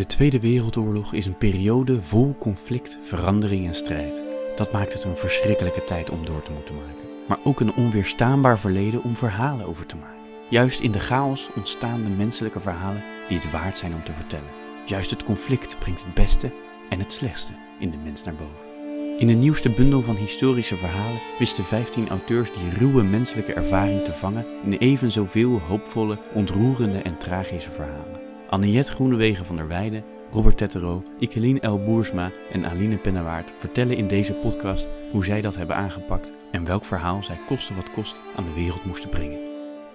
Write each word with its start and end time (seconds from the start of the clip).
De 0.00 0.06
Tweede 0.06 0.40
Wereldoorlog 0.40 1.12
is 1.12 1.26
een 1.26 1.38
periode 1.38 2.02
vol 2.02 2.36
conflict, 2.38 2.98
verandering 3.02 3.66
en 3.66 3.74
strijd. 3.74 4.22
Dat 4.56 4.72
maakt 4.72 4.92
het 4.92 5.04
een 5.04 5.16
verschrikkelijke 5.16 5.84
tijd 5.84 6.10
om 6.10 6.24
door 6.24 6.42
te 6.42 6.52
moeten 6.52 6.74
maken. 6.74 7.08
Maar 7.28 7.38
ook 7.44 7.60
een 7.60 7.74
onweerstaanbaar 7.74 8.58
verleden 8.58 9.02
om 9.02 9.16
verhalen 9.16 9.66
over 9.66 9.86
te 9.86 9.96
maken. 9.96 10.30
Juist 10.48 10.80
in 10.80 10.92
de 10.92 10.98
chaos 10.98 11.50
ontstaan 11.56 12.04
de 12.04 12.10
menselijke 12.10 12.60
verhalen 12.60 13.02
die 13.28 13.36
het 13.36 13.50
waard 13.50 13.78
zijn 13.78 13.94
om 13.94 14.04
te 14.04 14.12
vertellen. 14.12 14.50
Juist 14.86 15.10
het 15.10 15.24
conflict 15.24 15.78
brengt 15.78 16.04
het 16.04 16.14
beste 16.14 16.50
en 16.88 16.98
het 16.98 17.12
slechtste 17.12 17.52
in 17.78 17.90
de 17.90 17.98
mens 18.04 18.24
naar 18.24 18.34
boven. 18.34 19.18
In 19.18 19.26
de 19.26 19.32
nieuwste 19.32 19.70
bundel 19.70 20.02
van 20.02 20.16
historische 20.16 20.76
verhalen 20.76 21.20
wisten 21.38 21.64
15 21.64 22.08
auteurs 22.08 22.52
die 22.52 22.78
ruwe 22.78 23.02
menselijke 23.02 23.52
ervaring 23.52 24.04
te 24.04 24.12
vangen 24.12 24.46
in 24.64 24.72
even 24.72 25.10
zoveel 25.10 25.58
hoopvolle, 25.58 26.18
ontroerende 26.32 26.98
en 26.98 27.18
tragische 27.18 27.70
verhalen. 27.70 28.09
Anniette 28.50 28.92
Groenewegen 28.92 29.46
van 29.46 29.56
der 29.56 29.68
Weijden, 29.68 30.04
Robert 30.32 30.56
Tettero, 30.56 31.02
Ikeline 31.18 31.68
L. 31.68 31.84
Boersma 31.84 32.30
en 32.52 32.66
Aline 32.66 32.96
Pennewaard 32.96 33.48
vertellen 33.58 33.96
in 33.96 34.08
deze 34.08 34.32
podcast 34.32 34.88
hoe 35.10 35.24
zij 35.24 35.40
dat 35.40 35.56
hebben 35.56 35.76
aangepakt 35.76 36.32
en 36.52 36.64
welk 36.64 36.84
verhaal 36.84 37.22
zij 37.22 37.38
koste 37.46 37.74
wat 37.74 37.90
kost 37.90 38.20
aan 38.36 38.44
de 38.44 38.52
wereld 38.52 38.84
moesten 38.84 39.10
brengen. 39.10 39.38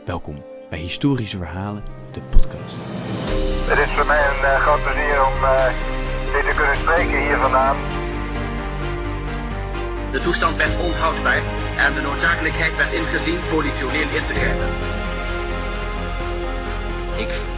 Welkom 0.05 0.43
bij 0.69 0.79
Historische 0.79 1.37
Verhalen, 1.37 1.83
de 2.11 2.21
podcast. 2.29 2.75
Het 3.69 3.79
is 3.87 3.93
voor 3.95 4.05
mij 4.05 4.27
een 4.27 4.41
uh, 4.41 4.61
groot 4.61 4.83
plezier 4.83 5.25
om 5.25 5.37
uh, 5.43 5.65
dit 6.33 6.45
te 6.49 6.55
kunnen 6.55 6.75
spreken 6.75 7.19
hier 7.25 7.37
vandaan. 7.37 7.77
De 10.11 10.21
toestand 10.21 10.57
werd 10.57 10.79
onhoudbaar 10.83 11.41
en 11.77 11.93
de 11.93 12.01
noodzakelijkheid 12.01 12.75
werd 12.77 12.93
ingezien 12.93 13.39
politioneel 13.49 14.09
in 14.17 14.25
te 14.27 14.33
grijpen. 14.33 14.69
Ik 17.17 17.54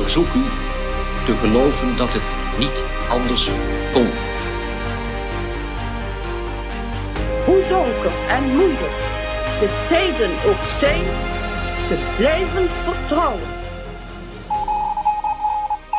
verzoek 0.00 0.34
u 0.34 0.44
te 1.26 1.36
geloven 1.36 1.96
dat 1.96 2.12
het 2.12 2.58
niet 2.58 2.82
anders 3.08 3.50
kon. 3.92 4.08
Hoe 7.44 7.68
donker 7.68 8.12
en 8.28 8.44
moeilijk 8.56 8.96
de 9.60 9.84
tijden 9.88 10.30
ook 10.50 10.66
zijn, 10.66 11.04
te 11.88 12.14
blijven 12.16 12.68
vertrouwen. 12.70 13.48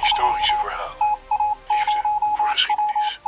Historische 0.02 0.56
verhalen. 0.62 0.98
Liefde 1.70 2.00
voor 2.36 2.48
geschiedenis. 2.48 3.20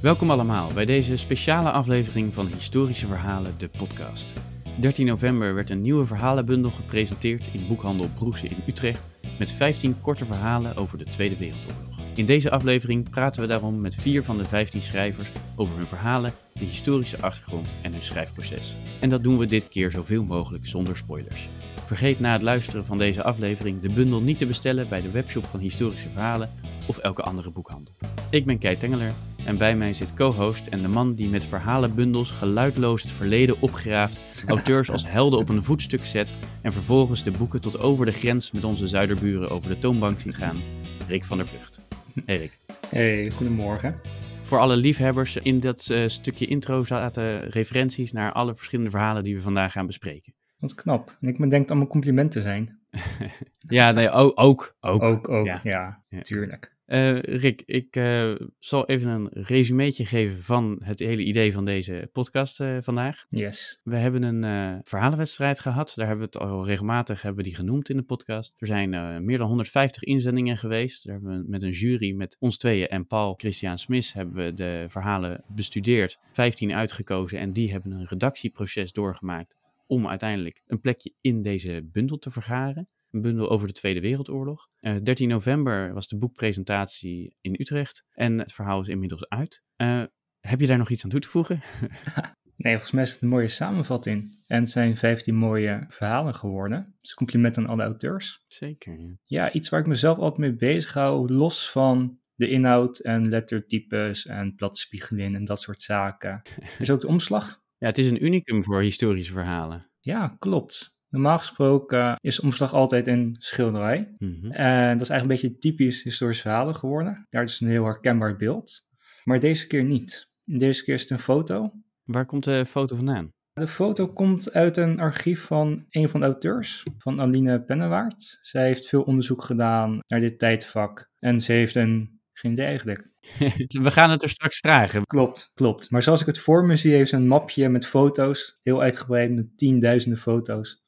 Welkom 0.00 0.30
allemaal 0.30 0.70
bij 0.74 0.84
deze 0.84 1.16
speciale 1.16 1.70
aflevering 1.70 2.34
van 2.34 2.46
Historische 2.46 3.06
Verhalen, 3.06 3.54
de 3.58 3.68
podcast. 3.68 4.32
13 4.80 5.06
november 5.06 5.54
werd 5.54 5.70
een 5.70 5.80
nieuwe 5.80 6.04
verhalenbundel 6.04 6.70
gepresenteerd 6.70 7.48
in 7.52 7.66
boekhandel 7.68 8.08
Broese 8.18 8.46
in 8.46 8.62
Utrecht 8.66 9.08
met 9.38 9.50
15 9.50 10.00
korte 10.00 10.24
verhalen 10.24 10.76
over 10.76 10.98
de 10.98 11.04
Tweede 11.04 11.36
Wereldoorlog. 11.36 11.98
In 12.14 12.26
deze 12.26 12.50
aflevering 12.50 13.10
praten 13.10 13.42
we 13.42 13.48
daarom 13.48 13.80
met 13.80 13.94
vier 13.94 14.22
van 14.22 14.38
de 14.38 14.44
15 14.44 14.82
schrijvers 14.82 15.30
over 15.56 15.76
hun 15.76 15.86
verhalen, 15.86 16.32
de 16.52 16.64
historische 16.64 17.20
achtergrond 17.20 17.68
en 17.82 17.92
hun 17.92 18.02
schrijfproces. 18.02 18.76
En 19.00 19.08
dat 19.08 19.22
doen 19.22 19.38
we 19.38 19.46
dit 19.46 19.68
keer 19.68 19.90
zoveel 19.90 20.24
mogelijk 20.24 20.66
zonder 20.66 20.96
spoilers. 20.96 21.48
Vergeet 21.86 22.20
na 22.20 22.32
het 22.32 22.42
luisteren 22.42 22.84
van 22.84 22.98
deze 22.98 23.22
aflevering 23.22 23.80
de 23.80 23.92
bundel 23.92 24.20
niet 24.20 24.38
te 24.38 24.46
bestellen 24.46 24.88
bij 24.88 25.00
de 25.00 25.10
webshop 25.10 25.46
van 25.46 25.60
Historische 25.60 26.10
Verhalen 26.10 26.50
of 26.88 26.98
elke 26.98 27.22
andere 27.22 27.50
boekhandel. 27.50 27.94
Ik 28.30 28.46
ben 28.46 28.58
Kei 28.58 28.76
Tengeler 28.76 29.12
en 29.44 29.58
bij 29.58 29.76
mij 29.76 29.92
zit 29.92 30.14
co-host 30.14 30.66
en 30.66 30.82
de 30.82 30.88
man 30.88 31.14
die 31.14 31.28
met 31.28 31.44
verhalenbundels 31.44 32.30
geluidloos 32.30 33.02
het 33.02 33.10
verleden 33.10 33.60
opgraaft, 33.60 34.20
auteurs 34.46 34.90
als 34.90 35.08
helden 35.08 35.38
op 35.38 35.48
een 35.48 35.62
voetstuk 35.62 36.04
zet 36.04 36.34
en 36.62 36.72
vervolgens 36.72 37.24
de 37.24 37.30
boeken 37.30 37.60
tot 37.60 37.78
over 37.78 38.06
de 38.06 38.12
grens 38.12 38.52
met 38.52 38.64
onze 38.64 38.86
zuiderburen 38.86 39.50
over 39.50 39.68
de 39.68 39.78
toonbank 39.78 40.20
ziet 40.20 40.36
gaan, 40.36 40.62
Rick 41.08 41.24
van 41.24 41.36
der 41.36 41.46
Vlucht. 41.46 41.80
Hey 42.24 42.36
Rick. 42.36 42.58
Hey, 42.88 43.30
goedemorgen. 43.30 44.00
Voor 44.40 44.58
alle 44.58 44.76
liefhebbers, 44.76 45.36
in 45.36 45.60
dat 45.60 45.88
uh, 45.90 46.08
stukje 46.08 46.46
intro 46.46 46.84
zaten 46.84 47.50
referenties 47.50 48.12
naar 48.12 48.32
alle 48.32 48.54
verschillende 48.54 48.90
verhalen 48.90 49.24
die 49.24 49.34
we 49.34 49.42
vandaag 49.42 49.72
gaan 49.72 49.86
bespreken. 49.86 50.34
Wat 50.64 50.74
knap. 50.74 51.16
En 51.20 51.28
ik 51.28 51.38
me 51.38 51.46
denk 51.46 51.60
het 51.62 51.70
allemaal 51.70 51.88
complimenten 51.88 52.42
zijn. 52.42 52.78
ja, 53.68 53.90
nee, 53.90 54.10
ook. 54.10 54.34
Ook, 54.34 54.74
ook, 54.80 55.02
ook, 55.02 55.28
ook 55.28 55.46
ja. 55.46 55.60
ja, 55.62 56.04
ja. 56.08 56.20
tuurlijk. 56.20 56.72
Uh, 56.86 57.18
Rick, 57.18 57.62
ik 57.66 57.96
uh, 57.96 58.34
zal 58.58 58.86
even 58.86 59.10
een 59.10 59.28
resumeetje 59.32 60.06
geven 60.06 60.42
van 60.42 60.80
het 60.82 60.98
hele 60.98 61.22
idee 61.22 61.52
van 61.52 61.64
deze 61.64 62.08
podcast 62.12 62.60
uh, 62.60 62.76
vandaag. 62.80 63.24
Yes. 63.28 63.80
We 63.82 63.96
hebben 63.96 64.22
een 64.22 64.80
verhalenwedstrijd 64.84 65.60
gehad. 65.60 65.92
Daar 65.94 66.06
hebben 66.06 66.30
we 66.30 66.38
het 66.38 66.48
al 66.48 66.66
regelmatig 66.66 67.22
hebben 67.22 67.42
we 67.42 67.48
die 67.48 67.58
genoemd 67.58 67.88
in 67.88 67.96
de 67.96 68.02
podcast. 68.02 68.54
Er 68.58 68.66
zijn 68.66 69.24
meer 69.24 69.38
dan 69.38 69.46
150 69.46 70.02
inzendingen 70.02 70.56
geweest. 70.56 71.04
Daar 71.04 71.14
hebben 71.14 71.38
we 71.38 71.48
met 71.48 71.62
een 71.62 71.70
jury, 71.70 72.12
met 72.12 72.36
ons 72.38 72.56
tweeën 72.56 72.88
en 72.88 73.06
Paul 73.06 73.34
Christian 73.36 73.78
Smith, 73.78 74.12
hebben 74.12 74.34
we 74.34 74.54
de 74.54 74.84
verhalen 74.88 75.44
bestudeerd. 75.48 76.18
15 76.32 76.72
uitgekozen 76.72 77.38
en 77.38 77.52
die 77.52 77.72
hebben 77.72 77.92
een 77.92 78.06
redactieproces 78.06 78.92
doorgemaakt 78.92 79.54
om 79.86 80.08
uiteindelijk 80.08 80.62
een 80.66 80.80
plekje 80.80 81.14
in 81.20 81.42
deze 81.42 81.88
bundel 81.92 82.18
te 82.18 82.30
vergaren. 82.30 82.88
Een 83.10 83.20
bundel 83.20 83.50
over 83.50 83.66
de 83.66 83.72
Tweede 83.72 84.00
Wereldoorlog. 84.00 84.68
Uh, 84.80 84.96
13 85.02 85.28
november 85.28 85.92
was 85.92 86.08
de 86.08 86.18
boekpresentatie 86.18 87.36
in 87.40 87.56
Utrecht 87.58 88.04
en 88.12 88.38
het 88.38 88.52
verhaal 88.52 88.80
is 88.80 88.88
inmiddels 88.88 89.28
uit. 89.28 89.62
Uh, 89.76 90.02
heb 90.40 90.60
je 90.60 90.66
daar 90.66 90.78
nog 90.78 90.90
iets 90.90 91.04
aan 91.04 91.10
toe 91.10 91.20
te 91.20 91.28
voegen? 91.28 91.62
nee, 92.56 92.72
volgens 92.72 92.92
mij 92.92 93.02
is 93.02 93.12
het 93.12 93.22
een 93.22 93.28
mooie 93.28 93.48
samenvatting. 93.48 94.44
En 94.46 94.60
het 94.60 94.70
zijn 94.70 94.96
15 94.96 95.34
mooie 95.34 95.84
verhalen 95.88 96.34
geworden. 96.34 96.96
Dus 97.00 97.14
compliment 97.14 97.58
aan 97.58 97.66
alle 97.66 97.82
auteurs. 97.82 98.44
Zeker. 98.46 98.98
Ja, 99.00 99.16
ja 99.24 99.52
iets 99.52 99.68
waar 99.68 99.80
ik 99.80 99.86
mezelf 99.86 100.18
altijd 100.18 100.38
mee 100.38 100.54
bezig 100.54 100.92
hou, 100.92 101.32
los 101.32 101.70
van 101.70 102.18
de 102.34 102.48
inhoud 102.48 102.98
en 102.98 103.28
lettertypes 103.28 104.26
en 104.26 104.54
platspiegeling 104.54 105.34
en 105.34 105.44
dat 105.44 105.60
soort 105.60 105.82
zaken. 105.82 106.42
is 106.78 106.90
ook 106.90 107.00
de 107.00 107.06
omslag. 107.06 107.62
Ja, 107.78 107.86
het 107.86 107.98
is 107.98 108.10
een 108.10 108.24
unicum 108.24 108.64
voor 108.64 108.82
historische 108.82 109.32
verhalen. 109.32 109.90
Ja, 110.00 110.36
klopt. 110.38 110.92
Normaal 111.08 111.38
gesproken 111.38 112.16
is 112.20 112.40
omslag 112.40 112.72
altijd 112.72 113.06
een 113.06 113.36
schilderij. 113.38 114.14
Mm 114.18 114.38
-hmm. 114.40 114.52
En 114.52 114.92
dat 114.92 115.00
is 115.00 115.08
eigenlijk 115.08 115.42
een 115.42 115.48
beetje 115.48 115.58
typisch 115.58 116.02
historisch 116.02 116.40
verhalen 116.40 116.74
geworden. 116.74 117.26
Daar 117.28 117.42
is 117.42 117.60
een 117.60 117.68
heel 117.68 117.84
herkenbaar 117.84 118.36
beeld. 118.36 118.86
Maar 119.24 119.40
deze 119.40 119.66
keer 119.66 119.84
niet. 119.84 120.30
Deze 120.44 120.84
keer 120.84 120.94
is 120.94 121.00
het 121.00 121.10
een 121.10 121.18
foto. 121.18 121.72
Waar 122.04 122.26
komt 122.26 122.44
de 122.44 122.66
foto 122.66 122.96
vandaan? 122.96 123.32
De 123.52 123.66
foto 123.66 124.12
komt 124.12 124.52
uit 124.52 124.76
een 124.76 125.00
archief 125.00 125.44
van 125.44 125.86
een 125.90 126.08
van 126.08 126.20
de 126.20 126.26
auteurs, 126.26 126.86
van 126.98 127.20
Aline 127.20 127.64
Pennewaard. 127.64 128.38
Zij 128.42 128.66
heeft 128.66 128.88
veel 128.88 129.02
onderzoek 129.02 129.42
gedaan 129.42 129.98
naar 130.06 130.20
dit 130.20 130.38
tijdvak. 130.38 131.10
En 131.18 131.40
ze 131.40 131.52
heeft 131.52 131.74
een, 131.74 132.13
geen 132.44 132.52
idee 132.52 132.66
eigenlijk, 132.66 133.08
We 133.86 133.90
gaan 133.90 134.10
het 134.10 134.22
er 134.22 134.28
straks 134.28 134.58
vragen. 134.58 135.06
Klopt, 135.06 135.50
klopt. 135.54 135.90
Maar 135.90 136.02
zoals 136.02 136.20
ik 136.20 136.26
het 136.26 136.38
voor 136.38 136.64
me 136.64 136.76
zie, 136.76 136.92
heeft 136.92 137.10
ze 137.10 137.16
een 137.16 137.26
mapje 137.26 137.68
met 137.68 137.86
foto's, 137.86 138.58
heel 138.62 138.80
uitgebreid 138.82 139.32
met 139.32 139.58
tienduizenden 139.58 140.18
foto's. 140.18 140.82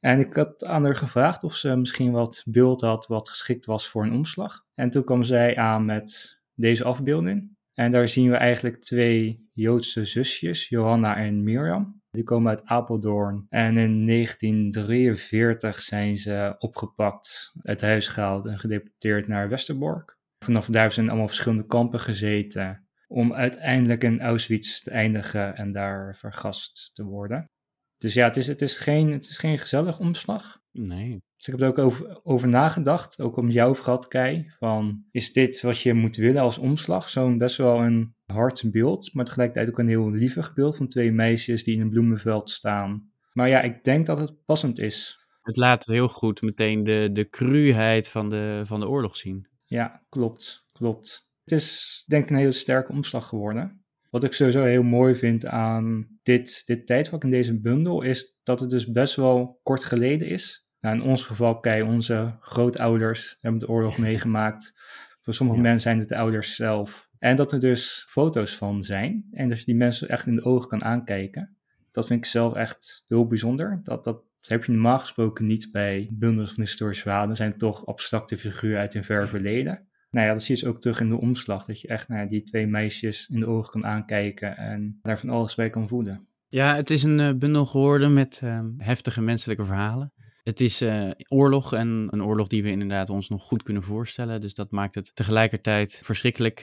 En 0.00 0.18
ik 0.18 0.34
had 0.34 0.64
aan 0.64 0.84
haar 0.84 0.96
gevraagd 0.96 1.44
of 1.44 1.54
ze 1.54 1.76
misschien 1.76 2.10
wat 2.12 2.42
beeld 2.44 2.80
had 2.80 3.06
wat 3.06 3.28
geschikt 3.28 3.66
was 3.66 3.88
voor 3.88 4.04
een 4.04 4.12
omslag. 4.12 4.64
En 4.74 4.90
toen 4.90 5.04
kwam 5.04 5.24
zij 5.24 5.56
aan 5.56 5.84
met 5.84 6.40
deze 6.54 6.84
afbeelding. 6.84 7.56
En 7.74 7.90
daar 7.90 8.08
zien 8.08 8.30
we 8.30 8.36
eigenlijk 8.36 8.80
twee 8.80 9.48
Joodse 9.52 10.04
zusjes, 10.04 10.68
Johanna 10.68 11.16
en 11.16 11.44
Mirjam. 11.44 12.02
Die 12.10 12.24
komen 12.24 12.50
uit 12.50 12.64
Apeldoorn. 12.64 13.46
En 13.48 13.76
in 13.76 14.06
1943 14.06 15.80
zijn 15.80 16.16
ze 16.16 16.54
opgepakt, 16.58 17.52
uit 17.62 17.80
huis 17.80 18.08
gehaald 18.08 18.46
en 18.46 18.58
gedeporteerd 18.58 19.28
naar 19.28 19.48
Westerbork. 19.48 20.15
Vanaf 20.46 20.66
daar 20.66 20.92
zijn 20.92 21.08
allemaal 21.08 21.28
verschillende 21.28 21.66
kampen 21.66 22.00
gezeten 22.00 22.86
om 23.08 23.32
uiteindelijk 23.32 24.04
in 24.04 24.20
Auschwitz 24.20 24.80
te 24.80 24.90
eindigen 24.90 25.56
en 25.56 25.72
daar 25.72 26.16
vergast 26.16 26.90
te 26.92 27.04
worden. 27.04 27.50
Dus 27.98 28.14
ja, 28.14 28.26
het 28.26 28.36
is, 28.36 28.46
het 28.46 28.62
is, 28.62 28.76
geen, 28.76 29.12
het 29.12 29.28
is 29.28 29.38
geen 29.38 29.58
gezellig 29.58 29.98
omslag. 29.98 30.58
Nee. 30.72 31.18
Dus 31.36 31.46
ik 31.46 31.52
heb 31.52 31.60
er 31.60 31.68
ook 31.68 31.78
over, 31.78 32.20
over 32.22 32.48
nagedacht, 32.48 33.20
ook 33.20 33.36
om 33.36 33.50
jou 33.50 33.76
gehad, 33.76 34.08
Kei, 34.08 34.52
van 34.58 35.04
is 35.10 35.32
dit 35.32 35.60
wat 35.60 35.80
je 35.80 35.94
moet 35.94 36.16
willen 36.16 36.42
als 36.42 36.58
omslag? 36.58 37.08
Zo'n 37.08 37.38
best 37.38 37.56
wel 37.56 37.80
een 37.80 38.14
hard 38.26 38.70
beeld, 38.70 39.14
maar 39.14 39.24
tegelijkertijd 39.24 39.68
ook 39.68 39.78
een 39.78 39.88
heel 39.88 40.10
lievig 40.10 40.54
beeld 40.54 40.76
van 40.76 40.88
twee 40.88 41.12
meisjes 41.12 41.64
die 41.64 41.74
in 41.74 41.80
een 41.80 41.90
bloemenveld 41.90 42.50
staan. 42.50 43.10
Maar 43.32 43.48
ja, 43.48 43.60
ik 43.60 43.84
denk 43.84 44.06
dat 44.06 44.16
het 44.16 44.44
passend 44.44 44.78
is. 44.78 45.18
Het 45.42 45.56
laat 45.56 45.86
heel 45.86 46.08
goed 46.08 46.42
meteen 46.42 46.84
de, 46.84 47.10
de 47.12 47.28
cruheid 47.28 48.08
van 48.08 48.28
de, 48.28 48.62
van 48.64 48.80
de 48.80 48.88
oorlog 48.88 49.16
zien. 49.16 49.48
Ja, 49.66 50.02
klopt, 50.08 50.68
klopt. 50.72 51.28
Het 51.44 51.52
is 51.52 52.04
denk 52.06 52.24
ik 52.24 52.30
een 52.30 52.36
hele 52.36 52.50
sterke 52.50 52.92
omslag 52.92 53.28
geworden. 53.28 53.84
Wat 54.10 54.24
ik 54.24 54.32
sowieso 54.32 54.64
heel 54.64 54.82
mooi 54.82 55.16
vind 55.16 55.46
aan 55.46 56.18
dit, 56.22 56.66
dit 56.66 56.86
tijdvak 56.86 57.24
in 57.24 57.30
deze 57.30 57.60
bundel 57.60 58.02
is 58.02 58.36
dat 58.42 58.60
het 58.60 58.70
dus 58.70 58.92
best 58.92 59.14
wel 59.14 59.60
kort 59.62 59.84
geleden 59.84 60.28
is. 60.28 60.66
Nou, 60.80 60.96
in 60.96 61.02
ons 61.02 61.22
geval, 61.22 61.60
kijk, 61.60 61.84
onze 61.84 62.36
grootouders 62.40 63.38
hebben 63.40 63.60
de 63.60 63.68
oorlog 63.68 63.98
meegemaakt. 63.98 64.74
Voor 65.20 65.34
sommige 65.34 65.58
ja. 65.58 65.64
mensen 65.64 65.82
zijn 65.82 65.98
het 65.98 66.08
de 66.08 66.16
ouders 66.16 66.54
zelf. 66.54 67.08
En 67.18 67.36
dat 67.36 67.52
er 67.52 67.60
dus 67.60 68.04
foto's 68.08 68.56
van 68.56 68.82
zijn. 68.82 69.26
En 69.32 69.48
dat 69.48 69.58
je 69.58 69.64
die 69.64 69.74
mensen 69.74 70.08
echt 70.08 70.26
in 70.26 70.34
de 70.34 70.44
ogen 70.44 70.68
kan 70.68 70.84
aankijken. 70.84 71.56
Dat 71.90 72.06
vind 72.06 72.24
ik 72.24 72.30
zelf 72.30 72.54
echt 72.54 73.04
heel 73.08 73.26
bijzonder. 73.26 73.80
Dat, 73.82 74.04
dat 74.04 74.22
Dat 74.48 74.58
heb 74.58 74.66
je 74.66 74.72
normaal 74.72 74.98
gesproken 74.98 75.46
niet 75.46 75.68
bij 75.72 76.08
bundels 76.10 76.52
van 76.52 76.62
historische 76.62 77.02
verhalen. 77.02 77.28
Dat 77.28 77.36
zijn 77.36 77.56
toch 77.56 77.86
abstracte 77.86 78.36
figuren 78.36 78.80
uit 78.80 78.94
een 78.94 79.04
ver 79.04 79.28
verleden. 79.28 79.88
Nou 80.10 80.26
ja, 80.26 80.32
dat 80.32 80.42
zie 80.42 80.54
je 80.54 80.60
dus 80.60 80.70
ook 80.70 80.80
terug 80.80 81.00
in 81.00 81.08
de 81.08 81.20
omslag. 81.20 81.64
Dat 81.64 81.80
je 81.80 81.88
echt 81.88 82.08
nou 82.08 82.28
die 82.28 82.42
twee 82.42 82.66
meisjes 82.66 83.28
in 83.28 83.40
de 83.40 83.46
ogen 83.46 83.70
kan 83.70 83.90
aankijken 83.90 84.56
en 84.56 84.98
daar 85.02 85.18
van 85.18 85.30
alles 85.30 85.54
bij 85.54 85.70
kan 85.70 85.88
voeden. 85.88 86.20
Ja, 86.48 86.74
het 86.74 86.90
is 86.90 87.02
een 87.02 87.18
uh, 87.18 87.32
bundel 87.34 87.66
geworden 87.66 88.12
met 88.12 88.40
uh, 88.44 88.60
heftige 88.78 89.20
menselijke 89.20 89.64
verhalen. 89.64 90.12
Het 90.42 90.60
is 90.60 90.82
uh, 90.82 91.10
oorlog 91.28 91.72
en 91.72 92.08
een 92.10 92.22
oorlog 92.22 92.46
die 92.46 92.62
we 92.62 92.70
inderdaad 92.70 93.10
ons 93.10 93.28
nog 93.28 93.42
goed 93.42 93.62
kunnen 93.62 93.82
voorstellen. 93.82 94.40
Dus 94.40 94.54
dat 94.54 94.70
maakt 94.70 94.94
het 94.94 95.10
tegelijkertijd 95.14 96.00
verschrikkelijk, 96.04 96.62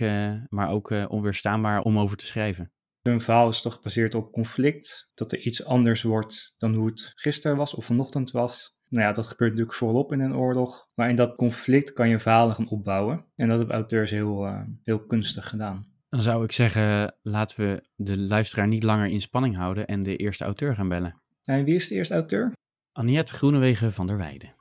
maar 0.50 0.70
ook 0.70 0.94
onweerstaanbaar 1.08 1.82
om 1.82 2.00
over 2.00 2.18
te 2.18 2.26
schrijven. 2.26 2.72
Een 3.04 3.22
verhaal 3.22 3.50
is 3.50 3.62
toch 3.62 3.74
gebaseerd 3.74 4.16
op 4.16 4.32
conflict, 4.32 5.10
dat 5.14 5.32
er 5.32 5.40
iets 5.40 5.66
anders 5.66 6.04
wordt 6.04 6.56
dan 6.58 6.74
hoe 6.74 6.86
het 6.86 7.12
gisteren 7.16 7.58
was 7.58 7.76
of 7.76 7.86
vanochtend 7.86 8.32
was. 8.32 8.76
Nou 8.90 9.06
ja, 9.06 9.12
dat 9.12 9.28
gebeurt 9.28 9.52
natuurlijk 9.52 9.78
voorop 9.78 10.12
in 10.12 10.20
een 10.20 10.36
oorlog. 10.36 10.88
Maar 10.94 11.10
in 11.10 11.16
dat 11.16 11.36
conflict 11.36 11.94
kan 11.94 12.10
je 12.10 12.20
verhalen 12.20 12.56
gaan 12.56 12.70
opbouwen. 12.70 13.26
En 13.36 13.48
dat 13.48 13.58
hebben 13.58 13.76
auteurs 13.76 14.12
heel, 14.12 14.46
uh, 14.46 14.62
heel 14.84 15.06
kunstig 15.06 15.50
gedaan. 15.50 15.88
Dan 16.10 16.22
zou 16.22 16.44
ik 16.44 16.52
zeggen, 16.52 17.16
laten 17.22 17.66
we 17.66 17.84
de 17.96 18.18
luisteraar 18.18 18.68
niet 18.68 18.84
langer 18.84 19.08
in 19.08 19.22
spanning 19.22 19.56
houden 19.56 19.88
en 19.88 20.04
de 20.04 20.16
eerste 20.16 20.44
auteur 20.44 20.76
gaan 20.76 20.90
bellen. 20.90 21.22
En 21.44 21.64
wie 21.64 21.76
is 21.76 21.88
de 21.88 21.96
eerste 21.96 22.14
auteur? 22.14 22.52
Aniette 22.92 23.34
Groenewegen 23.34 23.94
van 23.94 24.08
der 24.08 24.18
Weijden. 24.18 24.56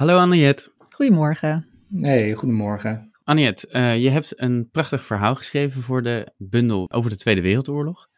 Hallo 0.00 0.18
Aniette. 0.18 0.72
Goedemorgen. 0.78 1.66
Hey, 2.00 2.34
goedemorgen. 2.34 3.10
Aniette, 3.24 3.68
uh, 3.72 4.02
je 4.02 4.10
hebt 4.10 4.40
een 4.40 4.68
prachtig 4.70 5.04
verhaal 5.04 5.34
geschreven 5.34 5.82
voor 5.82 6.02
de 6.02 6.32
bundel 6.36 6.90
over 6.92 7.10
de 7.10 7.16
Tweede 7.16 7.40
Wereldoorlog. 7.40 8.08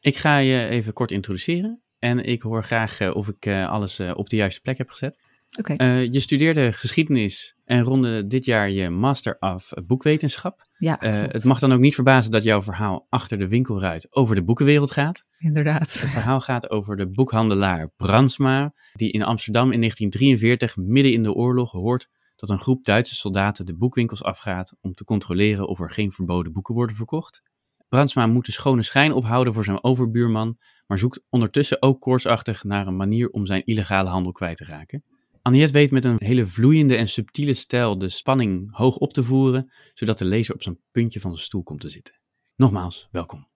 Ik 0.00 0.16
ga 0.16 0.38
je 0.38 0.68
even 0.68 0.92
kort 0.92 1.10
introduceren 1.10 1.82
en 1.98 2.24
ik 2.24 2.42
hoor 2.42 2.64
graag 2.64 3.00
uh, 3.00 3.16
of 3.16 3.28
ik 3.28 3.46
uh, 3.46 3.68
alles 3.68 4.00
op 4.00 4.28
de 4.28 4.36
juiste 4.36 4.60
plek 4.60 4.78
heb 4.78 4.90
gezet. 4.90 5.18
Oké. 5.58 5.72
Okay. 5.72 6.08
je 6.08 6.20
studeerde 6.20 6.72
geschiedenis 6.72 7.56
en 7.64 7.82
ronde 7.82 8.26
dit 8.26 8.44
jaar 8.44 8.70
je 8.70 8.90
Master 8.90 9.36
of 9.40 9.72
Boekwetenschap. 9.86 10.66
Ja, 10.78 10.96
het 11.00 11.44
mag 11.44 11.58
dan 11.58 11.72
ook 11.72 11.80
niet 11.80 11.94
verbazen 11.94 12.30
dat 12.30 12.42
jouw 12.42 12.62
verhaal 12.62 13.06
achter 13.08 13.38
de 13.38 13.48
winkelruit 13.48 14.06
over 14.10 14.34
de 14.34 14.44
boekenwereld 14.44 14.90
gaat. 14.90 15.26
Inderdaad. 15.38 16.00
Het 16.00 16.10
verhaal 16.10 16.40
gaat 16.40 16.70
over 16.70 16.96
de 16.96 17.10
boekhandelaar 17.10 17.90
Brandsma, 17.96 18.74
die 18.92 19.12
in 19.12 19.22
Amsterdam 19.22 19.72
in 19.72 19.78
1943 19.78 20.76
midden 20.76 21.12
in 21.12 21.22
de 21.22 21.32
oorlog 21.32 21.70
hoort 21.70 22.08
dat 22.36 22.50
een 22.50 22.58
groep 22.58 22.84
Duitse 22.84 23.14
soldaten 23.14 23.66
de 23.66 23.76
boekwinkels 23.76 24.22
afgaat 24.22 24.76
om 24.80 24.94
te 24.94 25.04
controleren 25.04 25.68
of 25.68 25.80
er 25.80 25.90
geen 25.90 26.12
verboden 26.12 26.52
boeken 26.52 26.74
worden 26.74 26.96
verkocht. 26.96 27.42
Brandsma 27.88 28.26
moet 28.26 28.46
de 28.46 28.52
schone 28.52 28.82
schijn 28.82 29.12
ophouden 29.12 29.54
voor 29.54 29.64
zijn 29.64 29.84
overbuurman, 29.84 30.58
maar 30.86 30.98
zoekt 30.98 31.24
ondertussen 31.28 31.82
ook 31.82 32.00
koortsachtig 32.00 32.64
naar 32.64 32.86
een 32.86 32.96
manier 32.96 33.30
om 33.30 33.46
zijn 33.46 33.64
illegale 33.64 34.08
handel 34.08 34.32
kwijt 34.32 34.56
te 34.56 34.64
raken. 34.64 35.04
Anniet 35.48 35.70
weet 35.70 35.90
met 35.90 36.04
een 36.04 36.16
hele 36.18 36.46
vloeiende 36.46 36.96
en 36.96 37.08
subtiele 37.08 37.54
stijl 37.54 37.98
de 37.98 38.08
spanning 38.08 38.76
hoog 38.76 38.96
op 38.96 39.12
te 39.12 39.22
voeren, 39.22 39.72
zodat 39.94 40.18
de 40.18 40.24
lezer 40.24 40.54
op 40.54 40.62
zijn 40.62 40.78
puntje 40.90 41.20
van 41.20 41.30
de 41.32 41.38
stoel 41.38 41.62
komt 41.62 41.80
te 41.80 41.88
zitten. 41.88 42.14
Nogmaals, 42.56 43.08
welkom. 43.10 43.48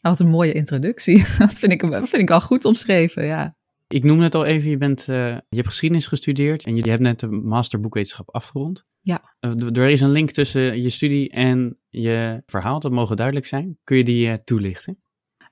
Wat 0.00 0.20
een 0.20 0.28
mooie 0.28 0.52
introductie. 0.52 1.24
Dat 1.38 1.52
vind 1.52 1.72
ik, 1.72 1.80
vind 1.80 2.14
ik 2.14 2.30
al 2.30 2.40
goed 2.40 2.64
omschreven, 2.64 3.26
ja. 3.26 3.56
Ik 3.88 4.04
noemde 4.04 4.24
het 4.24 4.34
al 4.34 4.44
even, 4.44 4.70
je, 4.70 4.76
bent, 4.76 5.06
uh, 5.08 5.28
je 5.28 5.56
hebt 5.56 5.68
geschiedenis 5.68 6.06
gestudeerd 6.06 6.64
en 6.64 6.76
je, 6.76 6.84
je 6.84 6.90
hebt 6.90 7.02
net 7.02 7.20
de 7.20 7.26
master 7.26 7.80
boekwetenschap 7.80 8.30
afgerond. 8.30 8.84
Ja. 9.00 9.36
Uh, 9.40 9.76
er 9.76 9.88
is 9.88 10.00
een 10.00 10.10
link 10.10 10.30
tussen 10.30 10.82
je 10.82 10.90
studie 10.90 11.30
en 11.30 11.78
je 11.88 12.42
verhaal, 12.46 12.80
dat 12.80 12.92
mogen 12.92 13.16
duidelijk 13.16 13.46
zijn. 13.46 13.78
Kun 13.84 13.96
je 13.96 14.04
die 14.04 14.26
uh, 14.26 14.34
toelichten? 14.34 14.98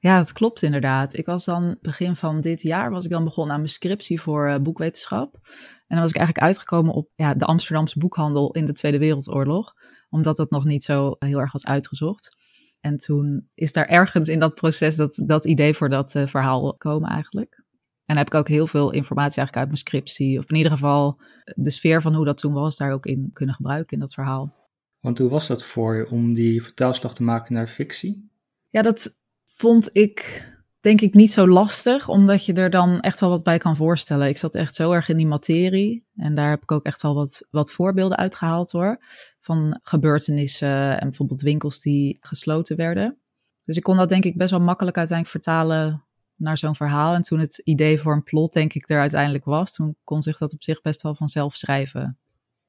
Ja, 0.04 0.16
dat 0.16 0.32
klopt 0.32 0.62
inderdaad. 0.62 1.16
Ik 1.16 1.26
was 1.26 1.44
dan 1.44 1.76
begin 1.80 2.16
van 2.16 2.40
dit 2.40 2.62
jaar 2.62 2.90
was 2.90 3.04
ik 3.04 3.10
dan 3.10 3.24
begonnen 3.24 3.54
aan 3.54 3.60
mijn 3.60 3.72
scriptie 3.72 4.20
voor 4.20 4.62
boekwetenschap. 4.62 5.38
En 5.76 5.84
dan 5.86 6.00
was 6.00 6.10
ik 6.10 6.16
eigenlijk 6.16 6.46
uitgekomen 6.46 6.94
op 6.94 7.10
ja, 7.14 7.34
de 7.34 7.44
Amsterdamse 7.44 7.98
boekhandel 7.98 8.52
in 8.52 8.66
de 8.66 8.72
Tweede 8.72 8.98
Wereldoorlog, 8.98 9.74
omdat 10.08 10.36
dat 10.36 10.50
nog 10.50 10.64
niet 10.64 10.84
zo 10.84 11.16
heel 11.18 11.40
erg 11.40 11.52
was 11.52 11.66
uitgezocht. 11.66 12.36
En 12.80 12.96
toen 12.96 13.48
is 13.54 13.72
daar 13.72 13.86
ergens 13.86 14.28
in 14.28 14.38
dat 14.38 14.54
proces 14.54 14.96
dat, 14.96 15.22
dat 15.26 15.46
idee 15.46 15.74
voor 15.74 15.88
dat 15.88 16.10
verhaal 16.10 16.76
komen 16.76 17.10
eigenlijk. 17.10 17.64
En 18.04 18.16
heb 18.16 18.26
ik 18.26 18.34
ook 18.34 18.48
heel 18.48 18.66
veel 18.66 18.90
informatie 18.92 19.38
eigenlijk 19.38 19.56
uit 19.56 19.66
mijn 19.66 19.78
scriptie, 19.78 20.38
of 20.38 20.50
in 20.50 20.56
ieder 20.56 20.72
geval 20.72 21.20
de 21.44 21.70
sfeer 21.70 22.02
van 22.02 22.14
hoe 22.14 22.24
dat 22.24 22.38
toen 22.38 22.52
was, 22.52 22.76
daar 22.76 22.92
ook 22.92 23.06
in 23.06 23.30
kunnen 23.32 23.54
gebruiken 23.54 23.92
in 23.92 24.00
dat 24.00 24.14
verhaal. 24.14 24.54
Want 25.00 25.18
hoe 25.18 25.28
was 25.28 25.46
dat 25.46 25.64
voor 25.64 25.96
je 25.96 26.10
om 26.10 26.32
die 26.34 26.62
vertaalslag 26.62 27.14
te 27.14 27.22
maken 27.22 27.54
naar 27.54 27.68
fictie? 27.68 28.32
Ja, 28.68 28.82
dat 28.82 29.22
vond 29.56 29.88
ik 29.92 30.48
denk 30.80 31.00
ik 31.00 31.14
niet 31.14 31.32
zo 31.32 31.48
lastig, 31.48 32.08
omdat 32.08 32.46
je 32.46 32.52
er 32.52 32.70
dan 32.70 33.00
echt 33.00 33.20
wel 33.20 33.30
wat 33.30 33.42
bij 33.42 33.58
kan 33.58 33.76
voorstellen. 33.76 34.28
Ik 34.28 34.38
zat 34.38 34.54
echt 34.54 34.74
zo 34.74 34.92
erg 34.92 35.08
in 35.08 35.16
die 35.16 35.26
materie 35.26 36.06
en 36.16 36.34
daar 36.34 36.50
heb 36.50 36.62
ik 36.62 36.72
ook 36.72 36.84
echt 36.84 37.02
wel 37.02 37.14
wat, 37.14 37.46
wat 37.50 37.72
voorbeelden 37.72 38.18
uitgehaald 38.18 38.70
hoor. 38.70 38.98
Van 39.38 39.80
gebeurtenissen 39.82 41.00
en 41.00 41.08
bijvoorbeeld 41.08 41.40
winkels 41.40 41.80
die 41.80 42.18
gesloten 42.20 42.76
werden. 42.76 43.18
Dus 43.64 43.76
ik 43.76 43.82
kon 43.82 43.96
dat 43.96 44.08
denk 44.08 44.24
ik 44.24 44.36
best 44.36 44.50
wel 44.50 44.60
makkelijk 44.60 44.96
uiteindelijk 44.96 45.44
vertalen 45.44 46.04
naar 46.36 46.58
zo'n 46.58 46.74
verhaal. 46.74 47.14
En 47.14 47.22
toen 47.22 47.38
het 47.38 47.58
idee 47.58 47.98
voor 47.98 48.12
een 48.12 48.22
plot, 48.22 48.52
denk 48.52 48.72
ik, 48.74 48.90
er 48.90 49.00
uiteindelijk 49.00 49.44
was, 49.44 49.72
toen 49.72 49.96
kon 50.04 50.22
zich 50.22 50.38
dat 50.38 50.52
op 50.52 50.62
zich 50.62 50.80
best 50.80 51.02
wel 51.02 51.14
vanzelf 51.14 51.56
schrijven. 51.56 52.18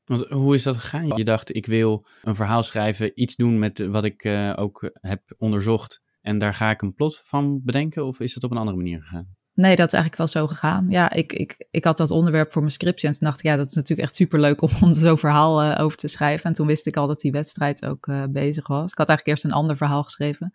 Want 0.06 0.26
hoe 0.26 0.56
is 0.56 0.64
dat 0.64 0.76
gegaan? 0.76 1.18
Je 1.18 1.24
dacht, 1.24 1.56
ik 1.56 1.66
wil 1.66 2.06
een 2.24 2.36
verhaal 2.36 2.64
schrijven, 2.64 3.22
iets 3.22 3.36
doen 3.36 3.60
met 3.60 3.88
wat 3.88 4.04
ik 4.04 4.24
uh, 4.24 4.54
ook 4.56 4.90
heb 4.94 5.22
onderzocht. 5.38 6.04
En 6.25 6.38
daar 6.38 6.54
ga 6.54 6.69
ik 6.69 6.81
een 6.81 6.94
plot 6.94 7.22
van 7.24 7.62
bedenken? 7.63 8.06
Of 8.06 8.19
is 8.19 8.33
het 8.33 8.44
op 8.44 8.51
een 8.51 8.57
andere 8.57 8.77
manier 8.77 9.01
gegaan? 9.01 9.36
Nee, 9.54 9.75
dat 9.75 9.88
is 9.88 9.94
eigenlijk 9.94 10.18
wel 10.18 10.27
zo 10.27 10.48
gegaan. 10.48 10.89
Ja, 10.89 11.12
ik, 11.12 11.33
ik, 11.33 11.68
ik 11.72 11.83
had 11.83 11.98
dat 11.98 12.12
onderwerp 12.12 12.51
voor 12.51 12.62
mijn 12.62 12.74
scriptie 12.74 13.07
en 13.07 13.13
toen 13.13 13.27
dacht 13.27 13.39
ik, 13.39 13.45
ja, 13.45 13.56
dat 13.56 13.68
is 13.68 13.75
natuurlijk 13.75 14.07
echt 14.07 14.16
superleuk 14.16 14.62
om, 14.62 14.69
om 14.81 14.95
zo'n 14.95 15.18
verhaal 15.18 15.63
uh, 15.63 15.83
over 15.83 15.98
te 15.98 16.07
schrijven. 16.07 16.45
En 16.45 16.54
toen 16.54 16.68
wist 16.68 16.88
ik 16.88 16.98
al 16.98 17.07
dat 17.07 17.19
die 17.19 17.31
wedstrijd 17.31 17.86
ook 17.86 18.07
uh, 18.07 18.24
bezig 18.30 18.68
was. 18.68 18.92
Ik 18.92 18.98
had 18.98 19.10
eigenlijk 19.10 19.27
eerst 19.27 19.44
een 19.44 19.60
ander 19.60 19.77
verhaal 19.77 20.04
geschreven. 20.04 20.54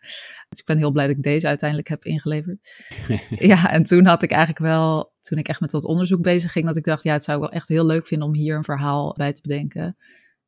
Dus 0.49 0.59
ik 0.59 0.65
ben 0.65 0.79
heel 0.79 0.91
blij 0.91 1.07
dat 1.07 1.17
ik 1.17 1.23
deze 1.23 1.47
uiteindelijk 1.47 1.89
heb 1.89 2.05
ingeleverd. 2.05 2.59
ja, 3.53 3.71
en 3.71 3.83
toen 3.83 4.07
had 4.07 4.23
ik 4.23 4.31
eigenlijk 4.31 4.65
wel, 4.65 5.13
toen 5.21 5.39
ik 5.39 5.49
echt 5.49 5.61
met 5.61 5.71
dat 5.71 5.85
onderzoek 5.85 6.23
bezig 6.23 6.53
ging, 6.53 6.67
dat 6.67 6.77
ik 6.77 6.85
dacht, 6.85 7.03
ja, 7.03 7.13
het 7.13 7.25
zou 7.25 7.39
ik 7.39 7.45
wel 7.45 7.53
echt 7.53 7.69
heel 7.69 7.87
leuk 7.87 8.07
vinden 8.07 8.29
om 8.29 8.35
hier 8.35 8.57
een 8.57 8.65
verhaal 8.65 9.15
bij 9.17 9.33
te 9.33 9.43
bedenken. 9.43 9.97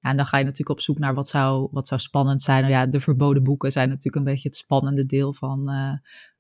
Ja, 0.03 0.11
en 0.11 0.17
dan 0.17 0.27
ga 0.27 0.39
je 0.39 0.45
natuurlijk 0.45 0.79
op 0.79 0.81
zoek 0.81 0.99
naar 0.99 1.15
wat 1.15 1.29
zou, 1.29 1.69
wat 1.71 1.89
zou 1.89 2.01
spannend 2.01 2.43
zijn. 2.43 2.61
Nou 2.61 2.73
ja, 2.73 2.87
de 2.87 3.01
verboden 3.01 3.43
boeken 3.43 3.73
zijn 3.73 3.89
natuurlijk 3.89 4.17
een 4.17 4.33
beetje 4.33 4.49
het 4.49 4.57
spannende 4.57 5.07
deel 5.07 5.35
van, 5.35 5.71
uh, 5.71 5.93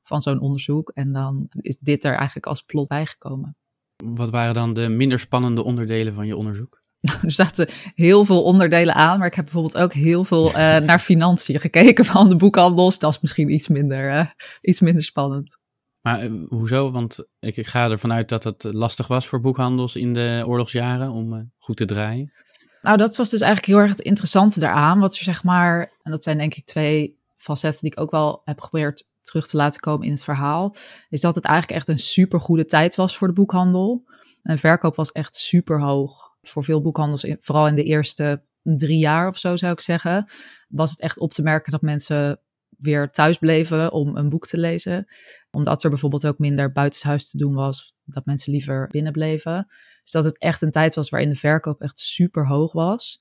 van 0.02 0.20
zo'n 0.20 0.40
onderzoek. 0.40 0.90
En 0.90 1.12
dan 1.12 1.46
is 1.50 1.78
dit 1.78 2.04
er 2.04 2.14
eigenlijk 2.14 2.46
als 2.46 2.62
plot 2.62 2.88
bijgekomen. 2.88 3.56
Wat 4.04 4.30
waren 4.30 4.54
dan 4.54 4.72
de 4.72 4.88
minder 4.88 5.20
spannende 5.20 5.62
onderdelen 5.62 6.14
van 6.14 6.26
je 6.26 6.36
onderzoek? 6.36 6.80
Er 7.22 7.32
zaten 7.32 7.68
heel 7.94 8.24
veel 8.24 8.42
onderdelen 8.42 8.94
aan, 8.94 9.18
maar 9.18 9.26
ik 9.26 9.34
heb 9.34 9.44
bijvoorbeeld 9.44 9.78
ook 9.78 9.92
heel 9.92 10.24
veel 10.24 10.48
uh, 10.48 10.54
naar 10.88 10.98
financiën 10.98 11.60
gekeken 11.60 12.04
van 12.04 12.28
de 12.28 12.36
boekhandels. 12.36 12.98
Dat 12.98 13.12
is 13.14 13.20
misschien 13.20 13.52
iets 13.54 13.68
minder, 13.68 14.12
uh, 14.12 14.26
iets 14.60 14.80
minder 14.80 15.04
spannend. 15.04 15.58
Maar 16.00 16.24
uh, 16.24 16.44
hoezo? 16.48 16.90
Want 16.90 17.18
ik, 17.40 17.56
ik, 17.56 17.66
ga 17.66 17.90
ervan 17.90 18.12
uit 18.12 18.28
dat 18.28 18.44
het 18.44 18.64
lastig 18.64 19.06
was 19.06 19.26
voor 19.26 19.40
boekhandels 19.40 19.96
in 19.96 20.12
de 20.12 20.42
oorlogsjaren 20.46 21.10
om 21.10 21.52
goed 21.58 21.76
te 21.76 21.84
draaien. 21.84 22.32
Nou, 22.82 22.96
dat 22.96 23.16
was 23.16 23.30
dus 23.30 23.40
eigenlijk 23.40 23.72
heel 23.72 23.82
erg 23.82 23.90
het 23.90 24.00
interessante 24.00 24.60
daaraan. 24.60 24.98
Wat 24.98 25.16
er 25.16 25.24
zeg 25.24 25.44
maar, 25.44 25.92
en 26.02 26.10
dat 26.10 26.22
zijn 26.22 26.38
denk 26.38 26.54
ik 26.54 26.64
twee 26.64 27.20
facetten 27.36 27.80
die 27.80 27.90
ik 27.90 28.00
ook 28.00 28.10
wel 28.10 28.42
heb 28.44 28.60
geprobeerd 28.60 29.10
terug 29.20 29.46
te 29.46 29.56
laten 29.56 29.80
komen 29.80 30.06
in 30.06 30.12
het 30.12 30.24
verhaal, 30.24 30.74
is 31.08 31.20
dat 31.20 31.34
het 31.34 31.44
eigenlijk 31.44 31.78
echt 31.78 31.88
een 31.88 31.98
super 31.98 32.40
goede 32.40 32.64
tijd 32.64 32.94
was 32.94 33.16
voor 33.16 33.28
de 33.28 33.34
boekhandel. 33.34 34.04
En 34.42 34.54
de 34.54 34.60
verkoop 34.60 34.96
was 34.96 35.12
echt 35.12 35.34
super 35.34 35.80
hoog. 35.80 36.30
Voor 36.42 36.64
veel 36.64 36.80
boekhandels, 36.80 37.26
vooral 37.40 37.66
in 37.66 37.74
de 37.74 37.84
eerste 37.84 38.42
drie 38.62 38.98
jaar 38.98 39.28
of 39.28 39.38
zo 39.38 39.56
zou 39.56 39.72
ik 39.72 39.80
zeggen, 39.80 40.30
was 40.68 40.90
het 40.90 41.00
echt 41.00 41.18
op 41.18 41.30
te 41.30 41.42
merken 41.42 41.72
dat 41.72 41.82
mensen 41.82 42.40
weer 42.78 43.08
thuis 43.08 43.38
bleven 43.38 43.92
om 43.92 44.16
een 44.16 44.28
boek 44.28 44.46
te 44.46 44.58
lezen. 44.58 45.06
Omdat 45.50 45.84
er 45.84 45.90
bijvoorbeeld 45.90 46.26
ook 46.26 46.38
minder 46.38 46.72
buitenshuis 46.72 47.30
te 47.30 47.38
doen 47.38 47.54
was, 47.54 47.94
dat 48.04 48.26
mensen 48.26 48.52
liever 48.52 48.88
binnen 48.90 49.12
bleven. 49.12 49.66
Dus 50.02 50.10
dat 50.10 50.24
het 50.24 50.38
echt 50.38 50.62
een 50.62 50.70
tijd 50.70 50.94
was 50.94 51.08
waarin 51.08 51.28
de 51.28 51.34
verkoop 51.34 51.80
echt 51.80 51.98
super 51.98 52.46
hoog 52.46 52.72
was. 52.72 53.20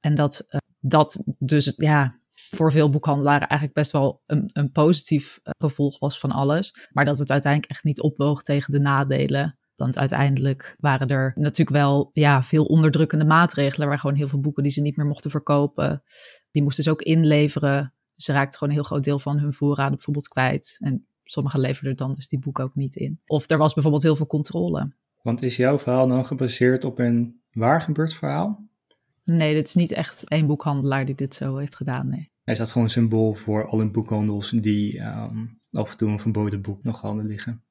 En 0.00 0.14
dat 0.14 0.46
uh, 0.48 0.60
dat 0.80 1.24
dus 1.38 1.74
ja, 1.76 2.20
voor 2.32 2.72
veel 2.72 2.90
boekhandelaren 2.90 3.48
eigenlijk 3.48 3.78
best 3.78 3.92
wel 3.92 4.22
een, 4.26 4.50
een 4.52 4.72
positief 4.72 5.40
uh, 5.42 5.52
gevolg 5.58 5.98
was 5.98 6.18
van 6.18 6.30
alles. 6.30 6.88
Maar 6.92 7.04
dat 7.04 7.18
het 7.18 7.30
uiteindelijk 7.30 7.72
echt 7.72 7.84
niet 7.84 8.00
opwoog 8.00 8.42
tegen 8.42 8.72
de 8.72 8.80
nadelen. 8.80 9.58
Want 9.76 9.98
uiteindelijk 9.98 10.76
waren 10.80 11.08
er 11.08 11.32
natuurlijk 11.36 11.76
wel 11.76 12.10
ja, 12.12 12.42
veel 12.42 12.64
onderdrukkende 12.64 13.24
maatregelen. 13.24 13.86
Waren 13.86 14.00
gewoon 14.00 14.16
heel 14.16 14.28
veel 14.28 14.40
boeken 14.40 14.62
die 14.62 14.72
ze 14.72 14.80
niet 14.80 14.96
meer 14.96 15.06
mochten 15.06 15.30
verkopen. 15.30 16.02
Die 16.50 16.62
moesten 16.62 16.84
ze 16.84 16.90
ook 16.90 17.02
inleveren. 17.02 17.94
Dus 18.14 18.24
ze 18.24 18.32
raakten 18.32 18.58
gewoon 18.58 18.74
een 18.74 18.80
heel 18.80 18.88
groot 18.88 19.04
deel 19.04 19.18
van 19.18 19.38
hun 19.38 19.52
voorraden 19.52 19.94
bijvoorbeeld 19.94 20.28
kwijt. 20.28 20.76
En 20.80 21.06
sommigen 21.24 21.60
leverden 21.60 21.96
dan 21.96 22.12
dus 22.12 22.28
die 22.28 22.38
boeken 22.38 22.64
ook 22.64 22.74
niet 22.74 22.96
in. 22.96 23.20
Of 23.26 23.50
er 23.50 23.58
was 23.58 23.74
bijvoorbeeld 23.74 24.02
heel 24.02 24.16
veel 24.16 24.26
controle. 24.26 24.92
Want 25.28 25.42
is 25.42 25.56
jouw 25.56 25.78
verhaal 25.78 26.08
dan 26.08 26.24
gebaseerd 26.24 26.84
op 26.84 26.98
een 26.98 27.40
waar 27.50 27.82
gebeurd 27.82 28.14
verhaal? 28.14 28.68
Nee, 29.24 29.54
dit 29.54 29.66
is 29.66 29.74
niet 29.74 29.92
echt 29.92 30.28
één 30.28 30.46
boekhandelaar 30.46 31.06
die 31.06 31.14
dit 31.14 31.34
zo 31.34 31.56
heeft 31.56 31.76
gedaan, 31.76 32.08
nee. 32.08 32.30
Hij 32.44 32.54
staat 32.54 32.70
gewoon 32.70 32.90
symbool 32.90 33.34
voor 33.34 33.68
alle 33.68 33.90
boekhandels 33.90 34.50
die 34.50 34.98
ehm, 34.98 35.46
af 35.70 35.90
en 35.90 35.96
toe 35.96 36.10
een 36.10 36.20
verboden 36.20 36.62
boek 36.62 36.82
nog 36.82 37.00
hadden 37.00 37.26
liggen. 37.26 37.64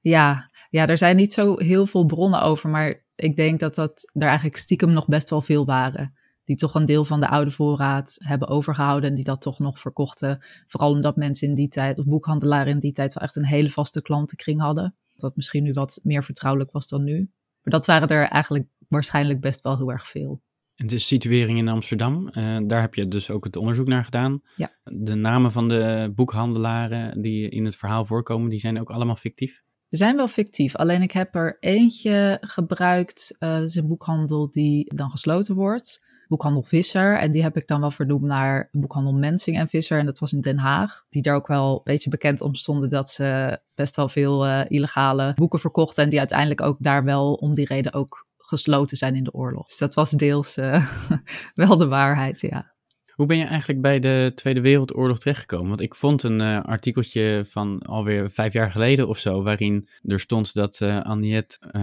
Ja, 0.00 0.50
ja, 0.70 0.86
er 0.86 0.98
zijn 0.98 1.16
niet 1.16 1.32
zo 1.32 1.56
heel 1.58 1.86
veel 1.86 2.06
bronnen 2.06 2.42
over, 2.42 2.70
maar 2.70 3.04
ik 3.14 3.36
denk 3.36 3.60
dat 3.60 3.74
dat 3.74 4.10
er 4.12 4.26
eigenlijk 4.26 4.56
stiekem 4.56 4.92
nog 4.92 5.06
best 5.06 5.30
wel 5.30 5.42
veel 5.42 5.64
waren. 5.64 6.14
Die 6.44 6.56
toch 6.56 6.74
een 6.74 6.86
deel 6.86 7.04
van 7.04 7.20
de 7.20 7.28
oude 7.28 7.50
voorraad 7.50 8.16
hebben 8.18 8.48
overgehouden 8.48 9.10
en 9.10 9.16
die 9.16 9.24
dat 9.24 9.40
toch 9.40 9.58
nog 9.58 9.78
verkochten. 9.78 10.44
Vooral 10.66 10.90
omdat 10.90 11.16
mensen 11.16 11.48
in 11.48 11.54
die 11.54 11.68
tijd, 11.68 11.98
of 11.98 12.04
boekhandelaren 12.04 12.72
in 12.72 12.78
die 12.78 12.92
tijd, 12.92 13.14
wel 13.14 13.22
echt 13.22 13.36
een 13.36 13.46
hele 13.46 13.70
vaste 13.70 14.02
klantenkring 14.02 14.60
hadden. 14.60 14.96
Dat 15.14 15.36
misschien 15.36 15.62
nu 15.62 15.72
wat 15.72 16.00
meer 16.02 16.24
vertrouwelijk 16.24 16.72
was 16.72 16.88
dan 16.88 17.04
nu. 17.04 17.18
Maar 17.62 17.72
dat 17.72 17.86
waren 17.86 18.08
er 18.08 18.28
eigenlijk 18.28 18.66
waarschijnlijk 18.88 19.40
best 19.40 19.62
wel 19.62 19.76
heel 19.76 19.90
erg 19.90 20.08
veel. 20.08 20.42
En 20.74 20.86
de 20.86 20.98
situering 20.98 21.58
in 21.58 21.68
Amsterdam, 21.68 22.28
eh, 22.28 22.58
daar 22.66 22.80
heb 22.80 22.94
je 22.94 23.08
dus 23.08 23.30
ook 23.30 23.44
het 23.44 23.56
onderzoek 23.56 23.86
naar 23.86 24.04
gedaan. 24.04 24.42
Ja. 24.56 24.70
De 24.82 25.14
namen 25.14 25.52
van 25.52 25.68
de 25.68 26.12
boekhandelaren 26.14 27.22
die 27.22 27.48
in 27.48 27.64
het 27.64 27.76
verhaal 27.76 28.04
voorkomen, 28.04 28.50
die 28.50 28.60
zijn 28.60 28.80
ook 28.80 28.90
allemaal 28.90 29.16
fictief. 29.16 29.62
Ze 29.88 29.96
zijn 29.96 30.16
wel 30.16 30.28
fictief, 30.28 30.76
alleen 30.76 31.02
ik 31.02 31.12
heb 31.12 31.34
er 31.34 31.56
eentje 31.60 32.38
gebruikt. 32.40 33.36
eh, 33.38 33.54
dat 33.54 33.68
is 33.68 33.74
een 33.74 33.88
boekhandel 33.88 34.50
die 34.50 34.94
dan 34.94 35.10
gesloten 35.10 35.54
wordt. 35.54 36.04
Boekhandel 36.28 36.62
Visser. 36.62 37.18
En 37.18 37.30
die 37.30 37.42
heb 37.42 37.56
ik 37.56 37.66
dan 37.66 37.80
wel 37.80 37.90
vernoemd 37.90 38.22
naar 38.22 38.68
boekhandel 38.72 39.12
Mensing 39.12 39.58
en 39.58 39.68
Visser. 39.68 39.98
En 39.98 40.06
dat 40.06 40.18
was 40.18 40.32
in 40.32 40.40
Den 40.40 40.58
Haag. 40.58 41.04
Die 41.08 41.22
daar 41.22 41.34
ook 41.34 41.46
wel 41.46 41.74
een 41.74 41.80
beetje 41.84 42.10
bekend 42.10 42.40
om 42.40 42.54
stonden 42.54 42.88
dat 42.88 43.10
ze 43.10 43.58
best 43.74 43.96
wel 43.96 44.08
veel 44.08 44.46
eh, 44.46 44.60
illegale 44.68 45.32
boeken 45.34 45.58
verkochten. 45.58 46.04
En 46.04 46.10
die 46.10 46.18
uiteindelijk 46.18 46.60
ook 46.60 46.76
daar 46.80 47.04
wel 47.04 47.32
om 47.32 47.54
die 47.54 47.66
reden 47.66 47.92
ook 47.92 48.26
gesloten 48.38 48.96
zijn 48.96 49.14
in 49.14 49.24
de 49.24 49.32
oorlog. 49.32 49.66
Dus 49.66 49.78
dat 49.78 49.94
was 49.94 50.10
deels 50.10 50.56
eh, 50.56 50.86
wel 51.54 51.76
de 51.76 51.88
waarheid, 51.88 52.40
ja. 52.40 52.72
Hoe 53.14 53.26
ben 53.26 53.38
je 53.38 53.44
eigenlijk 53.44 53.80
bij 53.80 54.00
de 54.00 54.32
Tweede 54.34 54.60
Wereldoorlog 54.60 55.18
terechtgekomen? 55.18 55.68
Want 55.68 55.80
ik 55.80 55.94
vond 55.94 56.22
een 56.22 56.40
eh, 56.40 56.60
artikeltje 56.60 57.44
van 57.48 57.82
alweer 57.82 58.30
vijf 58.30 58.52
jaar 58.52 58.70
geleden 58.70 59.08
of 59.08 59.18
zo, 59.18 59.42
waarin 59.42 59.88
er 60.02 60.20
stond 60.20 60.54
dat 60.54 60.80
uh, 60.80 61.00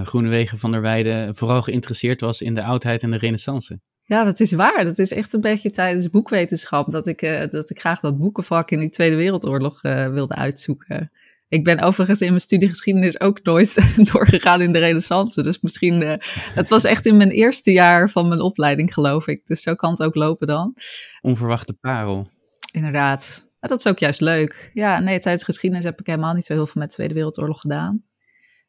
Groenewegen 0.03 0.57
van 0.57 0.71
der 0.71 0.81
Weijden 0.81 1.35
vooral 1.35 1.61
geïnteresseerd 1.61 2.21
was 2.21 2.41
in 2.41 2.53
de 2.53 2.63
oudheid 2.63 3.03
en 3.03 3.11
de 3.11 3.17
renaissance. 3.17 3.79
Ja, 4.11 4.23
dat 4.23 4.39
is 4.39 4.51
waar. 4.51 4.83
Dat 4.83 4.99
is 4.99 5.11
echt 5.11 5.33
een 5.33 5.41
beetje 5.41 5.71
tijdens 5.71 6.09
boekwetenschap 6.09 6.91
dat 6.91 7.07
ik, 7.07 7.21
uh, 7.21 7.43
dat 7.49 7.69
ik 7.69 7.79
graag 7.79 7.99
dat 7.99 8.17
boekenvak 8.17 8.71
in 8.71 8.79
die 8.79 8.89
Tweede 8.89 9.15
Wereldoorlog 9.15 9.83
uh, 9.83 10.07
wilde 10.07 10.35
uitzoeken. 10.35 11.11
Ik 11.47 11.63
ben 11.63 11.79
overigens 11.79 12.21
in 12.21 12.27
mijn 12.27 12.39
studie 12.39 12.69
geschiedenis 12.69 13.19
ook 13.19 13.43
nooit 13.43 13.93
doorgegaan 14.11 14.61
in 14.61 14.71
de 14.71 14.79
renaissance. 14.79 15.43
Dus 15.43 15.59
misschien, 15.61 16.01
uh, 16.01 16.13
het 16.53 16.69
was 16.69 16.83
echt 16.83 17.05
in 17.05 17.17
mijn 17.17 17.29
eerste 17.29 17.71
jaar 17.71 18.09
van 18.09 18.27
mijn 18.27 18.41
opleiding 18.41 18.93
geloof 18.93 19.27
ik. 19.27 19.45
Dus 19.45 19.61
zo 19.61 19.75
kan 19.75 19.91
het 19.91 20.03
ook 20.03 20.15
lopen 20.15 20.47
dan. 20.47 20.75
Onverwachte 21.21 21.73
parel. 21.73 22.29
Inderdaad. 22.71 23.49
Dat 23.59 23.79
is 23.79 23.87
ook 23.87 23.99
juist 23.99 24.21
leuk. 24.21 24.71
Ja, 24.73 24.99
nee, 24.99 25.19
tijdens 25.19 25.43
geschiedenis 25.43 25.85
heb 25.85 25.99
ik 25.99 26.05
helemaal 26.05 26.33
niet 26.33 26.45
zo 26.45 26.53
heel 26.53 26.65
veel 26.65 26.81
met 26.81 26.89
de 26.89 26.95
Tweede 26.95 27.13
Wereldoorlog 27.13 27.59
gedaan. 27.59 28.03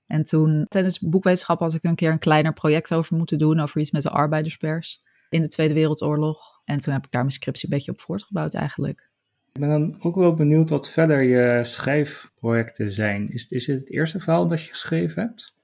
En 0.07 0.23
toen, 0.23 0.67
tijdens 0.69 0.99
boekwetenschap 0.99 1.61
had 1.61 1.75
ik 1.75 1.85
een 1.85 1.95
keer 1.95 2.11
een 2.11 2.19
kleiner 2.19 2.53
project 2.53 2.95
over 2.95 3.17
moeten 3.17 3.39
doen, 3.39 3.61
over 3.61 3.81
iets 3.81 3.91
met 3.91 4.03
de 4.03 4.11
arbeiderspers 4.11 5.03
in 5.33 5.43
de 5.43 5.49
Tweede 5.49 5.75
Wereldoorlog. 5.75 6.61
En 6.65 6.81
toen 6.81 6.93
heb 6.93 7.05
ik 7.05 7.11
daar 7.11 7.23
mijn 7.23 7.35
scriptie 7.35 7.69
een 7.69 7.77
beetje 7.77 7.93
op 7.93 8.01
voortgebouwd 8.01 8.55
eigenlijk. 8.55 9.11
Ik 9.53 9.61
ben 9.61 9.69
dan 9.69 9.97
ook 10.03 10.15
wel 10.15 10.35
benieuwd 10.35 10.71
wat 10.71 10.91
verder 10.91 11.23
je 11.23 11.65
schrijfprojecten 11.65 12.93
zijn. 12.93 13.29
Is, 13.29 13.49
is 13.49 13.67
dit 13.67 13.81
het 13.81 13.91
eerste 13.91 14.21
verhaal 14.21 14.47
dat 14.47 14.63
je 14.63 14.69
geschreven 14.69 15.23
hebt? 15.23 15.55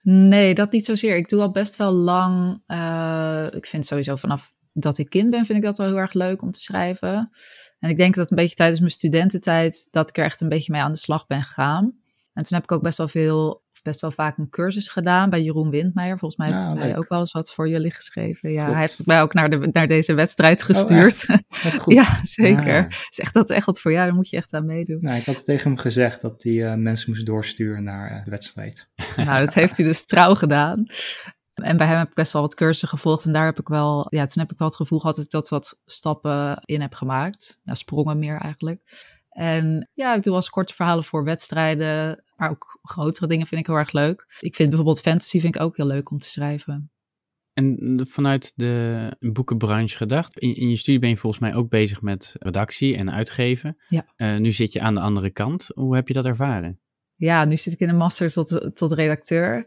Nee, 0.00 0.54
dat 0.54 0.72
niet 0.72 0.84
zozeer. 0.84 1.16
Ik 1.16 1.28
doe 1.28 1.40
al 1.40 1.50
best 1.50 1.76
wel 1.76 1.92
lang. 1.92 2.62
Uh, 2.66 3.46
ik 3.50 3.66
vind 3.66 3.86
sowieso 3.86 4.16
vanaf 4.16 4.52
dat 4.72 4.98
ik 4.98 5.08
kind 5.08 5.30
ben, 5.30 5.46
vind 5.46 5.58
ik 5.58 5.64
dat 5.64 5.78
wel 5.78 5.86
heel 5.86 5.98
erg 5.98 6.12
leuk 6.12 6.42
om 6.42 6.50
te 6.50 6.60
schrijven. 6.60 7.30
En 7.78 7.90
ik 7.90 7.96
denk 7.96 8.14
dat 8.14 8.30
een 8.30 8.36
beetje 8.36 8.54
tijdens 8.54 8.78
mijn 8.78 8.92
studententijd 8.92 9.88
dat 9.90 10.08
ik 10.08 10.18
er 10.18 10.24
echt 10.24 10.40
een 10.40 10.48
beetje 10.48 10.72
mee 10.72 10.82
aan 10.82 10.92
de 10.92 10.98
slag 10.98 11.26
ben 11.26 11.42
gegaan. 11.42 11.84
En 12.32 12.42
toen 12.42 12.56
heb 12.56 12.62
ik 12.62 12.72
ook 12.72 12.82
best 12.82 12.98
wel 12.98 13.08
veel, 13.08 13.62
best 13.82 14.00
wel 14.00 14.10
vaak 14.10 14.38
een 14.38 14.48
cursus 14.50 14.88
gedaan 14.88 15.30
bij 15.30 15.42
Jeroen 15.42 15.70
Windmeijer. 15.70 16.18
Volgens 16.18 16.40
mij 16.40 16.48
heeft 16.56 16.66
Ah, 16.74 16.80
hij 16.80 16.88
leuk. 16.88 16.98
ook 16.98 17.08
wel 17.08 17.18
eens 17.18 17.32
wat 17.32 17.52
voor 17.52 17.68
jullie 17.68 17.90
geschreven. 17.94 18.50
Ja, 18.50 18.56
Klopt. 18.56 18.72
hij 18.72 18.80
heeft 18.80 19.06
mij 19.06 19.22
ook 19.22 19.34
naar, 19.34 19.50
de, 19.50 19.68
naar 19.72 19.86
deze 19.86 20.14
wedstrijd 20.14 20.62
gestuurd. 20.62 21.26
Wat 21.62 21.76
goed. 21.82 21.92
ja, 21.94 22.18
zeker. 22.22 22.82
Ah. 22.84 22.88
Dus 22.88 23.18
echt, 23.18 23.34
dat 23.34 23.50
is 23.50 23.56
echt 23.56 23.66
wat 23.66 23.80
voor 23.80 23.92
jou, 23.92 24.04
daar 24.06 24.14
moet 24.14 24.28
je 24.28 24.36
echt 24.36 24.52
aan 24.52 24.66
meedoen. 24.66 24.98
Nou, 25.00 25.16
ik 25.16 25.24
had 25.26 25.44
tegen 25.44 25.70
hem 25.70 25.78
gezegd 25.78 26.20
dat 26.20 26.42
hij 26.42 26.70
eh, 26.70 26.74
mensen 26.74 27.10
moest 27.10 27.26
doorsturen 27.26 27.82
naar 27.82 28.10
eh, 28.10 28.24
de 28.24 28.30
wedstrijd. 28.30 28.88
Nou, 29.16 29.40
dat 29.44 29.54
heeft 29.54 29.76
hij 29.76 29.86
dus 29.86 30.04
trouw 30.04 30.34
gedaan. 30.34 30.86
En 31.54 31.76
bij 31.76 31.86
hem 31.86 31.98
heb 31.98 32.08
ik 32.08 32.14
best 32.14 32.32
wel 32.32 32.42
wat 32.42 32.54
cursussen 32.54 32.88
gevolgd. 32.88 33.24
En 33.24 33.32
daar 33.32 33.44
heb 33.44 33.58
ik 33.58 33.68
wel, 33.68 34.06
ja, 34.08 34.26
toen 34.26 34.42
heb 34.42 34.52
ik 34.52 34.58
wel 34.58 34.68
het 34.68 34.76
gevoel 34.76 34.98
gehad 34.98 35.16
dat 35.16 35.24
ik 35.24 35.30
dat 35.30 35.48
wat 35.48 35.80
stappen 35.86 36.60
in 36.64 36.80
heb 36.80 36.94
gemaakt. 36.94 37.60
Nou, 37.64 37.78
sprongen 37.78 38.18
meer 38.18 38.36
eigenlijk. 38.36 38.80
En 39.28 39.90
ja, 39.94 40.14
ik 40.14 40.22
doe 40.22 40.34
als 40.34 40.48
korte 40.50 40.74
verhalen 40.74 41.04
voor 41.04 41.24
wedstrijden. 41.24 42.24
Maar 42.42 42.50
ook 42.50 42.78
grotere 42.82 43.26
dingen 43.26 43.46
vind 43.46 43.60
ik 43.60 43.66
heel 43.66 43.76
erg 43.76 43.92
leuk. 43.92 44.26
Ik 44.40 44.54
vind 44.54 44.68
bijvoorbeeld 44.68 45.00
fantasy 45.00 45.40
vind 45.40 45.54
ik 45.54 45.62
ook 45.62 45.76
heel 45.76 45.86
leuk 45.86 46.10
om 46.10 46.18
te 46.18 46.28
schrijven. 46.28 46.90
En 47.52 48.00
vanuit 48.08 48.52
de 48.54 49.16
boekenbranche 49.18 49.96
gedacht, 49.96 50.38
in, 50.38 50.56
in 50.56 50.68
je 50.68 50.76
studie 50.76 51.00
ben 51.00 51.08
je 51.08 51.16
volgens 51.16 51.42
mij 51.42 51.54
ook 51.54 51.68
bezig 51.68 52.02
met 52.02 52.34
redactie 52.38 52.96
en 52.96 53.10
uitgeven. 53.12 53.76
Ja. 53.88 54.06
Uh, 54.16 54.36
nu 54.36 54.50
zit 54.50 54.72
je 54.72 54.80
aan 54.80 54.94
de 54.94 55.00
andere 55.00 55.30
kant. 55.30 55.70
Hoe 55.74 55.94
heb 55.94 56.08
je 56.08 56.14
dat 56.14 56.26
ervaren? 56.26 56.80
Ja, 57.14 57.44
nu 57.44 57.56
zit 57.56 57.72
ik 57.72 57.80
in 57.80 57.88
een 57.88 57.96
master 57.96 58.30
tot, 58.30 58.70
tot 58.74 58.92
redacteur. 58.92 59.58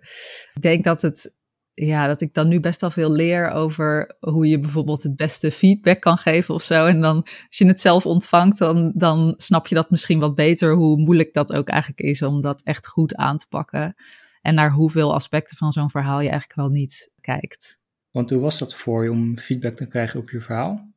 Ik 0.53 0.61
denk 0.61 0.83
dat 0.83 1.01
het 1.01 1.37
ja, 1.75 2.07
dat 2.07 2.21
ik 2.21 2.33
dan 2.33 2.47
nu 2.47 2.59
best 2.59 2.81
wel 2.81 2.91
veel 2.91 3.11
leer 3.11 3.49
over 3.49 4.15
hoe 4.19 4.47
je 4.47 4.59
bijvoorbeeld 4.59 5.03
het 5.03 5.15
beste 5.15 5.51
feedback 5.51 6.01
kan 6.01 6.17
geven 6.17 6.53
of 6.53 6.63
zo. 6.63 6.85
En 6.85 7.01
dan 7.01 7.15
als 7.23 7.57
je 7.57 7.65
het 7.65 7.81
zelf 7.81 8.05
ontvangt, 8.05 8.57
dan, 8.57 8.91
dan 8.95 9.33
snap 9.37 9.67
je 9.67 9.75
dat 9.75 9.89
misschien 9.89 10.19
wat 10.19 10.35
beter, 10.35 10.73
hoe 10.73 10.97
moeilijk 10.97 11.33
dat 11.33 11.53
ook 11.53 11.67
eigenlijk 11.67 12.01
is 12.01 12.21
om 12.21 12.41
dat 12.41 12.63
echt 12.63 12.87
goed 12.87 13.15
aan 13.15 13.37
te 13.37 13.47
pakken. 13.49 13.95
En 14.41 14.55
naar 14.55 14.71
hoeveel 14.71 15.13
aspecten 15.13 15.57
van 15.57 15.71
zo'n 15.71 15.89
verhaal 15.89 16.21
je 16.21 16.29
eigenlijk 16.29 16.59
wel 16.59 16.69
niet 16.69 17.11
kijkt. 17.21 17.79
Want 18.11 18.29
hoe 18.29 18.39
was 18.39 18.59
dat 18.59 18.75
voor 18.75 19.03
je 19.03 19.11
om 19.11 19.37
feedback 19.37 19.75
te 19.75 19.87
krijgen 19.87 20.19
op 20.19 20.29
je 20.29 20.41
verhaal? 20.41 20.93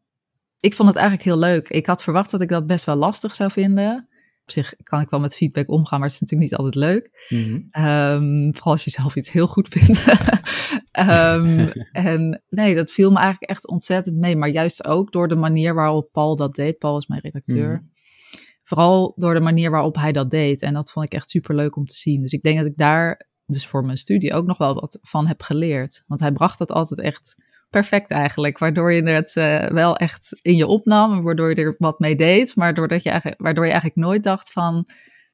Ik 0.60 0.74
vond 0.74 0.88
het 0.88 0.98
eigenlijk 0.98 1.28
heel 1.28 1.38
leuk. 1.38 1.68
Ik 1.68 1.86
had 1.86 2.02
verwacht 2.02 2.30
dat 2.30 2.40
ik 2.40 2.48
dat 2.48 2.66
best 2.66 2.84
wel 2.84 2.96
lastig 2.96 3.34
zou 3.34 3.50
vinden 3.50 4.08
op 4.48 4.54
zich 4.54 4.74
kan 4.82 5.00
ik 5.00 5.10
wel 5.10 5.20
met 5.20 5.34
feedback 5.34 5.70
omgaan, 5.70 5.98
maar 5.98 6.08
het 6.08 6.20
is 6.20 6.20
natuurlijk 6.20 6.50
niet 6.50 6.60
altijd 6.60 6.74
leuk. 6.74 7.26
Mm 7.28 7.70
-hmm. 7.72 7.84
um, 7.84 8.54
vooral 8.54 8.72
als 8.72 8.84
je 8.84 8.90
zelf 8.90 9.16
iets 9.16 9.30
heel 9.30 9.46
goed 9.46 9.68
vindt. 9.68 10.04
um, 10.92 11.68
en 12.08 12.42
nee, 12.48 12.74
dat 12.74 12.92
viel 12.92 13.10
me 13.10 13.18
eigenlijk 13.18 13.50
echt 13.50 13.68
ontzettend 13.68 14.16
mee. 14.16 14.36
Maar 14.36 14.48
juist 14.48 14.86
ook 14.86 15.12
door 15.12 15.28
de 15.28 15.36
manier 15.36 15.74
waarop 15.74 16.08
Paul 16.12 16.36
dat 16.36 16.54
deed. 16.54 16.78
Paul 16.78 16.96
is 16.96 17.06
mijn 17.06 17.20
redacteur. 17.20 17.68
Mm 17.68 17.76
-hmm. 17.76 17.96
Vooral 18.62 19.12
door 19.16 19.34
de 19.34 19.40
manier 19.40 19.70
waarop 19.70 19.96
hij 19.96 20.12
dat 20.12 20.30
deed. 20.30 20.62
En 20.62 20.74
dat 20.74 20.90
vond 20.90 21.06
ik 21.06 21.12
echt 21.12 21.30
super 21.30 21.54
leuk 21.54 21.76
om 21.76 21.84
te 21.84 21.96
zien. 21.96 22.20
Dus 22.20 22.32
ik 22.32 22.42
denk 22.42 22.58
dat 22.58 22.66
ik 22.66 22.76
daar 22.76 23.28
dus 23.46 23.66
voor 23.66 23.84
mijn 23.84 23.96
studie 23.96 24.34
ook 24.34 24.46
nog 24.46 24.58
wel 24.58 24.74
wat 24.74 24.98
van 25.02 25.26
heb 25.26 25.42
geleerd. 25.42 26.04
Want 26.06 26.20
hij 26.20 26.32
bracht 26.32 26.58
dat 26.58 26.72
altijd 26.72 27.00
echt 27.00 27.36
perfect 27.70 28.10
eigenlijk. 28.10 28.58
Waardoor 28.58 28.92
je 28.92 29.02
het 29.02 29.36
uh, 29.36 29.66
wel 29.66 29.96
echt 29.96 30.38
in 30.42 30.56
je 30.56 30.66
opnam. 30.66 31.22
Waardoor 31.22 31.48
je 31.48 31.54
er 31.54 31.74
wat 31.78 31.98
mee 31.98 32.16
deed. 32.16 32.56
Maar 32.56 32.74
doordat 32.74 33.02
je 33.02 33.10
eigenlijk, 33.10 33.40
waardoor 33.40 33.64
je 33.64 33.70
eigenlijk 33.70 34.00
nooit 34.00 34.22
dacht 34.22 34.52
van... 34.52 34.86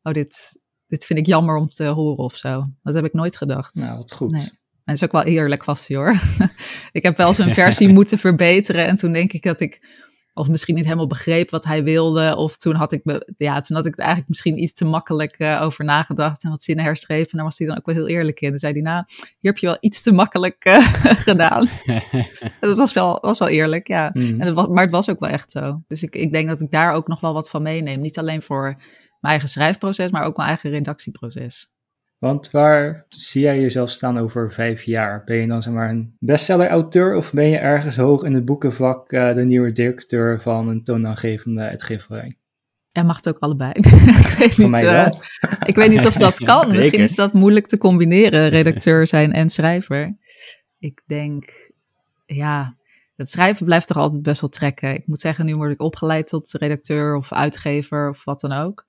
Oh, 0.02 0.12
dit, 0.12 0.62
dit 0.87 1.06
vind 1.06 1.18
ik 1.18 1.26
jammer 1.26 1.56
om 1.56 1.66
te 1.66 1.84
horen 1.84 2.25
of 2.25 2.37
zo. 2.37 2.64
Dat 2.82 2.94
heb 2.94 3.04
ik 3.04 3.12
nooit 3.12 3.37
gedacht. 3.37 3.75
Nou, 3.75 3.96
wat 3.96 4.12
goed. 4.12 4.30
Nee. 4.30 4.62
En 4.84 4.94
is 4.94 5.04
ook 5.04 5.12
wel 5.12 5.22
eerlijk 5.22 5.64
was 5.64 5.86
hij 5.86 5.96
hoor. 5.96 6.20
ik 6.92 7.02
heb 7.02 7.16
wel 7.16 7.34
zijn 7.34 7.54
versie 7.60 7.88
moeten 7.88 8.18
verbeteren. 8.18 8.86
En 8.86 8.96
toen 8.96 9.12
denk 9.12 9.32
ik 9.32 9.42
dat 9.42 9.60
ik... 9.60 10.02
Of 10.36 10.48
misschien 10.48 10.74
niet 10.74 10.84
helemaal 10.84 11.06
begreep 11.06 11.50
wat 11.50 11.64
hij 11.64 11.84
wilde. 11.84 12.36
Of 12.36 12.56
toen 12.56 12.74
had 12.74 12.92
ik, 12.92 13.04
me, 13.04 13.32
ja, 13.36 13.60
toen 13.60 13.76
had 13.76 13.86
ik 13.86 13.92
er 13.92 13.98
eigenlijk 13.98 14.28
misschien 14.28 14.62
iets 14.62 14.72
te 14.72 14.84
makkelijk 14.84 15.34
uh, 15.38 15.62
over 15.62 15.84
nagedacht. 15.84 16.44
En 16.44 16.50
wat 16.50 16.62
zinnen 16.62 16.84
herschreven. 16.84 17.30
En 17.30 17.36
daar 17.36 17.46
was 17.46 17.58
hij 17.58 17.66
dan 17.66 17.76
ook 17.76 17.86
wel 17.86 17.94
heel 17.94 18.08
eerlijk 18.08 18.40
in. 18.40 18.48
Dan 18.48 18.58
zei 18.58 18.72
hij, 18.72 18.82
nou, 18.82 19.04
hier 19.06 19.50
heb 19.50 19.58
je 19.58 19.66
wel 19.66 19.76
iets 19.80 20.02
te 20.02 20.12
makkelijk 20.12 20.64
uh, 20.64 20.78
gedaan. 21.28 21.68
dat 22.60 22.76
was 22.76 22.92
wel, 22.92 23.18
was 23.20 23.38
wel 23.38 23.48
eerlijk, 23.48 23.86
ja. 23.86 24.10
Mhm. 24.12 24.24
Mm. 24.24 24.40
En 24.40 24.46
het 24.46 24.54
was, 24.54 24.66
maar 24.66 24.82
het 24.82 24.92
was 24.92 25.10
ook 25.10 25.20
wel 25.20 25.30
echt 25.30 25.50
zo. 25.50 25.82
Dus 25.86 26.02
ik, 26.02 26.14
ik 26.14 26.32
denk 26.32 26.48
dat 26.48 26.60
ik 26.60 26.70
daar 26.70 26.92
ook 26.92 27.08
nog 27.08 27.20
wel 27.20 27.32
wat 27.32 27.50
van 27.50 27.62
meeneem. 27.62 28.00
Niet 28.00 28.18
alleen 28.18 28.42
voor 28.42 28.62
mijn 28.62 29.32
eigen 29.32 29.48
schrijfproces, 29.48 30.10
maar 30.10 30.24
ook 30.24 30.36
mijn 30.36 30.48
eigen 30.48 30.70
redactieproces. 30.70 31.73
Want 32.24 32.50
waar 32.50 33.06
zie 33.08 33.42
jij 33.42 33.60
jezelf 33.60 33.90
staan 33.90 34.18
over 34.18 34.52
vijf 34.52 34.82
jaar? 34.82 35.22
Ben 35.24 35.36
je 35.36 35.46
dan 35.46 35.62
zeg 35.62 35.72
maar 35.72 35.90
een 35.90 36.16
bestseller-auteur 36.18 37.16
of 37.16 37.32
ben 37.32 37.48
je 37.48 37.58
ergens 37.58 37.96
hoog 37.96 38.22
in 38.22 38.34
het 38.34 38.44
boekenvak 38.44 39.12
uh, 39.12 39.34
de 39.34 39.44
nieuwe 39.44 39.72
directeur 39.72 40.40
van 40.40 40.68
een 40.68 40.84
toonaangevende 40.84 41.62
uitgeverij? 41.62 42.38
Er 42.92 43.04
mag 43.04 43.16
het 43.16 43.28
ook 43.28 43.38
allebei. 43.38 43.70
ik, 43.76 43.86
weet 44.36 44.56
niet, 44.56 44.80
uh, 44.80 45.08
ik 45.64 45.74
weet 45.74 45.90
niet 45.90 46.06
of 46.06 46.14
dat 46.14 46.38
kan. 46.50 46.70
Misschien 46.70 47.02
is 47.02 47.14
dat 47.14 47.32
moeilijk 47.32 47.66
te 47.66 47.78
combineren, 47.78 48.48
redacteur 48.48 49.06
zijn 49.16 49.32
en 49.32 49.50
schrijver. 49.50 50.16
Ik 50.78 51.02
denk, 51.06 51.44
ja, 52.26 52.76
het 53.14 53.30
schrijven 53.30 53.64
blijft 53.64 53.86
toch 53.86 53.96
altijd 53.96 54.22
best 54.22 54.40
wel 54.40 54.50
trekken. 54.50 54.94
Ik 54.94 55.06
moet 55.06 55.20
zeggen, 55.20 55.46
nu 55.46 55.56
word 55.56 55.72
ik 55.72 55.82
opgeleid 55.82 56.26
tot 56.26 56.52
redacteur 56.52 57.16
of 57.16 57.32
uitgever 57.32 58.08
of 58.08 58.24
wat 58.24 58.40
dan 58.40 58.52
ook. 58.52 58.84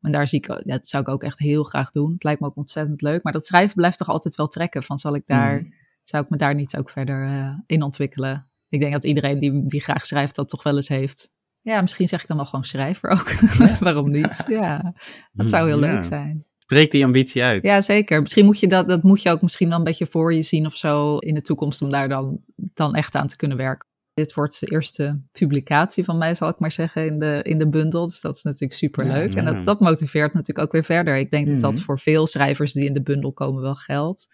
En 0.00 0.12
daar 0.12 0.28
zie 0.28 0.38
ik, 0.38 0.46
ja, 0.46 0.60
dat 0.64 0.86
zou 0.86 1.02
ik 1.02 1.08
ook 1.08 1.22
echt 1.22 1.38
heel 1.38 1.62
graag 1.62 1.90
doen. 1.90 2.12
Het 2.12 2.22
lijkt 2.24 2.40
me 2.40 2.46
ook 2.46 2.56
ontzettend 2.56 3.02
leuk. 3.02 3.22
Maar 3.22 3.32
dat 3.32 3.46
schrijven 3.46 3.74
blijft 3.74 3.98
toch 3.98 4.08
altijd 4.08 4.34
wel 4.34 4.46
trekken. 4.48 4.82
Van 4.82 4.98
zal 4.98 5.14
ik 5.14 5.26
daar, 5.26 5.60
Mm. 5.60 5.72
zou 6.02 6.24
ik 6.24 6.30
me 6.30 6.36
daar 6.36 6.54
niet 6.54 6.76
ook 6.76 6.90
verder 6.90 7.26
uh, 7.26 7.58
in 7.66 7.82
ontwikkelen? 7.82 8.50
Ik 8.68 8.80
denk 8.80 8.92
dat 8.92 9.04
iedereen 9.04 9.38
die, 9.38 9.64
die 9.66 9.80
graag 9.80 10.06
schrijft 10.06 10.34
dat 10.34 10.48
toch 10.48 10.62
wel 10.62 10.74
eens 10.76 10.88
heeft. 10.88 11.32
Ja, 11.60 11.80
misschien 11.80 12.08
zeg 12.08 12.20
ik 12.22 12.26
dan 12.28 12.36
wel 12.36 12.46
gewoon 12.46 12.64
schrijver 12.64 13.10
ook. 13.10 13.32
Waarom 13.80 14.08
niet? 14.10 14.44
Ja, 14.48 14.94
dat 15.32 15.48
zou 15.48 15.66
heel 15.68 15.80
Ja. 15.84 15.92
leuk 15.92 16.04
zijn. 16.04 16.46
Spreek 16.58 16.90
die 16.90 17.04
ambitie 17.04 17.42
uit. 17.42 17.64
Ja, 17.64 17.80
zeker. 17.80 18.20
Misschien 18.22 18.44
moet 18.44 18.60
je 18.60 18.66
dat, 18.66 18.88
dat 18.88 19.02
moet 19.02 19.22
je 19.22 19.30
ook 19.30 19.42
misschien 19.42 19.68
wel 19.68 19.78
een 19.78 19.84
beetje 19.84 20.06
voor 20.06 20.34
je 20.34 20.42
zien 20.42 20.66
of 20.66 20.76
zo 20.76 21.16
in 21.18 21.34
de 21.34 21.40
toekomst 21.42 21.82
om 21.82 21.90
daar 21.90 22.08
dan, 22.08 22.40
dan 22.56 22.94
echt 22.94 23.14
aan 23.14 23.26
te 23.26 23.36
kunnen 23.36 23.56
werken. 23.56 23.88
Dit 24.18 24.34
wordt 24.34 24.60
de 24.60 24.66
eerste 24.66 25.20
publicatie 25.32 26.04
van 26.04 26.18
mij, 26.18 26.34
zal 26.34 26.48
ik 26.48 26.58
maar 26.58 26.72
zeggen, 26.72 27.06
in 27.06 27.18
de, 27.18 27.40
in 27.42 27.58
de 27.58 27.68
bundel. 27.68 28.06
Dus 28.06 28.20
dat 28.20 28.36
is 28.36 28.42
natuurlijk 28.42 28.72
super 28.72 29.06
leuk. 29.06 29.32
Ja, 29.34 29.38
en 29.38 29.44
dat, 29.54 29.64
dat 29.64 29.80
motiveert 29.80 30.32
natuurlijk 30.32 30.66
ook 30.66 30.72
weer 30.72 30.84
verder. 30.84 31.16
Ik 31.16 31.30
denk 31.30 31.48
dat 31.48 31.60
dat 31.60 31.72
Mhm. 31.72 31.82
voor 31.82 31.98
veel 31.98 32.26
schrijvers 32.26 32.72
die 32.72 32.84
in 32.84 32.94
de 32.94 33.02
bundel 33.02 33.32
komen 33.32 33.62
wel 33.62 33.74
geldt. 33.74 34.26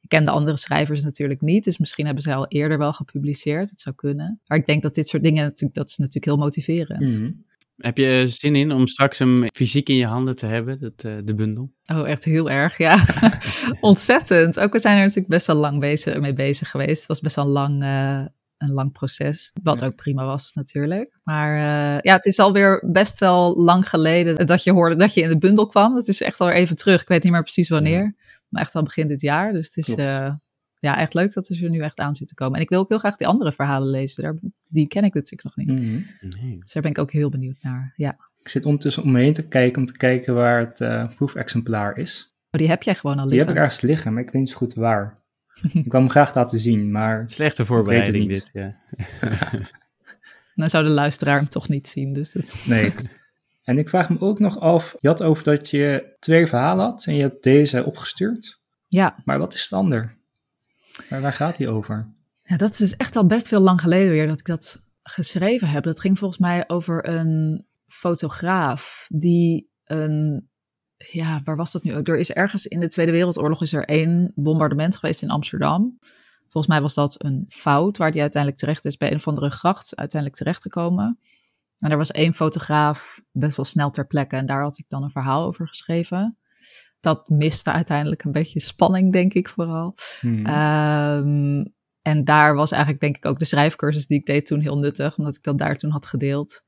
Ik 0.00 0.08
ken 0.08 0.24
de 0.24 0.30
andere 0.30 0.56
schrijvers 0.56 1.02
natuurlijk 1.02 1.40
niet, 1.40 1.64
dus 1.64 1.78
misschien 1.78 2.04
hebben 2.06 2.22
zij 2.22 2.34
al 2.34 2.46
eerder 2.48 2.78
wel 2.78 2.92
gepubliceerd. 2.92 3.70
Het 3.70 3.80
zou 3.80 3.94
kunnen. 3.94 4.40
Maar 4.46 4.58
ik 4.58 4.66
denk 4.66 4.82
dat 4.82 4.94
dit 4.94 5.08
soort 5.08 5.22
dingen 5.22 5.42
natuurlijk, 5.44 5.74
dat 5.74 5.88
is 5.88 5.96
natuurlijk 5.96 6.24
heel 6.24 6.36
motiverend. 6.36 7.18
Mhm. 7.20 7.30
Heb 7.76 7.96
je 7.98 8.24
zin 8.28 8.56
in 8.56 8.72
om 8.72 8.86
straks 8.86 9.18
hem 9.18 9.46
fysiek 9.54 9.88
in 9.88 9.96
je 9.96 10.06
handen 10.06 10.36
te 10.36 10.46
hebben, 10.46 10.80
dat, 10.80 10.92
eh, 11.04 11.12
de 11.24 11.34
bundel? 11.34 11.72
Oh, 11.92 12.08
echt 12.08 12.24
heel 12.24 12.50
erg, 12.50 12.78
ja. 12.78 12.96
Ontzettend. 13.80 14.60
Ook 14.60 14.72
we 14.72 14.78
zijn 14.78 14.96
er 14.96 15.02
natuurlijk 15.02 15.28
best 15.28 15.46
wel 15.46 15.56
lang 15.56 15.80
bezig, 15.80 16.20
mee 16.20 16.32
bezig 16.32 16.70
geweest. 16.70 16.98
Het 16.98 17.06
was 17.08 17.20
best 17.20 17.36
wel 17.36 17.44
een 17.44 17.50
lang, 17.50 17.82
eh, 17.82 18.24
een 18.62 18.72
lang 18.72 18.92
proces. 18.92 19.52
Wat 19.62 19.84
ook 19.84 19.94
prima 19.94 20.24
was 20.24 20.52
natuurlijk. 20.52 21.18
Maar 21.24 21.56
eh, 21.56 22.00
ja, 22.00 22.14
het 22.14 22.24
is 22.24 22.38
alweer 22.38 22.82
best 22.86 23.18
wel 23.18 23.56
lang 23.56 23.88
geleden 23.88 24.46
dat 24.46 24.64
je 24.64 24.72
hoorde 24.72 24.96
dat 24.96 25.14
je 25.14 25.20
in 25.20 25.28
de 25.28 25.38
bundel 25.38 25.66
kwam. 25.66 25.94
Dat 25.94 26.08
is 26.08 26.22
echt 26.22 26.40
al 26.40 26.50
even 26.50 26.76
terug. 26.76 27.02
Ik 27.02 27.08
weet 27.08 27.22
niet 27.22 27.32
meer 27.32 27.42
precies 27.42 27.68
wanneer. 27.68 28.14
Maar 28.48 28.62
echt 28.62 28.74
al 28.74 28.82
begin 28.82 29.06
dit 29.08 29.20
jaar. 29.20 29.52
Dus 29.52 29.66
het 29.66 29.76
is 29.76 29.94
eh, 29.94 30.34
ja, 30.78 30.98
echt 30.98 31.14
leuk 31.14 31.32
dat 31.32 31.46
ze 31.46 31.64
er 31.64 31.70
nu 31.70 31.78
echt 31.78 31.98
aan 31.98 32.14
zitten 32.14 32.36
komen. 32.36 32.56
En 32.56 32.62
ik 32.62 32.68
wil 32.68 32.80
ook 32.80 32.88
heel 32.88 32.98
graag 32.98 33.16
die 33.16 33.26
andere 33.26 33.52
verhalen 33.52 33.88
lezen. 33.88 34.22
Daar, 34.22 34.34
die 34.68 34.86
ken 34.86 35.04
ik 35.04 35.14
natuurlijk 35.14 35.56
nog 35.56 35.66
niet. 35.66 35.80
Mhm. 35.80 36.00
Nee. 36.42 36.58
Dus 36.58 36.72
daar 36.72 36.82
ben 36.82 36.90
ik 36.92 36.98
ook 36.98 37.12
heel 37.12 37.30
benieuwd 37.30 37.58
naar. 37.62 37.92
Ja. 37.96 38.16
Ik 38.38 38.48
zit 38.48 38.64
ondertussen 38.64 39.02
om 39.02 39.12
me 39.12 39.20
heen 39.20 39.32
te 39.32 39.48
kijken 39.48 39.80
om 39.80 39.86
te 39.86 39.96
kijken 39.96 40.34
waar 40.34 40.58
het 40.60 40.80
eh, 40.80 41.08
proefexemplaar 41.16 41.98
is. 41.98 42.36
Oh, 42.50 42.60
die 42.60 42.68
heb 42.68 42.82
jij 42.82 42.94
gewoon 42.94 43.18
al 43.18 43.26
Die 43.28 43.38
heb 43.38 43.46
liggen. 43.46 43.56
ik 43.64 43.68
ergens 43.70 43.80
liggen, 43.80 44.12
maar 44.12 44.22
ik 44.22 44.30
weet 44.30 44.42
niet 44.42 44.50
zo 44.50 44.56
goed 44.56 44.74
waar. 44.74 45.21
Ik 45.72 45.92
wil 45.92 46.00
hem 46.00 46.10
graag 46.10 46.34
laten 46.34 46.60
zien, 46.60 46.90
maar 46.90 47.24
Slechte 47.26 47.64
voorbereiding 47.64 48.32
het 48.32 48.34
dit, 48.34 48.50
niet. 48.52 48.62
ja. 48.62 48.80
Dan 50.54 50.68
zou 50.74 50.84
de 50.84 50.90
luisteraar 50.90 51.38
hem 51.38 51.48
toch 51.48 51.68
niet 51.68 51.88
zien. 51.88 52.12
Dus 52.12 52.32
dat... 52.32 52.64
nee. 52.68 52.94
En 53.62 53.78
ik 53.78 53.88
vraag 53.88 54.10
me 54.10 54.20
ook 54.20 54.38
nog 54.38 54.60
af, 54.60 54.96
je 55.00 55.08
had 55.08 55.22
over 55.22 55.44
dat 55.44 55.70
je 55.70 56.16
twee 56.18 56.46
verhalen 56.46 56.84
had 56.84 57.04
en 57.06 57.14
je 57.14 57.22
hebt 57.22 57.42
deze 57.42 57.84
opgestuurd. 57.84 58.60
Ja, 58.88 59.22
Maar 59.24 59.38
wat 59.38 59.54
is 59.54 59.62
het 59.62 59.72
ander? 59.72 60.14
Waar, 61.08 61.20
waar 61.20 61.32
gaat 61.32 61.56
die 61.56 61.68
over? 61.68 62.12
Ja, 62.44 62.56
dat 62.56 62.70
is 62.70 62.78
dus 62.78 62.96
echt 62.96 63.16
al 63.16 63.26
best 63.26 63.48
veel 63.48 63.60
lang 63.60 63.80
geleden 63.80 64.10
weer 64.10 64.26
dat 64.26 64.38
ik 64.38 64.46
dat 64.46 64.90
geschreven 65.02 65.68
heb. 65.68 65.82
Dat 65.82 66.00
ging 66.00 66.18
volgens 66.18 66.40
mij 66.40 66.64
over 66.66 67.08
een 67.08 67.66
fotograaf 67.86 69.06
die 69.08 69.70
een. 69.84 70.50
Ja, 71.10 71.40
waar 71.44 71.56
was 71.56 71.72
dat 71.72 71.82
nu 71.82 71.96
ook? 71.96 72.08
Er 72.08 72.18
is 72.18 72.32
ergens 72.32 72.66
in 72.66 72.80
de 72.80 72.88
Tweede 72.88 73.12
Wereldoorlog 73.12 73.62
is 73.62 73.72
er 73.72 73.84
één 73.84 74.32
bombardement 74.34 74.96
geweest 74.96 75.22
in 75.22 75.30
Amsterdam. 75.30 75.98
Volgens 76.48 76.72
mij 76.72 76.82
was 76.82 76.94
dat 76.94 77.24
een 77.24 77.44
fout 77.48 77.96
waar 77.96 78.10
die 78.10 78.20
uiteindelijk 78.20 78.62
terecht 78.62 78.84
is 78.84 78.96
bij 78.96 79.10
een 79.10 79.16
of 79.16 79.28
andere 79.28 79.50
gracht 79.50 79.96
uiteindelijk 79.96 80.40
terechtgekomen. 80.40 81.18
En 81.78 81.90
er 81.90 81.96
was 81.96 82.10
één 82.10 82.34
fotograaf 82.34 83.22
best 83.32 83.56
wel 83.56 83.64
snel 83.64 83.90
ter 83.90 84.06
plekke 84.06 84.36
en 84.36 84.46
daar 84.46 84.62
had 84.62 84.78
ik 84.78 84.84
dan 84.88 85.02
een 85.02 85.10
verhaal 85.10 85.44
over 85.44 85.68
geschreven. 85.68 86.36
Dat 87.00 87.28
miste 87.28 87.72
uiteindelijk 87.72 88.24
een 88.24 88.32
beetje 88.32 88.60
spanning, 88.60 89.12
denk 89.12 89.32
ik 89.32 89.48
vooral. 89.48 89.94
Hmm. 90.20 90.46
Ehm, 90.46 91.64
en 92.02 92.24
daar 92.24 92.54
was 92.54 92.70
eigenlijk 92.70 93.02
denk 93.02 93.16
ik 93.16 93.26
ook 93.26 93.38
de 93.38 93.44
schrijfcursus 93.44 94.06
die 94.06 94.18
ik 94.18 94.26
deed 94.26 94.46
toen 94.46 94.60
heel 94.60 94.78
nuttig, 94.78 95.18
omdat 95.18 95.36
ik 95.36 95.42
dat 95.42 95.58
daar 95.58 95.76
toen 95.76 95.90
had 95.90 96.06
gedeeld 96.06 96.62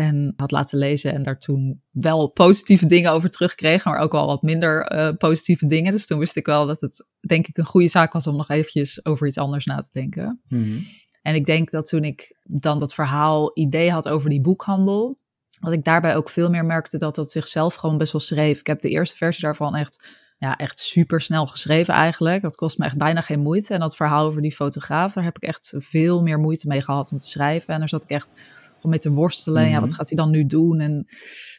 en 0.00 0.32
had 0.36 0.50
laten 0.50 0.78
lezen 0.78 1.12
en 1.12 1.22
daar 1.22 1.38
toen 1.38 1.82
wel 1.90 2.28
positieve 2.28 2.86
dingen 2.86 3.12
over 3.12 3.30
terugkreeg, 3.30 3.84
maar 3.84 3.98
ook 3.98 4.12
wel 4.12 4.26
wat 4.26 4.42
minder 4.42 4.82
eh, 4.82 5.16
positieve 5.18 5.66
dingen. 5.66 5.92
Dus 5.92 6.06
toen 6.06 6.18
wist 6.18 6.36
ik 6.36 6.46
wel 6.46 6.66
dat 6.66 6.80
het 6.80 7.06
denk 7.20 7.46
ik 7.46 7.58
een 7.58 7.64
goede 7.64 7.88
zaak 7.88 8.12
was 8.12 8.26
om 8.26 8.36
nog 8.36 8.48
eventjes 8.48 9.04
over 9.04 9.26
iets 9.26 9.38
anders 9.38 9.64
na 9.64 9.80
te 9.80 9.90
denken. 9.92 10.40
Mhm. 10.48 10.78
En 11.22 11.34
ik 11.34 11.46
denk 11.46 11.70
dat 11.70 11.86
toen 11.86 12.04
ik 12.04 12.36
dan 12.44 12.78
dat 12.78 12.94
verhaal 12.94 13.50
idee 13.54 13.90
had 13.90 14.08
over 14.08 14.30
die 14.30 14.40
boekhandel, 14.40 15.18
dat 15.58 15.72
ik 15.72 15.84
daarbij 15.84 16.16
ook 16.16 16.30
veel 16.30 16.50
meer 16.50 16.64
merkte 16.64 16.98
dat 16.98 17.14
dat 17.14 17.30
zichzelf 17.30 17.74
gewoon 17.74 17.98
best 17.98 18.12
wel 18.12 18.20
schreef. 18.20 18.60
Ik 18.60 18.66
heb 18.66 18.80
de 18.80 18.88
eerste 18.88 19.16
versie 19.16 19.42
daarvan 19.42 19.74
echt, 19.74 20.04
ja, 20.40 20.56
echt 20.56 20.78
super 20.78 21.20
snel 21.20 21.46
geschreven 21.46 21.94
eigenlijk. 21.94 22.42
Dat 22.42 22.56
kost 22.56 22.78
me 22.78 22.84
echt 22.84 22.96
bijna 22.96 23.20
geen 23.20 23.40
moeite. 23.40 23.74
En 23.74 23.80
dat 23.80 23.96
verhaal 23.96 24.26
over 24.26 24.42
die 24.42 24.54
fotograaf, 24.54 25.12
daar 25.12 25.24
heb 25.24 25.36
ik 25.36 25.42
echt 25.42 25.74
veel 25.78 26.22
meer 26.22 26.38
moeite 26.38 26.66
mee 26.68 26.80
gehad 26.80 27.12
om 27.12 27.18
te 27.18 27.26
schrijven. 27.28 27.74
En 27.74 27.78
daar 27.78 27.88
zat 27.88 28.04
ik 28.04 28.10
echt 28.10 28.32
gewoon 28.66 28.90
mee 28.90 28.98
te 28.98 29.10
worstelen. 29.12 29.62
Ja, 29.64 29.70
Mhm. 29.70 29.80
wat 29.80 29.94
gaat 29.94 30.08
hij 30.08 30.16
dan 30.16 30.30
nu 30.30 30.46
doen? 30.46 30.80
En 30.80 31.04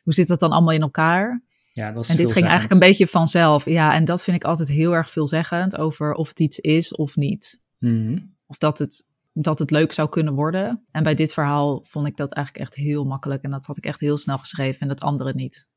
hoe 0.03 0.13
zit 0.13 0.27
dat 0.27 0.39
dan 0.39 0.51
allemaal 0.51 0.73
in 0.73 0.81
elkaar? 0.81 1.43
Ja, 1.73 1.91
dat 1.91 2.03
is 2.03 2.09
En 2.09 2.17
dit 2.17 2.31
ging 2.31 2.43
eigenlijk 2.45 2.73
een 2.73 2.87
beetje 2.87 3.07
vanzelf. 3.07 3.65
Ja, 3.65 3.93
en 3.93 4.05
dat 4.05 4.23
vind 4.23 4.37
ik 4.37 4.43
altijd 4.43 4.69
heel 4.69 4.93
erg 4.95 5.09
veelzeggend 5.09 5.77
over 5.77 6.13
of 6.13 6.27
het 6.27 6.39
iets 6.39 6.59
is 6.59 6.95
of 6.95 7.15
niet 7.15 7.61
Mhm. 7.79 8.17
of 8.47 8.57
dat 8.57 8.77
het, 8.79 9.09
dat 9.33 9.59
het 9.59 9.71
leuk 9.71 9.91
zou 9.91 10.09
kunnen 10.09 10.33
worden. 10.33 10.85
En 10.91 11.03
bij 11.03 11.15
dit 11.15 11.33
verhaal 11.33 11.83
vond 11.87 12.07
ik 12.07 12.17
dat 12.17 12.33
eigenlijk 12.33 12.65
echt 12.65 12.75
heel 12.75 13.03
makkelijk. 13.05 13.43
En 13.43 13.51
dat 13.51 13.65
had 13.65 13.77
ik 13.77 13.85
echt 13.85 13.99
heel 13.99 14.17
snel 14.17 14.37
geschreven 14.37 14.79
en 14.79 14.87
dat 14.87 15.01
andere 15.01 15.33
niet. 15.33 15.67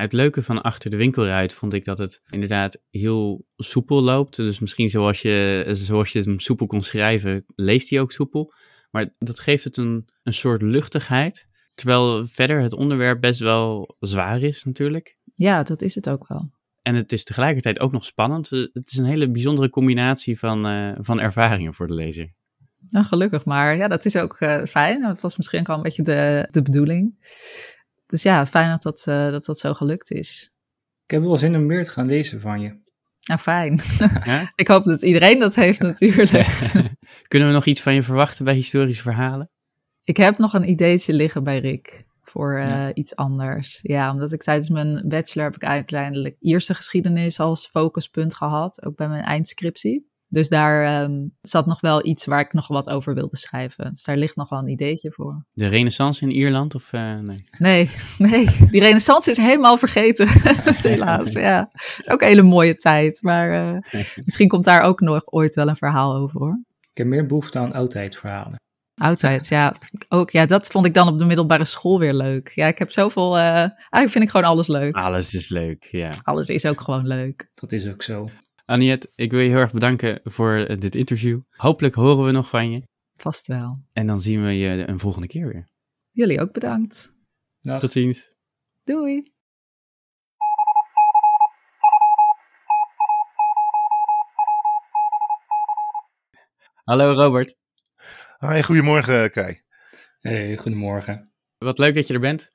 Het 0.00 0.12
leuke 0.12 0.42
van 0.42 0.62
achter 0.62 0.90
de 0.90 0.96
winkelruit 0.96 1.52
vond 1.52 1.72
ik 1.72 1.84
dat 1.84 1.98
het 1.98 2.22
inderdaad 2.30 2.82
heel 2.90 3.46
soepel 3.56 4.02
loopt. 4.02 4.36
Dus 4.36 4.58
misschien 4.58 4.90
zoals 4.90 5.22
je, 5.22 5.64
zoals 5.72 6.12
je 6.12 6.22
hem 6.22 6.40
soepel 6.40 6.66
kon 6.66 6.82
schrijven, 6.82 7.44
leest 7.54 7.90
hij 7.90 8.00
ook 8.00 8.12
soepel. 8.12 8.52
Maar 8.90 9.14
dat 9.18 9.40
geeft 9.40 9.64
het 9.64 9.76
een, 9.76 10.08
een 10.22 10.34
soort 10.34 10.62
luchtigheid. 10.62 11.48
Terwijl 11.74 12.26
verder 12.26 12.60
het 12.60 12.72
onderwerp 12.72 13.20
best 13.20 13.40
wel 13.40 13.96
zwaar 14.00 14.42
is 14.42 14.64
natuurlijk. 14.64 15.16
Ja, 15.34 15.62
dat 15.62 15.82
is 15.82 15.94
het 15.94 16.08
ook 16.08 16.28
wel. 16.28 16.50
En 16.82 16.94
het 16.94 17.12
is 17.12 17.24
tegelijkertijd 17.24 17.80
ook 17.80 17.92
nog 17.92 18.04
spannend. 18.04 18.50
Het 18.50 18.90
is 18.90 18.96
een 18.96 19.04
hele 19.04 19.30
bijzondere 19.30 19.70
combinatie 19.70 20.38
van, 20.38 20.66
eh, 20.66 20.92
van 21.00 21.20
ervaringen 21.20 21.74
voor 21.74 21.86
de 21.86 21.94
lezer. 21.94 22.34
Nou, 22.88 23.04
gelukkig 23.04 23.44
maar. 23.44 23.76
Ja, 23.76 23.88
dat 23.88 24.04
is 24.04 24.16
ook 24.16 24.36
eh, 24.36 24.64
fijn. 24.64 25.02
Dat 25.02 25.20
was 25.20 25.36
misschien 25.36 25.60
ook 25.60 25.68
al 25.68 25.76
een 25.76 25.82
beetje 25.82 26.02
de, 26.02 26.48
de 26.50 26.62
bedoeling. 26.62 27.14
Dus 28.12 28.22
ja, 28.22 28.46
fijn 28.46 28.70
dat 28.70 28.82
dat, 28.82 29.04
eh, 29.06 29.30
dat 29.30 29.44
dat 29.44 29.58
zo 29.58 29.74
gelukt 29.74 30.10
is. 30.10 30.50
Ik 31.04 31.10
heb 31.10 31.22
wel 31.22 31.36
zin 31.38 31.56
om 31.56 31.66
meer 31.66 31.84
te 31.84 31.90
gaan 31.90 32.06
lezen 32.06 32.40
van 32.40 32.60
je. 32.60 32.80
Nou, 33.22 33.40
fijn. 33.40 33.80
Ja? 34.24 34.52
ik 34.54 34.68
hoop 34.68 34.84
dat 34.84 35.02
iedereen 35.02 35.38
dat 35.38 35.54
heeft 35.54 35.80
natuurlijk. 35.90 36.30
Kunnen 37.28 37.48
we 37.48 37.54
nog 37.54 37.66
iets 37.66 37.80
van 37.82 37.94
je 37.94 38.02
verwachten 38.02 38.44
bij 38.44 38.54
historische 38.54 39.02
verhalen? 39.02 39.50
Ik 40.04 40.16
heb 40.16 40.38
nog 40.38 40.52
een 40.54 40.68
ideetje 40.68 41.12
liggen 41.12 41.44
bij 41.44 41.58
Rick 41.58 42.04
voor 42.22 42.56
eh, 42.58 42.68
Ja. 42.68 42.94
iets 42.94 43.16
anders. 43.16 43.78
Ja, 43.82 44.10
omdat 44.12 44.32
ik 44.32 44.42
tijdens 44.42 44.68
mijn 44.68 45.08
bachelor 45.08 45.46
heb 45.46 45.54
ik 45.56 45.64
uiteindelijk 45.64 46.36
Ierse 46.40 46.74
geschiedenis 46.74 47.40
als 47.40 47.66
focuspunt 47.66 48.34
gehad, 48.34 48.84
ook 48.84 48.96
bij 48.96 49.08
mijn 49.08 49.24
eindscriptie. 49.24 50.11
Dus 50.32 50.48
daar 50.48 50.84
ehm, 50.84 51.26
zat 51.42 51.66
nog 51.66 51.80
wel 51.80 52.06
iets 52.06 52.24
waar 52.24 52.40
ik 52.40 52.52
nog 52.52 52.68
wat 52.68 52.88
over 52.88 53.14
wilde 53.14 53.36
schrijven. 53.36 53.90
Dus 53.90 54.04
daar 54.04 54.16
ligt 54.16 54.36
nog 54.36 54.48
wel 54.48 54.58
een 54.58 54.68
ideetje 54.68 55.12
voor. 55.12 55.44
De 55.52 55.66
renaissance 55.66 56.22
in 56.22 56.30
Ierland? 56.30 56.74
Of, 56.74 56.92
eh, 56.92 57.18
nee? 57.18 57.44
Nee, 57.58 57.90
nee, 58.30 58.46
die 58.70 58.80
renaissance 58.80 59.30
is 59.30 59.36
helemaal 59.36 59.78
vergeten, 59.78 60.28
helaas. 60.82 61.32
Ja, 61.42 61.68
het 61.72 61.98
is 62.00 62.08
ook 62.08 62.20
een 62.20 62.26
hele 62.26 62.42
mooie 62.42 62.76
tijd, 62.76 63.22
maar 63.22 63.52
eh, 63.52 64.02
misschien 64.24 64.48
komt 64.48 64.64
daar 64.64 64.82
ook 64.82 65.00
nog 65.00 65.22
ooit 65.24 65.54
wel 65.54 65.68
een 65.68 65.76
verhaal 65.76 66.16
over 66.16 66.40
hoor. 66.40 66.60
Ik 66.90 66.98
heb 66.98 67.06
meer 67.06 67.26
behoefte 67.26 67.58
aan 67.58 67.72
oudheidverhalen. 67.72 68.60
Oudheid, 68.94 69.48
ja. 69.48 69.76
Ook, 70.08 70.30
ja, 70.30 70.46
dat 70.46 70.66
vond 70.66 70.86
ik 70.86 70.94
dan 70.94 71.08
op 71.08 71.18
de 71.18 71.24
middelbare 71.24 71.64
school 71.64 71.98
weer 71.98 72.14
leuk. 72.14 72.52
Ja, 72.54 72.66
ik 72.66 72.78
heb 72.78 72.92
zoveel... 72.92 73.38
eh 73.38 73.44
eigenlijk 73.44 74.10
vind 74.10 74.24
ik 74.24 74.30
gewoon 74.30 74.46
alles 74.46 74.68
leuk. 74.68 74.94
Alles 74.96 75.34
is 75.34 75.48
leuk, 75.48 75.84
ja. 75.84 76.10
Alles 76.22 76.48
is 76.48 76.66
ook 76.66 76.80
gewoon 76.80 77.06
leuk. 77.06 77.50
Dat 77.54 77.72
is 77.72 77.86
ook 77.86 78.02
zo. 78.02 78.28
Aniet, 78.72 79.08
ik 79.14 79.30
wil 79.30 79.40
je 79.40 79.48
heel 79.48 79.58
erg 79.58 79.72
bedanken 79.72 80.20
voor 80.24 80.54
eh, 80.56 80.78
dit 80.80 80.94
interview. 80.94 81.40
Hopelijk 81.50 81.94
horen 81.94 82.24
we 82.24 82.30
nog 82.30 82.48
van 82.48 82.70
je. 82.70 82.82
Vast 83.16 83.46
wel. 83.46 83.84
En 83.92 84.06
dan 84.06 84.20
zien 84.20 84.42
we 84.44 84.58
je 84.58 84.88
een 84.88 84.98
volgende 84.98 85.26
keer 85.26 85.48
weer. 85.48 85.68
Jullie 86.10 86.40
ook 86.40 86.52
bedankt. 86.52 87.14
Dag. 87.60 87.80
Tot 87.80 87.92
ziens. 87.92 88.32
Doei. 88.84 89.22
Hallo 96.84 97.12
Robert. 97.12 97.56
Hi, 98.38 98.62
goedemorgen 98.62 99.30
Kai. 99.30 99.60
Hey, 100.20 100.56
goedemorgen. 100.56 101.32
Wat 101.58 101.78
leuk 101.78 101.94
dat 101.94 102.06
je 102.06 102.14
er 102.14 102.20
bent. 102.20 102.50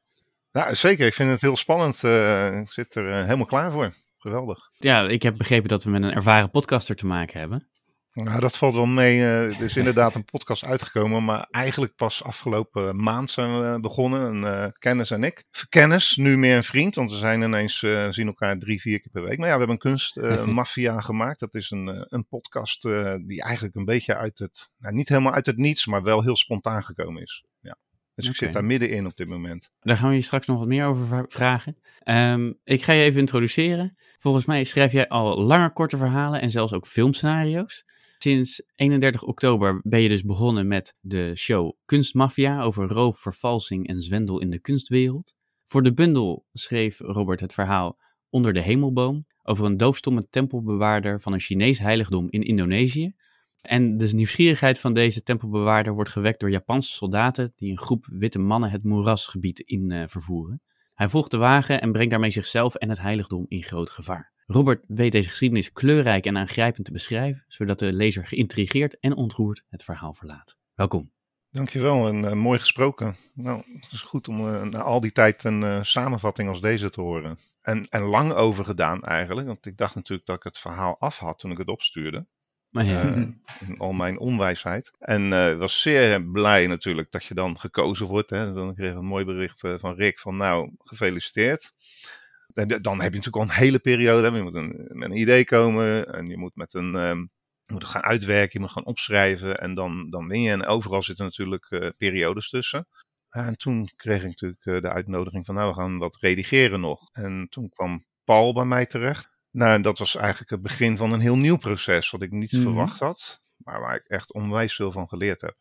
Ja, 0.51 0.73
zeker. 0.73 1.05
Ik 1.05 1.13
vind 1.13 1.29
het 1.29 1.41
heel 1.41 1.55
spannend. 1.55 2.03
eh, 2.03 2.59
ik 2.59 2.71
zit 2.71 2.95
er 2.95 3.11
eh, 3.11 3.23
helemaal 3.23 3.45
klaar 3.45 3.71
voor. 3.71 3.93
Geweldig. 4.17 4.59
Ja, 4.77 5.01
ik 5.07 5.23
heb 5.23 5.37
begrepen 5.37 5.69
dat 5.69 5.83
we 5.83 5.89
met 5.89 6.03
een 6.03 6.13
ervaren 6.13 6.49
podcaster 6.51 6.95
te 6.95 7.05
maken 7.05 7.39
hebben. 7.39 7.67
Nou, 8.13 8.39
dat 8.39 8.57
valt 8.57 8.73
wel 8.73 8.85
mee. 8.85 9.17
eh, 9.17 9.45
er 9.59 9.63
is 9.63 9.77
inderdaad 9.77 10.15
een 10.15 10.23
podcast 10.25 10.65
uitgekomen, 10.65 11.25
maar 11.25 11.47
eigenlijk 11.51 11.95
pas 11.95 12.23
afgelopen 12.23 13.03
maand 13.03 13.29
zijn 13.31 13.59
we 13.73 13.79
begonnen. 13.79 14.21
Een 14.21 14.43
eh, 14.43 14.71
kennis 14.79 15.11
en 15.11 15.23
ik. 15.23 15.43
Kennis, 15.69 16.15
nu 16.15 16.37
meer 16.37 16.55
een 16.55 16.63
vriend, 16.63 16.95
want 16.95 17.11
we 17.11 17.17
zijn 17.17 17.41
ineens, 17.41 17.83
eh, 17.83 18.09
zien 18.09 18.27
elkaar 18.27 18.57
drie, 18.57 18.81
vier 18.81 18.99
keer 19.01 19.11
per 19.11 19.21
week. 19.23 19.37
Maar 19.37 19.47
ja, 19.47 19.53
we 19.57 19.65
hebben 19.65 19.69
een 19.81 19.97
kunstmafia 19.97 21.01
gemaakt. 21.09 21.39
Dat 21.39 21.55
is 21.55 21.71
een, 21.71 22.05
een 22.09 22.27
podcast 22.27 22.81
die 23.27 23.41
eigenlijk 23.41 23.75
een 23.75 23.85
beetje 23.85 24.15
uit 24.15 24.39
het, 24.39 24.73
nou, 24.77 24.95
niet 24.95 25.09
helemaal 25.09 25.33
uit 25.33 25.45
het 25.45 25.57
niets, 25.57 25.85
maar 25.85 26.03
wel 26.03 26.23
heel 26.23 26.35
spontaan 26.37 26.83
gekomen 26.83 27.21
is. 27.21 27.43
Ja. 27.59 27.75
Dus 28.13 28.27
ik 28.29 28.35
zit 28.35 28.53
daar 28.53 28.65
middenin 28.65 29.05
op 29.05 29.15
dit 29.15 29.27
moment. 29.27 29.71
Daar 29.79 29.97
gaan 29.97 30.09
we 30.09 30.15
je 30.15 30.21
straks 30.21 30.47
nog 30.47 30.57
wat 30.59 30.67
meer 30.67 30.85
over 30.85 31.07
vra- 31.07 31.25
vragen. 31.27 31.77
Ehm, 31.99 32.51
ik 32.63 32.83
ga 32.83 32.93
je 32.93 33.03
even 33.03 33.19
introduceren. 33.19 33.97
Volgens 34.17 34.45
mij 34.45 34.63
schrijf 34.63 34.91
jij 34.91 35.07
al 35.07 35.41
langer 35.41 35.71
korte 35.71 35.97
verhalen 35.97 36.41
en 36.41 36.51
zelfs 36.51 36.73
ook 36.73 36.87
filmscenario's. 36.87 37.85
Sinds 38.17 38.63
31 38.75 39.23
oktober 39.23 39.79
ben 39.83 40.01
je 40.01 40.09
dus 40.09 40.23
begonnen 40.23 40.67
met 40.67 40.97
de 40.99 41.35
show 41.35 41.73
Kunstmafia 41.85 42.61
over 42.61 42.87
roof, 42.87 43.19
vervalsing 43.19 43.87
en 43.87 44.01
zwendel 44.01 44.41
in 44.41 44.49
de 44.49 44.59
kunstwereld. 44.59 45.35
Voor 45.65 45.83
de 45.83 45.93
bundel 45.93 46.45
schreef 46.53 46.99
Robert 46.99 47.39
het 47.39 47.53
verhaal 47.53 47.97
Onder 48.29 48.53
de 48.53 48.61
Hemelboom 48.61 49.25
over 49.43 49.65
een 49.65 49.77
doofstomme 49.77 50.27
tempelbewaarder 50.29 51.21
van 51.21 51.33
een 51.33 51.39
Chinees 51.39 51.79
heiligdom 51.79 52.27
in 52.29 52.41
Indonesië. 52.41 53.13
En 53.61 53.97
de 53.97 54.13
nieuwsgierigheid 54.13 54.79
van 54.79 54.93
deze 54.93 55.21
tempelbewaarder 55.21 55.93
wordt 55.93 56.09
gewekt 56.09 56.39
door 56.39 56.51
Japanse 56.51 56.93
soldaten 56.93 57.53
die 57.55 57.71
een 57.71 57.77
groep 57.77 58.05
witte 58.05 58.39
mannen 58.39 58.69
het 58.69 58.83
moerasgebied 58.83 59.59
in 59.59 59.91
eh, 59.91 60.07
vervoeren. 60.07 60.61
Hij 60.97 61.09
volgt 61.09 61.31
de 61.31 61.37
wagen 61.37 61.81
en 61.81 61.91
brengt 61.91 62.11
daarmee 62.11 62.31
zichzelf 62.31 62.75
en 62.75 62.89
het 62.89 62.99
heiligdom 62.99 63.45
in 63.47 63.63
groot 63.63 63.89
gevaar. 63.89 64.31
Robert 64.45 64.83
weet 64.87 65.11
deze 65.11 65.29
geschiedenis 65.29 65.71
kleurrijk 65.71 66.25
en 66.25 66.37
aangrijpend 66.37 66.85
te 66.85 66.91
beschrijven, 66.91 67.43
zodat 67.47 67.79
de 67.79 67.93
lezer 67.93 68.25
geïntrigeerd 68.25 68.99
en 68.99 69.15
ontroerd 69.15 69.63
het 69.69 69.83
verhaal 69.83 70.13
verlaat. 70.13 70.57
Welkom. 70.73 71.11
Dankjewel 71.49 72.07
en 72.07 72.25
eh, 72.25 72.33
mooi 72.33 72.59
gesproken. 72.59 73.15
Nou, 73.33 73.63
het 73.79 73.91
is 73.91 74.01
goed 74.01 74.27
om 74.27 74.47
eh, 74.47 74.63
na 74.63 74.81
al 74.81 75.01
die 75.01 75.11
tijd 75.11 75.43
een 75.43 75.63
eh, 75.63 75.83
samenvatting 75.83 76.49
als 76.49 76.61
deze 76.61 76.89
te 76.89 77.01
horen. 77.01 77.37
En, 77.61 77.87
en 77.89 78.01
lang 78.01 78.33
over 78.33 78.65
gedaan 78.65 79.01
eigenlijk, 79.01 79.47
want 79.47 79.65
ik 79.65 79.77
dacht 79.77 79.95
natuurlijk 79.95 80.27
dat 80.27 80.37
ik 80.37 80.43
het 80.43 80.57
verhaal 80.57 80.99
af 80.99 81.19
had 81.19 81.39
toen 81.39 81.51
ik 81.51 81.57
het 81.57 81.67
opstuurde. 81.67 82.27
Ja, 82.69 83.15
eh, 83.15 83.21
in 83.67 83.77
al 83.77 83.93
mijn 83.93 84.19
onwijsheid. 84.19 84.91
En 84.99 85.33
eh, 85.33 85.51
ik 85.51 85.57
was 85.57 85.81
zeer 85.81 86.31
blij 86.31 86.67
natuurlijk 86.67 87.11
dat 87.11 87.25
je 87.25 87.33
dan 87.33 87.59
gekozen 87.59 88.07
wordt. 88.07 88.29
Hè. 88.29 88.53
Dan 88.53 88.75
kreeg 88.75 88.91
ik 88.91 88.97
een 88.97 89.05
mooi 89.05 89.25
bericht 89.25 89.63
eh, 89.63 89.73
van 89.77 89.95
Rick 89.95 90.19
van 90.19 90.37
nou, 90.37 90.71
gefeliciteerd. 90.77 91.73
En 92.53 92.67
Dan 92.67 93.01
heb 93.01 93.13
je 93.13 93.17
natuurlijk 93.17 93.35
al 93.35 93.41
een 93.41 93.61
hele 93.63 93.79
periode. 93.79 94.29
Hè. 94.29 94.35
Je 94.35 94.43
moet 94.43 94.55
een, 94.55 94.85
met 94.87 95.11
een 95.11 95.19
idee 95.19 95.45
komen 95.45 96.13
en 96.13 96.27
je 96.27 96.37
moet 96.37 96.55
met 96.55 96.73
een... 96.73 96.91
je 97.63 97.73
moet 97.73 97.81
het 97.81 97.91
gaan 97.91 98.01
uitwerken, 98.01 98.49
je 98.53 98.59
moet 98.59 98.71
gaan 98.71 98.85
opschrijven 98.85 99.57
en 99.57 99.73
dan, 99.73 100.09
dan 100.09 100.27
win 100.27 100.41
je. 100.41 100.51
En 100.51 100.65
overal 100.65 101.03
zitten 101.03 101.25
natuurlijk 101.25 101.93
periodes 101.97 102.49
tussen. 102.49 102.87
En 103.29 103.57
toen 103.57 103.89
kreeg 103.95 104.23
ik 104.23 104.27
natuurlijk 104.27 104.83
de 104.83 104.89
uitnodiging 104.89 105.45
van 105.45 105.55
nou, 105.55 105.69
we 105.69 105.75
gaan 105.75 105.97
wat 105.97 106.17
redigeren 106.19 106.79
nog. 106.79 107.09
En 107.11 107.47
toen 107.49 107.69
kwam 107.69 108.05
Paul 108.23 108.53
bij 108.53 108.65
mij 108.65 108.85
terecht. 108.85 109.36
Nou, 109.57 109.73
en 109.73 109.81
dat 109.81 109.97
was 109.97 110.15
eigenlijk 110.15 110.49
het 110.49 110.61
begin 110.61 110.97
van 110.97 111.11
een 111.13 111.19
heel 111.19 111.37
nieuw 111.37 111.57
proces, 111.57 112.09
wat 112.09 112.21
ik 112.21 112.31
niet 112.31 112.51
Mhm. 112.51 112.61
verwacht 112.61 112.99
had. 112.99 113.41
Maar 113.57 113.79
waar 113.79 113.95
ik 113.95 114.05
echt 114.05 114.33
onwijs 114.33 114.75
veel 114.75 114.91
van 114.91 115.07
geleerd 115.07 115.41
heb. 115.41 115.55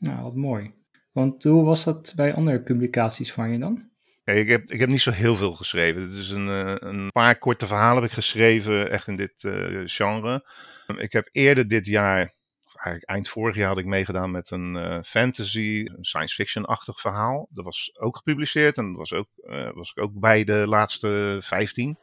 Nou, 0.00 0.22
wat 0.22 0.34
mooi. 0.34 0.74
Want 1.12 1.44
hoe 1.44 1.64
was 1.64 1.84
dat 1.84 2.12
bij 2.16 2.34
andere 2.34 2.60
publicaties 2.62 3.32
van 3.32 3.50
je 3.50 3.58
dan? 3.58 3.88
Kijk, 4.24 4.38
ik, 4.38 4.48
heb, 4.48 4.70
ik 4.70 4.80
heb 4.80 4.88
niet 4.88 5.00
zo 5.00 5.10
heel 5.10 5.36
veel 5.36 5.52
geschreven. 5.54 6.02
Het 6.02 6.10
is 6.10 6.30
een, 6.30 6.48
eh, 6.48 6.74
een 6.78 7.10
paar 7.12 7.38
korte 7.38 7.66
verhalen 7.66 8.02
heb 8.02 8.10
ik 8.10 8.16
geschreven, 8.16 8.90
echt 8.90 9.06
in 9.06 9.16
dit 9.16 9.44
eh, 9.44 9.82
genre. 9.84 10.48
Ik 10.96 11.12
heb 11.12 11.26
eerder 11.30 11.68
dit 11.68 11.86
jaar, 11.86 12.32
of 12.64 12.74
eigenlijk 12.74 13.10
eind 13.10 13.28
vorig 13.28 13.56
jaar, 13.56 13.68
had 13.68 13.78
ik 13.78 13.86
meegedaan 13.86 14.30
met 14.30 14.50
een 14.50 14.76
eh, 14.76 14.98
fantasy, 15.02 15.84
een 15.96 16.04
science 16.04 16.34
fiction-achtig 16.34 17.00
verhaal. 17.00 17.48
Dat 17.50 17.64
was 17.64 17.90
ook 17.98 18.16
gepubliceerd 18.16 18.76
en 18.76 18.86
dat 18.86 18.96
was, 18.96 19.12
ook, 19.12 19.28
was 19.74 19.90
ik 19.94 20.02
ook 20.02 20.20
bij 20.20 20.44
de 20.44 20.64
laatste 20.66 21.38
15. 21.40 21.98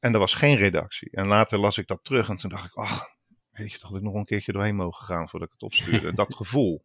En 0.00 0.12
er 0.12 0.18
was 0.18 0.34
geen 0.34 0.56
redactie. 0.56 1.10
En 1.10 1.26
later 1.26 1.58
las 1.58 1.78
ik 1.78 1.86
dat 1.86 2.00
terug 2.04 2.28
en 2.28 2.36
toen 2.36 2.50
dacht 2.50 2.64
ik, 2.64 2.74
ach, 2.74 3.04
weet 3.50 3.72
je, 3.72 3.78
toch 3.78 3.88
had 3.90 3.98
ik 3.98 4.04
nog 4.04 4.14
een 4.14 4.24
keertje 4.24 4.52
doorheen 4.52 4.76
mogen 4.76 5.04
gaan 5.06 5.28
voordat 5.28 5.48
ik 5.48 5.54
het 5.54 5.62
opstuurde. 5.62 6.14
dat 6.22 6.34
gevoel. 6.34 6.84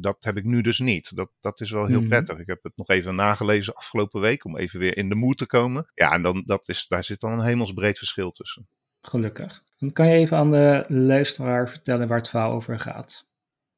Dat 0.00 0.16
heb 0.20 0.36
ik 0.36 0.44
nu 0.44 0.60
dus 0.60 0.78
niet. 0.78 1.16
Dat, 1.16 1.30
dat 1.40 1.60
is 1.60 1.70
wel 1.70 1.86
heel 1.86 2.00
Mhm. 2.00 2.08
prettig. 2.08 2.38
Ik 2.38 2.46
heb 2.46 2.62
het 2.62 2.76
nog 2.76 2.88
even 2.88 3.14
nagelezen 3.14 3.74
afgelopen 3.74 4.20
week 4.20 4.44
om 4.44 4.56
even 4.56 4.78
weer 4.80 4.96
in 4.96 5.08
de 5.08 5.14
moed 5.14 5.38
te 5.38 5.46
komen. 5.46 5.90
Ja, 5.94 6.12
en 6.12 6.22
dan, 6.22 6.42
dat 6.46 6.68
is, 6.68 6.86
daar 6.88 7.04
zit 7.04 7.20
dan 7.20 7.32
een 7.32 7.44
hemelsbreed 7.46 7.98
verschil 7.98 8.30
tussen. 8.30 8.68
Gelukkig. 9.00 9.62
Dan 9.78 9.92
kan 9.92 10.06
je 10.08 10.14
even 10.16 10.36
aan 10.36 10.50
de 10.50 10.84
luisteraar 10.88 11.68
vertellen 11.68 12.08
waar 12.08 12.18
het 12.18 12.28
verhaal 12.28 12.52
over 12.52 12.78
gaat. 12.80 13.27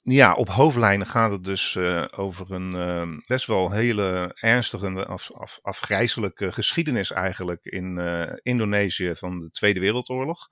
Ja, 0.02 0.34
op 0.34 0.48
hoofdlijnen 0.48 1.06
gaat 1.06 1.30
het 1.30 1.44
dus 1.44 1.76
eh, 1.76 2.04
over 2.16 2.52
een 2.52 2.74
eh, 2.74 3.26
best 3.26 3.46
wel 3.46 3.70
hele 3.70 4.36
ernstige, 4.40 5.06
af, 5.06 5.32
af, 5.32 5.58
afgrijzelijke 5.62 6.52
geschiedenis 6.52 7.10
eigenlijk 7.10 7.64
in 7.64 7.98
eh, 7.98 8.32
Indonesië 8.42 9.12
van 9.14 9.38
de 9.38 9.50
Tweede 9.50 9.80
Wereldoorlog. 9.80 10.48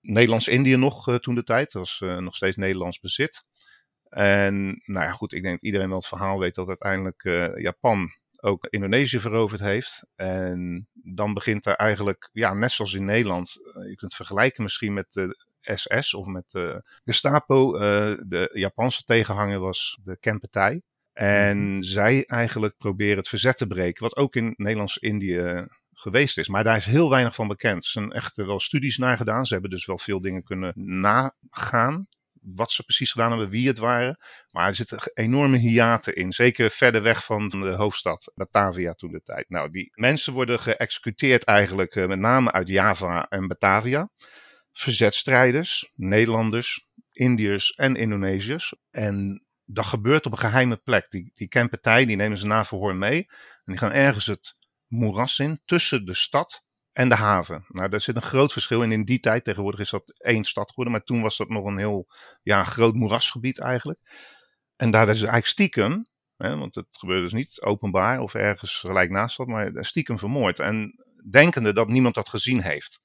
Nederlands-Indië 0.00 0.76
nog 0.76 1.08
eh, 1.08 1.14
toen 1.14 1.34
de 1.34 1.42
tijd, 1.42 1.72
dat 1.72 1.82
was 1.82 2.20
nog 2.20 2.36
steeds 2.36 2.56
Nederlands 2.56 3.00
bezit. 3.00 3.44
En 4.08 4.82
nou 4.84 5.06
ja, 5.06 5.12
goed, 5.12 5.32
ik 5.32 5.42
denk 5.42 5.54
dat 5.54 5.64
iedereen 5.64 5.88
wel 5.88 5.98
het 5.98 6.06
verhaal 6.06 6.38
weet 6.38 6.54
dat 6.54 6.68
uiteindelijk 6.68 7.22
Japan 7.54 8.08
ook 8.40 8.66
Indonesië 8.66 9.20
veroverd 9.20 9.60
heeft. 9.60 10.06
En 10.16 10.88
dan 10.92 11.34
begint 11.34 11.66
er 11.66 11.74
eigenlijk, 11.74 12.28
ja, 12.32 12.54
net 12.54 12.70
zoals 12.70 12.94
in 12.94 13.04
Nederland, 13.04 13.52
je 13.62 13.82
kunt 13.82 14.00
het 14.00 14.14
vergelijken 14.14 14.62
misschien 14.62 14.92
met 14.92 15.12
de 15.12 15.48
SS 15.60 16.14
of 16.14 16.26
met 16.26 16.50
de 16.50 16.82
Gestapo. 17.04 17.74
eh, 17.74 17.80
de 18.26 18.50
Japanse 18.52 19.02
tegenhanger 19.04 19.58
was 19.58 19.98
de 20.02 20.18
Kempetai. 20.18 20.80
En 21.12 21.84
zij 21.84 22.24
eigenlijk 22.26 22.76
proberen 22.76 23.16
het 23.16 23.28
verzet 23.28 23.56
te 23.56 23.66
breken, 23.66 24.02
wat 24.02 24.16
ook 24.16 24.34
in 24.36 24.54
Nederlands-Indië 24.56 25.66
geweest 26.00 26.38
is. 26.38 26.48
Maar 26.48 26.64
daar 26.64 26.76
is 26.76 26.84
heel 26.84 27.10
weinig 27.10 27.34
van 27.34 27.48
bekend. 27.48 27.84
Er 27.84 27.90
zijn 27.90 28.12
echt 28.12 28.36
wel 28.36 28.60
studies 28.60 28.96
naar 28.96 29.16
gedaan. 29.16 29.46
Ze 29.46 29.52
hebben 29.52 29.70
dus 29.70 29.86
wel 29.86 29.98
veel 29.98 30.20
dingen 30.20 30.42
kunnen 30.42 30.72
nagaan. 30.74 32.06
Wat 32.40 32.70
ze 32.70 32.84
precies 32.84 33.12
gedaan 33.12 33.30
hebben, 33.30 33.48
wie 33.48 33.68
het 33.68 33.78
waren. 33.78 34.18
Maar 34.50 34.66
er 34.66 34.74
zitten 34.74 34.98
enorme 35.14 35.56
hiaten 35.56 36.14
in. 36.14 36.32
Zeker 36.32 36.70
verder 36.70 37.02
weg 37.02 37.24
van 37.24 37.48
de 37.48 37.74
hoofdstad, 37.74 38.32
Batavia 38.34 38.92
toen 38.92 39.12
de 39.12 39.22
tijd. 39.22 39.48
Nou, 39.48 39.70
die 39.70 39.90
mensen 39.94 40.32
worden 40.32 40.60
geëxecuteerd 40.60 41.44
eigenlijk 41.44 41.94
eh, 41.94 42.06
met 42.06 42.18
name 42.18 42.52
uit 42.52 42.68
Java 42.68 43.26
en 43.28 43.48
Batavia. 43.48 44.08
Verzetstrijders, 44.72 45.90
Nederlanders, 45.94 46.88
Indiërs 47.12 47.70
en 47.70 47.96
Indonesiërs. 47.96 48.74
En 48.90 49.44
dat 49.64 49.84
gebeurt 49.84 50.26
op 50.26 50.32
een 50.32 50.38
geheime 50.38 50.76
plek. 50.76 51.10
Die, 51.10 51.30
die 51.34 51.48
Kempertij, 51.48 52.04
die 52.04 52.16
nemen 52.16 52.38
ze 52.38 52.46
na 52.46 52.64
verhoor 52.64 52.94
mee. 52.94 53.26
En 53.28 53.62
die 53.64 53.78
gaan 53.78 53.92
ergens 53.92 54.26
het 54.26 54.56
moeras 54.86 55.38
in 55.38 55.60
tussen 55.64 56.04
de 56.04 56.14
stad 56.14 56.64
en 56.92 57.08
de 57.08 57.14
haven. 57.14 57.64
Nou, 57.68 57.88
daar 57.88 58.00
zit 58.00 58.16
een 58.16 58.22
groot 58.22 58.52
verschil 58.52 58.82
in. 58.82 58.92
In 58.92 59.04
die 59.04 59.20
tijd, 59.20 59.44
tegenwoordig 59.44 59.80
is 59.80 59.90
dat 59.90 60.12
één 60.16 60.44
stad 60.44 60.68
geworden. 60.68 60.92
Maar 60.92 61.04
toen 61.04 61.22
was 61.22 61.36
dat 61.36 61.48
nog 61.48 61.64
een 61.64 61.78
heel 61.78 62.06
ja, 62.42 62.64
groot 62.64 62.94
moerasgebied 62.94 63.58
eigenlijk. 63.58 63.98
En 64.76 64.90
daar 64.90 65.06
werden 65.06 65.22
ze 65.22 65.28
eigenlijk 65.28 65.46
stiekem, 65.46 66.06
hè, 66.36 66.56
want 66.56 66.74
het 66.74 66.86
gebeurde 66.90 67.22
dus 67.22 67.32
niet 67.32 67.62
openbaar 67.62 68.20
of 68.20 68.34
ergens 68.34 68.74
gelijk 68.74 69.10
naast 69.10 69.36
dat, 69.36 69.46
maar 69.46 69.84
stiekem 69.84 70.18
vermoord. 70.18 70.58
En 70.58 71.04
denkende 71.30 71.72
dat 71.72 71.88
niemand 71.88 72.14
dat 72.14 72.28
gezien 72.28 72.62
heeft. 72.62 73.00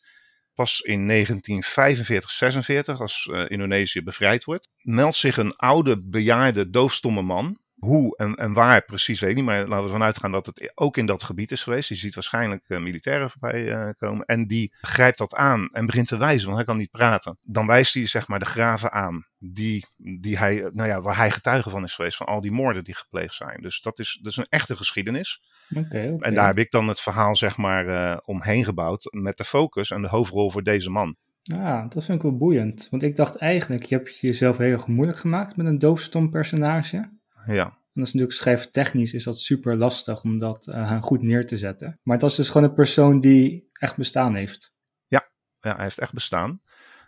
Pas 0.55 0.81
in 0.81 1.07
1945, 1.07 2.31
46, 2.31 3.01
als 3.01 3.27
uh, 3.31 3.45
Indonesië 3.47 4.03
bevrijd 4.03 4.43
wordt, 4.43 4.69
meldt 4.81 5.15
zich 5.15 5.37
een 5.37 5.55
oude, 5.55 6.01
bejaarde, 6.03 6.69
doofstomme 6.69 7.21
man. 7.21 7.59
Hoe 7.75 8.17
en, 8.17 8.35
en 8.35 8.53
waar 8.53 8.85
precies 8.85 9.19
weet 9.19 9.29
ik 9.29 9.35
niet, 9.35 9.45
maar 9.45 9.59
laten 9.59 9.77
we 9.77 9.83
ervan 9.83 10.03
uitgaan 10.03 10.31
dat 10.31 10.45
het 10.45 10.71
ook 10.75 10.97
in 10.97 11.05
dat 11.05 11.23
gebied 11.23 11.51
is 11.51 11.63
geweest. 11.63 11.89
Je 11.89 11.95
ziet 11.95 12.13
waarschijnlijk 12.13 12.63
uh, 12.67 12.79
militairen 12.79 13.29
voorbij 13.29 13.63
uh, 13.63 13.89
komen. 13.97 14.25
En 14.25 14.47
die 14.47 14.73
grijpt 14.81 15.17
dat 15.17 15.35
aan 15.35 15.67
en 15.67 15.85
begint 15.85 16.07
te 16.07 16.17
wijzen, 16.17 16.45
want 16.45 16.57
hij 16.57 16.65
kan 16.65 16.77
niet 16.77 16.91
praten. 16.91 17.37
Dan 17.41 17.67
wijst 17.67 17.93
hij 17.93 18.05
zeg 18.05 18.27
maar 18.27 18.39
de 18.39 18.45
graven 18.45 18.91
aan 18.91 19.25
die, 19.37 19.85
die 20.21 20.37
hij, 20.37 20.69
nou 20.73 20.89
ja, 20.89 21.01
waar 21.01 21.17
hij 21.17 21.31
getuige 21.31 21.69
van 21.69 21.83
is 21.83 21.93
geweest, 21.93 22.17
van 22.17 22.25
al 22.25 22.41
die 22.41 22.51
moorden 22.51 22.83
die 22.83 22.95
gepleegd 22.95 23.33
zijn. 23.33 23.61
Dus 23.61 23.81
dat 23.81 23.99
is, 23.99 24.19
dat 24.21 24.31
is 24.31 24.37
een 24.37 24.49
echte 24.49 24.75
geschiedenis. 24.75 25.41
Okay, 25.69 26.09
okay. 26.09 26.29
En 26.29 26.33
daar 26.33 26.47
heb 26.47 26.57
ik 26.57 26.71
dan 26.71 26.87
het 26.87 27.01
verhaal 27.01 27.35
zeg 27.35 27.57
maar 27.57 27.87
uh, 27.87 28.17
omheen 28.25 28.63
gebouwd 28.63 29.07
met 29.11 29.37
de 29.37 29.43
focus 29.43 29.91
en 29.91 30.01
de 30.01 30.07
hoofdrol 30.07 30.51
voor 30.51 30.63
deze 30.63 30.89
man. 30.89 31.15
Ja, 31.41 31.85
dat 31.87 32.03
vind 32.03 32.17
ik 32.17 32.23
wel 32.23 32.37
boeiend. 32.37 32.87
Want 32.91 33.03
ik 33.03 33.15
dacht 33.15 33.35
eigenlijk, 33.35 33.83
je 33.83 33.95
hebt 33.95 34.19
jezelf 34.19 34.57
heel 34.57 34.71
erg 34.71 34.87
moeilijk 34.87 35.17
gemaakt 35.17 35.55
met 35.55 35.65
een 35.65 35.79
doofstom 35.79 36.29
personage. 36.29 37.09
Ja. 37.45 37.65
En 37.65 38.01
dat 38.01 38.07
is 38.07 38.13
natuurlijk 38.13 38.41
schrijftechnisch 38.41 39.13
is 39.13 39.23
dat 39.23 39.39
super 39.39 39.75
lastig 39.77 40.23
om 40.23 40.37
dat 40.37 40.67
uh, 40.67 41.01
goed 41.01 41.21
neer 41.21 41.47
te 41.47 41.57
zetten. 41.57 41.99
Maar 42.03 42.13
het 42.13 42.23
was 42.23 42.35
dus 42.35 42.49
gewoon 42.49 42.67
een 42.67 42.75
persoon 42.75 43.19
die 43.19 43.69
echt 43.73 43.97
bestaan 43.97 44.35
heeft. 44.35 44.73
Ja, 45.05 45.29
ja 45.59 45.75
hij 45.75 45.83
heeft 45.83 45.99
echt 45.99 46.13
bestaan. 46.13 46.61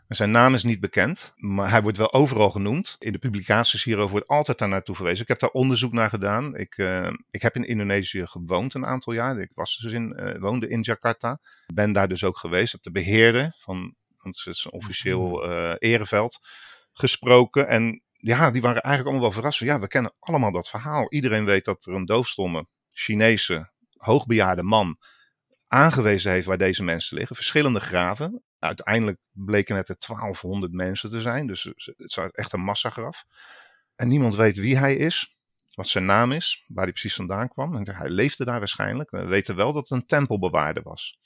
Zijn 0.08 0.32
naam 0.32 0.54
is 0.54 0.64
niet 0.64 0.80
bekend, 0.80 1.34
maar 1.36 1.70
hij 1.70 1.82
wordt 1.82 1.98
wel 1.98 2.14
overal 2.14 2.50
genoemd. 2.50 2.96
In 3.00 3.12
de 3.12 3.18
publicaties 3.18 3.84
hierover 3.84 4.12
wordt 4.12 4.28
altijd 4.28 4.58
daar 4.58 4.70
naartoe 4.70 4.96
verwezen. 4.96 5.22
Ik 5.22 5.28
heb 5.28 5.40
daar 5.40 5.50
onderzoek 5.50 5.92
naar 5.92 6.10
gedaan. 6.10 6.56
Ik, 6.56 6.78
uh, 6.78 7.12
ik 7.30 7.42
heb 7.42 7.56
in 7.56 7.68
Indonesië 7.68 8.28
gewoond 8.28 8.74
een 8.74 8.86
aantal 8.86 9.14
jaar. 9.14 9.40
Ik 9.40 9.52
was 9.54 9.78
dus 9.78 9.92
in, 9.92 10.16
uh, 10.20 10.40
woonde 10.40 10.68
in 10.68 10.82
Jakarta. 10.82 11.40
Ben 11.74 11.92
daar 11.92 12.08
dus 12.08 12.24
ook 12.24 12.38
geweest. 12.38 12.72
Heb 12.72 12.82
de 12.82 12.92
beheerder 12.92 13.56
van 13.58 13.96
het 14.18 14.46
is 14.46 14.66
een 14.66 14.72
officieel 14.72 15.50
uh, 15.50 15.74
ereveld 15.80 16.40
gesproken. 16.94 17.68
En 17.68 18.02
ja, 18.28 18.52
die 18.52 18.62
waren 18.62 18.82
eigenlijk 18.82 19.04
allemaal 19.06 19.22
wel 19.22 19.32
verrast. 19.32 19.60
Ja, 19.60 19.80
we 19.80 19.88
kennen 19.88 20.14
allemaal 20.20 20.52
dat 20.52 20.70
verhaal. 20.70 21.12
Iedereen 21.12 21.46
weet 21.46 21.66
dat 21.66 21.86
er 21.86 21.94
een 21.94 22.06
doofstomme 22.06 22.68
Chinese 22.88 23.72
hoogbejaarde 23.98 24.64
man 24.64 24.98
aangewezen 25.68 26.32
heeft 26.32 26.46
waar 26.46 26.58
deze 26.58 26.84
mensen 26.84 27.18
liggen. 27.18 27.36
Verschillende 27.36 27.80
graven. 27.80 28.44
Uiteindelijk 28.60 29.20
bleken 29.32 29.76
het 29.76 29.90
er 29.90 29.96
1200 30.08 30.74
mensen 30.74 31.10
te 31.10 31.22
zijn. 31.22 31.48
Dus 31.48 31.64
het 31.64 32.00
is 32.00 32.18
echt 32.32 32.54
een 32.54 32.62
massagraf. 32.62 33.26
En 33.96 34.08
niemand 34.08 34.36
weet 34.36 34.58
wie 34.58 34.78
hij 34.78 34.96
is. 34.96 35.36
wat 35.76 35.88
zijn 35.88 36.06
naam 36.06 36.32
is, 36.32 36.66
waar 36.68 36.84
hij 36.84 36.94
precies 36.94 37.16
vandaan 37.16 37.48
kwam. 37.48 37.76
Hij 37.76 38.10
leefde 38.10 38.46
daar 38.46 38.60
waarschijnlijk. 38.60 39.10
We 39.10 39.26
weten 39.26 39.56
wel 39.56 39.74
dat 39.74 39.90
het 39.90 40.00
een 40.00 40.06
tempelbewaarder 40.06 40.84
was. 40.84 41.18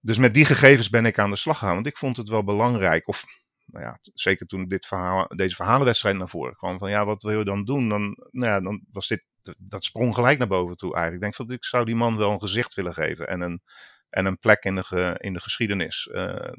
Dus 0.00 0.16
met 0.18 0.34
die 0.34 0.44
gegevens 0.44 0.90
ben 0.90 1.06
ik 1.06 1.18
aan 1.18 1.30
de 1.30 1.36
slag 1.36 1.58
gegaan, 1.58 1.74
want 1.74 1.86
ik 1.86 1.98
vond 1.98 2.16
het 2.16 2.28
wel 2.28 2.44
belangrijk. 2.44 3.08
Of 3.08 3.24
nou 3.64 3.84
ja, 3.84 3.98
zeker 4.14 4.46
toen 4.46 4.68
dit 4.68 4.86
verhaal, 4.86 5.26
deze 5.26 5.54
verhalenwedstrijd 5.54 6.16
naar 6.16 6.28
voren 6.28 6.56
kwam. 6.56 6.78
Van 6.78 6.90
ja, 6.90 7.04
wat 7.04 7.22
wil 7.22 7.38
je 7.38 7.44
dan 7.44 7.64
doen? 7.64 7.88
Dan, 7.88 8.02
nou 8.30 8.46
ja, 8.46 8.60
dan 8.60 8.84
was 8.90 9.08
dit, 9.08 9.24
dat 9.58 9.84
sprong 9.84 10.14
gelijk 10.14 10.38
naar 10.38 10.48
boven 10.48 10.76
toe 10.76 10.94
eigenlijk. 10.94 11.24
Ik 11.24 11.32
denk 11.32 11.48
van, 11.48 11.56
ik 11.56 11.64
zou 11.64 11.84
die 11.84 11.94
man 11.94 12.16
wel 12.16 12.30
een 12.30 12.40
gezicht 12.40 12.74
willen 12.74 12.94
geven 12.94 13.28
en 13.28 13.40
een, 13.40 13.60
en 14.08 14.26
een 14.26 14.38
plek 14.38 14.64
in 14.64 14.74
de, 14.74 15.16
in 15.18 15.32
de 15.32 15.40
geschiedenis. 15.40 16.08
Uh, 16.12 16.52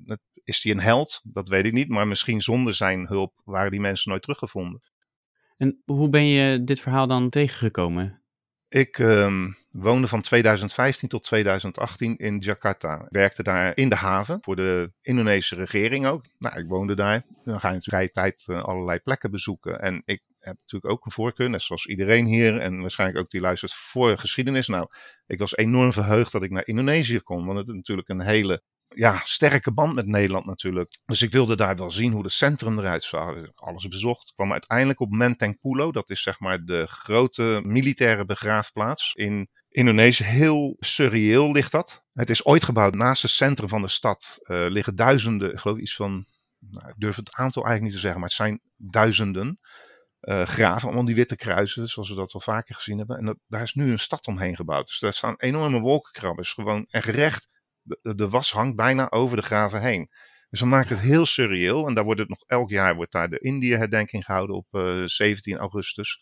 is 0.44 0.64
hij 0.64 0.72
een 0.72 0.80
held? 0.80 1.22
Dat 1.24 1.48
weet 1.48 1.66
ik 1.66 1.74
niet, 1.74 1.90
maar 1.90 2.08
misschien 2.08 2.42
zonder 2.42 2.74
zijn 2.74 3.08
hulp 3.08 3.42
waren 3.44 3.72
die 3.72 3.80
mensen 3.80 4.10
nooit 4.10 4.22
teruggevonden. 4.22 4.82
En 5.58 5.82
hoe 5.86 6.10
ben 6.10 6.26
je 6.26 6.64
dit 6.64 6.80
verhaal 6.80 7.08
dan 7.08 7.30
tegengekomen? 7.30 8.23
Ik 8.74 8.98
um, 8.98 9.56
woonde 9.72 10.08
van 10.08 10.22
2015 10.22 11.10
tot 11.10 11.24
2018 11.24 12.18
in 12.18 12.38
Jakarta. 12.38 13.08
Werkte 13.10 13.44
daar 13.44 13.78
in 13.78 13.90
de 13.90 13.96
haven 13.96 14.42
voor 14.42 14.56
de 14.56 14.92
Indonesische 15.02 15.56
regering 15.56 16.06
ook. 16.06 16.26
Nou, 16.38 16.60
ik 16.60 16.68
woonde 16.68 16.96
daar. 16.96 17.24
Dan 17.44 17.60
ga 17.60 17.68
je 17.68 17.74
natuurlijk 17.74 18.14
tijd 18.14 18.46
uh, 18.50 18.64
allerlei 18.64 19.00
plekken 19.00 19.32
bezoeken. 19.32 19.82
En 19.82 20.02
ik 20.06 20.22
heb 20.40 20.56
natuurlijk 20.58 20.94
ook 20.94 21.06
een 21.06 21.12
voorkeur, 21.12 21.50
net 21.50 21.62
zoals 21.62 21.86
iedereen 21.86 22.26
hier 22.26 22.60
en 22.60 22.82
waarschijnlijk 22.82 23.20
ook 23.20 23.30
die 23.30 23.42
luistert 23.42 23.74
voor 23.74 24.18
geschiedenis. 24.18 24.68
Nou, 24.68 24.88
ik 25.26 25.40
was 25.40 25.58
enorm 25.58 25.94
verheugd 25.94 26.32
dat 26.32 26.44
ik 26.44 26.52
naar 26.52 26.68
Indonesië 26.68 27.20
kon, 27.20 27.46
want 27.46 27.58
het 27.58 27.68
is 27.68 27.76
natuurlijk 27.76 28.10
een 28.10 28.22
hele 28.22 28.64
ja, 28.96 29.22
sterke 29.24 29.74
band 29.74 29.94
met 29.94 30.06
Nederland 30.06 30.46
natuurlijk. 30.46 30.90
Dus 31.06 31.22
ik 31.22 31.32
wilde 31.32 31.56
daar 31.56 31.76
wel 31.76 31.92
zien 31.92 32.12
hoe 32.12 32.24
het 32.24 32.32
centrum 32.32 32.80
eruit 32.80 33.04
zag. 33.04 33.36
Alles 33.56 33.88
bezocht. 33.88 34.34
Kwam 34.36 34.52
uiteindelijk 34.52 35.00
op 35.00 35.12
Menteng 35.12 35.60
Pulo. 35.60 35.92
Dat 35.92 36.10
is 36.10 36.22
zeg 36.22 36.40
maar 36.40 36.64
de 36.64 36.88
grote 36.88 37.62
militaire 37.64 38.26
begraafplaats 38.26 39.14
in 39.14 39.50
Indonesië. 39.70 40.24
Heel 40.24 40.76
surreëel 40.80 41.52
ligt 41.52 41.72
dat. 41.72 42.04
Het 42.12 42.30
is 42.30 42.46
ooit 42.46 42.64
gebouwd 42.64 42.96
naast 42.96 43.22
het 43.22 43.32
centrum 43.32 43.70
van 43.70 43.82
de 43.82 43.88
stad. 43.88 44.40
Uh, 44.44 44.66
liggen 44.68 44.96
duizenden, 44.96 45.52
ik 45.52 45.60
geloof 45.60 45.78
iets 45.78 45.96
van, 45.96 46.26
nou, 46.60 46.90
ik 46.90 46.96
durf 46.98 47.16
het 47.16 47.34
aantal 47.34 47.66
eigenlijk 47.66 47.82
niet 47.82 47.94
te 47.94 48.00
zeggen, 48.08 48.20
maar 48.20 48.30
het 48.30 48.38
zijn 48.38 48.62
duizenden. 48.78 49.58
Uh, 50.22 50.46
graven, 50.46 50.88
allemaal 50.88 51.06
die 51.06 51.16
witte 51.16 51.36
kruisen, 51.36 51.88
zoals 51.88 52.10
we 52.10 52.16
dat 52.16 52.32
wel 52.32 52.42
vaker 52.42 52.76
gezien 52.76 52.98
hebben. 52.98 53.18
En 53.18 53.26
dat, 53.26 53.38
daar 53.48 53.62
is 53.62 53.74
nu 53.74 53.92
een 53.92 54.00
stad 54.00 54.28
omheen 54.28 54.56
gebouwd. 54.56 54.88
Dus 54.88 55.00
daar 55.00 55.14
staan 55.14 55.36
enorme 55.38 55.80
wolkenkrabbers, 55.80 56.54
gewoon 56.54 56.86
en 56.90 57.04
gerecht 57.04 57.48
de, 57.84 58.16
de, 58.16 58.30
was 58.30 58.52
hangt 58.52 58.76
bijna 58.76 59.12
over 59.12 59.38
de 59.38 59.44
graven 59.44 59.82
heen. 59.82 60.10
Dus 60.50 60.60
dan 60.62 60.70
maakt 60.70 60.90
het 60.90 61.00
heel 61.00 61.26
surreëel. 61.26 61.88
En 61.88 61.94
daar 61.94 62.04
wordt 62.04 62.20
het 62.20 62.30
nog 62.30 62.44
elk 62.48 62.70
jaar 62.70 62.96
wordt 62.96 63.12
daar 63.12 63.30
de 63.30 63.40
Indië-herdenking 63.40 64.26
gehouden 64.26 64.56
op 64.56 64.68
uh, 64.72 65.02
eh, 65.02 65.08
17 65.08 65.58
augustus. 65.58 66.22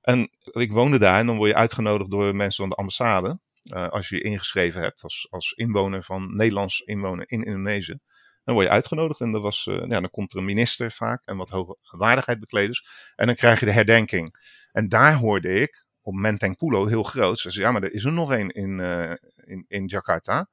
En 0.00 0.30
ik 0.52 0.72
woonde 0.72 0.98
daar 0.98 1.18
en 1.18 1.26
dan 1.26 1.36
word 1.36 1.50
je 1.50 1.56
uitgenodigd 1.56 2.10
door 2.10 2.36
mensen 2.36 2.60
van 2.60 2.68
de 2.68 2.74
ambassade. 2.74 3.38
Uh, 3.74 3.88
als 3.88 4.08
je 4.08 4.16
je 4.16 4.22
ingeschreven 4.22 4.82
hebt 4.82 5.02
als, 5.02 5.26
als 5.30 5.52
inwoner 5.52 6.02
van 6.02 6.34
Nederlands 6.34 6.80
inwoner 6.80 7.24
in 7.30 7.42
Indonesië. 7.42 7.98
Dan 8.44 8.54
word 8.54 8.66
je 8.66 8.72
uitgenodigd 8.72 9.20
en 9.20 9.34
er 9.34 9.40
was, 9.40 9.66
uh, 9.66 9.76
ja, 9.76 10.00
dan 10.00 10.10
komt 10.10 10.32
er 10.32 10.38
een 10.38 10.44
minister 10.44 10.92
vaak 10.92 11.24
en 11.24 11.36
wat 11.36 11.48
hoge 11.48 11.76
waardigheidsbekleders. 11.80 13.12
En 13.16 13.26
dan 13.26 13.34
krijg 13.34 13.60
je 13.60 13.66
de 13.66 13.72
herdenking. 13.72 14.34
En 14.72 14.88
daar 14.88 15.14
hoorde 15.14 15.52
ik 15.52 15.86
op 16.00 16.14
Menteng 16.14 16.56
Pulo 16.56 16.86
heel 16.86 17.02
groot. 17.02 17.38
Ze 17.38 17.50
zei, 17.50 17.64
ja, 17.64 17.72
maar 17.72 17.82
er 17.82 17.92
is 17.92 18.04
er 18.04 18.12
nog 18.12 18.30
een 18.30 18.48
in, 18.48 18.80
in, 19.44 19.64
in 19.68 19.86
Jakarta. 19.86 20.48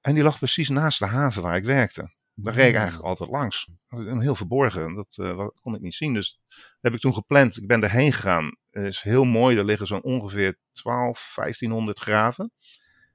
En 0.00 0.14
die 0.14 0.22
lag 0.22 0.38
precies 0.38 0.68
naast 0.68 0.98
de 0.98 1.06
haven 1.06 1.42
waar 1.42 1.56
ik 1.56 1.64
werkte. 1.64 2.14
Daar 2.34 2.54
reed 2.54 2.64
ik 2.64 2.70
hmm. 2.70 2.80
eigenlijk 2.80 3.08
altijd 3.08 3.30
langs. 3.30 3.68
Heel 3.88 4.34
verborgen, 4.34 4.94
dat 4.94 5.16
uh, 5.20 5.46
kon 5.60 5.74
ik 5.74 5.80
niet 5.80 5.94
zien. 5.94 6.14
Dus 6.14 6.40
dat 6.48 6.78
heb 6.80 6.94
ik 6.94 7.00
toen 7.00 7.14
gepland. 7.14 7.56
Ik 7.56 7.66
ben 7.66 7.82
erheen 7.82 8.12
gegaan. 8.12 8.56
Het 8.70 8.84
is 8.84 9.00
heel 9.00 9.24
mooi, 9.24 9.56
er 9.56 9.64
liggen 9.64 9.86
zo'n 9.86 10.02
ongeveer 10.02 10.58
12, 10.72 11.32
1500 11.34 12.00
graven. 12.00 12.52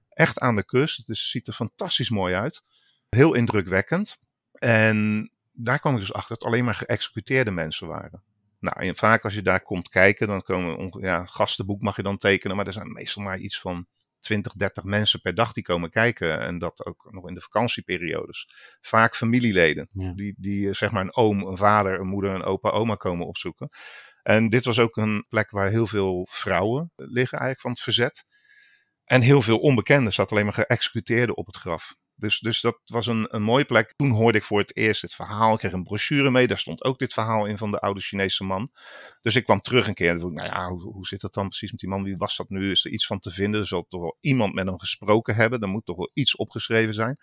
Echt 0.09 0.39
aan 0.39 0.55
de 0.55 0.65
kust. 0.65 1.07
Dus 1.07 1.19
het 1.19 1.29
ziet 1.29 1.47
er 1.47 1.53
fantastisch 1.53 2.09
mooi 2.09 2.33
uit. 2.33 2.63
Heel 3.09 3.33
indrukwekkend. 3.33 4.17
En 4.51 5.29
daar 5.51 5.79
kwam 5.79 5.93
ik 5.93 5.99
dus 5.99 6.13
achter 6.13 6.37
dat 6.37 6.47
alleen 6.47 6.63
maar 6.63 6.75
geëxecuteerde 6.75 7.51
mensen 7.51 7.87
waren. 7.87 8.23
Nou, 8.59 8.79
en 8.79 8.95
vaak 8.95 9.23
als 9.23 9.33
je 9.33 9.41
daar 9.41 9.61
komt 9.61 9.89
kijken, 9.89 10.27
dan 10.27 10.41
komen 10.41 10.97
ja, 11.01 11.25
gastenboek 11.25 11.81
mag 11.81 11.95
je 11.95 12.03
dan 12.03 12.17
tekenen, 12.17 12.55
maar 12.55 12.67
er 12.67 12.73
zijn 12.73 12.93
meestal 12.93 13.23
maar 13.23 13.37
iets 13.37 13.59
van 13.59 13.87
20, 14.25 14.53
30 14.53 14.83
mensen 14.83 15.21
per 15.21 15.35
dag 15.35 15.53
die 15.53 15.63
komen 15.63 15.89
kijken. 15.89 16.39
En 16.39 16.59
dat 16.59 16.85
ook 16.85 17.07
nog 17.11 17.27
in 17.27 17.33
de 17.33 17.41
vakantieperiodes. 17.41 18.47
Vaak 18.81 19.15
familieleden. 19.15 19.89
Die, 20.15 20.35
die 20.37 20.67
eh, 20.67 20.73
zeg 20.73 20.91
maar 20.91 21.01
een 21.01 21.15
oom, 21.15 21.41
een 21.41 21.57
vader, 21.57 21.99
een 21.99 22.07
moeder, 22.07 22.31
een 22.31 22.43
opa, 22.43 22.69
oma 22.69 22.95
komen 22.95 23.27
opzoeken. 23.27 23.69
En 24.23 24.49
dit 24.49 24.65
was 24.65 24.79
ook 24.79 24.97
een 24.97 25.25
plek 25.29 25.51
waar 25.51 25.69
heel 25.69 25.87
veel 25.87 26.27
vrouwen 26.29 26.91
liggen 26.95 27.39
eigenlijk 27.39 27.61
van 27.61 27.71
het 27.71 27.79
verzet. 27.79 28.25
En 29.03 29.21
heel 29.21 29.41
veel 29.41 29.57
onbekenden. 29.57 30.13
zat 30.13 30.31
alleen 30.31 30.45
maar 30.45 30.53
geëxecuteerden 30.53 31.37
op 31.37 31.45
het 31.45 31.57
graf. 31.57 31.95
Dus, 32.15 32.39
dus 32.39 32.61
dat 32.61 32.79
was 32.85 33.07
een, 33.07 33.27
een 33.29 33.41
mooie 33.41 33.65
plek. 33.65 33.93
Toen 33.95 34.09
hoorde 34.09 34.37
ik 34.37 34.43
voor 34.43 34.59
het 34.59 34.75
eerst 34.75 35.01
het 35.01 35.13
verhaal. 35.13 35.53
Ik 35.53 35.59
kreeg 35.59 35.71
een 35.71 35.83
brochure 35.83 36.31
mee. 36.31 36.47
Daar 36.47 36.57
stond 36.57 36.83
ook 36.83 36.99
dit 36.99 37.13
verhaal 37.13 37.45
in 37.45 37.57
van 37.57 37.71
de 37.71 37.79
oude 37.79 37.99
Chinese 37.99 38.43
man. 38.43 38.71
Dus 39.21 39.35
ik 39.35 39.43
kwam 39.43 39.59
terug 39.59 39.87
een 39.87 39.93
keer. 39.93 40.09
En 40.09 40.17
nou 40.33 40.47
ja, 40.47 40.67
hoe, 40.67 40.81
hoe 40.81 41.07
zit 41.07 41.21
dat 41.21 41.33
dan 41.33 41.47
precies 41.47 41.71
met 41.71 41.79
die 41.79 41.89
man? 41.89 42.03
Wie 42.03 42.17
was 42.17 42.37
dat 42.37 42.49
nu? 42.49 42.71
Is 42.71 42.85
er 42.85 42.91
iets 42.91 43.05
van 43.05 43.19
te 43.19 43.31
vinden? 43.31 43.59
Er 43.59 43.67
zal 43.67 43.85
toch 43.89 44.01
wel 44.01 44.17
iemand 44.19 44.53
met 44.53 44.65
hem 44.65 44.79
gesproken 44.79 45.35
hebben. 45.35 45.61
Er 45.61 45.67
moet 45.67 45.85
toch 45.85 45.97
wel 45.97 46.11
iets 46.13 46.35
opgeschreven 46.35 46.93
zijn. 46.93 47.17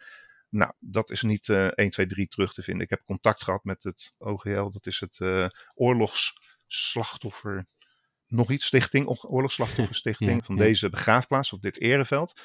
Nou, 0.49 0.73
dat 0.79 1.11
is 1.11 1.23
niet 1.23 1.49
uh, 1.49 1.67
1, 1.67 1.91
2, 1.91 2.07
3 2.07 2.29
terug 2.29 2.53
te 2.53 2.63
vinden. 2.63 2.85
Ik 2.85 2.91
heb 2.91 3.03
contact 3.05 3.43
gehad 3.43 3.65
met 3.65 3.83
het 3.83 4.15
OGL. 4.19 4.69
Dat 4.71 4.87
is 4.87 5.01
het 5.01 5.19
uh, 5.23 5.47
oorlogsslachtoffer 5.75 7.67
nog 8.27 8.51
iets 8.51 8.67
stichting, 8.67 9.07
oorlogsslachtofferstichting 9.07 10.37
ja, 10.37 10.43
van 10.43 10.57
deze 10.57 10.91
begraafplaats 10.91 11.53
op 11.53 11.63
dit 11.63 11.81
ereveld. 11.81 12.41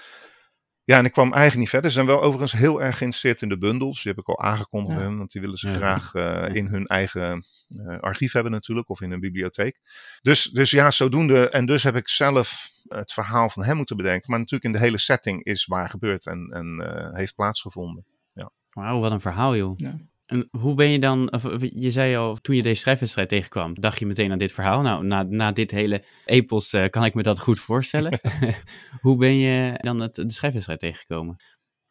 Ja, 0.88 0.98
en 0.98 1.06
ik 1.06 1.12
kwam 1.12 1.32
eigenlijk 1.34 1.60
niet 1.60 1.70
verder. 1.70 1.90
Ze 1.90 1.96
zijn 1.96 2.08
wel 2.08 2.22
overigens 2.22 2.52
heel 2.52 2.82
erg 2.82 2.98
geïnteresseerd 2.98 3.42
in 3.42 3.50
de 3.50 3.58
bundels. 3.58 4.04
Die 4.04 4.12
heb 4.12 4.22
ik 4.22 4.28
al 4.28 4.40
aangekondigd, 4.40 5.00
ja. 5.00 5.16
want 5.16 5.32
die 5.32 5.42
willen 5.42 5.58
ze 5.58 5.74
graag 5.74 6.14
uh, 6.14 6.56
in 6.56 6.66
hun 6.66 6.86
eigen 6.86 7.44
uh, 7.70 7.98
archief 8.00 8.34
hebben 8.34 8.52
natuurlijk, 8.52 8.90
of 8.90 9.02
in 9.02 9.12
een 9.12 9.20
bibliotheek. 9.20 9.80
Dus, 10.22 10.44
dus 10.44 10.72
ja, 10.72 10.92
zodoende. 10.92 11.50
En 11.50 11.66
dus 11.66 11.84
heb 11.84 11.96
ik 11.96 12.10
zelf 12.10 12.70
het 12.88 13.14
verhaal 13.14 13.50
van 13.50 13.64
hem 13.64 13.76
moeten 13.78 13.98
bedenken. 13.98 14.30
Maar 14.30 14.40
natuurlijk 14.40 14.74
in 14.74 14.80
de 14.80 14.86
hele 14.86 14.98
setting 14.98 15.44
is 15.44 15.66
waar 15.66 15.90
gebeurd 15.90 16.26
en, 16.26 16.50
en 16.52 16.82
uh, 16.82 17.16
heeft 17.16 17.36
plaatsgevonden. 17.36 18.06
Ja. 18.34 18.52
Wauw, 18.70 19.00
wat 19.00 19.12
een 19.12 19.22
verhaal 19.22 19.56
joh. 19.56 19.74
Ja. 19.78 19.98
En 20.28 20.48
hoe 20.52 20.76
ben 20.76 20.90
je 20.90 21.00
dan, 21.00 21.34
of, 21.34 21.44
je 21.60 21.92
zei 21.92 22.16
al, 22.16 22.36
toen 22.36 22.56
je 22.56 22.62
deze 22.62 22.82
schrijfwedstrijd 22.82 23.30
tegenkwam, 23.30 23.80
dacht 23.80 24.00
je 24.00 24.06
meteen 24.06 24.32
aan 24.32 24.38
dit 24.38 24.52
verhaal? 24.52 24.82
Nou, 24.82 25.06
na, 25.06 25.24
na 25.24 25.52
dit 25.52 25.72
hele 25.72 26.04
epos 26.26 26.74
uh, 26.74 26.86
kan 26.90 27.06
ik 27.06 27.14
me 27.14 27.22
dat 27.22 27.40
goed 27.40 27.60
voorstellen. 27.60 28.20
hoe 29.02 29.18
ben 29.18 29.38
je 29.38 29.74
dan 29.82 30.02
het, 30.02 30.16
de 30.16 30.32
schrijfwedstrijd 30.32 30.80
tegengekomen? 30.80 31.38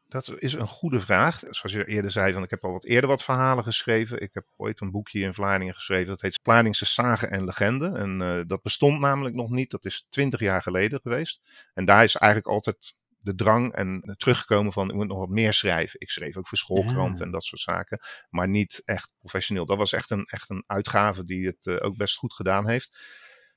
Dat 0.08 0.34
is 0.38 0.52
een 0.52 0.68
goede 0.68 1.00
vraag. 1.00 1.38
Zoals 1.38 1.72
je 1.72 1.84
eerder 1.84 2.10
zei, 2.10 2.32
van, 2.32 2.42
ik 2.42 2.50
heb 2.50 2.64
al 2.64 2.72
wat 2.72 2.84
eerder 2.84 3.10
wat 3.10 3.24
verhalen 3.24 3.64
geschreven. 3.64 4.20
Ik 4.20 4.30
heb 4.32 4.44
ooit 4.56 4.80
een 4.80 4.90
boekje 4.90 5.20
in 5.20 5.34
Vlaardingen 5.34 5.74
geschreven. 5.74 6.06
Dat 6.06 6.20
heet 6.20 6.40
Vlaardingse 6.42 6.86
Zagen 6.86 7.30
en 7.30 7.44
Legende. 7.44 7.88
En 7.88 8.20
uh, 8.20 8.40
dat 8.46 8.62
bestond 8.62 9.00
namelijk 9.00 9.34
nog 9.34 9.50
niet. 9.50 9.70
Dat 9.70 9.84
is 9.84 10.06
twintig 10.08 10.40
jaar 10.40 10.62
geleden 10.62 11.00
geweest. 11.02 11.68
En 11.74 11.84
daar 11.84 12.04
is 12.04 12.16
eigenlijk 12.16 12.52
altijd 12.52 12.94
de 13.26 13.34
drang 13.34 13.72
en 13.72 14.14
teruggekomen 14.16 14.72
van 14.72 14.88
ik 14.88 14.94
moet 14.94 15.06
nog 15.06 15.18
wat 15.18 15.28
meer 15.28 15.52
schrijven. 15.52 16.00
Ik 16.00 16.10
schreef 16.10 16.36
ook 16.36 16.48
voor 16.48 16.58
schoolkrant 16.58 17.20
en 17.20 17.30
dat 17.30 17.44
soort 17.44 17.60
zaken, 17.60 18.00
maar 18.30 18.48
niet 18.48 18.82
echt 18.84 19.12
professioneel. 19.18 19.66
Dat 19.66 19.76
was 19.76 19.92
echt 19.92 20.10
een, 20.10 20.24
echt 20.24 20.50
een 20.50 20.64
uitgave 20.66 21.24
die 21.24 21.46
het 21.46 21.66
uh, 21.66 21.76
ook 21.80 21.96
best 21.96 22.16
goed 22.16 22.34
gedaan 22.34 22.68
heeft. 22.68 22.98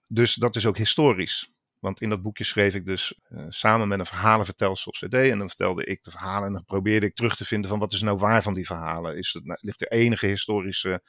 Dus 0.08 0.34
dat 0.34 0.56
is 0.56 0.66
ook 0.66 0.78
historisch. 0.78 1.54
Want 1.80 2.02
in 2.02 2.10
dat 2.10 2.22
boekje 2.22 2.44
schreef 2.44 2.76
ik 2.76 2.86
dus 2.86 3.20
uh, 3.30 3.46
samen 3.50 3.88
met 3.88 4.00
een 4.00 4.06
verhalenvertelster 4.06 4.88
op 4.88 5.10
CD. 5.10 5.14
En 5.14 5.38
dan 5.38 5.48
vertelde 5.48 5.86
ik 5.86 6.04
de 6.04 6.12
verhalen 6.12 6.48
en 6.48 6.54
dan 6.54 6.66
probeerde 6.66 7.06
ik 7.06 7.16
terug 7.16 7.36
te 7.36 7.46
vinden 7.46 7.70
van 7.70 7.80
wat 7.80 7.94
is 7.94 8.02
nou 8.02 8.18
waar 8.18 8.44
van 8.44 8.54
die 8.54 8.66
verhalen. 8.66 9.18
Is 9.18 9.34
het, 9.34 9.46
nou, 9.46 9.60
ligt 9.62 9.82
er 9.82 9.92
enige 9.92 10.26
historische 10.26 11.02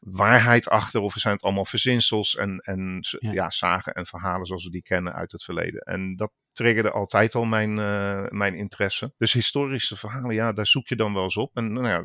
waarheid 0.00 0.68
achter 0.68 1.00
of 1.00 1.14
zijn 1.16 1.34
het 1.34 1.42
allemaal 1.42 1.64
verzinsels 1.64 2.36
en, 2.36 2.58
en 2.58 2.98
ja. 3.18 3.32
ja. 3.32 3.50
zagen 3.50 3.92
en 3.92 4.06
verhalen 4.06 4.46
zoals 4.46 4.64
we 4.64 4.70
die 4.70 4.82
kennen 4.82 5.12
uit 5.12 5.32
het 5.32 5.44
verleden. 5.44 5.80
En 5.80 6.16
dat 6.16 6.32
triggerde 6.52 6.90
altijd 6.90 7.34
al 7.34 7.44
mijn, 7.44 7.76
uh, 7.76 8.24
mijn 8.28 8.54
interesse. 8.54 9.12
Dus 9.18 9.32
historische 9.32 9.96
verhalen, 9.96 10.34
ja, 10.34 10.52
daar 10.52 10.66
zoek 10.66 10.88
je 10.88 10.96
dan 10.96 11.14
wel 11.14 11.22
eens 11.22 11.36
op. 11.36 11.56
En 11.56 11.72
nou 11.72 11.86
ja, 11.86 12.04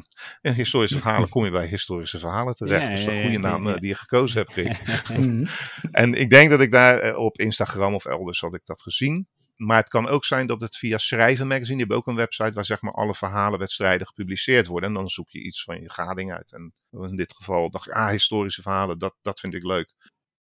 in 0.50 0.52
historische 0.52 0.98
verhalen 0.98 1.28
kom 1.28 1.44
je 1.44 1.50
bij 1.50 1.66
historische 1.66 2.18
verhalen 2.18 2.54
terecht. 2.54 2.86
Ja, 2.86 2.92
is 2.92 3.06
een 3.06 3.22
goede 3.22 3.38
naam 3.38 3.66
uh, 3.66 3.74
die 3.74 3.88
je 3.88 3.94
gekozen 3.94 4.38
hebt, 4.40 4.54
Rick. 4.54 4.80
Mhm. 5.16 5.46
en 5.90 6.14
ik 6.14 6.30
denk 6.30 6.50
dat 6.50 6.60
ik 6.60 6.70
daar 6.70 7.04
uh, 7.04 7.18
op 7.18 7.38
Instagram 7.38 7.94
of 7.94 8.04
elders 8.04 8.40
had 8.40 8.54
ik 8.54 8.60
dat 8.64 8.82
gezien. 8.82 9.28
Maar 9.56 9.76
het 9.76 9.88
kan 9.88 10.08
ook 10.08 10.24
zijn 10.24 10.46
dat 10.46 10.60
het 10.60 10.76
via 10.76 10.98
Schrijven 10.98 11.46
Magazine, 11.46 11.76
die 11.76 11.78
hebben 11.78 11.96
ook 11.96 12.06
een 12.06 12.14
website 12.14 12.52
waar 12.52 12.64
zeg 12.64 12.80
maar 12.80 12.92
alle 12.92 13.14
verhalenwedstrijden 13.14 14.06
gepubliceerd 14.06 14.66
worden. 14.66 14.88
En 14.88 14.94
dan 14.94 15.08
zoek 15.08 15.30
je 15.30 15.42
iets 15.42 15.62
van 15.62 15.80
je 15.80 15.90
gading 15.90 16.32
uit. 16.32 16.52
En 16.52 16.74
in 16.90 17.16
dit 17.16 17.32
geval 17.32 17.70
dacht 17.70 17.86
ik, 17.86 17.92
ah, 17.92 18.10
historische 18.10 18.62
verhalen, 18.62 18.98
dat, 18.98 19.16
dat 19.22 19.40
vind 19.40 19.54
ik 19.54 19.64
leuk. 19.64 19.94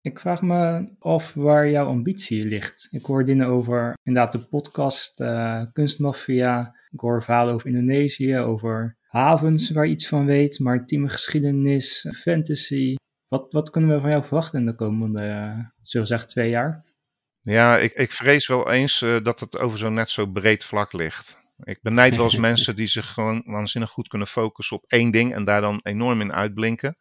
Ik 0.00 0.18
vraag 0.18 0.42
me 0.42 0.88
af 0.98 1.34
waar 1.34 1.68
jouw 1.68 1.86
ambitie 1.86 2.44
ligt. 2.44 2.88
Ik 2.90 3.04
hoor 3.04 3.24
dingen 3.24 3.46
over 3.46 3.98
inderdaad 4.02 4.32
de 4.32 4.38
podcast, 4.38 5.20
uh, 5.20 5.62
kunstmafia. 5.72 6.76
Ik 6.90 7.00
hoor 7.00 7.22
verhalen 7.22 7.54
over 7.54 7.66
Indonesië, 7.66 8.36
over 8.38 8.96
havens 9.06 9.70
waar 9.70 9.86
je 9.86 9.92
iets 9.92 10.08
van 10.08 10.26
weet, 10.26 10.58
maritieme 10.58 11.08
geschiedenis, 11.08 12.06
fantasy. 12.14 12.94
Wat, 13.28 13.52
wat 13.52 13.70
kunnen 13.70 13.94
we 13.94 14.00
van 14.00 14.10
jou 14.10 14.24
verwachten 14.24 14.58
in 14.58 14.66
de 14.66 14.74
komende, 14.74 15.22
uh, 15.22 16.00
we 16.00 16.06
zeggen, 16.06 16.28
twee 16.28 16.50
jaar? 16.50 16.82
Ja, 17.42 17.78
ik, 17.78 17.92
ik 17.92 18.12
vrees 18.12 18.46
wel 18.46 18.70
eens 18.70 19.00
uh, 19.00 19.22
dat 19.22 19.40
het 19.40 19.58
over 19.58 19.78
zo'n 19.78 19.94
net 19.94 20.10
zo 20.10 20.26
breed 20.26 20.64
vlak 20.64 20.92
ligt. 20.92 21.38
Ik 21.62 21.78
benijd 21.82 22.16
wel 22.16 22.24
eens 22.24 22.36
mensen 22.50 22.76
die 22.76 22.86
zich 22.86 23.12
gewoon 23.12 23.42
waanzinnig 23.46 23.90
goed 23.90 24.08
kunnen 24.08 24.28
focussen 24.28 24.76
op 24.76 24.84
één 24.86 25.10
ding 25.10 25.34
en 25.34 25.44
daar 25.44 25.60
dan 25.60 25.80
enorm 25.82 26.20
in 26.20 26.32
uitblinken. 26.32 26.96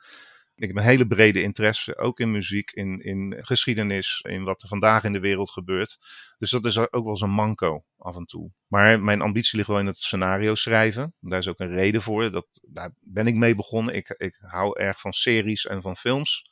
Ik 0.56 0.68
heb 0.68 0.76
een 0.76 0.84
hele 0.84 1.08
brede 1.08 1.42
interesse, 1.42 1.98
ook 1.98 2.20
in 2.20 2.32
muziek, 2.32 2.72
in, 2.72 3.00
in 3.00 3.36
geschiedenis, 3.40 4.24
in 4.28 4.44
wat 4.44 4.62
er 4.62 4.68
vandaag 4.68 5.04
in 5.04 5.14
de 5.14 5.20
wereld 5.20 5.52
gebeurt. 5.52 5.98
Dus 6.38 6.50
dat 6.50 6.66
is 6.66 6.78
ook 6.78 6.90
wel 6.92 7.10
eens 7.10 7.22
een 7.22 7.30
manco 7.30 7.84
af 7.98 8.16
en 8.16 8.26
toe. 8.26 8.52
Maar 8.68 9.02
mijn 9.02 9.22
ambitie 9.22 9.58
ligt 9.58 9.70
wel 9.70 9.80
in 9.80 9.86
het 9.86 9.98
scenario 9.98 10.56
schrijven. 10.56 11.16
Daar 11.20 11.40
is 11.40 11.48
ook 11.48 11.60
een 11.60 11.74
reden 11.74 12.02
voor. 12.02 12.32
Dat, 12.32 12.48
daar 12.62 12.92
ben 13.00 13.28
ik 13.28 13.36
mee 13.36 13.56
begonnen. 13.56 13.96
Ik, 13.96 14.16
ik 14.18 14.38
hou 14.42 14.80
erg 14.80 15.00
van 15.00 15.14
series 15.14 15.66
en 15.66 15.82
van 15.82 15.98
films. 15.98 16.51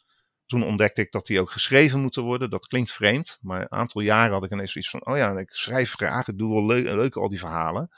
Toen 0.50 0.64
ontdekte 0.64 1.02
ik 1.02 1.12
dat 1.12 1.26
die 1.26 1.40
ook 1.40 1.52
geschreven 1.52 2.00
moeten 2.00 2.24
worden. 2.24 2.50
Dat 2.50 2.68
klinkt 2.68 2.92
vreemd, 2.92 3.38
maar 3.42 3.62
een 3.62 3.72
aantal 3.72 4.02
jaren 4.02 4.34
had 4.34 4.44
ik 4.44 4.52
ineens 4.52 4.72
zoiets 4.72 4.90
van: 4.90 5.06
oh 5.06 5.18
ja, 5.18 5.38
ik 5.38 5.50
schrijf 5.52 5.94
graag, 5.94 6.28
ik 6.28 6.38
doe 6.38 6.54
wel 6.54 6.66
leuk, 6.66 6.86
leuk 6.86 7.16
al 7.16 7.30
die 7.30 7.40
verhalen. 7.40 7.90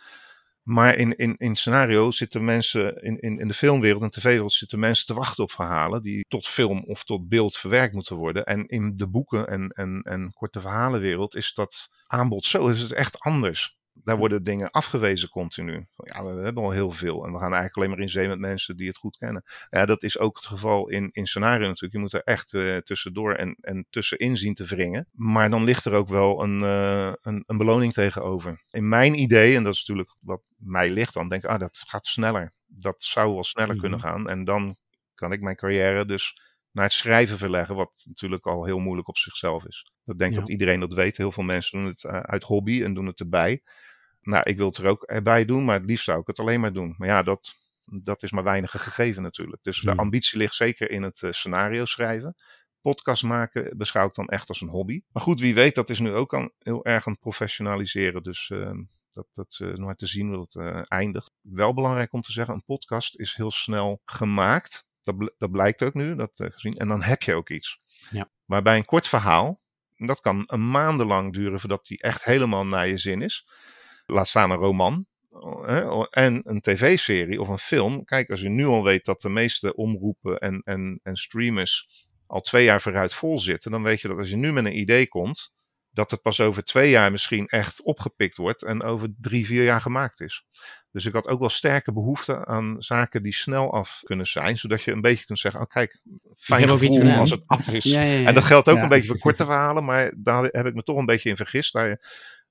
Maar 0.64 0.96
in, 0.96 1.16
in, 1.16 1.36
in 1.38 1.56
scenario 1.56 2.12
zitten 2.12 2.46
mensen, 2.46 3.04
in, 3.04 3.20
in, 3.20 3.38
in 3.40 3.48
de 3.48 3.54
filmwereld 3.54 4.02
en 4.02 4.10
tv-wereld 4.10 4.54
zitten 4.54 4.80
mensen 4.80 5.06
te 5.06 5.14
wachten 5.14 5.44
op 5.44 5.52
verhalen 5.52 6.02
die 6.02 6.26
tot 6.28 6.48
film 6.48 6.84
of 6.84 7.04
tot 7.04 7.30
beeld 7.30 7.58
verwerkt 7.58 7.94
moeten 7.94 8.16
worden. 8.16 8.46
En 8.46 8.66
in 8.68 8.96
de 8.96 9.10
boeken 9.10 9.48
en, 9.48 9.70
en, 9.70 10.02
en 10.02 10.34
korte 10.34 10.60
verhalenwereld 10.60 11.36
is 11.36 11.54
dat 11.54 11.90
aanbod 12.08 12.46
zo, 12.46 12.68
is 12.68 12.82
het 12.82 12.94
echt 12.94 13.20
anders. 13.20 13.78
Daar 13.94 14.18
worden 14.18 14.44
dingen 14.44 14.72
afgewezen 14.72 15.30
continu. 15.30 15.88
Ja, 15.96 16.24
we 16.24 16.42
hebben 16.42 16.64
al 16.64 16.72
heel 16.72 16.92
veel 16.92 17.26
en 17.26 17.32
we 17.32 17.38
gaan 17.38 17.54
eigenlijk 17.54 17.76
alleen 17.76 17.90
maar 17.90 18.00
in 18.00 18.10
zee 18.10 18.28
met 18.28 18.40
mensen 18.40 18.78
die 18.78 18.88
het 18.88 18.98
goed 18.98 19.18
kennen. 19.18 19.44
Ja, 19.70 19.86
dat 19.86 20.04
is 20.04 20.20
ook 20.20 20.36
het 20.36 20.46
geval 20.46 20.90
in, 20.90 21.10
in 21.12 21.28
scenario 21.28 21.68
natuurlijk. 21.68 21.94
Je 21.94 22.00
moet 22.00 22.14
er 22.14 22.24
echt 22.24 22.54
uh, 22.54 22.78
tussendoor 22.78 23.34
en, 23.34 23.58
en 23.62 23.86
tussenin 23.90 24.38
zien 24.38 24.54
te 24.54 24.66
wringen. 24.66 25.08
Maar 25.12 25.50
dan 25.50 25.64
ligt 25.64 25.86
er 25.86 25.94
ook 25.94 26.08
wel 26.08 26.44
een, 26.44 26.62
uh, 26.62 27.14
een, 27.22 27.44
een 27.46 27.58
beloning 27.58 27.94
tegenover. 27.94 28.62
In 28.72 28.90
mijn 28.90 29.20
idee, 29.20 29.56
en 29.56 29.64
dat 29.64 29.74
is 29.74 29.80
natuurlijk 29.80 30.16
wat 30.20 30.42
mij 30.56 30.90
ligt, 30.90 31.14
dan 31.14 31.30
denk 31.30 31.44
ik, 31.44 31.50
ah, 31.50 31.60
dat 31.60 31.84
gaat 31.88 32.06
sneller. 32.06 32.54
Dat 32.66 33.04
zou 33.04 33.34
wel 33.34 33.44
sneller 33.44 33.76
kunnen 33.76 34.00
gaan. 34.00 34.30
En 34.30 34.44
dan 34.44 34.76
kan 35.16 35.32
ik 35.32 35.42
mijn 35.42 35.56
carrière 35.56 36.06
dus 36.06 36.51
naar 36.72 36.86
het 36.86 36.94
schrijven 36.94 37.38
verleggen, 37.38 37.76
wat 37.76 38.04
natuurlijk 38.08 38.46
al 38.46 38.66
heel 38.66 38.80
moeilijk 38.80 39.08
op 39.08 39.18
zichzelf 39.18 39.66
is. 39.66 39.92
Ik 40.06 40.18
denk 40.18 40.34
ja. 40.34 40.40
dat 40.40 40.50
iedereen 40.50 40.80
dat 40.80 40.94
weet. 40.94 41.18
Heel 41.18 41.32
veel 41.32 41.44
mensen 41.44 41.80
doen 41.80 41.88
het 41.88 42.04
uh, 42.04 42.20
uit 42.20 42.44
hobby 42.44 42.84
en 42.84 42.94
doen 42.94 43.06
het 43.06 43.20
erbij. 43.20 43.62
Nou, 44.22 44.44
ik 44.44 44.58
wil 44.58 44.68
het 44.68 44.78
er 44.78 44.88
ook 44.88 45.04
erbij 45.04 45.46
doen, 45.46 45.66
maar 45.66 45.76
het 45.76 45.86
liefst 45.86 46.06
zou 46.06 46.20
ik 46.20 46.28
het 46.28 46.40
alleen 46.40 46.60
maar 46.60 46.74
doen. 46.74 46.96
Maar 46.98 47.08
ja, 47.08 47.24
dat, 47.24 47.54
dat 47.86 48.24
is 48.24 48.32
maar 48.32 48.44
weinig 48.44 48.72
gegeven 48.72 49.24
natuurlijk. 49.24 49.64
Dus 49.64 49.82
de 49.82 49.96
ambitie 49.96 50.38
ligt 50.38 50.56
zeker 50.56 50.90
in 50.92 51.02
het 51.02 51.22
uh, 51.22 51.32
scenario 51.32 51.86
schrijven. 51.86 52.36
Podcast 52.82 53.24
maken 53.24 53.78
beschouw 53.78 54.08
ik 54.08 54.14
dan 54.14 54.28
echt 54.28 54.50
als 54.50 54.62
een 54.62 54.68
hobby. 54.68 55.02
Maar 55.12 55.24
goed, 55.24 55.40
wie 55.40 55.54
weet, 55.54 55.76
dat 55.76 55.90
is 55.90 56.00
nu 56.00 56.14
ook 56.14 56.34
aan, 56.36 56.50
heel 56.60 56.86
erg 56.86 57.08
aan 57.08 57.12
het 57.12 57.22
professionaliseren. 57.22 58.24
Dus 58.24 58.50
uh, 58.50 58.72
dat, 59.12 59.28
dat 59.32 59.60
uh, 59.62 59.70
nog 59.70 59.86
maar 59.86 59.96
te 59.96 60.08
zien 60.08 60.34
hoe 60.34 60.48
het 60.50 60.88
eindigt. 60.88 61.32
Wel 61.42 61.74
belangrijk 61.74 62.14
om 62.14 62.22
te 62.22 62.32
zeggen, 62.32 62.54
een 62.54 62.64
podcast 62.66 63.20
is 63.20 63.36
heel 63.36 63.52
snel 63.52 64.02
gemaakt. 64.06 64.90
Dat, 65.04 65.34
dat 65.38 65.52
blijkt 65.52 65.84
ook 65.84 65.94
nu, 65.94 66.16
dat 66.16 66.32
gezien. 66.34 66.74
En 66.74 66.88
dan 66.88 67.02
heb 67.02 67.22
je 67.22 67.36
ook 67.36 67.50
iets. 67.50 67.80
Ja. 68.10 68.30
Maar 68.46 68.62
bij 68.62 68.78
een 68.78 68.86
kort 68.86 69.08
verhaal, 69.08 69.62
dat 69.96 70.22
kan 70.22 70.44
een 70.46 70.72
maandenlang 70.72 71.34
duren 71.34 71.60
voordat 71.60 71.86
die 71.86 72.02
echt 72.02 72.24
helemaal 72.24 72.66
naar 72.66 72.88
je 72.88 72.98
zin 72.98 73.22
is 73.22 73.46
laat 74.12 74.28
staan 74.28 74.52
een 74.52 74.58
roman 74.58 75.06
en 76.10 76.42
een 76.44 76.62
tv-serie 76.62 77.42
of 77.42 77.48
een 77.48 77.58
film. 77.58 78.06
Kijk, 78.06 78.30
als 78.30 78.42
je 78.42 78.50
nu 78.50 78.66
al 78.66 78.84
weet 78.84 79.06
dat 79.06 79.22
de 79.22 79.30
meeste 79.30 79.76
omroepen 79.76 80.40
en, 80.40 80.60
en, 80.62 81.00
en 81.04 81.16
streamers 81.16 81.88
al 82.28 82.42
twee 82.42 82.64
jaar 82.64 82.82
vooruit 82.82 83.14
vol 83.14 83.40
zitten, 83.40 83.72
dan 83.72 83.84
weet 83.84 84.02
je 84.02 84.08
dat 84.08 84.18
als 84.18 84.30
je 84.30 84.36
nu 84.36 84.52
met 84.52 84.66
een 84.66 84.78
idee 84.78 85.08
komt, 85.08 85.54
dat 85.92 86.12
het 86.12 86.22
pas 86.22 86.42
over 86.42 86.64
twee 86.64 86.90
jaar 86.90 87.12
misschien 87.12 87.48
echt 87.48 87.84
opgepikt 87.84 88.38
wordt 88.38 88.64
en 88.64 88.84
over 88.84 89.08
drie, 89.20 89.46
vier 89.46 89.64
jaar 89.64 89.82
gemaakt 89.82 90.22
is. 90.22 90.46
Dus 90.92 91.06
ik 91.06 91.14
had 91.14 91.28
ook 91.28 91.40
wel 91.40 91.50
sterke 91.50 91.94
behoefte 91.94 92.46
aan 92.46 92.76
zaken 92.80 93.24
die 93.24 93.34
snel 93.34 93.74
af 93.74 94.02
kunnen 94.04 94.28
zijn, 94.28 94.58
zodat 94.58 94.82
je 94.82 94.92
een 94.92 95.02
beetje 95.02 95.26
kunt 95.26 95.40
zeggen, 95.40 95.62
oh 95.62 95.68
kijk, 95.68 96.02
fijn 96.36 96.70
gevoel 96.70 97.12
als 97.12 97.30
het 97.30 97.44
af 97.48 97.72
is. 97.72 97.84
Ja, 97.84 98.02
ja, 98.02 98.14
ja. 98.14 98.28
En 98.28 98.34
dat 98.34 98.44
geldt 98.44 98.70
ook 98.70 98.78
een 98.78 98.90
beetje 98.90 99.08
voor 99.08 99.20
korte 99.20 99.46
verhalen, 99.46 99.86
maar 99.86 100.14
daar 100.18 100.44
heb 100.44 100.66
ik 100.66 100.74
me 100.74 100.84
toch 100.84 100.98
een 100.98 101.06
beetje 101.06 101.30
in 101.30 101.38
vergist. 101.38 101.74
Daar 101.74 102.00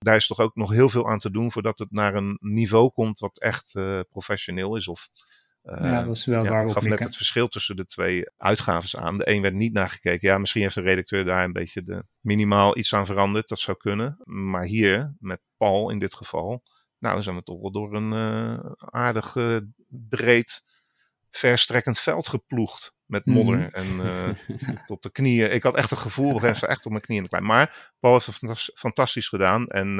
daar 0.00 0.16
is 0.16 0.26
toch 0.26 0.40
ook 0.40 0.54
nog 0.54 0.70
heel 0.70 0.88
veel 0.88 1.08
aan 1.08 1.18
te 1.18 1.30
doen 1.30 1.52
voordat 1.52 1.78
het 1.78 1.90
naar 1.90 2.14
een 2.14 2.38
niveau 2.40 2.90
komt 2.90 3.18
wat 3.18 3.40
echt 3.40 3.74
uh, 3.74 4.00
professioneel 4.08 4.76
is. 4.76 4.88
Of, 4.88 5.08
ja, 5.62 6.04
dat 6.04 6.16
is 6.16 6.24
wel 6.24 6.44
ja, 6.44 6.50
waar 6.50 6.66
Ik 6.66 6.72
gaf 6.72 6.84
net 6.84 6.98
het 6.98 7.16
verschil 7.16 7.48
tussen 7.48 7.76
de 7.76 7.84
twee 7.84 8.24
uitgaves 8.36 8.96
aan. 8.96 9.18
De 9.18 9.30
een 9.30 9.42
werd 9.42 9.54
niet 9.54 9.72
nagekeken. 9.72 10.28
Ja, 10.28 10.38
misschien 10.38 10.62
heeft 10.62 10.74
de 10.74 10.80
redacteur 10.80 11.24
daar 11.24 11.44
een 11.44 11.52
beetje 11.52 11.82
de, 11.82 12.04
minimaal 12.20 12.78
iets 12.78 12.94
aan 12.94 13.06
veranderd. 13.06 13.48
Dat 13.48 13.58
zou 13.58 13.76
kunnen. 13.76 14.16
Maar 14.24 14.64
hier, 14.64 15.14
met 15.18 15.40
Paul 15.56 15.90
in 15.90 15.98
dit 15.98 16.14
geval, 16.14 16.62
nou 16.98 17.22
zijn 17.22 17.36
we 17.36 17.42
toch 17.42 17.60
wel 17.60 17.72
door 17.72 17.94
een 17.94 18.12
uh, 18.12 18.72
aardig 18.78 19.36
breed 19.88 20.62
verstrekkend 21.30 21.98
veld 21.98 22.28
geploegd 22.28 22.94
met 23.04 23.26
modder 23.26 23.56
mm. 23.56 23.68
en 23.68 23.86
uh, 23.86 24.28
tot 24.86 25.02
de 25.02 25.10
knieën. 25.10 25.52
Ik 25.52 25.62
had 25.62 25.76
echt 25.76 25.90
een 25.90 25.96
gevoel, 25.96 26.40
we 26.40 26.54
zijn 26.54 26.70
echt 26.72 26.84
op 26.84 26.90
mijn 26.90 27.04
knieën 27.04 27.28
klein. 27.28 27.44
Maar 27.44 27.92
Paul 28.00 28.12
heeft 28.12 28.40
het 28.40 28.72
fantastisch 28.74 29.28
gedaan. 29.28 29.66
En 29.66 29.98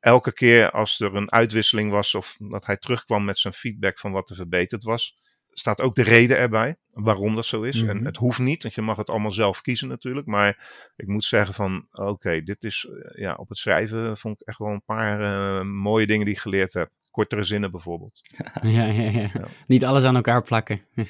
elke 0.00 0.32
keer 0.32 0.70
als 0.70 1.00
er 1.00 1.14
een 1.14 1.32
uitwisseling 1.32 1.90
was 1.90 2.14
of 2.14 2.36
dat 2.38 2.66
hij 2.66 2.76
terugkwam 2.76 3.24
met 3.24 3.38
zijn 3.38 3.54
feedback 3.54 3.98
van 3.98 4.12
wat 4.12 4.30
er 4.30 4.36
verbeterd 4.36 4.84
was, 4.84 5.16
staat 5.52 5.80
ook 5.80 5.94
de 5.94 6.02
reden 6.02 6.38
erbij 6.38 6.76
waarom 6.92 7.34
dat 7.34 7.44
zo 7.44 7.62
is. 7.62 7.74
Mm 7.74 7.80
-hmm. 7.80 7.90
En 7.90 7.96
Mhm. 7.96 8.06
het 8.06 8.16
hoeft 8.16 8.38
niet, 8.38 8.62
want 8.62 8.74
je 8.74 8.82
mag 8.82 8.96
het 8.96 9.10
allemaal 9.10 9.32
zelf 9.32 9.60
kiezen 9.60 9.88
natuurlijk. 9.88 10.26
Maar 10.26 10.48
ik 10.96 11.06
moet 11.06 11.24
zeggen 11.24 11.54
van, 11.54 11.86
oké, 11.92 12.08
okay, 12.08 12.42
dit 12.42 12.64
is, 12.64 12.88
uh, 12.90 13.22
ja, 13.22 13.34
op 13.34 13.48
het 13.48 13.58
schrijven 13.58 14.16
vond 14.16 14.40
ik 14.40 14.46
echt 14.46 14.58
wel 14.58 14.68
een 14.68 14.84
paar 14.84 15.20
uh, 15.20 15.62
mooie 15.62 16.06
dingen 16.06 16.24
die 16.24 16.34
ik 16.34 16.40
geleerd 16.40 16.72
heb. 16.72 16.90
Kortere 17.10 17.42
zinnen 17.42 17.70
bijvoorbeeld. 17.70 18.20
ja, 18.62 18.84
ja, 18.84 19.10
ja, 19.10 19.10
ja. 19.10 19.48
Niet 19.66 19.84
alles 19.84 20.04
aan 20.04 20.16
elkaar 20.16 20.42
plakken. 20.42 20.80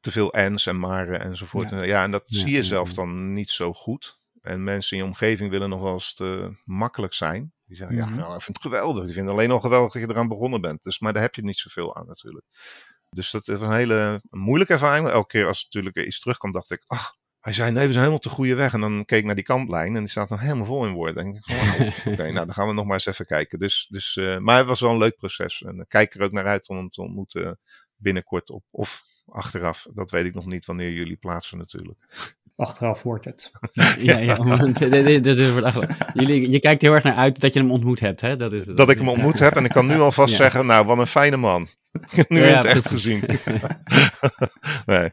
Te 0.00 0.10
veel 0.10 0.32
ens 0.32 0.66
en 0.66 0.78
maren 0.78 1.20
enzovoort. 1.20 1.70
Ja, 1.70 1.84
ja 1.84 2.02
en 2.04 2.10
dat 2.10 2.30
ja, 2.30 2.38
zie 2.38 2.50
je 2.50 2.62
zelf 2.62 2.94
dan 2.94 3.32
niet 3.32 3.50
zo 3.50 3.72
goed. 3.72 4.16
En 4.40 4.64
mensen 4.64 4.96
in 4.96 5.02
je 5.02 5.08
omgeving 5.08 5.50
willen 5.50 5.68
nog 5.68 5.80
wel 5.80 5.92
eens 5.92 6.14
te 6.14 6.56
makkelijk 6.64 7.14
zijn. 7.14 7.52
Die 7.66 7.76
zeggen, 7.76 7.96
ja, 7.96 8.08
nou, 8.08 8.34
ik 8.34 8.42
vind 8.42 8.56
het 8.56 8.72
geweldig. 8.72 9.04
Die 9.04 9.14
vinden 9.14 9.32
alleen 9.32 9.50
al 9.50 9.60
geweldig 9.60 9.92
dat 9.92 10.02
je 10.02 10.08
eraan 10.08 10.28
begonnen 10.28 10.60
bent. 10.60 10.82
Dus, 10.82 10.98
maar 10.98 11.12
daar 11.12 11.22
heb 11.22 11.34
je 11.34 11.42
niet 11.42 11.58
zoveel 11.58 11.96
aan 11.96 12.06
natuurlijk. 12.06 12.44
Dus 13.10 13.30
dat 13.30 13.48
is 13.48 13.60
een 13.60 13.72
hele 13.72 14.22
moeilijke 14.30 14.72
ervaring. 14.72 15.08
Elke 15.08 15.26
keer 15.28 15.46
als 15.46 15.64
natuurlijk 15.64 16.06
iets 16.06 16.20
terugkwam, 16.20 16.52
dacht 16.52 16.70
ik, 16.70 16.84
ach, 16.86 17.16
hij 17.40 17.52
zei 17.52 17.70
nee, 17.70 17.86
we 17.86 17.92
zijn 17.92 17.98
helemaal 17.98 18.18
te 18.18 18.28
goede 18.28 18.54
weg. 18.54 18.72
En 18.72 18.80
dan 18.80 19.04
keek 19.04 19.18
ik 19.18 19.24
naar 19.24 19.34
die 19.34 19.44
kantlijn 19.44 19.94
en 19.94 20.00
die 20.00 20.08
staat 20.08 20.28
dan 20.28 20.38
helemaal 20.38 20.64
vol 20.64 20.86
in 20.86 20.92
woorden. 20.92 21.24
En 21.24 21.34
ik 21.34 21.46
dacht, 21.46 21.80
oké, 21.98 22.10
okay, 22.10 22.30
nou 22.30 22.46
dan 22.46 22.54
gaan 22.54 22.68
we 22.68 22.74
nog 22.74 22.84
maar 22.84 22.94
eens 22.94 23.06
even 23.06 23.26
kijken. 23.26 23.58
Dus, 23.58 23.86
dus, 23.90 24.16
uh, 24.16 24.38
maar 24.38 24.58
het 24.58 24.66
was 24.66 24.80
wel 24.80 24.90
een 24.90 24.98
leuk 24.98 25.16
proces. 25.16 25.62
En 25.62 25.78
ik 25.78 25.88
kijk 25.88 26.14
er 26.14 26.22
ook 26.22 26.32
naar 26.32 26.46
uit 26.46 26.68
om 26.68 26.76
hem 26.76 26.88
te 26.88 27.02
ontmoeten 27.02 27.58
binnenkort 27.96 28.50
op. 28.50 28.64
Of 28.70 29.02
achteraf, 29.26 29.86
dat 29.94 30.10
weet 30.10 30.26
ik 30.26 30.34
nog 30.34 30.46
niet 30.46 30.64
wanneer 30.64 30.92
jullie 30.92 31.16
plaatsen 31.16 31.58
natuurlijk. 31.58 31.98
Achteraf 32.56 33.02
wordt 33.02 33.24
het. 33.24 33.52
ja, 33.98 34.18
ja, 34.28 34.36
want 34.36 34.78
dit 34.78 35.26
is 35.26 35.52
jullie, 36.14 36.50
je 36.50 36.58
kijkt 36.58 36.82
heel 36.82 36.92
erg 36.94 37.02
naar 37.02 37.14
uit 37.14 37.40
dat 37.40 37.52
je 37.52 37.58
hem 37.58 37.70
ontmoet 37.70 38.00
hebt, 38.00 38.20
hè? 38.20 38.36
Dat, 38.36 38.52
is, 38.52 38.64
dat 38.64 38.90
ik 38.90 38.98
hem 38.98 39.08
ontmoet 39.08 39.38
heb 39.38 39.54
en 39.56 39.64
ik 39.64 39.70
kan 39.70 39.86
nu 39.86 40.00
alvast 40.00 40.30
ja. 40.30 40.36
zeggen, 40.36 40.66
nou, 40.66 40.86
wat 40.86 40.98
een 40.98 41.06
fijne 41.06 41.36
man. 41.36 41.66
nu 42.28 42.40
ja, 42.40 42.46
in 42.46 42.54
het 42.54 42.64
echt 42.64 42.88
gezien. 42.88 43.24
nee. 44.86 45.10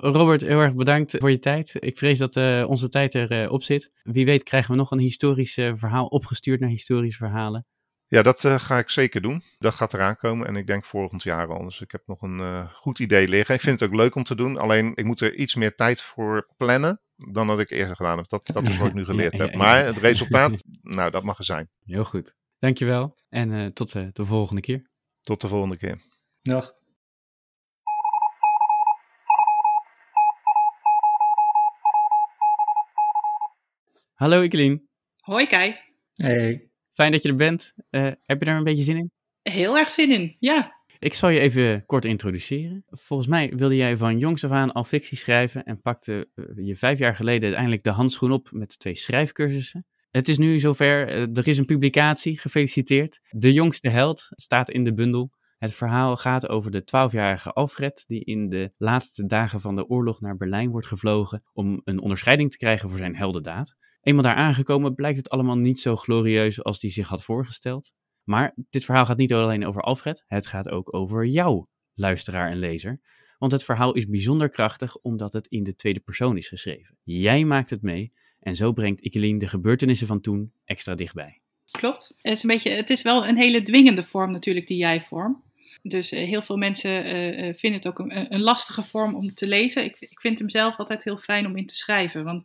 Robert, 0.00 0.40
heel 0.40 0.60
erg 0.60 0.74
bedankt 0.74 1.14
voor 1.18 1.30
je 1.30 1.38
tijd. 1.38 1.76
Ik 1.78 1.98
vrees 1.98 2.18
dat 2.18 2.36
uh, 2.36 2.64
onze 2.66 2.88
tijd 2.88 3.14
erop 3.14 3.30
uh, 3.30 3.52
op 3.52 3.62
zit. 3.62 3.90
Wie 4.02 4.24
weet 4.24 4.42
krijgen 4.42 4.70
we 4.70 4.76
nog 4.76 4.90
een 4.90 4.98
historisch 4.98 5.56
uh, 5.56 5.70
verhaal 5.74 6.06
opgestuurd 6.06 6.60
naar 6.60 6.68
historische 6.68 7.18
verhalen. 7.18 7.66
Ja, 8.12 8.22
dat 8.22 8.44
uh, 8.44 8.58
ga 8.58 8.78
ik 8.78 8.90
zeker 8.90 9.20
doen. 9.20 9.42
Dat 9.58 9.74
gaat 9.74 9.94
eraan 9.94 10.16
komen 10.16 10.46
en 10.46 10.56
ik 10.56 10.66
denk 10.66 10.84
volgend 10.84 11.22
jaar 11.22 11.48
al. 11.48 11.64
Dus 11.64 11.80
ik 11.80 11.92
heb 11.92 12.02
nog 12.06 12.22
een 12.22 12.38
uh, 12.38 12.72
goed 12.72 12.98
idee 12.98 13.28
liggen. 13.28 13.54
Ik 13.54 13.60
vind 13.60 13.80
het 13.80 13.88
ook 13.88 13.96
leuk 13.96 14.14
om 14.14 14.22
te 14.22 14.34
doen. 14.34 14.58
Alleen 14.58 14.92
ik 14.94 15.04
moet 15.04 15.20
er 15.20 15.34
iets 15.34 15.54
meer 15.54 15.74
tijd 15.74 16.00
voor 16.00 16.48
plannen 16.56 17.00
dan 17.16 17.46
dat 17.46 17.60
ik 17.60 17.70
eerder 17.70 17.96
gedaan 17.96 18.16
heb. 18.16 18.28
Dat, 18.28 18.46
dat 18.46 18.68
is 18.68 18.78
wat 18.78 18.86
ik 18.88 18.94
nu 18.94 19.04
geleerd 19.12 19.32
ja, 19.32 19.38
ja, 19.38 19.44
ja, 19.44 19.50
heb. 19.50 19.58
Maar 19.58 19.84
het 19.84 19.98
resultaat, 20.08 20.62
nou, 20.82 21.10
dat 21.10 21.22
mag 21.22 21.38
er 21.38 21.44
zijn. 21.44 21.70
Heel 21.84 22.04
goed. 22.04 22.34
Dankjewel 22.58 23.16
en 23.28 23.50
uh, 23.50 23.66
tot 23.66 23.92
de 23.92 24.24
volgende 24.24 24.60
keer. 24.60 24.90
Tot 25.20 25.40
de 25.40 25.48
volgende 25.48 25.76
keer. 25.76 25.98
Dag. 26.42 26.74
Hallo 34.12 34.42
Ikelien. 34.42 34.88
Hoi 35.16 35.46
Kai. 35.46 35.76
Hey. 36.12 36.71
Fijn 36.92 37.12
dat 37.12 37.22
je 37.22 37.28
er 37.28 37.34
bent. 37.34 37.74
Uh, 37.90 38.02
heb 38.02 38.38
je 38.38 38.44
daar 38.44 38.56
een 38.56 38.64
beetje 38.64 38.82
zin 38.82 38.96
in? 38.96 39.10
Heel 39.42 39.78
erg 39.78 39.90
zin 39.90 40.10
in, 40.10 40.36
ja. 40.38 40.80
Ik 40.98 41.14
zal 41.14 41.28
je 41.28 41.40
even 41.40 41.86
kort 41.86 42.04
introduceren. 42.04 42.84
Volgens 42.88 43.28
mij 43.28 43.52
wilde 43.56 43.76
jij 43.76 43.96
van 43.96 44.18
jongs 44.18 44.44
af 44.44 44.50
aan 44.50 44.72
al 44.72 44.84
fictie 44.84 45.18
schrijven 45.18 45.64
en 45.64 45.80
pakte 45.80 46.28
uh, 46.34 46.66
je 46.66 46.76
vijf 46.76 46.98
jaar 46.98 47.14
geleden 47.14 47.42
uiteindelijk 47.42 47.82
de 47.82 47.90
handschoen 47.90 48.32
op 48.32 48.48
met 48.50 48.78
twee 48.78 48.94
schrijfcursussen. 48.94 49.86
Het 50.10 50.28
is 50.28 50.38
nu 50.38 50.58
zover, 50.58 51.08
uh, 51.08 51.36
er 51.36 51.48
is 51.48 51.58
een 51.58 51.64
publicatie, 51.64 52.38
gefeliciteerd. 52.38 53.20
De 53.28 53.52
jongste 53.52 53.88
held 53.88 54.28
staat 54.30 54.70
in 54.70 54.84
de 54.84 54.94
bundel. 54.94 55.30
Het 55.58 55.74
verhaal 55.74 56.16
gaat 56.16 56.48
over 56.48 56.70
de 56.70 56.82
12-jarige 56.82 57.52
Alfred, 57.52 58.04
die 58.06 58.24
in 58.24 58.48
de 58.48 58.72
laatste 58.76 59.26
dagen 59.26 59.60
van 59.60 59.76
de 59.76 59.86
oorlog 59.88 60.20
naar 60.20 60.36
Berlijn 60.36 60.70
wordt 60.70 60.86
gevlogen 60.86 61.44
om 61.52 61.80
een 61.84 62.00
onderscheiding 62.00 62.50
te 62.50 62.56
krijgen 62.56 62.88
voor 62.88 62.98
zijn 62.98 63.16
heldendaad. 63.16 63.76
Eenmaal 64.02 64.22
daar 64.22 64.34
aangekomen 64.34 64.94
blijkt 64.94 65.18
het 65.18 65.30
allemaal 65.30 65.56
niet 65.56 65.80
zo 65.80 65.96
glorieus 65.96 66.64
als 66.64 66.80
hij 66.80 66.90
zich 66.90 67.08
had 67.08 67.24
voorgesteld. 67.24 67.92
Maar 68.24 68.54
dit 68.70 68.84
verhaal 68.84 69.04
gaat 69.04 69.16
niet 69.16 69.32
alleen 69.32 69.66
over 69.66 69.82
Alfred, 69.82 70.24
het 70.26 70.46
gaat 70.46 70.68
ook 70.68 70.94
over 70.94 71.26
jou, 71.26 71.66
luisteraar 71.94 72.50
en 72.50 72.58
lezer. 72.58 73.00
Want 73.38 73.52
het 73.52 73.64
verhaal 73.64 73.92
is 73.92 74.06
bijzonder 74.06 74.48
krachtig 74.48 74.96
omdat 74.96 75.32
het 75.32 75.46
in 75.46 75.62
de 75.62 75.74
tweede 75.74 76.00
persoon 76.00 76.36
is 76.36 76.48
geschreven. 76.48 76.96
Jij 77.02 77.44
maakt 77.44 77.70
het 77.70 77.82
mee 77.82 78.08
en 78.40 78.56
zo 78.56 78.72
brengt 78.72 79.00
Ikelien 79.00 79.38
de 79.38 79.46
gebeurtenissen 79.46 80.06
van 80.06 80.20
toen 80.20 80.52
extra 80.64 80.94
dichtbij. 80.94 81.40
Klopt. 81.70 82.14
Het 82.16 82.36
is, 82.36 82.42
een 82.42 82.48
beetje, 82.48 82.70
het 82.70 82.90
is 82.90 83.02
wel 83.02 83.26
een 83.26 83.36
hele 83.36 83.62
dwingende 83.62 84.02
vorm 84.02 84.30
natuurlijk, 84.30 84.66
die 84.66 84.76
jij-vorm. 84.76 85.42
Dus 85.82 86.12
uh, 86.12 86.26
heel 86.28 86.42
veel 86.42 86.56
mensen 86.56 87.06
uh, 87.06 87.54
vinden 87.54 87.80
het 87.80 87.88
ook 87.88 87.98
een, 87.98 88.34
een, 88.34 88.40
lastige 88.40 88.82
vorm 88.82 89.14
om 89.14 89.34
te 89.34 89.46
lezen. 89.46 89.84
Ik, 89.84 89.96
ik, 89.98 90.20
vind 90.20 90.38
hem 90.38 90.50
zelf 90.50 90.76
altijd 90.76 91.04
heel 91.04 91.16
fijn 91.16 91.46
om 91.46 91.56
in 91.56 91.66
te 91.66 91.74
schrijven. 91.74 92.24
Want 92.24 92.44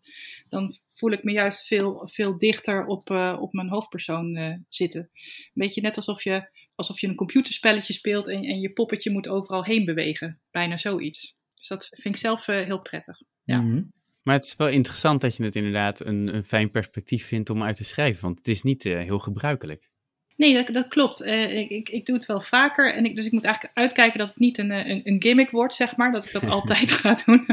dan 0.49 0.77
voel 0.97 1.11
ik 1.11 1.23
me 1.23 1.31
juist 1.31 1.67
veel, 1.67 2.07
veel 2.07 2.37
dichter 2.37 2.85
op, 2.85 3.09
uh, 3.09 3.37
op 3.39 3.53
mijn 3.53 3.69
hoofdpersoon 3.69 4.37
zitten. 4.69 5.01
Een 5.01 5.51
beetje 5.53 5.81
net 5.81 5.95
alsof 5.95 6.23
je, 6.23 6.49
alsof 6.75 6.99
je 6.99 7.07
een 7.07 7.15
computerspelletje 7.15 7.93
speelt 7.93 8.27
en, 8.27 8.43
en 8.43 8.59
je 8.59 8.73
poppetje 8.73 9.11
moet 9.11 9.27
overal 9.27 9.63
heen 9.63 9.85
bewegen. 9.85 10.41
Bijna 10.51 10.77
zoiets. 10.77 11.35
Dus 11.55 11.67
dat 11.67 11.87
vind 11.89 12.15
ik 12.15 12.21
zelf 12.21 12.45
heel 12.45 12.79
prettig. 12.79 13.21
Ja. 13.43 13.59
-hmm. 13.59 13.95
Maar 14.23 14.35
het 14.35 14.45
is 14.45 14.55
wel 14.55 14.67
interessant 14.67 15.21
dat 15.21 15.37
je 15.37 15.43
het 15.43 15.55
inderdaad 15.55 16.05
een, 16.05 16.35
een 16.35 16.43
fijn 16.43 16.71
perspectief 16.71 17.25
vindt 17.25 17.49
om 17.49 17.63
uit 17.63 17.75
te 17.75 17.83
schrijven. 17.83 18.21
Want 18.21 18.37
het 18.37 18.47
is 18.47 18.63
niet 18.63 18.83
heel 18.83 19.19
gebruikelijk. 19.19 19.89
Nee, 20.37 20.53
dat, 20.53 20.73
dat 20.73 20.87
klopt. 20.87 21.21
Uh, 21.21 21.57
ik, 21.57 21.69
ik, 21.69 21.89
ik, 21.89 22.05
doe 22.05 22.15
het 22.15 22.25
wel 22.25 22.41
vaker. 22.41 22.93
En 22.93 23.05
ik, 23.05 23.15
dus 23.15 23.25
ik 23.25 23.31
moet 23.31 23.43
eigenlijk 23.43 23.77
uitkijken 23.77 24.19
dat 24.19 24.27
het 24.27 24.37
niet 24.37 24.57
een, 24.57 24.71
een, 24.71 25.01
een 25.03 25.21
gimmick 25.21 25.49
wordt, 25.49 25.73
zeg 25.73 25.95
maar. 25.95 26.11
Dat 26.11 26.25
ik 26.25 26.31
dat 26.31 26.47
altijd 26.57 26.91
ga 26.91 27.17
doen. 27.25 27.45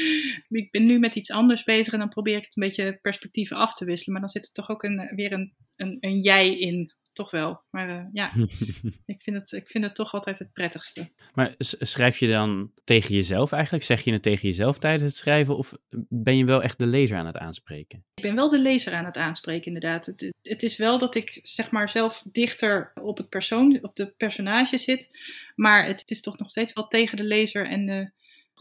ik 0.60 0.70
ben 0.70 0.84
nu 0.84 0.98
met 0.98 1.14
iets 1.14 1.30
anders 1.30 1.64
bezig 1.64 1.92
en 1.92 1.98
dan 1.98 2.08
probeer 2.08 2.36
ik 2.36 2.44
het 2.44 2.56
een 2.56 2.62
beetje 2.62 2.98
perspectieven 3.02 3.56
af 3.56 3.74
te 3.74 3.84
wisselen. 3.84 4.12
Maar 4.12 4.20
dan 4.20 4.30
zit 4.30 4.46
er 4.46 4.52
toch 4.52 4.70
ook 4.70 4.82
een, 4.82 5.10
weer 5.14 5.32
een, 5.32 5.52
een, 5.76 5.96
een 6.00 6.20
jij 6.20 6.58
in. 6.58 6.92
Toch 7.12 7.30
wel. 7.30 7.60
Maar 7.70 7.88
uh, 7.88 8.04
ja, 8.12 8.30
ik, 9.06 9.22
vind 9.22 9.36
het, 9.36 9.52
ik 9.52 9.68
vind 9.68 9.84
het 9.84 9.94
toch 9.94 10.12
altijd 10.12 10.38
het 10.38 10.52
prettigste. 10.52 11.10
Maar 11.34 11.54
schrijf 11.58 12.18
je 12.18 12.28
dan 12.28 12.72
tegen 12.84 13.14
jezelf 13.14 13.52
eigenlijk? 13.52 13.84
Zeg 13.84 14.04
je 14.04 14.12
het 14.12 14.22
tegen 14.22 14.48
jezelf 14.48 14.78
tijdens 14.78 15.02
het 15.02 15.16
schrijven? 15.16 15.56
Of 15.56 15.72
ben 16.08 16.36
je 16.36 16.44
wel 16.44 16.62
echt 16.62 16.78
de 16.78 16.86
lezer 16.86 17.16
aan 17.16 17.26
het 17.26 17.36
aanspreken? 17.36 18.04
Ik 18.14 18.22
ben 18.22 18.34
wel 18.34 18.50
de 18.50 18.58
lezer 18.58 18.92
aan 18.92 19.04
het 19.04 19.16
aanspreken, 19.16 19.66
inderdaad. 19.66 20.06
Het, 20.06 20.32
het 20.42 20.62
is 20.62 20.76
wel 20.76 20.98
dat 20.98 21.14
ik 21.14 21.40
zeg 21.42 21.70
maar 21.70 21.88
zelf 21.88 22.22
dichter 22.32 22.92
op 22.94 23.16
het 23.16 23.28
persoon, 23.28 23.78
op 23.82 23.96
de 23.96 24.06
personage 24.06 24.78
zit. 24.78 25.08
Maar 25.54 25.86
het, 25.86 26.02
is 26.06 26.20
toch 26.20 26.38
nog 26.38 26.50
steeds 26.50 26.72
wel 26.72 26.88
tegen 26.88 27.16
de 27.16 27.24
lezer 27.24 27.68
en 27.68 27.86
de, 27.86 28.10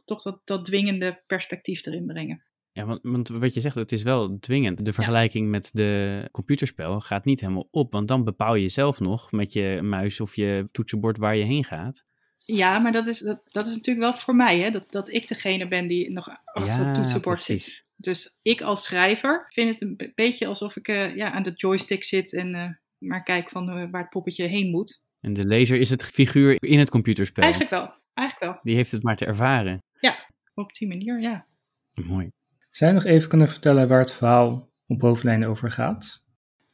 toch 0.05 0.21
dat, 0.21 0.41
dat 0.45 0.65
dwingende 0.65 1.23
perspectief 1.27 1.85
erin 1.85 2.05
brengen. 2.05 2.43
Ja, 2.73 2.85
want, 2.85 2.99
want, 3.03 3.27
wat 3.27 3.53
je 3.53 3.61
zegt, 3.61 3.75
het 3.75 3.91
is 3.91 4.03
wel 4.03 4.39
dwingend. 4.39 4.85
De 4.85 4.93
vergelijking 4.93 5.43
ja. 5.43 5.49
met 5.49 5.69
de 5.73 6.27
computerspel 6.31 6.99
gaat 6.99 7.25
niet 7.25 7.41
helemaal 7.41 7.67
op, 7.71 7.91
want 7.91 8.07
dan 8.07 8.23
bepaal 8.23 8.55
je 8.55 8.69
zelf 8.69 8.99
nog 8.99 9.31
met 9.31 9.53
je 9.53 9.79
muis 9.81 10.19
of 10.19 10.35
je 10.35 10.67
toetsenbord 10.71 11.17
waar 11.17 11.35
je 11.35 11.43
heen 11.43 11.63
gaat. 11.63 12.03
Ja, 12.37 12.79
maar 12.79 12.91
dat 12.91 13.07
is, 13.07 13.19
dat, 13.19 13.41
dat 13.51 13.67
is 13.67 13.75
natuurlijk 13.75 14.05
wel 14.05 14.13
voor 14.13 14.35
mij, 14.35 14.59
hè? 14.59 14.71
Dat, 14.71 14.91
dat 14.91 15.09
ik 15.09 15.27
degene 15.27 15.67
ben 15.67 15.87
die 15.87 16.13
nog 16.13 16.29
achter 16.43 16.73
ja, 16.73 16.85
het 16.85 16.95
toetsenbord 16.95 17.43
precies. 17.43 17.75
zit. 17.75 17.85
Dus 17.95 18.39
ik 18.41 18.61
als 18.61 18.83
schrijver 18.83 19.47
vind 19.49 19.79
het 19.79 19.81
een 19.81 20.11
beetje 20.15 20.47
alsof 20.47 20.75
ik 20.75 20.87
uh, 20.87 21.15
ja, 21.15 21.31
aan 21.31 21.43
de 21.43 21.53
joystick 21.55 22.03
zit 22.03 22.33
en 22.33 22.55
uh, 22.55 22.69
maar 22.97 23.23
kijk 23.23 23.49
van 23.49 23.69
uh, 23.69 23.91
waar 23.91 24.01
het 24.01 24.09
poppetje 24.09 24.47
heen 24.47 24.69
moet. 24.69 25.01
En 25.19 25.33
de 25.33 25.45
lezer 25.45 25.79
is 25.79 25.89
het 25.89 26.03
figuur 26.05 26.55
in 26.59 26.79
het 26.79 26.89
computerspel? 26.89 27.43
Eigenlijk 27.43 27.73
wel, 27.73 27.93
eigenlijk 28.13 28.51
wel. 28.51 28.63
Die 28.63 28.75
heeft 28.75 28.91
het 28.91 29.03
maar 29.03 29.15
te 29.15 29.25
ervaren? 29.25 29.83
Ja, 29.99 30.29
op 30.53 30.73
die 30.73 30.87
manier, 30.87 31.21
ja. 31.21 31.45
Mooi. 31.93 32.31
Zou 32.71 32.91
je 32.91 32.97
nog 32.97 33.05
even 33.05 33.29
kunnen 33.29 33.49
vertellen 33.49 33.87
waar 33.87 33.99
het 33.99 34.13
verhaal 34.13 34.69
op 34.87 34.99
bovenlijnen 34.99 35.49
over 35.49 35.71
gaat? 35.71 36.23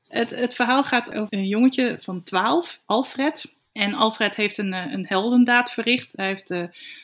Het, 0.07 0.29
het 0.29 0.53
verhaal 0.53 0.83
gaat 0.83 1.13
over 1.13 1.33
een 1.33 1.47
jongetje 1.47 1.97
van 1.99 2.23
12, 2.23 2.81
Alfred. 2.85 3.55
En 3.71 3.93
Alfred 3.93 4.35
heeft 4.35 4.57
een, 4.57 4.73
een 4.73 5.05
heldendaad 5.07 5.71
verricht. 5.71 6.13
Hij 6.15 6.25
heeft 6.25 6.49
uh, 6.49 6.63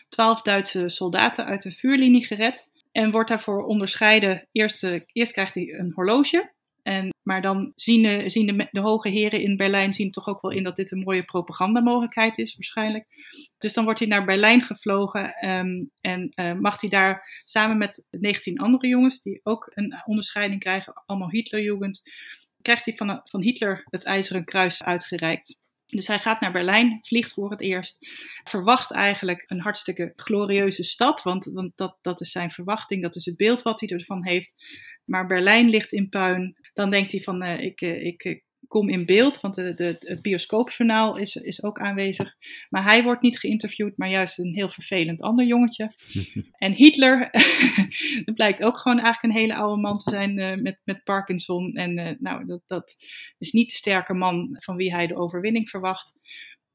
12 0.10 0.41
Duitse 0.41 0.89
soldaten 0.89 1.46
uit 1.46 1.62
de 1.62 1.72
vuurlinie 1.72 2.26
gered. 2.26 2.70
En 2.91 3.12
wordt 3.12 3.30
daarvoor 3.30 3.64
onderscheiden. 3.64 4.48
Eerst, 4.52 4.84
uh, 4.84 5.02
eerst 5.12 5.32
krijgt 5.32 5.54
hij 5.54 5.74
een 5.74 5.91
horloge. 5.96 6.52
En, 6.84 7.14
maar 7.22 7.42
dan 7.42 7.72
zien, 7.76 8.04
de, 8.04 8.30
zien 8.30 8.48
de, 8.48 8.68
de, 8.72 8.80
hoge 8.80 9.10
heren 9.10 9.42
in 9.42 9.58
Berlijn 9.58 9.94
zien 9.94 10.12
toch 10.12 10.28
ook 10.28 10.42
wel 10.42 10.52
in 10.52 10.64
dat 10.64 10.76
dit 10.76 10.92
een 10.92 11.04
mooie 11.04 11.24
propagandamogelijkheid 11.24 12.38
is, 12.38 12.56
waarschijnlijk. 12.56 13.06
Dus 13.58 13.74
dan 13.74 13.84
wordt 13.84 14.00
hij 14.00 14.08
naar 14.08 14.26
Berlijn 14.26 14.62
gevlogen 14.62 15.50
um, 15.50 15.92
en 16.02 16.32
uh, 16.36 16.54
mag 16.54 16.82
hij 16.82 16.90
daar 16.90 17.42
samen 17.46 17.78
met 17.78 18.08
19 18.10 18.60
andere 18.60 18.88
jongens, 18.88 19.22
die 19.22 19.40
ook 19.44 19.72
een 19.74 20.02
onderscheiding 20.06 20.60
krijgen, 20.60 20.94
allemaal 21.06 21.30
Hitlerjugend, 21.30 22.02
krijgt 22.62 22.86
hij 22.86 22.96
van, 22.96 23.22
van 23.24 23.42
Hitler 23.42 23.84
het 23.90 24.04
IJzeren 24.04 24.46
Kruis 24.46 24.84
uitgereikt. 24.84 25.58
Dus 25.88 26.08
hij 26.08 26.20
gaat 26.20 26.40
naar 26.40 26.52
Berlijn, 26.52 27.00
vliegt 27.02 27.32
voor 27.32 27.52
het 27.52 27.62
eerst. 27.62 27.98
Verwacht 28.44 28.92
eigenlijk 28.92 29.44
een 29.48 29.60
hartstikke 29.60 30.14
glorieuze 30.16 30.84
stad, 30.84 31.22
want, 31.22 31.46
want 31.46 31.72
dat, 31.76 31.98
dat 32.02 32.22
is 32.22 32.32
zijn 32.32 32.52
verwachting, 32.52 33.02
dat 33.02 33.16
is 33.16 33.26
het 33.26 33.38
beeld 33.38 33.62
wat 33.62 33.80
hij 33.80 33.90
ervan 33.90 34.26
heeft. 34.26 34.54
Maar 35.06 35.28
Berlijn 35.28 35.70
ligt 35.70 35.93
in 35.93 36.10
puin. 36.10 36.56
Dan 36.74 36.89
denkt 36.89 37.12
hij 37.12 37.22
van, 37.22 37.43
uh, 37.43 37.60
ik, 37.60 37.82
uh, 37.82 38.06
ik 38.06 38.43
kom 38.74 38.89
in 38.89 39.06
beeld, 39.06 39.41
want 39.41 39.56
de, 39.56 39.74
de, 39.74 39.95
het 39.99 40.22
bioscoopjournaal 40.22 41.18
is, 41.18 41.36
is 41.36 41.64
ook 41.64 41.80
aanwezig. 41.80 42.36
Maar 42.70 42.84
hij 42.84 43.04
wordt 43.04 43.22
niet 43.22 43.39
geïnterviewd, 43.39 43.97
maar 43.97 44.10
juist 44.10 44.39
een 44.39 44.54
heel 44.54 44.70
vervelend 44.70 45.22
ander 45.22 45.45
jongetje. 45.45 45.89
en 46.66 46.72
Hitler, 46.72 47.30
dat 48.26 48.36
blijkt 48.36 48.64
ook 48.64 48.78
gewoon 48.78 48.99
eigenlijk 48.99 49.34
een 49.34 49.41
hele 49.41 49.56
oude 49.56 49.82
man 49.82 49.97
te 49.97 50.10
zijn 50.10 50.39
uh, 50.39 50.56
met, 50.56 50.82
met 50.84 51.04
Parkinson. 51.04 51.74
En 51.74 51.99
uh, 51.99 52.12
nou, 52.20 52.45
dat, 52.45 52.62
dat 52.68 52.95
is 53.38 53.51
niet 53.51 53.70
de 53.70 53.76
sterke 53.76 54.14
man 54.14 54.58
van 54.60 54.76
wie 54.76 54.93
hij 54.93 55.08
de 55.08 55.16
overwinning 55.16 55.70
verwacht. 55.70 56.14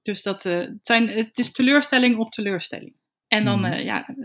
Dus 0.03 0.23
dat, 0.23 0.45
uh, 0.45 0.59
het, 0.59 0.79
zijn, 0.83 1.09
het 1.09 1.39
is 1.39 1.53
teleurstelling 1.53 2.17
op 2.17 2.31
teleurstelling. 2.31 2.97
En 3.27 3.45
dan, 3.45 3.59
mm. 3.59 3.73
ja, 3.73 4.17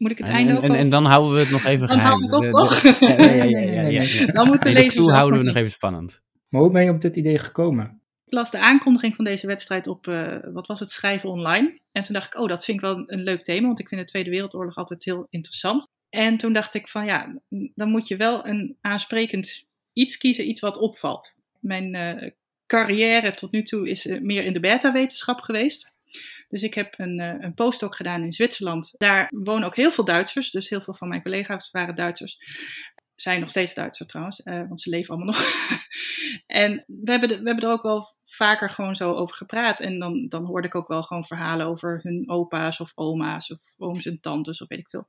moet 0.00 0.10
ik 0.10 0.18
het 0.18 0.26
en, 0.26 0.32
einde 0.32 0.50
en, 0.50 0.56
ook 0.56 0.62
en, 0.62 0.74
en, 0.74 0.88
dan 0.88 1.04
houden 1.04 1.32
we 1.34 1.40
het 1.40 1.50
nog 1.50 1.64
even 1.64 1.86
dan 1.86 1.98
geheim. 1.98 2.20
Dan 2.20 2.30
houden 2.30 2.60
we 2.60 2.68
het 2.68 2.84
op, 2.84 2.92
toch? 2.92 3.08
Ja, 3.08 3.32
ja, 3.32 4.04
ja, 4.04 4.26
Dan 4.26 4.46
moet 4.46 4.62
de 4.62 4.68
Nee, 4.68 4.74
lezer 4.74 4.90
clue 4.90 5.04
zelf 5.04 5.16
houden 5.16 5.38
we 5.38 5.44
nog 5.44 5.56
even 5.56 5.70
spannend. 5.70 6.22
Maar 6.48 6.60
hoe 6.60 6.70
ben 6.70 6.84
je 6.84 6.90
op 6.90 7.00
dit 7.00 7.16
idee 7.16 7.38
gekomen? 7.38 8.00
Ik 8.24 8.32
las 8.32 8.50
de 8.50 8.58
aankondiging 8.58 9.14
van 9.14 9.24
deze 9.24 9.46
wedstrijd 9.46 9.86
op, 9.86 10.06
uh, 10.06 10.36
wat 10.52 10.66
was 10.66 10.80
het, 10.80 10.90
schrijven 10.90 11.28
online. 11.28 11.80
En 11.92 12.02
toen 12.02 12.14
dacht 12.14 12.34
ik, 12.34 12.40
oh, 12.40 12.48
dat 12.48 12.64
vind 12.64 12.76
ik 12.76 12.84
wel 12.84 13.02
een 13.06 13.22
leuk 13.22 13.44
thema, 13.44 13.66
want 13.66 13.78
ik 13.78 13.88
vind 13.88 14.00
de 14.00 14.06
Tweede 14.06 14.30
Wereldoorlog 14.30 14.76
altijd 14.76 15.04
heel 15.04 15.26
interessant. 15.30 15.88
En 16.08 16.36
toen 16.36 16.52
dacht 16.52 16.74
ik 16.74 16.88
van, 16.88 17.04
ja, 17.04 17.40
dan 17.74 17.90
moet 17.90 18.08
je 18.08 18.16
wel 18.16 18.46
een 18.46 18.76
aansprekend 18.80 19.64
iets 19.92 20.16
kiezen, 20.16 20.48
iets 20.48 20.60
wat 20.60 20.78
opvalt. 20.78 21.36
Mijn 21.60 21.94
uh, 21.94 22.30
carrière 22.66 23.30
tot 23.30 23.50
nu 23.50 23.62
toe 23.62 23.88
is 23.88 24.06
uh, 24.06 24.20
meer 24.20 24.44
in 24.44 24.52
de 24.52 24.60
beta-wetenschap 24.60 25.40
geweest. 25.40 25.99
Dus 26.48 26.62
ik 26.62 26.74
heb 26.74 26.94
een, 26.96 27.20
uh, 27.20 27.34
een 27.38 27.54
postdoc 27.54 27.96
gedaan 27.96 28.22
in 28.22 28.32
Zwitserland. 28.32 28.94
Daar 28.98 29.28
wonen 29.34 29.66
ook 29.66 29.76
heel 29.76 29.92
veel 29.92 30.04
Duitsers, 30.04 30.50
dus 30.50 30.68
heel 30.68 30.80
veel 30.80 30.94
van 30.94 31.08
mijn 31.08 31.22
collega's 31.22 31.70
waren 31.70 31.94
Duitsers 31.94 32.38
zijn 33.22 33.40
nog 33.40 33.50
steeds 33.50 33.74
Duitser 33.74 34.06
trouwens, 34.06 34.40
uh, 34.44 34.68
want 34.68 34.80
ze 34.80 34.90
leven 34.90 35.14
allemaal 35.14 35.34
nog. 35.34 35.44
en 36.46 36.84
we 36.86 37.10
hebben, 37.10 37.28
we 37.28 37.34
hebben 37.34 37.64
er 37.64 37.70
ook 37.70 37.82
wel 37.82 38.14
vaker 38.24 38.70
gewoon 38.70 38.96
zo 38.96 39.12
over 39.12 39.36
gepraat. 39.36 39.80
En 39.80 39.98
dan, 39.98 40.28
dan 40.28 40.44
hoorde 40.44 40.66
ik 40.66 40.74
ook 40.74 40.88
wel 40.88 41.02
gewoon 41.02 41.24
verhalen 41.24 41.66
over 41.66 42.00
hun 42.02 42.30
opa's 42.30 42.80
of 42.80 42.92
oma's 42.94 43.50
of 43.50 43.58
ooms 43.78 44.06
en 44.06 44.20
tantes 44.20 44.62
of 44.62 44.68
weet 44.68 44.78
ik 44.78 44.88
veel. 44.88 45.06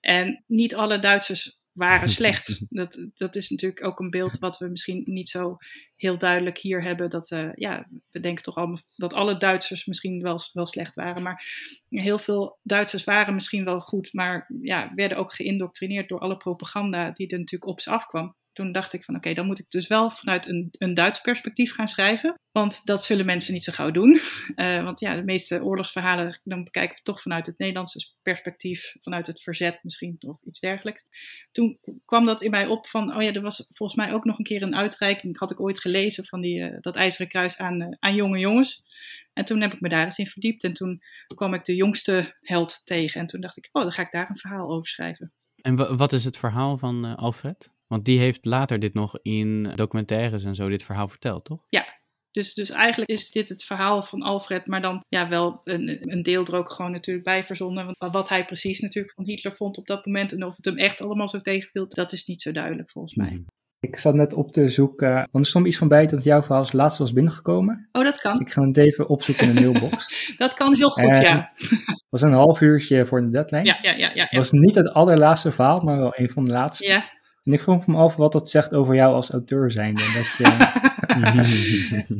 En 0.00 0.44
niet 0.46 0.74
alle 0.74 0.98
Duitsers 0.98 1.57
waren 1.78 2.08
slecht. 2.18 2.64
Dat, 2.68 3.06
dat 3.14 3.36
is 3.36 3.50
natuurlijk 3.50 3.84
ook 3.84 4.00
een 4.00 4.10
beeld 4.10 4.38
wat 4.38 4.58
we 4.58 4.68
misschien 4.68 5.02
niet 5.06 5.28
zo 5.28 5.56
heel 5.96 6.18
duidelijk 6.18 6.58
hier 6.58 6.82
hebben. 6.82 7.10
Dat 7.10 7.30
uh, 7.30 7.48
ja, 7.54 7.86
we 8.10 8.20
denken 8.20 8.42
toch 8.42 8.56
allemaal 8.56 8.80
dat 8.96 9.12
alle 9.12 9.36
Duitsers 9.36 9.86
misschien 9.86 10.22
wel, 10.22 10.40
wel 10.52 10.66
slecht 10.66 10.94
waren. 10.94 11.22
Maar 11.22 11.44
heel 11.88 12.18
veel 12.18 12.58
Duitsers 12.62 13.04
waren 13.04 13.34
misschien 13.34 13.64
wel 13.64 13.80
goed, 13.80 14.12
maar 14.12 14.50
ja, 14.62 14.92
werden 14.94 15.18
ook 15.18 15.34
geïndoctrineerd 15.34 16.08
door 16.08 16.20
alle 16.20 16.36
propaganda 16.36 17.10
die 17.10 17.28
er 17.28 17.38
natuurlijk 17.38 17.70
op 17.70 17.80
ze 17.80 17.90
afkwam. 17.90 18.36
Toen 18.58 18.72
dacht 18.72 18.92
ik 18.92 19.04
van 19.04 19.16
oké, 19.16 19.34
dan 19.34 19.46
moet 19.46 19.58
ik 19.58 19.70
dus 19.70 19.86
wel 19.86 20.10
vanuit 20.10 20.48
een, 20.48 20.68
een 20.78 20.94
Duits 20.94 21.20
perspectief 21.20 21.74
gaan 21.74 21.88
schrijven. 21.88 22.34
Want 22.52 22.86
dat 22.86 23.04
zullen 23.04 23.26
mensen 23.26 23.52
niet 23.52 23.64
zo 23.64 23.72
gauw 23.72 23.90
doen. 23.90 24.20
Uh, 24.56 24.82
want 24.84 25.00
ja, 25.00 25.14
de 25.14 25.24
meeste 25.24 25.62
oorlogsverhalen, 25.62 26.40
dan 26.44 26.64
bekijken 26.64 26.96
we 26.96 27.02
toch 27.02 27.22
vanuit 27.22 27.46
het 27.46 27.58
Nederlandse 27.58 28.12
perspectief, 28.22 28.96
vanuit 29.00 29.26
het 29.26 29.42
verzet 29.42 29.78
misschien 29.82 30.16
of 30.18 30.42
iets 30.44 30.60
dergelijks. 30.60 31.04
Toen 31.52 31.78
kwam 32.04 32.26
dat 32.26 32.42
in 32.42 32.50
mij 32.50 32.66
op 32.66 32.86
van, 32.86 33.16
oh 33.16 33.22
ja, 33.22 33.32
er 33.32 33.42
was 33.42 33.70
volgens 33.72 33.98
mij 33.98 34.12
ook 34.12 34.24
nog 34.24 34.38
een 34.38 34.44
keer 34.44 34.62
een 34.62 34.76
uitreiking, 34.76 35.38
had 35.38 35.50
ik 35.50 35.60
ooit 35.60 35.80
gelezen 35.80 36.26
van 36.26 36.40
die, 36.40 36.60
uh, 36.60 36.76
dat 36.80 36.96
IJzeren 36.96 37.28
Kruis 37.28 37.56
aan, 37.56 37.82
uh, 37.82 37.88
aan 37.98 38.14
jonge 38.14 38.38
jongens. 38.38 38.84
En 39.32 39.44
toen 39.44 39.60
heb 39.60 39.72
ik 39.72 39.80
me 39.80 39.88
daar 39.88 40.04
eens 40.04 40.18
in 40.18 40.26
verdiept 40.26 40.64
en 40.64 40.72
toen 40.72 41.02
kwam 41.34 41.54
ik 41.54 41.64
de 41.64 41.74
jongste 41.74 42.36
held 42.40 42.80
tegen. 42.84 43.20
En 43.20 43.26
toen 43.26 43.40
dacht 43.40 43.56
ik, 43.56 43.68
oh, 43.72 43.82
dan 43.82 43.92
ga 43.92 44.02
ik 44.02 44.12
daar 44.12 44.30
een 44.30 44.38
verhaal 44.38 44.70
over 44.70 44.88
schrijven. 44.88 45.32
En 45.56 45.96
wat 45.96 46.12
is 46.12 46.24
het 46.24 46.38
verhaal 46.38 46.76
van 46.76 47.16
Alfred? 47.16 47.76
Want 47.88 48.04
die 48.04 48.18
heeft 48.18 48.44
later 48.44 48.78
dit 48.78 48.94
nog 48.94 49.18
in 49.22 49.70
documentaires 49.74 50.44
en 50.44 50.54
zo 50.54 50.68
dit 50.68 50.82
verhaal 50.82 51.08
verteld, 51.08 51.44
toch? 51.44 51.64
Ja, 51.68 51.96
Dus, 52.30 52.54
dus 52.54 52.70
eigenlijk 52.70 53.10
is 53.10 53.30
dit 53.30 53.48
het 53.48 53.64
verhaal 53.64 54.02
van 54.02 54.22
Alfred, 54.22 54.66
maar 54.66 54.82
dan 54.82 55.04
ja, 55.08 55.28
wel 55.28 55.60
een, 55.64 56.12
een 56.12 56.22
deel 56.22 56.44
er 56.44 56.56
ook 56.56 56.70
gewoon 56.70 56.90
natuurlijk 56.92 57.24
bij 57.26 57.44
verzonnen. 57.44 57.84
Want 57.84 58.12
wat 58.12 58.28
hij 58.28 58.44
precies 58.44 58.80
natuurlijk 58.80 59.14
van 59.14 59.24
Hitler 59.24 59.52
vond 59.52 59.78
op 59.78 59.86
dat 59.86 60.06
moment 60.06 60.32
en 60.32 60.44
of 60.44 60.56
het 60.56 60.64
hem 60.64 60.76
echt 60.76 61.00
allemaal 61.00 61.28
zo 61.28 61.40
tegenviel, 61.40 61.86
dat 61.88 62.12
is 62.12 62.24
niet 62.26 62.42
zo 62.42 62.52
duidelijk 62.52 62.90
volgens 62.90 63.14
mij. 63.14 63.30
Mhm. 63.30 63.42
Ik 63.80 63.96
zat 63.96 64.14
net 64.14 64.34
op 64.34 64.52
te 64.52 64.68
zoeken, 64.68 65.14
want 65.14 65.44
er 65.44 65.50
stond 65.50 65.66
iets 65.66 65.78
van 65.78 65.88
bij 65.88 66.06
dat 66.06 66.24
jouw 66.24 66.40
verhaal 66.42 66.58
als 66.58 66.72
laatste 66.72 67.02
was 67.02 67.12
binnengekomen. 67.12 67.88
Oh, 67.92 68.02
dat 68.02 68.12
Dus 68.12 68.22
kan. 68.22 68.40
ik 68.40 68.50
ga 68.50 68.62
het 68.62 68.76
even 68.76 69.08
opzoeken 69.08 69.48
in 69.48 69.54
de 69.54 69.60
mailbox. 69.60 70.12
Dat 70.36 70.54
kan 70.54 70.74
heel 70.74 70.90
goed, 70.90 71.04
Eh, 71.04 71.22
ja. 71.22 71.52
Het 71.56 72.06
was 72.08 72.22
een 72.22 72.32
half 72.32 72.60
uurtje 72.60 73.06
voor 73.06 73.20
de 73.20 73.30
deadline. 73.30 73.64
Ja, 73.64 73.78
ja, 73.82 73.90
ja, 73.90 74.10
ja. 74.14 74.22
Het 74.22 74.30
ja. 74.30 74.38
was 74.38 74.50
niet 74.50 74.74
het 74.74 74.88
allerlaatste 74.92 75.52
verhaal, 75.52 75.80
maar 75.80 75.98
wel 75.98 76.12
een 76.16 76.30
van 76.30 76.44
de 76.44 76.50
laatste. 76.50 76.86
ja. 76.86 77.16
En 77.48 77.54
ik 77.54 77.60
vroeg 77.60 77.86
me 77.86 77.96
af 77.96 78.16
wat 78.16 78.32
dat 78.32 78.50
zegt 78.50 78.74
over 78.74 78.94
jou 78.94 79.14
als 79.14 79.30
auteur 79.30 79.70
zijnde. 79.70 80.02
Dat 80.14 80.34
je, 80.36 80.44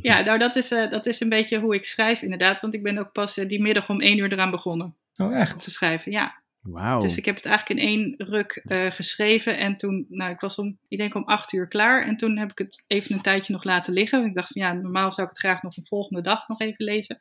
ja, 0.11 0.21
nou 0.21 0.39
dat 0.39 0.57
is, 0.57 0.71
eh, 0.71 0.91
dat 0.91 1.07
is 1.07 1.21
een 1.21 1.29
beetje 1.29 1.59
hoe 1.59 1.75
ik 1.75 1.85
schrijf 1.85 2.23
inderdaad. 2.23 2.61
Want 2.61 2.75
ik 2.75 2.83
ben 2.83 2.99
ook 2.99 3.13
pas 3.13 3.37
eh, 3.37 3.49
die 3.49 3.61
middag 3.61 3.89
om 3.89 4.01
één 4.01 4.19
uur 4.19 4.33
eraan 4.33 4.51
begonnen 4.51 4.95
oh 5.17 5.37
echt? 5.37 5.65
te 5.65 5.71
schrijven. 5.71 6.13
Ja, 6.13 6.43
Wauw. 6.61 7.01
dus 7.01 7.17
ik 7.17 7.25
heb 7.25 7.37
het 7.37 7.45
eigenlijk 7.45 7.81
in 7.81 7.87
één 7.87 8.15
ruk 8.17 8.63
eh, 8.65 8.91
geschreven. 8.91 9.59
En 9.59 9.77
toen, 9.77 10.07
nou 10.09 10.33
ik 10.33 10.41
was 10.41 10.57
om, 10.57 10.79
ik 10.89 10.99
denk 10.99 11.15
om 11.15 11.25
acht 11.25 11.53
uur 11.53 11.69
klaar. 11.69 12.07
En 12.07 12.17
toen 12.17 12.39
heb 12.39 12.51
ik 12.51 12.59
het 12.59 12.85
even 12.87 13.15
een 13.15 13.23
tijdje 13.23 13.53
nog 13.53 13.65
laten 13.65 13.93
liggen. 13.93 14.19
Want 14.19 14.31
ik 14.31 14.37
dacht 14.37 14.53
van 14.53 14.63
ja, 14.63 14.73
normaal 14.73 15.13
zou 15.13 15.27
ik 15.27 15.33
het 15.33 15.43
graag 15.43 15.63
nog 15.63 15.77
een 15.77 15.87
volgende 15.87 16.23
dag 16.23 16.49
nog 16.49 16.61
even 16.61 16.85
lezen. 16.85 17.19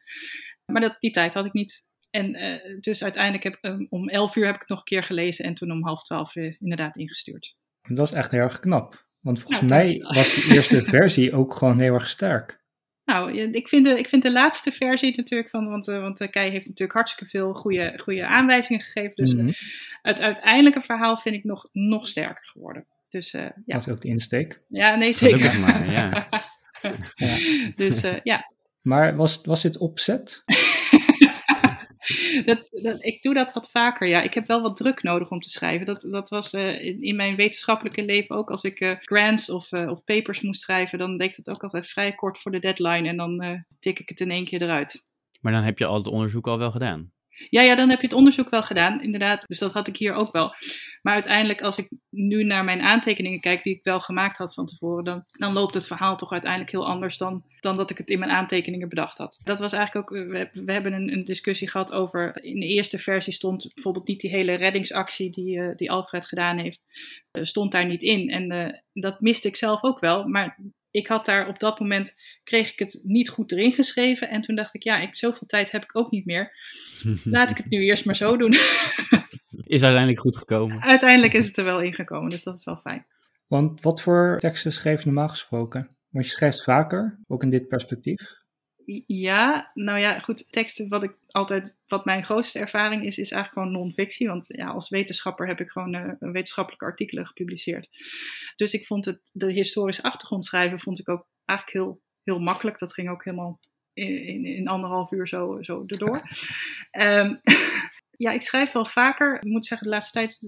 Maar 0.65 0.81
dat, 0.81 0.97
die 0.99 1.11
tijd 1.11 1.33
had 1.33 1.45
ik 1.45 1.53
niet. 1.53 1.85
En 2.09 2.35
eh, 2.35 2.79
dus 2.79 3.03
uiteindelijk 3.03 3.43
heb 3.43 3.57
eh, 3.61 3.79
om 3.89 4.09
elf 4.09 4.35
uur 4.35 4.45
heb 4.45 4.55
ik 4.55 4.59
het 4.59 4.69
nog 4.69 4.79
een 4.79 4.85
keer 4.85 5.03
gelezen. 5.03 5.45
En 5.45 5.53
toen 5.53 5.71
om 5.71 5.83
half 5.83 6.03
twaalf 6.03 6.35
eh, 6.35 6.55
inderdaad 6.59 6.95
ingestuurd. 6.95 7.55
Dat 7.87 8.07
is 8.07 8.13
echt 8.13 8.31
heel 8.31 8.41
erg 8.41 8.59
knap. 8.59 9.05
Want 9.19 9.39
volgens 9.39 9.61
Nou, 9.61 9.71
mij 9.73 9.99
was 10.15 10.33
de 10.35 10.53
eerste 10.53 10.83
versie 10.95 11.33
ook 11.33 11.53
gewoon 11.53 11.79
heel 11.79 11.93
erg 11.93 12.07
sterk. 12.07 12.65
Nou, 13.05 13.31
ik 13.51 13.67
vind, 13.67 13.85
de, 13.85 13.97
ik 13.99 14.07
vind 14.09 14.23
de 14.23 14.31
laatste 14.31 14.71
versie 14.71 15.13
natuurlijk 15.17 15.49
van, 15.49 15.69
want, 15.69 15.87
eh, 15.87 16.01
want 16.01 16.21
eh, 16.21 16.29
Kei 16.29 16.49
heeft 16.49 16.65
natuurlijk 16.65 16.93
hartstikke 16.97 17.29
veel 17.29 17.53
goede, 17.53 17.99
goede 18.03 18.25
aanwijzingen 18.27 18.81
gegeven. 18.81 19.15
Dus 19.15 19.33
eh, 19.33 19.39
Mhm. 19.39 19.51
het 20.01 20.21
uiteindelijke 20.21 20.81
verhaal 20.81 21.17
vind 21.17 21.35
ik 21.35 21.43
nog, 21.43 21.69
nog 21.71 22.07
sterker 22.07 22.45
geworden. 22.45 22.85
Dus 23.09 23.33
eh, 23.33 23.41
ja. 23.41 23.51
Dat 23.65 23.81
is 23.81 23.89
ook 23.89 24.01
de 24.01 24.07
insteek. 24.07 24.61
ja, 24.67 24.95
nee 24.95 25.13
zeker. 25.13 25.37
Gelukkig 25.49 25.59
maar, 25.59 25.91
ja. 25.91 26.27
Ja. 27.15 27.37
dus 27.75 28.01
eh, 28.03 28.15
ja, 28.23 28.51
Maar 28.81 29.15
was, 29.15 29.41
was 29.45 29.61
dit 29.61 29.77
opzet? 29.77 30.41
dat, 32.71 33.05
ik 33.05 33.21
doe 33.21 33.33
dat 33.33 33.53
wat 33.53 33.71
vaker. 33.71 34.07
Ja, 34.07 34.21
ik 34.21 34.33
heb 34.33 34.47
wel 34.47 34.61
wat 34.61 34.77
druk 34.77 35.03
nodig 35.03 35.29
om 35.29 35.39
te 35.39 35.49
schrijven. 35.49 35.85
Dat, 35.85 36.01
dat 36.01 36.29
was 36.29 36.53
eh, 36.53 37.01
in, 37.01 37.15
mijn 37.15 37.35
wetenschappelijke 37.35 38.03
leven 38.03 38.35
ook. 38.35 38.51
Als 38.51 38.63
ik 38.63 38.79
eh, 38.79 38.91
grants 38.99 39.49
of, 39.49 39.71
eh, 39.71 39.89
of 39.89 40.03
papers 40.03 40.41
moest 40.41 40.61
schrijven, 40.61 40.97
dan 40.97 41.17
deed 41.17 41.37
ik 41.37 41.45
dat 41.45 41.55
ook 41.55 41.63
altijd 41.63 41.87
vrij 41.87 42.15
kort 42.15 42.37
voor 42.37 42.51
de 42.51 42.59
deadline. 42.59 43.07
En 43.07 43.17
dan 43.17 43.65
tik 43.79 43.99
ik 43.99 44.09
het 44.09 44.19
in 44.19 44.31
één 44.31 44.45
keer 44.45 44.61
eruit. 44.61 45.05
Maar 45.41 45.51
dan 45.51 45.63
heb 45.63 45.77
je 45.77 45.85
al 45.85 45.97
het 45.97 46.07
onderzoek 46.07 46.47
al 46.47 46.57
wel 46.57 46.71
gedaan. 46.71 47.11
Ja, 47.49 47.61
ja, 47.61 47.75
dan 47.75 47.89
heb 47.89 48.01
je 48.01 48.07
het 48.07 48.15
onderzoek 48.15 48.49
wel 48.49 48.63
gedaan, 48.63 49.01
inderdaad. 49.01 49.47
Dus 49.47 49.59
dat 49.59 49.73
had 49.73 49.87
ik 49.87 49.97
hier 49.97 50.13
ook 50.13 50.31
wel. 50.31 50.53
Maar 51.01 51.13
uiteindelijk, 51.13 51.61
als 51.61 51.77
ik 51.77 51.89
nu 52.09 52.43
naar 52.43 52.63
mijn 52.63 52.81
aantekeningen 52.81 53.39
kijk, 53.39 53.63
die 53.63 53.75
ik 53.75 53.83
wel 53.83 53.99
gemaakt 53.99 54.37
had 54.37 54.53
van 54.53 54.65
tevoren, 54.65 55.03
dan, 55.03 55.23
dan 55.31 55.53
loopt 55.53 55.73
het 55.73 55.87
verhaal 55.87 56.17
toch 56.17 56.31
uiteindelijk 56.31 56.71
heel 56.71 56.87
anders 56.87 57.17
dan, 57.17 57.43
dan 57.59 57.77
dat 57.77 57.89
ik 57.89 57.97
het 57.97 58.07
in 58.07 58.19
mijn 58.19 58.31
aantekeningen 58.31 58.89
bedacht 58.89 59.17
had. 59.17 59.39
Dat 59.43 59.59
was 59.59 59.73
eigenlijk 59.73 60.11
ook, 60.11 60.17
we, 60.53 60.71
hebben 60.71 60.93
een, 60.93 61.13
een 61.13 61.23
discussie 61.23 61.69
gehad 61.69 61.91
over, 61.91 62.43
in 62.43 62.59
de 62.59 62.67
eerste 62.67 62.97
versie 62.99 63.33
stond 63.33 63.71
bijvoorbeeld 63.73 64.07
niet 64.07 64.21
die 64.21 64.31
hele 64.31 64.53
reddingsactie 64.53 65.29
die, 65.29 65.59
eh, 65.59 65.75
die 65.75 65.91
Alfred 65.91 66.25
gedaan 66.25 66.57
heeft, 66.57 66.79
eh, 67.31 67.43
stond 67.43 67.71
daar 67.71 67.85
niet 67.85 68.03
in. 68.03 68.29
En 68.29 68.51
eh, 68.51 68.79
dat 68.93 69.21
miste 69.21 69.47
ik 69.47 69.55
zelf 69.55 69.83
ook 69.83 69.99
wel, 69.99 70.27
maar 70.27 70.59
ik 70.97 71.07
had 71.07 71.25
daar 71.25 71.47
op 71.47 71.59
dat 71.59 71.79
moment, 71.79 72.15
kreeg 72.43 72.71
ik 72.71 72.79
het 72.79 72.99
niet 73.03 73.29
goed 73.29 73.51
erin 73.51 73.73
geschreven. 73.73 74.29
En 74.29 74.41
toen 74.41 74.55
dacht 74.55 74.73
ik, 74.73 74.83
ja, 74.83 74.99
ik, 74.99 75.15
zoveel 75.15 75.47
tijd 75.47 75.71
heb 75.71 75.83
ik 75.83 75.95
ook 75.95 76.11
niet 76.11 76.25
meer. 76.25 76.51
Laat 77.23 77.49
ik 77.49 77.57
het 77.57 77.69
nu 77.69 77.83
eerst 77.83 78.05
maar 78.05 78.15
zo 78.15 78.37
doen. 78.37 78.51
Is 79.63 79.83
uiteindelijk 79.83 80.19
goed 80.19 80.37
gekomen. 80.37 80.81
Uiteindelijk 80.81 81.33
is 81.33 81.45
het 81.45 81.57
er 81.57 81.63
wel 81.63 81.81
ingekomen, 81.81 82.29
dus 82.29 82.43
dat 82.43 82.57
is 82.57 82.65
wel 82.65 82.79
fijn. 82.83 83.05
Want 83.47 83.81
wat 83.81 84.01
voor 84.01 84.37
teksten 84.39 84.71
schreef 84.71 84.99
je 84.99 85.05
normaal 85.05 85.27
gesproken? 85.27 85.87
Want 86.09 86.25
je 86.25 86.31
schrijft 86.31 86.63
vaker, 86.63 87.19
ook 87.27 87.43
in 87.43 87.49
dit 87.49 87.67
perspectief. 87.67 88.45
Ja, 89.07 89.71
nou 89.73 89.99
ja, 89.99 90.19
goed, 90.19 90.51
teksten 90.51 90.89
wat 90.89 91.03
ik 91.03 91.15
altijd, 91.27 91.75
wat 91.87 92.05
mijn 92.05 92.23
grootste 92.23 92.59
ervaring 92.59 93.03
is, 93.05 93.17
is 93.17 93.31
eigenlijk 93.31 93.53
gewoon 93.53 93.71
non-fictie. 93.71 94.27
Want 94.27 94.47
ja, 94.47 94.67
als 94.67 94.89
wetenschapper 94.89 95.47
heb 95.47 95.59
ik 95.59 95.69
gewoon 95.69 95.95
uh, 95.95 96.11
wetenschappelijke 96.19 96.85
artikelen 96.85 97.27
gepubliceerd. 97.27 97.89
Dus 98.55 98.73
ik 98.73 98.85
vond 98.85 99.05
het, 99.05 99.19
de 99.31 99.51
historische 99.51 100.03
achtergrond 100.03 100.45
schrijven, 100.45 100.79
vond 100.79 100.99
ik 100.99 101.09
ook 101.09 101.27
eigenlijk 101.45 101.77
heel, 101.79 101.99
heel 102.23 102.39
makkelijk. 102.39 102.79
Dat 102.79 102.93
ging 102.93 103.09
ook 103.09 103.23
helemaal 103.23 103.59
in, 103.93 104.23
in, 104.23 104.45
in 104.45 104.67
anderhalf 104.67 105.11
uur 105.11 105.27
zo, 105.27 105.57
zo 105.61 105.83
erdoor. 105.85 106.21
um, 106.91 107.39
ja, 108.17 108.31
ik 108.31 108.41
schrijf 108.41 108.71
wel 108.71 108.85
vaker. 108.85 109.35
Ik 109.35 109.43
moet 109.43 109.65
zeggen, 109.65 109.87
de 109.87 109.93
laatste 109.93 110.11
tijd 110.11 110.39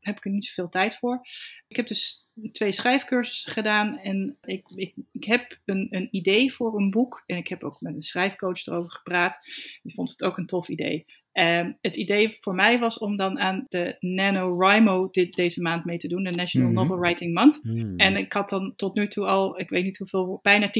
heb 0.00 0.16
ik 0.16 0.24
er 0.24 0.30
niet 0.30 0.44
zoveel 0.44 0.68
tijd 0.68 0.96
voor. 0.96 1.20
Ik 1.68 1.76
heb 1.76 1.86
dus 1.86 2.28
twee 2.52 2.72
schrijfcursussen 2.72 3.52
gedaan 3.52 3.98
en 3.98 4.38
ik, 4.42 4.68
ik, 5.12 5.24
heb 5.24 5.58
een, 5.64 5.86
een 5.90 6.08
idee 6.10 6.52
voor 6.52 6.78
een 6.78 6.90
boek. 6.90 7.22
En 7.26 7.36
ik 7.36 7.48
heb 7.48 7.62
ook 7.62 7.80
met 7.80 7.94
een 7.94 8.02
schrijfcoach 8.02 8.66
erover 8.66 8.90
gepraat. 8.90 9.38
Die 9.82 9.94
vond 9.94 10.10
het 10.10 10.22
ook 10.22 10.38
een 10.38 10.46
tof 10.46 10.68
idee. 10.68 11.04
Um, 11.32 11.78
het 11.80 11.96
idee 11.96 12.36
voor 12.40 12.54
mij 12.54 12.78
was 12.78 12.98
om 12.98 13.16
dan 13.16 13.38
aan 13.38 13.66
de 13.68 13.96
NaNoWriMo 14.00 15.08
dit, 15.10 15.34
deze 15.34 15.62
maand 15.62 15.84
mee 15.84 15.98
te 15.98 16.08
doen, 16.08 16.22
de 16.22 16.30
National 16.30 16.68
mm 16.68 16.76
-hmm. 16.76 16.86
Novel 16.86 17.02
Writing 17.02 17.34
Month. 17.34 17.58
Mm 17.62 17.80
-hmm. 17.80 17.96
En 17.96 18.16
ik 18.16 18.32
had 18.32 18.48
dan 18.48 18.72
tot 18.76 18.94
nu 18.94 19.08
toe 19.08 19.26
al, 19.26 19.60
ik 19.60 19.68
weet 19.68 19.84
niet 19.84 19.98
hoeveel, 19.98 20.38
bijna 20.42 20.66
10.000 20.66 20.72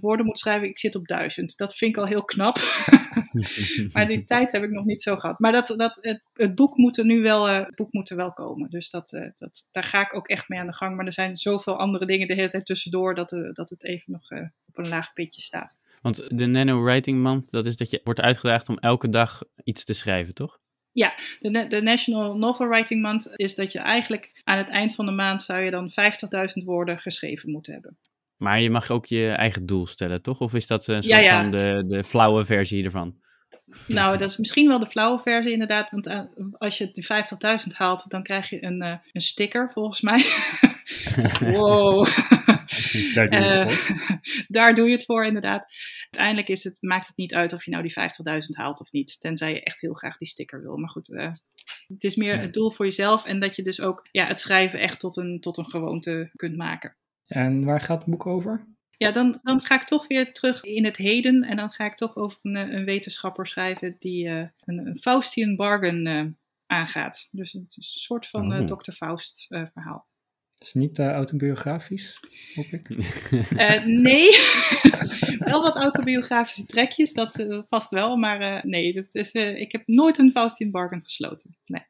woorden 0.00 0.24
moeten 0.24 0.44
schrijven. 0.44 0.68
Ik 0.68 0.78
zit 0.78 0.94
op 0.94 1.06
1000. 1.06 1.56
Dat 1.56 1.76
vind 1.76 1.90
ik 1.90 2.00
al 2.00 2.06
heel 2.06 2.24
knap. 2.24 2.56
maar 3.92 4.06
die 4.06 4.24
tijd 4.24 4.52
heb 4.52 4.62
ik 4.62 4.70
nog 4.70 4.84
niet 4.84 5.02
zo 5.02 5.16
gehad. 5.16 5.38
Maar 5.38 5.52
dat, 5.52 5.66
dat, 5.76 5.98
het, 6.00 6.22
het 6.32 6.54
boek, 6.54 6.76
moet 6.76 6.98
er 6.98 7.04
nu 7.04 7.20
wel, 7.20 7.48
uh, 7.48 7.66
boek 7.74 7.92
moet 7.92 8.10
er 8.10 8.16
wel 8.16 8.32
komen. 8.32 8.70
Dus 8.70 8.90
dat, 8.90 9.12
uh, 9.12 9.30
dat, 9.36 9.66
daar 9.70 9.84
ga 9.84 10.00
ik 10.00 10.14
ook 10.14 10.28
echt 10.28 10.48
mee 10.48 10.58
aan 10.58 10.66
de 10.66 10.74
gang. 10.74 10.96
Maar 10.96 11.06
er 11.06 11.12
zijn 11.12 11.36
zoveel 11.36 11.78
andere 11.78 12.06
dingen 12.06 12.28
de 12.28 12.34
hele 12.34 12.50
tijd 12.50 12.66
tussendoor 12.66 13.14
dat, 13.14 13.32
uh, 13.32 13.52
dat 13.52 13.70
het 13.70 13.84
even 13.84 14.12
nog 14.12 14.30
op 14.66 14.78
een 14.78 14.88
laag 14.88 15.12
pitje 15.12 15.40
staat. 15.40 15.74
Want 16.06 16.38
de 16.38 16.46
NaNoWriting 16.46 17.22
Month, 17.22 17.50
dat 17.50 17.66
is 17.66 17.76
dat 17.76 17.90
je 17.90 18.00
wordt 18.04 18.20
uitgedaagd 18.20 18.68
om 18.68 18.78
elke 18.78 19.08
dag 19.08 19.42
iets 19.64 19.84
te 19.84 19.94
schrijven, 19.94 20.34
toch? 20.34 20.58
Ja, 20.92 21.14
de, 21.40 21.66
de 21.68 21.82
National 21.82 22.36
Novel 22.36 22.68
Writing 22.68 23.02
Month 23.02 23.28
is 23.32 23.54
dat 23.54 23.72
je 23.72 23.78
eigenlijk 23.78 24.40
aan 24.44 24.58
het 24.58 24.68
eind 24.68 24.94
van 24.94 25.06
de 25.06 25.12
maand 25.12 25.42
zou 25.42 25.60
je 25.60 25.70
dan 25.70 25.90
50.000 25.90 26.64
woorden 26.64 26.98
geschreven 26.98 27.50
moeten 27.50 27.72
hebben. 27.72 27.98
Maar 28.36 28.60
je 28.60 28.70
mag 28.70 28.90
ook 28.90 29.06
je 29.06 29.30
eigen 29.30 29.66
doel 29.66 29.86
stellen, 29.86 30.22
toch? 30.22 30.40
Of 30.40 30.54
is 30.54 30.66
dat 30.66 30.86
een 30.86 31.02
soort 31.02 31.24
ja, 31.24 31.30
ja. 31.30 31.40
van 31.40 31.50
de, 31.50 31.84
de 31.86 32.04
flauwe 32.04 32.44
versie 32.44 32.84
ervan? 32.84 33.20
Nou, 33.86 34.18
dat 34.18 34.30
is 34.30 34.36
misschien 34.36 34.68
wel 34.68 34.78
de 34.78 34.90
flauwe 34.90 35.18
versie 35.18 35.52
inderdaad. 35.52 35.90
Want 35.90 36.06
uh, 36.06 36.20
als 36.52 36.78
je 36.78 36.90
de 36.92 37.60
50.000 37.66 37.72
haalt, 37.72 38.04
dan 38.08 38.22
krijg 38.22 38.50
je 38.50 38.64
een, 38.64 38.82
uh, 38.82 38.94
een 39.12 39.20
sticker, 39.20 39.70
volgens 39.72 40.00
mij. 40.00 40.24
wow. 41.56 42.06
Daar 43.14 43.28
doe 43.30 43.40
je 43.40 43.46
het 43.46 43.72
voor. 43.72 43.96
Uh, 43.96 44.10
daar 44.48 44.74
doe 44.74 44.86
je 44.86 44.92
het 44.92 45.04
voor, 45.04 45.26
inderdaad. 45.26 45.72
Uiteindelijk 46.02 46.48
is 46.48 46.64
het, 46.64 46.76
maakt 46.80 47.06
het 47.06 47.16
niet 47.16 47.34
uit 47.34 47.52
of 47.52 47.64
je 47.64 47.70
nou 47.70 47.82
die 47.82 47.94
50.000 48.00 48.06
haalt 48.50 48.80
of 48.80 48.90
niet. 48.90 49.20
Tenzij 49.20 49.52
je 49.52 49.62
echt 49.62 49.80
heel 49.80 49.94
graag 49.94 50.18
die 50.18 50.28
sticker 50.28 50.62
wil. 50.62 50.76
Maar 50.76 50.90
goed, 50.90 51.08
uh, 51.08 51.32
het 51.86 52.04
is 52.04 52.16
meer 52.16 52.40
het 52.40 52.52
doel 52.52 52.70
voor 52.70 52.84
jezelf. 52.84 53.24
En 53.24 53.40
dat 53.40 53.56
je 53.56 53.62
dus 53.62 53.80
ook 53.80 54.08
ja, 54.10 54.26
het 54.26 54.40
schrijven 54.40 54.80
echt 54.80 55.00
tot 55.00 55.16
een, 55.16 55.40
tot 55.40 55.56
een 55.56 55.66
gewoonte 55.66 56.30
kunt 56.36 56.56
maken. 56.56 56.96
En 57.26 57.64
waar 57.64 57.80
gaat 57.80 57.98
het 57.98 58.10
boek 58.10 58.26
over? 58.26 58.74
Ja, 58.96 59.10
dan, 59.10 59.38
dan 59.42 59.60
ga 59.60 59.74
ik 59.74 59.84
toch 59.84 60.06
weer 60.06 60.32
terug 60.32 60.64
in 60.64 60.84
het 60.84 60.96
heden. 60.96 61.42
En 61.42 61.56
dan 61.56 61.70
ga 61.70 61.84
ik 61.84 61.94
toch 61.94 62.16
over 62.16 62.38
een, 62.42 62.56
een 62.74 62.84
wetenschapper 62.84 63.46
schrijven 63.46 63.96
die 63.98 64.26
uh, 64.26 64.46
een, 64.64 64.86
een 64.86 64.98
Faustian 64.98 65.56
bargain 65.56 66.38
aangaat. 66.66 67.28
Dus 67.30 67.54
een 67.54 67.66
soort 67.68 68.28
van 68.28 68.52
Oh. 68.52 68.76
Dr. 68.78 68.90
Faust 68.90 69.46
verhaal. 69.46 70.04
Dus 70.58 70.74
niet 70.74 70.98
autobiografisch, 70.98 72.20
hoop 72.54 72.66
ik? 72.66 72.88
nee, 74.08 74.28
wel 75.50 75.62
wat 75.62 75.76
autobiografische 75.76 76.66
trekjes, 76.66 77.12
dat 77.12 77.46
vast 77.68 77.90
wel. 77.90 78.16
Maar 78.16 78.66
nee, 78.66 78.92
dat 78.92 79.14
is, 79.14 79.32
ik 79.32 79.72
heb 79.72 79.82
nooit 79.86 80.18
een 80.18 80.30
Faustian 80.30 80.70
bargain 80.70 81.02
gesloten. 81.02 81.56
Nee. 81.66 81.82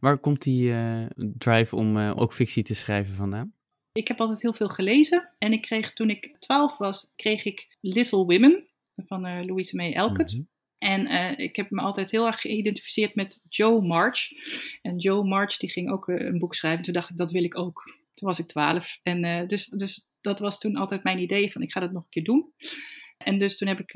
Waar 0.00 0.18
komt 0.18 0.42
die 0.42 0.74
drive 1.16 1.76
om 1.76 1.98
ook 1.98 2.32
fictie 2.32 2.62
te 2.62 2.74
schrijven 2.74 3.14
vandaan? 3.14 3.54
Ik 3.96 4.08
heb 4.08 4.20
altijd 4.20 4.42
heel 4.42 4.54
veel 4.54 4.68
gelezen. 4.68 5.28
En 5.38 5.52
ik 5.52 5.62
kreeg 5.62 5.92
toen 5.92 6.10
ik 6.10 6.36
12 6.38 6.76
was, 6.78 7.12
kreeg 7.16 7.44
ik 7.44 7.76
Little 7.80 8.24
Women 8.24 8.66
van 8.96 9.26
uh, 9.26 9.44
Louise 9.44 9.76
May 9.76 9.94
Alcott. 9.94 10.32
Mm 10.32 10.38
-hmm. 10.38 10.48
En 10.78 11.06
uh, 11.06 11.38
ik 11.38 11.56
heb 11.56 11.70
me 11.70 11.80
altijd 11.80 12.10
heel 12.10 12.26
erg 12.26 12.40
geïdentificeerd 12.40 13.14
met 13.14 13.40
Joe 13.48 13.82
March. 13.82 14.32
En 14.82 14.98
Joe 14.98 15.24
March 15.24 15.56
die 15.56 15.70
ging 15.70 15.90
ook 15.90 16.08
uh, 16.08 16.26
een 16.26 16.38
boek 16.38 16.54
schrijven. 16.54 16.84
Toen 16.84 16.94
dacht 16.94 17.10
ik, 17.10 17.16
dat 17.16 17.30
wil 17.30 17.44
ik 17.44 17.58
ook. 17.58 17.82
Toen 18.14 18.28
was 18.28 18.38
ik 18.38 18.46
12. 18.46 18.98
En 19.02 19.46
dus, 19.46 19.66
dus 19.66 20.08
dat 20.20 20.38
was 20.38 20.58
toen 20.58 20.76
altijd 20.76 21.02
mijn 21.02 21.18
idee 21.18 21.52
van, 21.52 21.62
ik 21.62 21.72
ga 21.72 21.80
dat 21.80 21.92
nog 21.92 22.02
een 22.02 22.10
keer 22.10 22.24
doen. 22.24 22.52
En 23.18 23.38
dus 23.38 23.58
toen 23.58 23.68
heb 23.68 23.80
ik 23.80 23.90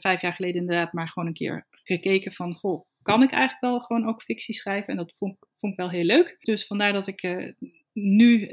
vijf 0.00 0.20
jaar 0.20 0.32
geleden 0.32 0.60
inderdaad 0.60 0.92
maar 0.92 1.08
gewoon 1.08 1.28
een 1.28 1.34
keer 1.34 1.66
gekeken 1.70 2.32
van, 2.32 2.54
goh, 2.54 2.86
kan 3.02 3.22
ik 3.22 3.30
eigenlijk 3.30 3.60
wel 3.60 3.80
gewoon 3.80 4.08
ook 4.08 4.22
fictie 4.22 4.54
schrijven? 4.54 4.88
En 4.88 4.96
dat 4.96 5.12
vond, 5.16 5.36
vond 5.60 5.72
ik 5.72 5.78
wel 5.78 5.90
heel 5.90 6.04
leuk. 6.04 6.36
Dus 6.38 6.66
vandaar 6.66 6.92
dat 6.92 7.06
ik 7.06 7.52
nu 7.92 8.48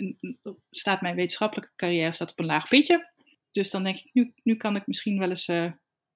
staat 0.69 1.01
mijn 1.01 1.15
wetenschappelijke 1.15 1.71
carrière 1.75 2.13
staat 2.13 2.31
op 2.31 2.39
een 2.39 2.45
laag 2.45 2.67
pitje. 2.67 3.11
dus 3.51 3.71
dan 3.71 3.83
denk 3.83 3.97
ik, 3.97 4.09
nu, 4.13 4.33
nu 4.43 4.55
kan 4.55 4.75
ik 4.75 4.87
misschien 4.87 5.19
wel 5.19 5.29
eens 5.29 5.47
eh, 5.47 5.71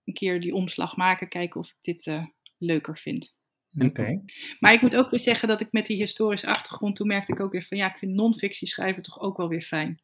een 0.06 0.14
keer 0.14 0.42
die 0.42 0.54
omslag 0.54 0.96
maken, 0.96 1.30
kijken 1.30 1.60
of 1.60 1.68
ik 1.68 1.78
dit 1.82 2.08
eh, 2.08 2.26
leuker 2.58 2.98
vind. 2.98 3.36
Oké. 3.80 4.24
Maar 4.60 4.74
ik 4.74 4.82
moet 4.82 4.96
ook 4.96 5.10
weer 5.10 5.20
zeggen 5.20 5.48
dat 5.48 5.62
ik 5.62 5.72
met 5.72 5.86
die 5.86 5.98
historische 5.98 6.48
achtergrond, 6.48 6.96
toen 6.96 7.08
merkte 7.08 7.32
ik 7.32 7.40
ook 7.40 7.52
weer 7.52 7.66
van 7.66 7.78
ja, 7.78 7.92
ik 7.92 7.98
vind 7.98 8.14
non-fictie 8.14 8.68
schrijven 8.68 9.04
toch 9.04 9.20
ook 9.20 9.38
wel 9.38 9.48
weer 9.48 9.62
fijn. 9.62 10.02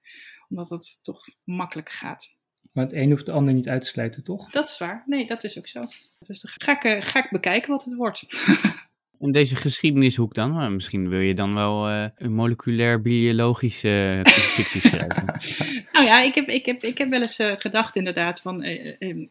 Omdat 0.50 0.70
het 0.70 1.00
toch 1.02 1.28
makkelijk 1.44 1.90
gaat. 1.90 2.38
Maar 2.72 2.84
het 2.84 2.94
een 2.94 3.10
hoeft 3.10 3.26
de 3.26 3.32
ander 3.32 3.54
niet 3.54 3.70
uit 3.70 3.82
te 3.82 3.88
sluiten, 3.88 4.24
toch? 4.24 4.52
Dat 4.52 4.70
is 4.70 4.78
waar. 4.78 5.04
Nee, 5.06 5.28
dat 5.28 5.44
is 5.44 5.58
ook 5.58 5.68
zo. 5.68 5.86
Dus 6.20 6.42
dan 6.42 6.52
ga 6.56 6.76
ik, 6.76 6.84
eh, 6.84 7.10
ga 7.10 7.24
ik 7.24 7.32
bekijken 7.32 7.70
wat 7.70 7.84
het 7.84 7.94
wordt. 7.94 8.24
En 9.20 9.32
deze 9.32 9.56
geschiedenishoek 9.56 10.34
dan? 10.34 10.52
Maar 10.52 10.72
misschien 10.72 11.10
wil 11.10 11.20
je 11.20 11.34
dan 11.34 11.54
wel 11.54 11.88
eh, 11.88 12.06
een 12.16 12.34
moleculair 12.34 13.02
biologische 13.02 14.22
uh, 14.28 14.34
fictie 14.34 14.82
schrijven. 14.82 15.26
nou 15.94 16.06
ja, 16.06 16.22
ik 16.22 16.36
heb, 16.36 16.48
ik 16.48 16.66
heb, 16.66 16.84
ik 16.84 16.98
heb 16.98 17.10
wel 17.10 17.22
eens 17.22 17.40
uh, 17.40 17.54
gedacht 17.56 17.96
inderdaad 17.96 18.42
van, 18.42 18.64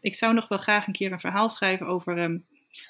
ik 0.01 0.15
zou 0.15 0.35
nog 0.35 0.49
wel 0.49 0.59
graag 0.59 0.87
een 0.87 0.93
keer 0.93 1.13
een 1.13 1.21
verhaal 1.21 1.51
schrijven 1.51 1.87
over, 1.87 2.19
um, 2.19 2.47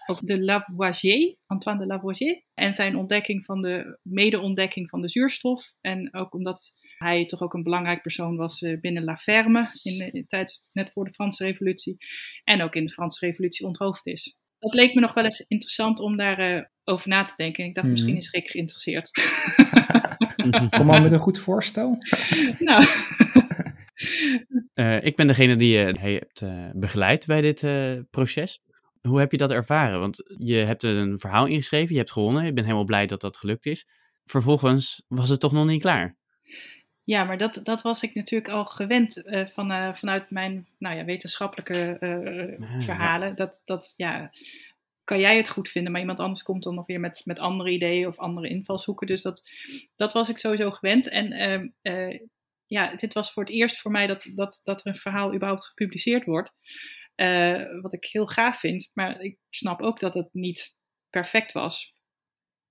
over 0.06 0.26
de 0.26 0.44
Lavoisier, 0.44 1.36
Antoine 1.46 1.80
de 1.80 1.86
Lavoisier, 1.86 2.42
en 2.54 2.74
zijn 2.74 2.96
ontdekking 2.96 3.44
van 3.44 3.62
de, 3.62 3.98
mede-ontdekking 4.02 4.88
van 4.88 5.00
de 5.00 5.08
zuurstof. 5.08 5.72
En 5.80 6.14
ook 6.14 6.34
omdat 6.34 6.76
hij 6.98 7.26
toch 7.26 7.40
ook 7.40 7.54
een 7.54 7.62
belangrijk 7.62 8.02
persoon 8.02 8.36
was 8.36 8.58
binnen 8.80 9.04
La 9.04 9.16
Ferme, 9.16 9.66
in 9.82 9.98
de, 9.98 10.04
in 10.04 10.20
de 10.20 10.26
tijd 10.26 10.60
net 10.72 10.90
voor 10.92 11.04
de 11.04 11.12
Franse 11.12 11.44
revolutie, 11.44 11.96
en 12.44 12.62
ook 12.62 12.74
in 12.74 12.86
de 12.86 12.92
Franse 12.92 13.26
revolutie 13.26 13.66
onthoofd 13.66 14.06
is 14.06 14.36
dat 14.58 14.74
leek 14.74 14.94
me 14.94 15.00
nog 15.00 15.14
wel 15.14 15.24
eens 15.24 15.44
interessant 15.48 16.00
om 16.00 16.16
daar 16.16 16.56
uh, 16.56 16.62
over 16.88 17.08
na 17.08 17.24
te 17.24 17.34
denken. 17.36 17.62
En 17.62 17.68
ik 17.68 17.74
dacht, 17.74 17.86
Mhm. 17.86 17.94
misschien 17.96 18.16
is 18.16 18.30
Rick 18.30 18.48
geïnteresseerd. 18.48 19.10
Kom 20.76 20.86
maar 20.86 21.02
met 21.02 21.12
een 21.12 21.18
goed 21.18 21.38
voorstel. 21.38 21.98
nou, 22.58 22.84
Uh, 24.74 25.02
ik 25.08 25.16
ben 25.16 25.26
degene 25.26 25.56
die 25.56 25.76
je 25.78 25.94
hebt 25.98 26.40
uh, 26.40 26.70
begeleid 26.72 27.26
bij 27.26 27.40
dit 27.40 27.62
uh, 27.62 28.00
proces. 28.10 28.62
Hoe 29.00 29.18
heb 29.18 29.30
je 29.30 29.36
dat 29.36 29.50
ervaren? 29.50 30.00
Want 30.00 30.22
je 30.38 30.54
hebt 30.54 30.82
een 30.82 31.18
verhaal 31.18 31.46
ingeschreven, 31.46 31.92
je 31.92 31.98
hebt 31.98 32.12
gewonnen. 32.12 32.44
Je 32.44 32.52
bent 32.52 32.66
helemaal 32.66 32.86
blij 32.86 33.06
dat 33.06 33.20
dat 33.20 33.36
gelukt 33.36 33.66
is. 33.66 33.86
Vervolgens 34.24 35.04
was 35.08 35.28
het 35.28 35.40
toch 35.40 35.52
nog 35.52 35.66
niet 35.66 35.80
klaar. 35.80 36.16
Ja, 37.04 37.24
maar 37.24 37.38
dat, 37.38 37.60
dat 37.62 37.82
was 37.82 38.02
ik 38.02 38.14
natuurlijk 38.14 38.52
al 38.52 38.64
gewend 38.64 39.16
uh, 39.24 39.46
van, 39.46 39.72
uh, 39.72 39.94
vanuit 39.94 40.30
mijn 40.30 40.66
nou 40.78 40.96
ja, 40.96 41.04
wetenschappelijke 41.04 41.96
uh, 42.00 42.68
ah, 42.68 42.82
verhalen. 42.82 43.28
Ja. 43.28 43.34
Dat, 43.34 43.62
dat, 43.64 43.94
ja, 43.96 44.30
kan 45.08 45.20
jij 45.20 45.36
het 45.36 45.48
goed 45.48 45.68
vinden, 45.68 45.92
maar 45.92 46.00
iemand 46.00 46.20
anders 46.20 46.42
komt 46.42 46.62
dan 46.62 46.74
nog 46.74 46.86
weer 46.86 47.00
met, 47.00 47.22
met 47.24 47.38
andere 47.38 47.70
ideeën 47.70 48.06
of 48.06 48.18
andere 48.18 48.48
invalshoeken. 48.48 49.06
Dus 49.06 49.22
dat, 49.22 49.50
dat 49.96 50.12
was 50.12 50.28
ik 50.28 50.38
sowieso 50.38 50.70
gewend. 50.70 51.08
En 51.08 51.32
ehm, 51.82 52.18
ja, 52.66 52.96
dit 52.96 53.14
was 53.14 53.32
voor 53.32 53.42
het 53.42 53.52
eerst 53.52 53.78
voor 53.78 53.90
mij 53.90 54.06
dat, 54.06 54.30
dat, 54.34 54.60
dat 54.64 54.80
er 54.80 54.86
een 54.86 54.98
verhaal 54.98 55.34
überhaupt 55.34 55.66
gepubliceerd 55.66 56.24
wordt. 56.24 56.52
wat 57.80 57.92
ik 57.92 58.04
heel 58.04 58.26
gaaf 58.26 58.58
vind, 58.58 58.90
maar 58.94 59.20
ik 59.20 59.38
snap 59.50 59.82
ook 59.82 60.00
dat 60.00 60.14
het 60.14 60.28
niet 60.32 60.76
perfect 61.10 61.52
was. 61.52 61.94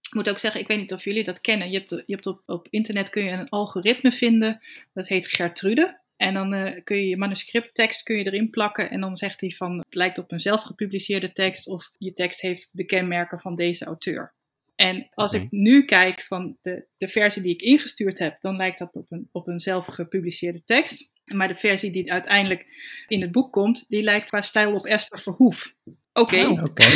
Ik 0.09 0.13
moet 0.13 0.29
ook 0.29 0.39
zeggen, 0.39 0.61
ik 0.61 0.67
weet 0.67 0.79
niet 0.79 0.93
of 0.93 1.03
jullie 1.03 1.23
dat 1.23 1.41
kennen. 1.41 1.71
Je 1.71 1.77
hebt, 1.77 1.89
je 1.89 2.13
hebt 2.13 2.25
op, 2.25 2.41
op 2.45 2.67
internet 2.69 3.09
kun 3.09 3.23
je 3.23 3.31
een 3.31 3.49
algoritme 3.49 4.11
vinden, 4.11 4.61
dat 4.93 5.07
heet 5.07 5.27
Gertrude. 5.27 6.01
En 6.17 6.33
dan 6.33 6.53
uh, 6.53 6.83
kun 6.83 6.97
je 6.97 7.07
je 7.07 7.17
manuscripttekst 7.17 8.03
kun 8.03 8.17
je 8.17 8.25
erin 8.25 8.49
plakken 8.49 8.89
en 8.89 9.01
dan 9.01 9.15
zegt 9.15 9.41
hij 9.41 9.49
van 9.49 9.77
het 9.77 9.95
lijkt 9.95 10.17
op 10.17 10.31
een 10.31 10.39
zelf 10.39 10.61
gepubliceerde 10.61 11.33
tekst 11.33 11.67
of 11.67 11.89
je 11.97 12.13
tekst 12.13 12.41
heeft 12.41 12.69
de 12.71 12.85
kenmerken 12.85 13.39
van 13.39 13.55
deze 13.55 13.85
auteur. 13.85 14.35
En 14.75 15.07
als 15.13 15.33
okay. 15.33 15.45
ik 15.45 15.51
nu 15.51 15.85
kijk 15.85 16.21
van 16.21 16.57
de, 16.61 16.87
de 16.97 17.07
versie 17.07 17.41
die 17.41 17.53
ik 17.53 17.61
ingestuurd 17.61 18.19
heb, 18.19 18.41
dan 18.41 18.55
lijkt 18.55 18.79
dat 18.79 18.95
op 18.95 19.11
een, 19.11 19.29
op 19.31 19.47
een 19.47 19.59
zelf 19.59 19.85
gepubliceerde 19.85 20.63
tekst. 20.65 21.09
Maar 21.33 21.47
de 21.47 21.55
versie 21.55 21.91
die 21.91 22.11
uiteindelijk 22.11 22.65
in 23.07 23.21
het 23.21 23.31
boek 23.31 23.51
komt, 23.51 23.89
die 23.89 24.03
lijkt 24.03 24.29
qua 24.29 24.41
stijl 24.41 24.73
op 24.73 24.85
Esther 24.85 25.19
Verhoef. 25.19 25.75
Oké. 26.17 26.35
Okay. 26.35 26.45
Oh, 26.45 26.63
okay. 26.63 26.91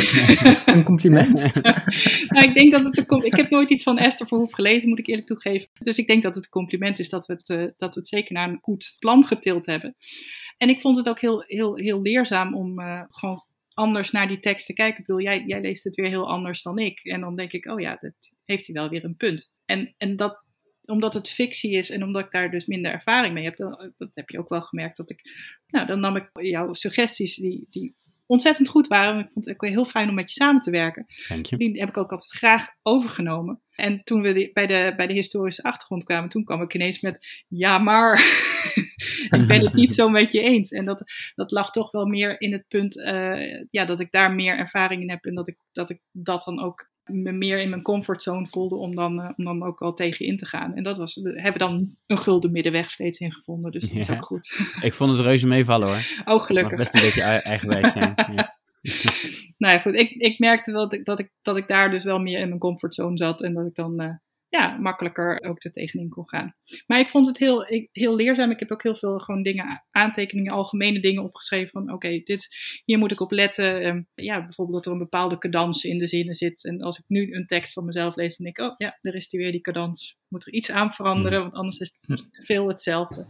een 0.64 0.84
compliment. 0.84 1.42
nou, 2.34 2.48
ik 2.48 2.54
denk 2.54 2.72
dat 2.72 2.84
het 2.84 3.10
een 3.10 3.24
Ik 3.24 3.34
heb 3.34 3.50
nooit 3.50 3.70
iets 3.70 3.82
van 3.82 3.98
Esther 3.98 4.26
Verhoef 4.26 4.52
gelezen, 4.52 4.88
moet 4.88 4.98
ik 4.98 5.06
eerlijk 5.06 5.26
toegeven. 5.26 5.68
Dus 5.78 5.98
ik 5.98 6.06
denk 6.06 6.22
dat 6.22 6.34
het 6.34 6.44
een 6.44 6.50
compliment 6.50 6.98
is 6.98 7.08
dat 7.08 7.26
we 7.26 7.32
het, 7.32 7.48
uh, 7.48 7.58
dat 7.76 7.94
we 7.94 8.00
het 8.00 8.08
zeker 8.08 8.32
naar 8.32 8.48
een 8.48 8.58
goed 8.60 8.96
plan 8.98 9.24
getild 9.24 9.66
hebben. 9.66 9.96
En 10.56 10.68
ik 10.68 10.80
vond 10.80 10.96
het 10.96 11.08
ook 11.08 11.20
heel, 11.20 11.44
heel, 11.46 11.76
heel 11.76 12.02
leerzaam 12.02 12.54
om 12.54 12.80
uh, 12.80 13.02
gewoon 13.06 13.44
anders 13.74 14.10
naar 14.10 14.28
die 14.28 14.40
tekst 14.40 14.66
te 14.66 14.72
kijken. 14.72 15.00
Ik 15.00 15.06
bedoel, 15.06 15.22
jij, 15.22 15.44
jij 15.46 15.60
leest 15.60 15.84
het 15.84 15.94
weer 15.94 16.08
heel 16.08 16.28
anders 16.28 16.62
dan 16.62 16.78
ik. 16.78 17.04
En 17.04 17.20
dan 17.20 17.36
denk 17.36 17.52
ik, 17.52 17.66
oh 17.66 17.80
ja, 17.80 17.96
dat 18.00 18.14
heeft 18.44 18.66
hij 18.66 18.74
wel 18.74 18.88
weer 18.88 19.04
een 19.04 19.16
punt. 19.16 19.52
En, 19.64 19.94
en 19.96 20.16
dat, 20.16 20.46
omdat 20.84 21.14
het 21.14 21.30
fictie 21.30 21.72
is 21.72 21.90
en 21.90 22.02
omdat 22.02 22.24
ik 22.24 22.30
daar 22.30 22.50
dus 22.50 22.66
minder 22.66 22.92
ervaring 22.92 23.34
mee 23.34 23.44
heb, 23.44 23.56
dan, 23.56 23.92
dat 23.98 24.14
heb 24.14 24.30
je 24.30 24.38
ook 24.38 24.48
wel 24.48 24.62
gemerkt 24.62 24.96
dat 24.96 25.10
ik, 25.10 25.20
nou, 25.66 25.86
dan 25.86 26.00
nam 26.00 26.16
ik 26.16 26.28
jouw 26.32 26.72
suggesties 26.72 27.36
die, 27.36 27.64
die 27.68 27.94
ontzettend 28.32 28.68
goed 28.68 28.86
waren. 28.86 29.18
Ik 29.18 29.30
vond 29.32 29.44
het 29.44 29.54
ook 29.54 29.68
heel 29.68 29.84
fijn 29.84 30.08
om 30.08 30.14
met 30.14 30.32
je 30.32 30.42
samen 30.42 30.60
te 30.60 30.70
werken. 30.70 31.06
Dank 31.28 31.46
je. 31.46 31.56
Die 31.56 31.80
heb 31.80 31.88
ik 31.88 31.96
ook 31.96 32.10
altijd 32.10 32.30
graag 32.30 32.68
overgenomen. 32.82 33.62
En 33.70 34.00
toen 34.04 34.22
we 34.22 34.50
bij, 34.52 34.66
de, 34.66 34.92
bij 34.96 35.06
de 35.06 35.12
historische 35.12 35.62
achtergrond 35.62 36.04
kwamen, 36.04 36.28
toen 36.28 36.44
kwam 36.44 36.62
ik 36.62 36.74
ineens 36.74 37.00
met, 37.00 37.44
ja 37.48 37.78
maar, 37.78 38.18
ik 39.38 39.46
ben 39.46 39.60
het 39.60 39.74
niet 39.74 39.92
zo 39.92 40.08
met 40.08 40.32
je 40.32 40.40
eens. 40.40 40.70
En 40.70 40.84
dat, 40.84 41.02
dat 41.34 41.50
lag 41.50 41.70
toch 41.70 41.90
wel 41.90 42.06
meer 42.06 42.40
in 42.40 42.52
het 42.52 42.64
punt, 42.68 42.96
uh, 42.96 43.62
ja, 43.70 43.84
dat 43.84 44.00
ik 44.00 44.10
daar 44.10 44.34
meer 44.34 44.58
ervaring 44.58 45.02
in 45.02 45.10
heb 45.10 45.24
en 45.24 45.34
dat 45.34 45.48
ik 45.48 45.56
dat, 45.72 45.90
ik 45.90 46.00
dat 46.10 46.42
dan 46.44 46.62
ook 46.62 46.90
me 47.04 47.32
meer 47.32 47.60
in 47.60 47.70
mijn 47.70 47.82
comfortzone 47.82 48.46
voelde 48.46 48.76
om 48.76 48.94
dan, 48.94 49.20
uh, 49.20 49.30
om 49.36 49.44
dan 49.44 49.62
ook 49.62 49.80
al 49.80 49.94
tegen 49.94 50.26
in 50.26 50.36
te 50.36 50.46
gaan. 50.46 50.74
En 50.74 50.82
dat 50.82 50.98
was, 50.98 51.14
we 51.14 51.40
hebben 51.40 51.58
dan 51.58 51.96
een 52.06 52.18
gulden 52.18 52.52
middenweg 52.52 52.90
steeds 52.90 53.20
in 53.20 53.32
gevonden, 53.32 53.72
dus 53.72 53.82
dat 53.82 53.92
ja. 53.92 54.00
is 54.00 54.10
ook 54.10 54.24
goed. 54.24 54.58
Ik 54.80 54.92
vond 54.92 55.10
het 55.12 55.20
reuze 55.20 55.46
meevallen 55.46 55.88
hoor. 55.88 56.34
Oh, 56.34 56.42
gelukkig. 56.42 56.70
Mag 56.70 56.80
best 56.80 56.94
een 56.94 57.00
beetje 57.00 57.22
eigenwijs 57.22 57.92
zijn. 57.92 58.12
ja. 58.36 58.56
nou 59.58 59.74
ja, 59.74 59.78
goed. 59.78 59.94
Ik, 59.94 60.10
ik 60.10 60.38
merkte 60.38 60.72
wel 60.72 60.88
dat 60.88 60.92
ik, 60.92 61.04
dat, 61.04 61.18
ik, 61.18 61.30
dat 61.42 61.56
ik 61.56 61.68
daar 61.68 61.90
dus 61.90 62.04
wel 62.04 62.18
meer 62.18 62.38
in 62.38 62.48
mijn 62.48 62.60
comfortzone 62.60 63.16
zat 63.16 63.42
en 63.42 63.54
dat 63.54 63.66
ik 63.66 63.74
dan 63.74 64.02
uh, 64.02 64.10
ja, 64.58 64.76
makkelijker 64.76 65.42
ook 65.42 65.64
er 65.64 65.72
tegenin 65.72 66.08
kon 66.08 66.28
gaan. 66.28 66.54
Maar 66.86 66.98
ik 66.98 67.08
vond 67.08 67.26
het 67.26 67.38
heel, 67.38 67.66
heel 67.92 68.16
leerzaam. 68.16 68.50
Ik 68.50 68.58
heb 68.58 68.70
ook 68.70 68.82
heel 68.82 68.96
veel 68.96 69.18
gewoon 69.18 69.42
dingen, 69.42 69.84
aantekeningen, 69.90 70.52
algemene 70.52 71.00
dingen 71.00 71.22
opgeschreven 71.22 71.70
van 71.70 71.82
oké, 71.82 71.92
okay, 71.92 72.22
dit 72.22 72.48
hier 72.84 72.98
moet 72.98 73.12
ik 73.12 73.20
op 73.20 73.30
letten. 73.30 73.86
Um, 73.86 74.08
ja, 74.14 74.42
bijvoorbeeld 74.44 74.76
dat 74.76 74.86
er 74.86 74.92
een 74.92 75.08
bepaalde 75.08 75.38
cadans 75.38 75.84
in 75.84 75.98
de 75.98 76.08
zinnen 76.08 76.34
zit. 76.34 76.64
En 76.64 76.80
als 76.80 76.98
ik 76.98 77.04
nu 77.06 77.34
een 77.34 77.46
tekst 77.46 77.72
van 77.72 77.84
mezelf 77.84 78.16
lees, 78.16 78.36
dan 78.36 78.44
denk 78.46 78.58
ik, 78.58 78.64
oh 78.64 78.74
ja, 78.76 78.98
daar 79.00 79.14
is 79.14 79.28
die 79.28 79.40
weer 79.40 79.52
die 79.52 79.60
cadans. 79.60 80.16
Moet 80.28 80.46
er 80.46 80.52
iets 80.52 80.70
aan 80.70 80.92
veranderen, 80.92 81.40
want 81.40 81.52
anders 81.52 81.78
is 81.78 81.98
het 82.00 82.28
veel 82.30 82.68
hetzelfde. 82.68 83.26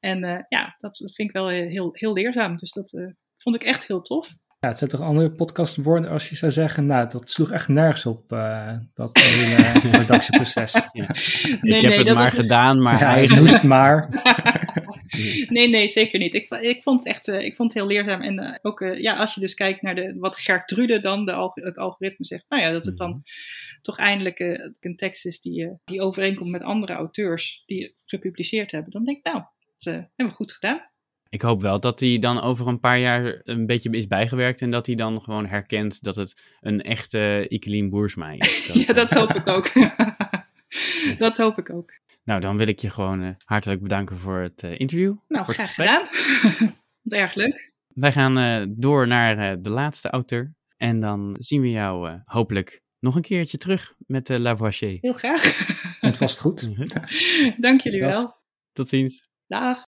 En 0.00 0.24
uh, 0.24 0.40
ja, 0.48 0.74
dat 0.78 0.96
vind 0.96 1.28
ik 1.28 1.32
wel 1.32 1.48
heel, 1.48 1.90
heel 1.92 2.12
leerzaam. 2.12 2.56
Dus 2.56 2.72
dat 2.72 2.92
uh, 2.92 3.10
vond 3.36 3.54
ik 3.54 3.62
echt 3.62 3.86
heel 3.86 4.02
tof. 4.02 4.28
Ja, 4.62 4.68
het 4.68 4.78
zijn 4.78 4.90
toch 4.90 5.00
andere 5.00 5.30
podcast 5.30 5.76
worden 5.76 6.10
als 6.10 6.28
je 6.28 6.36
zou 6.36 6.52
zeggen, 6.52 6.86
nou, 6.86 7.08
dat 7.08 7.30
sloeg 7.30 7.50
echt 7.50 7.68
nergens 7.68 8.06
op, 8.06 8.32
uh, 8.32 8.76
dat 8.94 9.18
hele 9.18 9.56
redactieproces. 9.98 10.72
Ja. 10.72 10.82
Nee, 10.92 11.06
ik 11.52 11.62
nee, 11.62 11.80
heb 11.80 12.06
het 12.06 12.14
maar 12.14 12.30
gedaan, 12.30 12.82
maar 12.82 12.98
ja, 12.98 13.06
eigenlijk... 13.06 13.40
moest 13.40 13.62
maar. 13.62 14.08
nee, 15.48 15.68
nee, 15.68 15.88
zeker 15.88 16.18
niet. 16.18 16.34
Ik, 16.34 16.48
ik, 16.54 16.82
vond, 16.82 16.98
het 16.98 17.08
echt, 17.08 17.28
uh, 17.28 17.40
ik 17.40 17.56
vond 17.56 17.72
het 17.72 17.82
heel 17.82 17.88
leerzaam. 17.90 18.20
En 18.20 18.40
uh, 18.42 18.54
ook, 18.62 18.80
ja, 18.80 19.16
als 19.16 19.34
je 19.34 19.40
dus 19.40 19.54
kijkt 19.54 19.82
naar 19.82 19.94
de, 19.94 20.14
wat 20.18 20.36
Gertrude 20.36 21.00
dan, 21.00 21.24
de, 21.24 21.50
het 21.54 21.78
algoritme 21.78 22.24
zegt, 22.24 22.44
nou 22.48 22.62
ja, 22.62 22.70
dat 22.70 22.84
het 22.84 22.96
dan 22.96 23.08
mm-hmm. 23.08 23.24
toch 23.82 23.98
eindelijk 23.98 24.38
een 24.80 24.96
tekst 24.96 25.26
is 25.26 25.40
die, 25.40 25.78
die 25.84 26.00
overeenkomt 26.00 26.50
met 26.50 26.62
andere 26.62 26.92
auteurs 26.92 27.62
die 27.66 27.96
gepubliceerd 28.04 28.70
hebben, 28.70 28.92
dan 28.92 29.04
denk 29.04 29.16
ik, 29.16 29.24
nou, 29.24 29.44
dat 29.76 29.94
hebben 29.94 30.26
we 30.26 30.32
goed 30.32 30.52
gedaan. 30.52 30.91
Ik 31.32 31.42
hoop 31.42 31.60
wel 31.60 31.80
dat 31.80 32.00
hij 32.00 32.18
dan 32.18 32.40
over 32.40 32.66
een 32.66 32.80
paar 32.80 32.98
jaar 32.98 33.40
een 33.44 33.66
beetje 33.66 33.90
is 33.90 34.06
bijgewerkt 34.06 34.60
en 34.60 34.70
dat 34.70 34.86
hij 34.86 34.94
dan 34.94 35.20
gewoon 35.20 35.46
herkent 35.46 36.02
dat 36.02 36.16
het 36.16 36.56
een 36.60 36.82
echte 36.82 37.46
Ikelien 37.48 37.90
Boersma 37.90 38.30
is. 38.30 38.66
Dat, 38.66 38.86
ja, 38.86 38.92
dat 38.92 39.12
hoop 39.12 39.30
ik 39.30 39.48
ook. 39.48 39.72
dat 41.24 41.36
hoop 41.36 41.58
ik 41.58 41.70
ook. 41.70 41.92
Nou, 42.24 42.40
dan 42.40 42.56
wil 42.56 42.66
ik 42.66 42.80
je 42.80 42.90
gewoon 42.90 43.22
uh, 43.22 43.30
hartelijk 43.44 43.82
bedanken 43.82 44.16
voor 44.16 44.38
het 44.38 44.62
uh, 44.62 44.80
interview. 44.80 45.16
Nou, 45.28 45.44
voor 45.44 45.54
graag 45.54 45.74
gedaan. 45.74 46.08
Erg 47.22 47.34
leuk. 47.34 47.72
Wij 47.94 48.12
gaan 48.12 48.38
uh, 48.38 48.64
door 48.68 49.06
naar 49.06 49.62
de 49.62 49.70
laatste 49.70 50.10
auteur 50.10 50.54
en 50.76 51.00
dan 51.00 51.36
zien 51.38 51.60
we 51.60 51.70
jou 51.70 52.20
hopelijk 52.24 52.82
nog 52.98 53.16
een 53.16 53.22
keertje 53.22 53.58
terug 53.58 53.94
met 54.06 54.26
de 54.26 54.38
Lavoisier. 54.38 54.98
Heel 55.00 55.12
graag. 55.12 55.66
Het 56.00 56.18
was 56.18 56.38
goed. 56.38 56.68
Dank 57.60 57.80
jullie 57.80 58.00
Dag. 58.00 58.12
wel. 58.12 58.36
Tot 58.72 58.88
ziens. 58.88 59.28
Dag. 59.46 59.90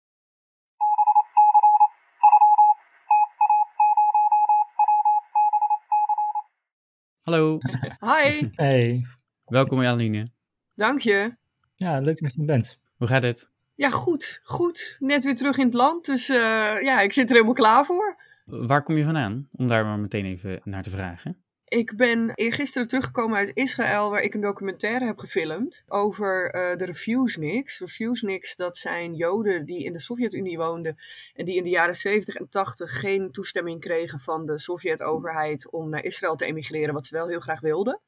Hallo. 7.23 7.59
Hi. 8.11 8.51
Hey. 8.55 9.07
Welkom 9.45 9.81
Aline. 9.81 10.31
Dank 10.75 11.01
je. 11.01 11.37
Ja, 11.75 11.99
leuk 11.99 12.21
dat 12.21 12.35
je 12.35 12.41
er 12.41 12.47
bent. 12.47 12.79
Hoe 12.97 13.09
gaat 13.09 13.23
het? 13.23 13.49
Ja, 13.75 13.91
goed. 13.91 14.41
Goed. 14.45 14.97
Net 15.01 15.25
weer 15.25 15.35
terug 15.35 15.59
in 15.59 15.65
het 15.65 15.75
land, 15.75 16.07
dus 16.07 16.29
uh, 16.29 16.37
ja, 16.81 17.01
ik 17.01 17.13
zit 17.13 17.25
er 17.25 17.33
helemaal 17.33 17.55
klaar 17.55 17.85
voor. 17.85 18.17
Waar 18.45 18.83
kom 18.83 18.97
je 18.97 19.05
vandaan? 19.05 19.49
Om 19.53 19.69
daar 19.69 19.85
maar 19.85 19.99
meteen 19.99 20.25
even 20.25 20.61
naar 20.65 20.83
te 20.83 20.91
vragen. 20.91 21.42
Ik 21.73 21.97
ben 21.97 22.31
eergisteren 22.35 22.89
teruggekomen 22.89 23.37
uit 23.37 23.51
Israël, 23.55 24.11
waar 24.11 24.23
ik 24.23 24.35
een 24.35 24.41
documentaire 24.41 25.05
heb 25.05 25.19
gefilmd 25.19 25.85
over 25.89 26.51
eh, 26.51 26.77
de 26.77 26.85
Refuseniks. 26.85 27.79
Refuseniks, 27.79 28.57
dat 28.57 28.77
zijn 28.77 29.15
Joden 29.15 29.65
die 29.67 29.85
in 29.85 29.93
de 29.93 29.99
Sovjet-Unie 29.99 30.57
woonden 30.57 30.97
en 31.35 31.45
die 31.45 31.57
in 31.57 31.63
de 31.63 31.69
jaren 31.69 31.97
70 31.97 32.35
en 32.35 32.49
80 32.49 33.01
geen 33.01 33.31
toestemming 33.31 33.81
kregen 33.81 34.21
van 34.21 34.47
de 34.47 34.59
Sovjet-overheid 34.59 35.71
om 35.71 35.89
naar 35.89 36.05
Israël 36.05 36.35
te 36.35 36.45
emigreren, 36.45 36.95
wat 36.95 37.07
ze 37.07 37.15
wel 37.15 37.29
heel 37.29 37.41
graag 37.41 37.61
wilden. 37.61 38.01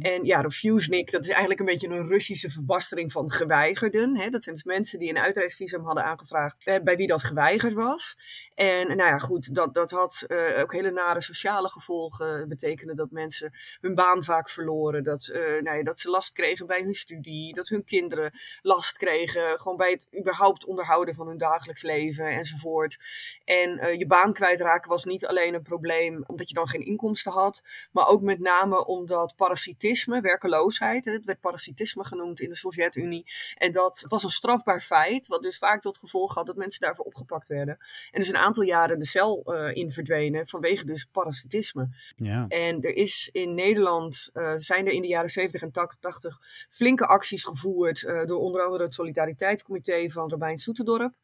En 0.00 0.24
ja, 0.24 0.40
Refusenik, 0.40 1.10
dat 1.10 1.24
is 1.24 1.30
eigenlijk 1.30 1.60
een 1.60 1.66
beetje 1.66 1.88
een 1.88 2.08
Russische 2.08 2.50
verbastering 2.50 3.12
van 3.12 3.30
geweigerden. 3.30 4.16
Hè? 4.16 4.28
Dat 4.28 4.42
zijn 4.42 4.54
dus 4.54 4.64
mensen 4.64 4.98
die 4.98 5.10
een 5.10 5.18
uitreisvisum 5.18 5.84
hadden 5.84 6.04
aangevraagd, 6.04 6.58
eh, 6.64 6.82
bij 6.82 6.96
wie 6.96 7.06
dat 7.06 7.22
geweigerd 7.22 7.72
was. 7.72 8.16
En 8.54 8.86
nou 8.86 9.10
ja, 9.10 9.18
goed, 9.18 9.54
dat, 9.54 9.74
dat 9.74 9.90
had 9.90 10.24
eh, 10.26 10.60
ook 10.60 10.72
hele 10.72 10.90
nare 10.90 11.20
sociale 11.20 11.68
gevolgen. 11.68 12.48
betekende 12.48 12.94
dat 12.94 13.10
mensen 13.10 13.52
hun 13.80 13.94
baan 13.94 14.24
vaak 14.24 14.50
verloren. 14.50 15.04
Dat, 15.04 15.26
eh, 15.26 15.40
nou 15.40 15.76
ja, 15.76 15.82
dat 15.82 15.98
ze 15.98 16.10
last 16.10 16.32
kregen 16.32 16.66
bij 16.66 16.82
hun 16.82 16.94
studie. 16.94 17.54
Dat 17.54 17.68
hun 17.68 17.84
kinderen 17.84 18.32
last 18.62 18.96
kregen. 18.96 19.58
Gewoon 19.58 19.76
bij 19.76 19.90
het 19.90 20.08
überhaupt 20.18 20.64
onderhouden 20.64 21.14
van 21.14 21.26
hun 21.26 21.38
dagelijks 21.38 21.82
leven 21.82 22.26
enzovoort. 22.26 22.98
En 23.44 23.98
je 23.98 24.06
baan 24.06 24.32
kwijtraken 24.32 24.90
was 24.90 25.04
niet 25.04 25.26
alleen 25.26 25.54
een 25.54 25.62
probleem 25.62 26.24
omdat 26.26 26.48
je 26.48 26.54
dan 26.54 26.68
geen 26.68 26.84
inkomsten 26.84 27.32
had. 27.32 27.62
Maar 27.92 28.06
ook 28.06 28.22
met 28.22 28.40
name 28.40 28.86
omdat 28.86 29.34
parasitisme, 29.46 30.20
werkeloosheid. 30.20 31.04
Het 31.04 31.24
werd 31.24 31.40
parasitisme 31.40 32.04
genoemd 32.04 32.40
in 32.40 32.48
de 32.48 32.54
Sovjet-Unie. 32.56 33.24
En 33.54 33.72
dat 33.72 34.04
was 34.08 34.24
een 34.24 34.30
strafbaar 34.30 34.80
feit. 34.80 35.26
Wat 35.26 35.42
dus 35.42 35.58
vaak 35.58 35.80
tot 35.80 35.98
gevolg 35.98 36.34
had 36.34 36.46
dat 36.46 36.56
mensen 36.56 36.80
daarvoor 36.80 37.04
opgepakt 37.04 37.48
werden. 37.48 37.78
En 38.10 38.20
dus 38.20 38.28
een 38.28 38.36
aantal 38.36 38.62
jaren 38.62 38.98
de 38.98 39.06
cel 39.06 39.42
eh, 39.44 39.76
in 39.76 39.92
verdwenen 39.92 40.46
vanwege 40.46 40.84
dus 40.84 41.04
parasitisme. 41.04 41.88
Ja. 42.16 42.44
En 42.48 42.80
er 42.80 42.96
is 42.96 43.28
in 43.32 43.54
Nederland, 43.54 44.30
eh, 44.32 44.54
zijn 44.56 44.86
er 44.86 44.92
in 44.92 45.02
de 45.02 45.08
jaren 45.08 45.30
70 45.30 45.62
en 45.62 45.72
80 46.00 46.38
flinke 46.70 47.06
acties 47.06 47.44
gevoerd 47.44 48.04
eh, 48.04 48.24
door 48.24 48.38
onder 48.38 48.62
andere 48.62 48.84
het 48.84 48.94
Solidariteitscomité 48.94 50.10
van 50.10 50.30
Rabijn 50.30 50.58
Soetendorp. 50.58 51.14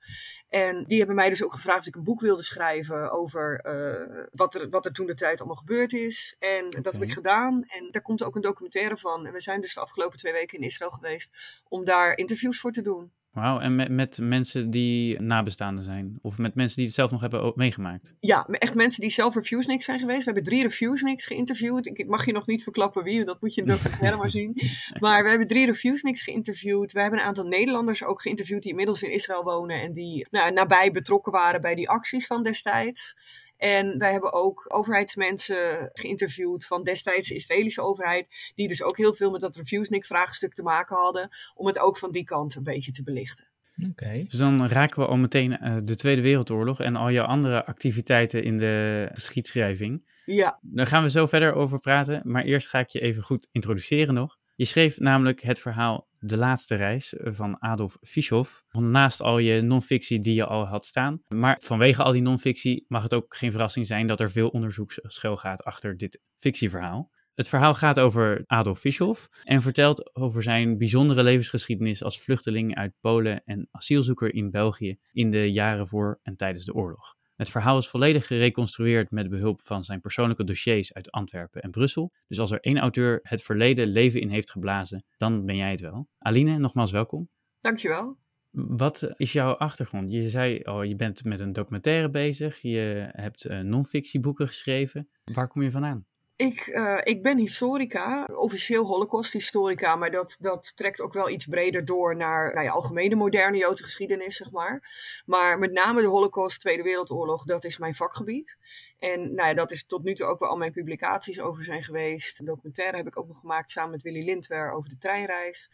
En 0.53 0.85
die 0.85 0.99
hebben 0.99 1.17
mij 1.17 1.29
dus 1.29 1.45
ook 1.45 1.53
gevraagd 1.53 1.81
of 1.81 1.87
ik 1.87 1.95
een 1.95 2.05
boek 2.05 2.21
wilde 2.21 2.43
schrijven 2.43 3.11
over 3.11 3.61
eh, 3.61 4.25
wat, 4.33 4.55
er, 4.55 4.69
wat 4.69 4.85
er 4.85 4.93
toen 4.93 5.07
de 5.07 5.15
tijd 5.15 5.39
allemaal 5.39 5.57
gebeurd 5.57 5.93
is. 5.93 6.37
En 6.39 6.71
dat 6.71 6.93
heb 6.93 7.03
ik 7.03 7.13
gedaan. 7.13 7.65
En 7.67 7.89
daar 7.91 8.03
komt 8.03 8.23
ook 8.23 8.35
een 8.35 8.41
documentaire 8.41 8.97
van. 8.97 9.27
En 9.27 9.33
we 9.33 9.41
zijn 9.41 9.61
dus 9.61 9.75
de 9.75 9.81
afgelopen 9.81 10.19
twee 10.19 10.33
weken 10.33 10.59
in 10.59 10.65
Israël 10.65 10.91
geweest 10.91 11.61
om 11.69 11.85
daar 11.85 12.17
interviews 12.17 12.61
voor 12.61 12.73
te 12.73 12.83
doen. 12.83 13.13
Wauw, 13.33 13.61
en 13.61 13.77
met, 13.77 13.89
met 13.89 14.19
mensen 14.23 14.71
die 14.71 15.23
nabestaanden 15.23 15.85
zijn? 15.85 16.19
Of 16.21 16.39
met 16.39 16.55
mensen 16.55 16.77
die 16.77 16.87
het 16.87 16.95
zelf 16.95 17.11
nog 17.11 17.21
hebben 17.21 17.53
meegemaakt? 17.55 18.15
Ja, 18.21 18.47
echt 18.47 18.75
mensen 18.75 19.01
die 19.01 19.11
zelf 19.11 19.35
Refusenicks 19.35 19.85
zijn 19.85 19.99
geweest. 19.99 20.19
We 20.19 20.25
hebben 20.25 20.43
drie 20.43 20.63
Refusenicks 20.63 21.27
geïnterviewd. 21.27 21.87
Ik, 21.87 21.99
ik 21.99 22.09
mag 22.09 22.27
je 22.27 22.33
nog 22.33 22.47
niet 22.47 22.63
verklappen 22.63 23.05
wie, 23.05 23.25
dat 23.25 23.41
moet 23.41 23.55
je 23.55 23.61
in 23.61 23.67
de 23.67 23.73
documentaire 23.73 24.17
maar 24.17 24.31
zien. 24.31 24.57
Maar 25.01 25.23
we 25.23 25.29
hebben 25.29 25.47
drie 25.47 25.67
Refusenicks 25.67 26.23
geïnterviewd. 26.23 26.93
We 26.93 27.01
hebben 27.01 27.19
een 27.19 27.25
aantal 27.25 27.47
Nederlanders 27.47 28.05
ook 28.05 28.23
geïnterviewd 28.23 28.63
die 28.63 28.71
inmiddels 28.71 29.03
in 29.03 29.11
Israël 29.11 29.43
wonen 29.43 29.81
en 29.81 29.93
die 29.93 30.27
nou, 30.31 30.53
nabij 30.53 30.91
betrokken 30.91 31.33
waren 31.33 31.61
bij 31.61 31.75
die 31.75 31.89
acties 31.89 32.27
van 32.27 32.43
destijds. 32.43 33.17
En 33.63 33.99
wij 33.99 34.13
hebben 34.13 34.33
ook 34.33 34.65
overheidsmensen 34.69 35.91
geïnterviewd 35.93 36.67
van 36.67 36.83
destijds 36.83 37.29
de 37.29 37.35
Israëlische 37.35 37.81
overheid, 37.83 38.53
die 38.55 38.69
dus 38.69 38.83
ook 38.83 38.97
heel 38.97 39.15
veel 39.15 39.31
met 39.31 39.41
dat 39.41 39.57
Refusenik-vraagstuk 39.57 40.55
te 40.55 40.63
maken 40.63 40.97
hadden, 40.97 41.31
om 41.55 41.67
het 41.67 41.79
ook 41.79 41.99
van 41.99 42.13
die 42.13 42.25
kant 42.25 42.55
een 42.55 42.63
beetje 42.63 42.93
te 42.93 43.03
belichten. 43.03 43.51
Oké. 43.91 44.25
Dus 44.29 44.39
dan 44.39 44.67
raken 44.67 45.01
we 45.01 45.07
al 45.07 45.17
meteen 45.17 45.59
eh, 45.59 45.77
de 45.85 45.95
Tweede 45.95 46.23
Wereldoorlog 46.23 46.81
en 46.81 46.97
al 46.97 47.09
je 47.09 47.23
andere 47.23 47.65
activiteiten 47.65 48.45
in 48.45 48.59
de 48.59 49.09
geschiedschrijving. 49.13 50.11
Ja, 50.25 50.59
Daar 50.63 50.87
gaan 50.87 51.03
we 51.03 51.11
zo 51.11 51.27
verder 51.27 51.55
over 51.55 51.81
praten, 51.81 52.21
maar 52.25 52.45
eerst 52.45 52.69
ga 52.69 52.79
ik 52.79 52.89
je 52.89 53.01
even 53.01 53.23
goed 53.23 53.49
introduceren 53.53 54.15
nog. 54.15 54.39
Je 54.55 54.65
schreef 54.65 54.99
namelijk 54.99 55.43
het 55.43 55.59
verhaal 55.59 56.09
De 56.25 56.37
Laatste 56.37 56.75
Reis 56.75 57.15
van 57.19 57.57
Adolf 57.61 57.97
Fischoff. 58.01 58.65
Naast 58.71 59.21
al 59.21 59.39
je 59.39 59.63
non-fictie 59.63 60.21
die 60.21 60.35
je 60.35 60.47
al 60.47 60.67
had 60.67 60.87
staan. 60.87 61.23
Maar 61.29 61.61
vanwege 61.65 62.03
al 62.03 62.13
die 62.13 62.23
non-fictie 62.23 62.85
mag 62.89 63.03
het 63.03 63.15
ook 63.15 63.35
geen 63.37 63.51
verrassing 63.51 63.87
zijn 63.87 64.07
dat 64.07 64.21
er 64.21 64.31
veel 64.31 64.49
onderzoek 64.49 64.93
schuil 64.97 65.37
gaat 65.37 65.65
achter 65.65 65.97
dit 65.97 66.21
fictieverhaal. 66.37 67.11
Het 67.35 67.49
verhaal 67.49 67.75
gaat 67.75 68.01
over 68.01 68.43
Adolf 68.47 68.79
Fischoff 68.79 69.29
en 69.45 69.63
vertelt 69.63 70.17
over 70.17 70.43
zijn 70.43 70.79
bijzondere 70.79 71.23
levensgeschiedenis 71.23 72.03
als 72.03 72.23
vluchteling 72.23 72.77
uit 72.77 72.95
Polen 73.01 73.43
en 73.45 73.69
asielzoeker 73.71 74.35
in 74.35 74.51
België 74.51 74.99
in 75.13 75.31
de 75.31 75.53
jaren 75.53 75.87
voor 75.87 76.21
en 76.23 76.37
tijdens 76.37 76.65
de 76.65 76.75
oorlog. 76.75 77.17
Het 77.37 77.51
verhaal 77.51 77.79
is 77.79 77.89
volledig 77.89 78.27
gereconstrueerd 78.27 79.11
met 79.11 79.29
behulp 79.29 79.61
van 79.61 79.85
zijn 79.85 80.01
persoonlijke 80.01 80.45
dossiers 80.45 80.95
uit 80.95 81.11
Antwerpen 81.11 81.63
en 81.63 81.71
Brussel. 81.71 82.13
Dus 82.27 82.39
als 82.39 82.51
er 82.51 82.61
één 82.61 82.79
auteur 82.79 83.21
het 83.23 83.43
verleden 83.43 83.87
leven 83.87 84.21
in 84.21 84.29
heeft 84.29 84.51
geblazen, 84.51 85.05
dan 85.17 85.47
ben 85.47 85.57
jij 85.57 85.71
het 85.71 85.81
wel. 85.81 86.09
Aline, 86.19 86.59
nogmaals 86.59 86.91
welkom. 86.91 87.29
dankjewel. 87.61 88.21
Wat 88.51 89.13
is 89.17 89.33
jouw 89.33 89.53
achtergrond? 89.53 90.13
Je 90.13 90.31
zei 90.31 90.63
al, 90.63 90.83
je 90.83 90.95
bent 90.95 91.25
met 91.25 91.41
een 91.41 91.53
documentaire 91.53 92.11
bezig, 92.11 92.59
je 92.61 93.09
hebt 93.13 93.47
uh, 93.47 93.61
non-fictieboeken 93.61 94.47
geschreven. 94.47 95.09
Waar 95.25 95.49
kom 95.49 95.63
je 95.63 95.71
vandaan? 95.71 96.07
Ik, 96.43 96.67
eh, 96.67 96.99
ik 97.03 97.23
ben 97.23 97.39
historica, 97.39 98.25
officieel 98.25 98.87
holocausthistorica, 98.87 99.97
maar 99.97 100.11
dat, 100.11 100.37
dat 100.41 100.77
trekt 100.77 101.01
ook 101.01 101.13
wel 101.13 101.29
iets 101.29 101.47
breder 101.47 101.85
door 101.85 102.17
naar 102.17 102.55
nou 102.55 102.65
ja, 102.65 102.73
algemene 102.73 103.15
moderne 103.15 103.57
Joodse 103.57 103.85
geschiedenis, 103.85 104.37
zeg 104.37 104.51
maar. 104.51 104.95
Maar 105.27 105.59
met 105.59 105.73
name 105.73 106.01
de 106.01 106.07
holocaust, 106.07 106.61
Tweede 106.61 106.83
Wereldoorlog, 106.83 107.45
dat 107.45 107.65
is 107.65 107.79
mijn 107.79 107.95
vakgebied. 107.95 108.59
En 108.99 109.35
nou 109.35 109.49
ja, 109.49 109.55
dat 109.55 109.71
is 109.71 109.87
tot 109.87 110.03
nu 110.03 110.15
toe 110.15 110.27
ook 110.27 110.39
wel 110.39 110.49
al 110.49 110.57
mijn 110.57 110.73
publicaties 110.73 111.41
over 111.41 111.65
zijn 111.65 111.85
geweest. 111.85 112.47
Documentaire 112.47 112.97
heb 112.97 113.07
ik 113.07 113.19
ook 113.19 113.29
nog 113.29 113.39
gemaakt 113.39 113.71
samen 113.71 113.91
met 113.91 114.03
Willy 114.03 114.25
Lindwer 114.25 114.71
over 114.71 114.91
de 114.91 114.99
treinreis. 114.99 115.71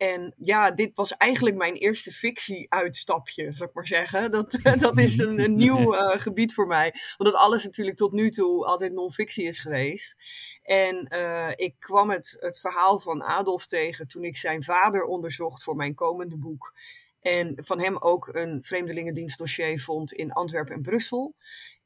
En 0.00 0.34
ja, 0.36 0.70
dit 0.70 0.90
was 0.94 1.16
eigenlijk 1.16 1.56
mijn 1.56 1.74
eerste 1.74 2.10
fictie-uitstapje, 2.10 3.52
zou 3.52 3.68
ik 3.68 3.74
maar 3.74 3.86
zeggen. 3.86 4.30
Dat, 4.30 4.58
dat 4.78 4.98
is 4.98 5.18
een, 5.18 5.38
een 5.38 5.56
nieuw 5.66 5.94
uh, 5.94 6.10
gebied 6.10 6.54
voor 6.54 6.66
mij. 6.66 6.94
Omdat 7.16 7.34
alles 7.34 7.64
natuurlijk 7.64 7.96
tot 7.96 8.12
nu 8.12 8.30
toe 8.30 8.66
altijd 8.66 8.92
non-fictie 8.92 9.44
is 9.44 9.58
geweest. 9.58 10.16
En 10.62 11.08
uh, 11.14 11.48
ik 11.54 11.74
kwam 11.78 12.10
het, 12.10 12.36
het 12.40 12.60
verhaal 12.60 13.00
van 13.00 13.22
Adolf 13.22 13.66
tegen 13.66 14.08
toen 14.08 14.24
ik 14.24 14.36
zijn 14.36 14.62
vader 14.62 15.04
onderzocht 15.04 15.62
voor 15.62 15.76
mijn 15.76 15.94
komende 15.94 16.36
boek. 16.36 16.74
En 17.20 17.52
van 17.56 17.80
hem 17.80 17.96
ook 17.96 18.28
een 18.32 18.58
vreemdelingendienstdossier 18.62 19.80
vond 19.80 20.12
in 20.12 20.32
Antwerpen 20.32 20.74
en 20.74 20.82
Brussel 20.82 21.34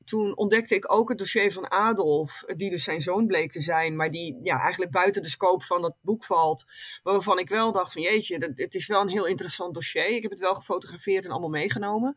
toen 0.04 0.36
ontdekte 0.36 0.74
ik 0.74 0.92
ook 0.92 1.08
het 1.08 1.18
dossier 1.18 1.52
van 1.52 1.70
Adolf, 1.70 2.44
die 2.56 2.70
dus 2.70 2.84
zijn 2.84 3.00
zoon 3.00 3.26
bleek 3.26 3.52
te 3.52 3.60
zijn, 3.60 3.96
maar 3.96 4.10
die 4.10 4.40
ja, 4.42 4.60
eigenlijk 4.60 4.92
buiten 4.92 5.22
de 5.22 5.28
scope 5.28 5.64
van 5.64 5.82
dat 5.82 5.94
boek 6.00 6.24
valt. 6.24 6.64
Waarvan 7.02 7.38
ik 7.38 7.48
wel 7.48 7.72
dacht 7.72 7.92
van 7.92 8.02
jeetje, 8.02 8.38
dat, 8.38 8.50
het 8.54 8.74
is 8.74 8.86
wel 8.86 9.00
een 9.00 9.08
heel 9.08 9.26
interessant 9.26 9.74
dossier. 9.74 10.08
Ik 10.08 10.22
heb 10.22 10.30
het 10.30 10.40
wel 10.40 10.54
gefotografeerd 10.54 11.24
en 11.24 11.30
allemaal 11.30 11.48
meegenomen. 11.48 12.16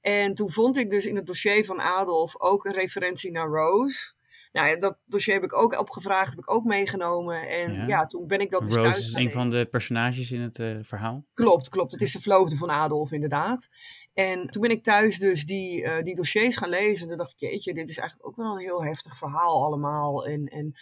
En 0.00 0.34
toen 0.34 0.50
vond 0.50 0.76
ik 0.76 0.90
dus 0.90 1.06
in 1.06 1.16
het 1.16 1.26
dossier 1.26 1.64
van 1.64 1.80
Adolf 1.80 2.40
ook 2.40 2.64
een 2.64 2.72
referentie 2.72 3.30
naar 3.30 3.48
Rose. 3.48 4.14
Nou 4.52 4.68
ja, 4.68 4.76
dat 4.76 4.98
dossier 5.06 5.34
heb 5.34 5.44
ik 5.44 5.56
ook 5.56 5.78
opgevraagd, 5.78 6.30
heb 6.30 6.38
ik 6.38 6.50
ook 6.50 6.64
meegenomen. 6.64 7.48
En 7.48 7.72
ja, 7.72 7.86
ja 7.86 8.06
toen 8.06 8.26
ben 8.26 8.40
ik 8.40 8.50
dat 8.50 8.60
dus 8.60 8.74
Rose 8.74 8.88
thuis 8.88 9.06
is 9.06 9.14
een 9.14 9.32
van 9.32 9.50
de 9.50 9.66
personages 9.66 10.32
in 10.32 10.40
het 10.40 10.58
uh, 10.58 10.78
verhaal. 10.82 11.24
Klopt, 11.34 11.68
klopt. 11.68 11.92
Het 11.92 12.02
is 12.02 12.12
de 12.12 12.20
verloofde 12.20 12.56
van 12.56 12.70
Adolf 12.70 13.12
inderdaad. 13.12 13.68
En 14.16 14.46
toen 14.50 14.62
ben 14.62 14.70
ik 14.70 14.82
thuis 14.82 15.18
dus 15.18 15.44
die, 15.44 15.82
uh, 15.82 16.02
die 16.02 16.14
dossiers 16.14 16.56
gaan 16.56 16.68
lezen. 16.68 17.02
En 17.02 17.08
toen 17.08 17.16
dacht 17.16 17.32
ik, 17.32 17.38
jeetje, 17.50 17.74
dit 17.74 17.88
is 17.88 17.98
eigenlijk 17.98 18.28
ook 18.28 18.36
wel 18.36 18.52
een 18.52 18.62
heel 18.62 18.84
heftig 18.84 19.16
verhaal 19.16 19.64
allemaal. 19.64 20.26
En, 20.26 20.46
en 20.46 20.74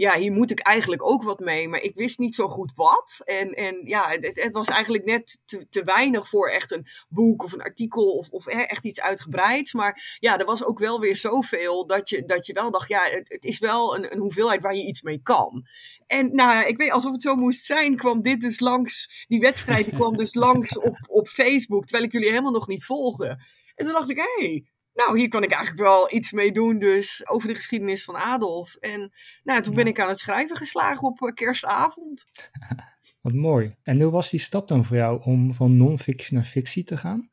ja, 0.00 0.16
hier 0.16 0.32
moet 0.32 0.50
ik 0.50 0.60
eigenlijk 0.60 1.02
ook 1.10 1.22
wat 1.22 1.38
mee. 1.38 1.68
Maar 1.68 1.82
ik 1.82 1.94
wist 1.94 2.18
niet 2.18 2.34
zo 2.34 2.48
goed 2.48 2.72
wat. 2.74 3.20
En, 3.24 3.50
en 3.50 3.80
ja, 3.84 4.08
het, 4.08 4.40
het 4.42 4.52
was 4.52 4.68
eigenlijk 4.68 5.04
net 5.04 5.38
te, 5.44 5.68
te, 5.68 5.84
weinig 5.84 6.28
voor 6.28 6.48
echt 6.48 6.72
een 6.72 6.86
boek 7.08 7.42
of 7.42 7.52
een 7.52 7.62
artikel 7.62 8.04
of, 8.04 8.28
of 8.28 8.46
echt 8.46 8.84
iets 8.84 9.00
uitgebreids. 9.00 9.72
Maar 9.72 10.16
ja, 10.18 10.38
er 10.38 10.44
was 10.44 10.64
ook 10.64 10.78
wel 10.78 11.00
weer 11.00 11.16
zoveel 11.16 11.86
dat 11.86 12.08
je, 12.08 12.24
dat 12.24 12.46
je 12.46 12.52
wel 12.52 12.70
dacht, 12.70 12.88
ja, 12.88 13.02
het, 13.04 13.32
het 13.32 13.44
is 13.44 13.58
wel 13.58 13.96
een, 13.96 14.12
een 14.12 14.18
hoeveelheid 14.18 14.62
waar 14.62 14.74
je 14.74 14.86
iets 14.86 15.02
mee 15.02 15.22
kan. 15.22 15.66
En 16.06 16.34
nou 16.34 16.50
ja, 16.50 16.64
ik 16.64 16.76
weet, 16.76 16.90
alsof 16.90 17.12
het 17.12 17.22
zo 17.22 17.34
moest 17.34 17.64
zijn, 17.64 17.96
kwam 17.96 18.22
dit 18.22 18.40
dus 18.40 18.60
langs, 18.60 19.24
die 19.28 19.40
wedstrijd 19.40 19.84
die 19.84 19.94
kwam 19.94 20.16
dus 20.16 20.34
langs 20.46 20.78
op, 20.78 20.96
op 21.08 21.28
Facebook, 21.28 21.82
terwijl 21.84 22.04
ik 22.04 22.12
jullie 22.12 22.28
helemaal 22.28 22.52
nog 22.52 22.68
niet 22.68 22.84
volgde. 22.84 23.28
En 23.74 23.84
toen 23.84 23.94
dacht 23.94 24.10
ik, 24.10 24.16
hé, 24.16 24.46
hey, 24.46 24.64
nou, 25.06 25.18
hier 25.18 25.28
kan 25.28 25.42
ik 25.42 25.52
eigenlijk 25.52 25.82
wel 25.82 26.12
iets 26.12 26.32
mee 26.32 26.52
doen, 26.52 26.78
dus 26.78 27.28
over 27.28 27.48
de 27.48 27.54
geschiedenis 27.54 28.04
van 28.04 28.16
Adolf. 28.16 28.74
En 28.74 29.12
nou, 29.42 29.62
toen 29.62 29.74
ben 29.74 29.86
ik 29.86 30.00
aan 30.00 30.08
het 30.08 30.18
schrijven 30.18 30.56
geslagen 30.56 31.08
op 31.08 31.20
uh, 31.20 31.32
kerstavond. 31.34 32.26
Wat 33.22 33.32
mooi. 33.32 33.76
En 33.82 34.00
hoe 34.00 34.10
was 34.10 34.30
die 34.30 34.40
stap 34.40 34.68
dan 34.68 34.84
voor 34.84 34.96
jou 34.96 35.22
om 35.24 35.54
van 35.54 35.76
non-fictie 35.76 36.34
naar 36.34 36.44
fictie 36.44 36.84
te 36.84 36.96
gaan? 36.96 37.30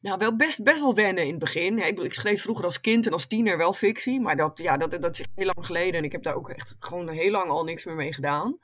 Nou, 0.00 0.18
wel 0.18 0.36
best, 0.36 0.62
best 0.62 0.80
wel 0.80 0.94
wennen 0.94 1.24
in 1.24 1.30
het 1.30 1.38
begin. 1.38 1.78
Ik, 1.78 1.98
ik, 1.98 2.14
schreef 2.14 2.42
vroeger 2.42 2.64
als 2.64 2.80
kind 2.80 3.06
en 3.06 3.12
als 3.12 3.26
tiener 3.26 3.56
wel 3.56 3.72
fictie, 3.72 4.20
maar 4.20 4.36
dat, 4.36 4.58
ja, 4.62 4.76
dat, 4.76 5.02
dat 5.02 5.18
is 5.18 5.26
heel 5.34 5.50
lang 5.54 5.66
geleden 5.66 5.94
en 5.94 6.04
ik 6.04 6.12
heb 6.12 6.22
daar 6.22 6.36
ook 6.36 6.48
echt 6.48 6.76
gewoon 6.78 7.08
heel 7.08 7.30
lang 7.30 7.50
al 7.50 7.64
niks 7.64 7.84
meer 7.84 7.94
mee 7.94 8.12
gedaan. 8.12 8.58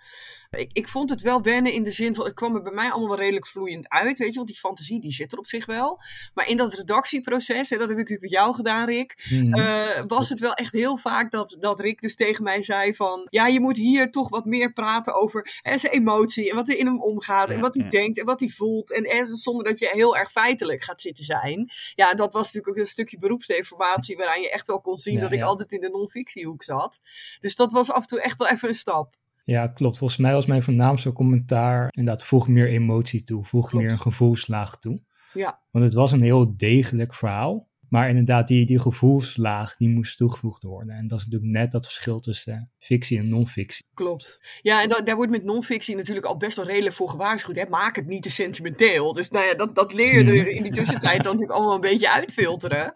Ik, 0.56 0.70
ik 0.72 0.88
vond 0.88 1.10
het 1.10 1.20
wel 1.20 1.42
wennen 1.42 1.72
in 1.72 1.82
de 1.82 1.90
zin 1.90 2.14
van, 2.14 2.24
het 2.24 2.34
kwam 2.34 2.54
er 2.54 2.62
bij 2.62 2.72
mij 2.72 2.90
allemaal 2.90 3.08
wel 3.08 3.18
redelijk 3.18 3.46
vloeiend 3.46 3.88
uit, 3.88 4.18
weet 4.18 4.28
je, 4.28 4.34
want 4.34 4.46
die 4.46 4.56
fantasie 4.56 5.00
die 5.00 5.12
zit 5.12 5.32
er 5.32 5.38
op 5.38 5.46
zich 5.46 5.66
wel. 5.66 6.00
Maar 6.34 6.48
in 6.48 6.56
dat 6.56 6.74
redactieproces, 6.74 7.70
en 7.70 7.78
dat 7.78 7.88
heb 7.88 7.98
ik 7.98 8.08
natuurlijk 8.08 8.20
met 8.20 8.30
jou 8.30 8.54
gedaan, 8.54 8.86
Rick, 8.86 9.28
Mhm. 9.30 9.54
eh, 9.54 10.02
was 10.06 10.28
het 10.28 10.40
wel 10.40 10.54
echt 10.54 10.72
heel 10.72 10.96
vaak 10.96 11.30
dat, 11.30 11.56
dat 11.60 11.80
Rick 11.80 12.00
dus 12.00 12.14
tegen 12.14 12.44
mij 12.44 12.62
zei 12.62 12.94
van, 12.94 13.26
ja, 13.30 13.46
je 13.46 13.60
moet 13.60 13.76
hier 13.76 14.10
toch 14.10 14.28
wat 14.28 14.44
meer 14.44 14.72
praten 14.72 15.14
over 15.14 15.58
hè, 15.62 15.78
zijn 15.78 15.92
emotie 15.92 16.50
en 16.50 16.56
wat 16.56 16.68
er 16.68 16.78
in 16.78 16.86
hem 16.86 17.02
omgaat 17.02 17.50
en 17.50 17.60
wat 17.60 17.74
hij 17.74 17.84
ja. 17.84 17.90
denkt 17.90 18.18
en 18.18 18.24
wat 18.24 18.40
hij 18.40 18.48
voelt. 18.48 18.92
En, 18.92 19.04
en 19.04 19.26
zonder 19.36 19.64
dat 19.64 19.78
je 19.78 19.88
heel 19.92 20.16
erg 20.16 20.30
feitelijk 20.30 20.82
gaat 20.82 21.00
zitten 21.00 21.24
zijn. 21.24 21.70
Ja, 21.94 22.14
dat 22.14 22.32
was 22.32 22.42
natuurlijk 22.44 22.68
ook 22.68 22.84
een 22.84 22.90
stukje 22.90 23.18
beroepsdeformatie 23.18 24.16
waaraan 24.16 24.40
je 24.40 24.50
echt 24.50 24.66
wel 24.66 24.80
kon 24.80 24.98
zien 24.98 25.14
Ja, 25.14 25.20
dat 25.20 25.32
ik 25.32 25.42
altijd 25.42 25.72
in 25.72 25.80
de 25.80 25.90
non-fictiehoek 25.90 26.62
zat. 26.62 27.00
Dus 27.40 27.56
dat 27.56 27.72
was 27.72 27.90
af 27.90 28.00
en 28.00 28.06
toe 28.06 28.20
echt 28.20 28.38
wel 28.38 28.48
even 28.48 28.68
een 28.68 28.74
stap. 28.74 29.18
Ja, 29.50 29.66
klopt. 29.66 29.98
Volgens 29.98 30.18
mij 30.20 30.32
was 30.32 30.46
mijn 30.46 30.62
voornaamste 30.62 31.12
commentaar 31.12 31.88
inderdaad, 31.90 32.24
voeg 32.24 32.48
meer 32.48 32.68
emotie 32.68 33.22
toe, 33.22 33.44
voeg 33.44 33.68
Klopt. 33.68 33.84
meer 33.84 33.92
een 33.94 34.00
gevoelslaag 34.00 34.78
toe. 34.78 35.02
Ja. 35.32 35.60
Want 35.70 35.84
het 35.84 35.94
was 35.94 36.12
een 36.12 36.22
heel 36.22 36.56
degelijk 36.56 37.14
verhaal. 37.14 37.68
Maar 37.88 38.08
inderdaad, 38.08 38.48
die, 38.48 38.66
die 38.66 38.80
gevoelslaag, 38.80 39.76
die 39.76 39.88
moest 39.88 40.16
toegevoegd 40.16 40.62
worden. 40.62 40.94
En 40.94 41.06
dat 41.06 41.18
is 41.18 41.24
natuurlijk 41.24 41.52
net 41.52 41.70
dat 41.70 41.84
verschil 41.84 42.20
tussen 42.20 42.70
fictie 42.78 43.18
en 43.18 43.28
non-fictie. 43.28 43.84
Klopt. 43.94 44.40
Ja, 44.62 44.82
en 44.82 44.88
da- 44.88 45.00
daar 45.00 45.16
wordt 45.16 45.30
met 45.30 45.44
non-fictie 45.44 45.96
natuurlijk 45.96 46.26
al 46.26 46.36
best 46.36 46.56
wel 46.56 46.66
redelijk 46.66 46.94
voor 46.94 47.08
gewaarschuwd. 47.08 47.56
Hè? 47.56 47.64
Maak 47.68 47.96
het 47.96 48.06
niet 48.06 48.22
te 48.22 48.30
sentimenteel. 48.30 49.12
Dus 49.12 49.30
nou 49.30 49.46
ja, 49.46 49.54
dat, 49.54 49.74
dat 49.74 49.92
leer 49.92 50.18
je 50.18 50.24
er 50.24 50.48
in 50.48 50.62
die 50.62 50.72
tussentijd 50.72 51.22
dan 51.22 51.32
natuurlijk 51.32 51.58
allemaal 51.58 51.74
een 51.74 51.80
beetje 51.90 52.12
uitfilteren. 52.12 52.92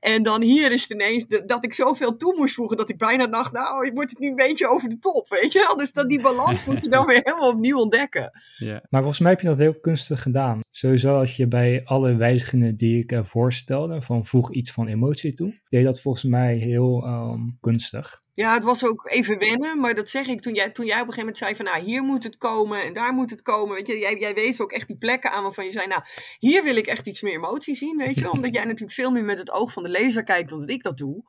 En 0.00 0.22
dan 0.22 0.42
hier 0.42 0.72
is 0.72 0.82
het 0.82 0.90
ineens 0.90 1.26
de- 1.26 1.44
dat 1.44 1.64
ik 1.64 1.74
zoveel 1.74 2.16
toe 2.16 2.36
moest 2.36 2.54
voegen 2.54 2.76
dat 2.76 2.88
ik 2.88 2.98
bijna 2.98 3.26
dacht, 3.26 3.52
nou, 3.52 3.90
wordt 3.94 4.10
het 4.10 4.18
niet 4.18 4.30
een 4.30 4.36
beetje 4.36 4.68
over 4.68 4.88
de 4.88 4.98
top, 4.98 5.28
weet 5.28 5.52
je 5.52 5.64
wel? 5.66 5.76
Dus 5.76 5.92
dat 5.92 6.08
die 6.08 6.20
balans 6.20 6.64
moet 6.64 6.82
je 6.82 6.88
dan 6.88 7.06
weer 7.06 7.20
helemaal 7.22 7.48
opnieuw 7.50 7.78
ontdekken. 7.78 8.30
Ja. 8.58 8.82
Maar 8.90 9.00
volgens 9.00 9.20
mij 9.20 9.30
heb 9.30 9.40
je 9.40 9.46
dat 9.46 9.58
heel 9.58 9.80
kunstig 9.80 10.22
gedaan. 10.22 10.60
Sowieso 10.78 11.18
als 11.18 11.36
je 11.36 11.46
bij 11.46 11.82
alle 11.84 12.16
wijzigingen 12.16 12.76
die 12.76 13.06
ik 13.06 13.20
voorstelde, 13.24 14.02
van 14.02 14.26
voeg 14.26 14.52
iets 14.52 14.72
van 14.72 14.86
emotie 14.86 15.34
toe, 15.34 15.60
deed 15.68 15.84
dat 15.84 16.00
volgens 16.00 16.24
mij 16.24 16.56
heel 16.56 17.04
ehm, 17.04 17.40
kunstig. 17.60 18.22
Ja, 18.38 18.54
het 18.54 18.64
was 18.64 18.84
ook 18.84 19.08
even 19.10 19.38
wennen, 19.38 19.80
maar 19.80 19.94
dat 19.94 20.08
zeg 20.08 20.26
ik 20.26 20.40
toen 20.40 20.54
jij, 20.54 20.70
toen 20.70 20.86
jij 20.86 21.00
op 21.00 21.06
een 21.06 21.12
gegeven 21.12 21.18
moment 21.18 21.38
zei 21.38 21.56
van, 21.56 21.64
nou, 21.64 21.84
hier 21.84 22.02
moet 22.02 22.24
het 22.24 22.36
komen 22.36 22.82
en 22.82 22.92
daar 22.92 23.12
moet 23.12 23.30
het 23.30 23.42
komen. 23.42 23.74
Weet 23.74 23.86
je, 23.86 23.98
jij, 23.98 24.16
jij 24.18 24.34
wees 24.34 24.60
ook 24.60 24.72
echt 24.72 24.86
die 24.86 24.96
plekken 24.96 25.30
aan 25.30 25.42
waarvan 25.42 25.64
je 25.64 25.70
zei, 25.70 25.86
nou, 25.86 26.02
hier 26.38 26.64
wil 26.64 26.76
ik 26.76 26.86
echt 26.86 27.06
iets 27.06 27.22
meer 27.22 27.34
emotie 27.34 27.74
zien, 27.74 27.96
weet 27.96 28.14
je 28.14 28.20
wel. 28.20 28.30
Omdat 28.30 28.54
jij 28.54 28.64
natuurlijk 28.64 28.92
veel 28.92 29.10
meer 29.10 29.24
met 29.24 29.38
het 29.38 29.50
oog 29.50 29.72
van 29.72 29.82
de 29.82 29.88
lezer 29.88 30.22
kijkt 30.22 30.50
dan 30.50 30.60
dat 30.60 30.70
ik 30.70 30.82
dat 30.82 30.96
doe. 30.96 31.22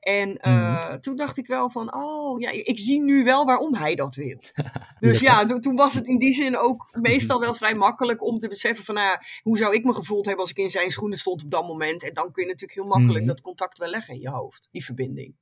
En 0.00 0.36
eh, 0.36 0.92
toen 0.92 1.16
dacht 1.16 1.36
ik 1.36 1.46
wel 1.46 1.70
van, 1.70 1.94
oh, 1.94 2.40
ja, 2.40 2.50
ik 2.50 2.78
zie 2.78 3.02
nu 3.02 3.24
wel 3.24 3.44
waarom 3.44 3.74
hij 3.74 3.94
dat 3.94 4.14
wil. 4.14 4.40
Dus 5.00 5.20
ja, 5.20 5.44
to- 5.44 5.58
toen 5.58 5.76
was 5.76 5.94
het 5.94 6.06
in 6.06 6.18
die 6.18 6.34
zin 6.34 6.58
ook 6.58 6.88
meestal 6.92 7.40
wel 7.40 7.54
vrij 7.54 7.74
makkelijk 7.74 8.22
om 8.22 8.38
te 8.38 8.48
beseffen 8.48 8.84
van, 8.84 8.95
nou, 8.96 9.08
ja, 9.08 9.22
hoe 9.42 9.58
zou 9.58 9.74
ik 9.74 9.84
me 9.84 9.94
gevoeld 9.94 10.24
hebben 10.26 10.42
als 10.42 10.50
ik 10.52 10.58
in 10.58 10.70
zijn 10.70 10.90
schoenen 10.90 11.18
stond 11.18 11.42
op 11.44 11.50
dat 11.50 11.66
moment. 11.66 12.02
En 12.02 12.14
dan 12.14 12.32
kun 12.32 12.42
je 12.42 12.48
natuurlijk 12.48 12.78
heel 12.80 12.88
makkelijk 12.88 13.18
Mhm. 13.24 13.26
dat 13.26 13.40
contact 13.40 13.78
wel 13.78 13.88
leggen 13.88 14.14
in 14.14 14.20
je 14.20 14.30
hoofd, 14.30 14.68
die 14.70 14.84
verbinding. 14.84 15.34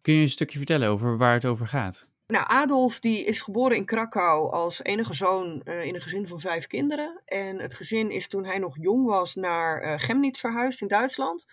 Kun 0.00 0.14
je 0.14 0.20
een 0.20 0.28
stukje 0.28 0.56
vertellen 0.58 0.88
over 0.88 1.16
waar 1.18 1.34
het 1.34 1.44
over 1.44 1.66
gaat? 1.66 2.08
Nou, 2.26 2.44
Adolf 2.48 3.00
die 3.00 3.24
is 3.24 3.40
geboren 3.40 3.76
in 3.76 3.84
Krakau 3.84 4.52
als 4.52 4.82
enige 4.82 5.14
zoon 5.14 5.60
eh, 5.64 5.84
in 5.84 5.94
een 5.94 6.00
gezin 6.00 6.26
van 6.26 6.40
vijf 6.40 6.66
kinderen. 6.66 7.22
En 7.24 7.58
het 7.60 7.74
gezin 7.74 8.10
is 8.10 8.28
toen 8.28 8.44
hij 8.44 8.58
nog 8.58 8.76
jong 8.80 9.06
was 9.06 9.34
naar 9.34 9.80
eh 9.80 9.98
Chemnitz 9.98 10.40
verhuisd 10.40 10.80
in 10.80 10.88
Duitsland. 10.88 11.46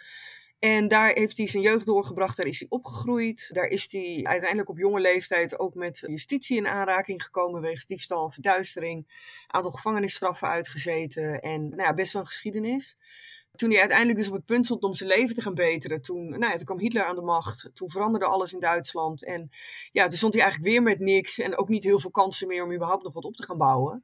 En 0.60 0.88
daar 0.88 1.12
heeft 1.14 1.38
hij 1.38 1.48
zijn 1.48 1.64
jeugd 1.64 1.86
doorgebracht, 1.86 2.38
daar 2.38 2.46
is 2.46 2.60
hij 2.60 2.70
opgegroeid. 2.70 3.50
Daar 3.54 3.68
is 3.68 3.92
hij 3.92 4.20
uiteindelijk 4.24 4.70
op 4.70 4.78
jonge 4.78 5.00
leeftijd 5.00 5.60
ook 5.60 5.74
met 5.74 6.04
justitie 6.08 6.58
in 6.58 6.68
aanraking 6.68 7.24
gekomen 7.24 7.62
wegens 7.62 7.86
diefstal 7.86 8.26
en 8.26 8.32
verduistering. 8.32 8.98
Een 8.98 9.54
aantal 9.54 9.72
gevangenisstraffen 9.72 10.48
uitgezeten 10.48 11.42
en 11.42 11.70
nou 11.70 11.82
ja, 11.82 11.94
best 11.94 12.14
wel 12.14 12.22
een 12.22 12.28
geschiedenis. 12.28 12.98
Toen 13.56 13.70
hij 13.70 13.80
uiteindelijk 13.80 14.18
dus 14.18 14.28
op 14.28 14.34
het 14.34 14.46
punt 14.46 14.66
stond 14.66 14.84
om 14.84 14.94
zijn 14.94 15.10
leven 15.10 15.36
te 15.36 15.42
gaan 15.42 15.54
beteren, 15.54 16.02
toen, 16.02 16.30
nou 16.30 16.46
ja, 16.46 16.56
toen 16.56 16.66
kwam 16.66 16.80
Hitler 16.80 17.04
aan 17.04 17.16
de 17.16 17.22
macht. 17.22 17.70
Toen 17.74 17.90
veranderde 17.90 18.26
alles 18.26 18.54
in 18.54 18.60
Duitsland. 18.60 19.26
En 19.26 19.50
ja, 19.92 20.08
toen 20.08 20.18
stond 20.18 20.34
hij 20.34 20.42
eigenlijk 20.42 20.72
weer 20.72 20.84
met 20.84 21.00
niks 21.00 21.40
en 21.40 21.58
ook 21.58 21.70
niet 21.70 21.84
heel 21.84 22.00
veel 22.00 22.12
kansen 22.12 22.48
meer 22.48 22.64
om 22.64 22.74
überhaupt 22.74 23.04
nog 23.04 23.14
wat 23.14 23.26
op 23.26 23.36
te 23.36 23.44
gaan 23.44 23.58
bouwen. 23.58 24.04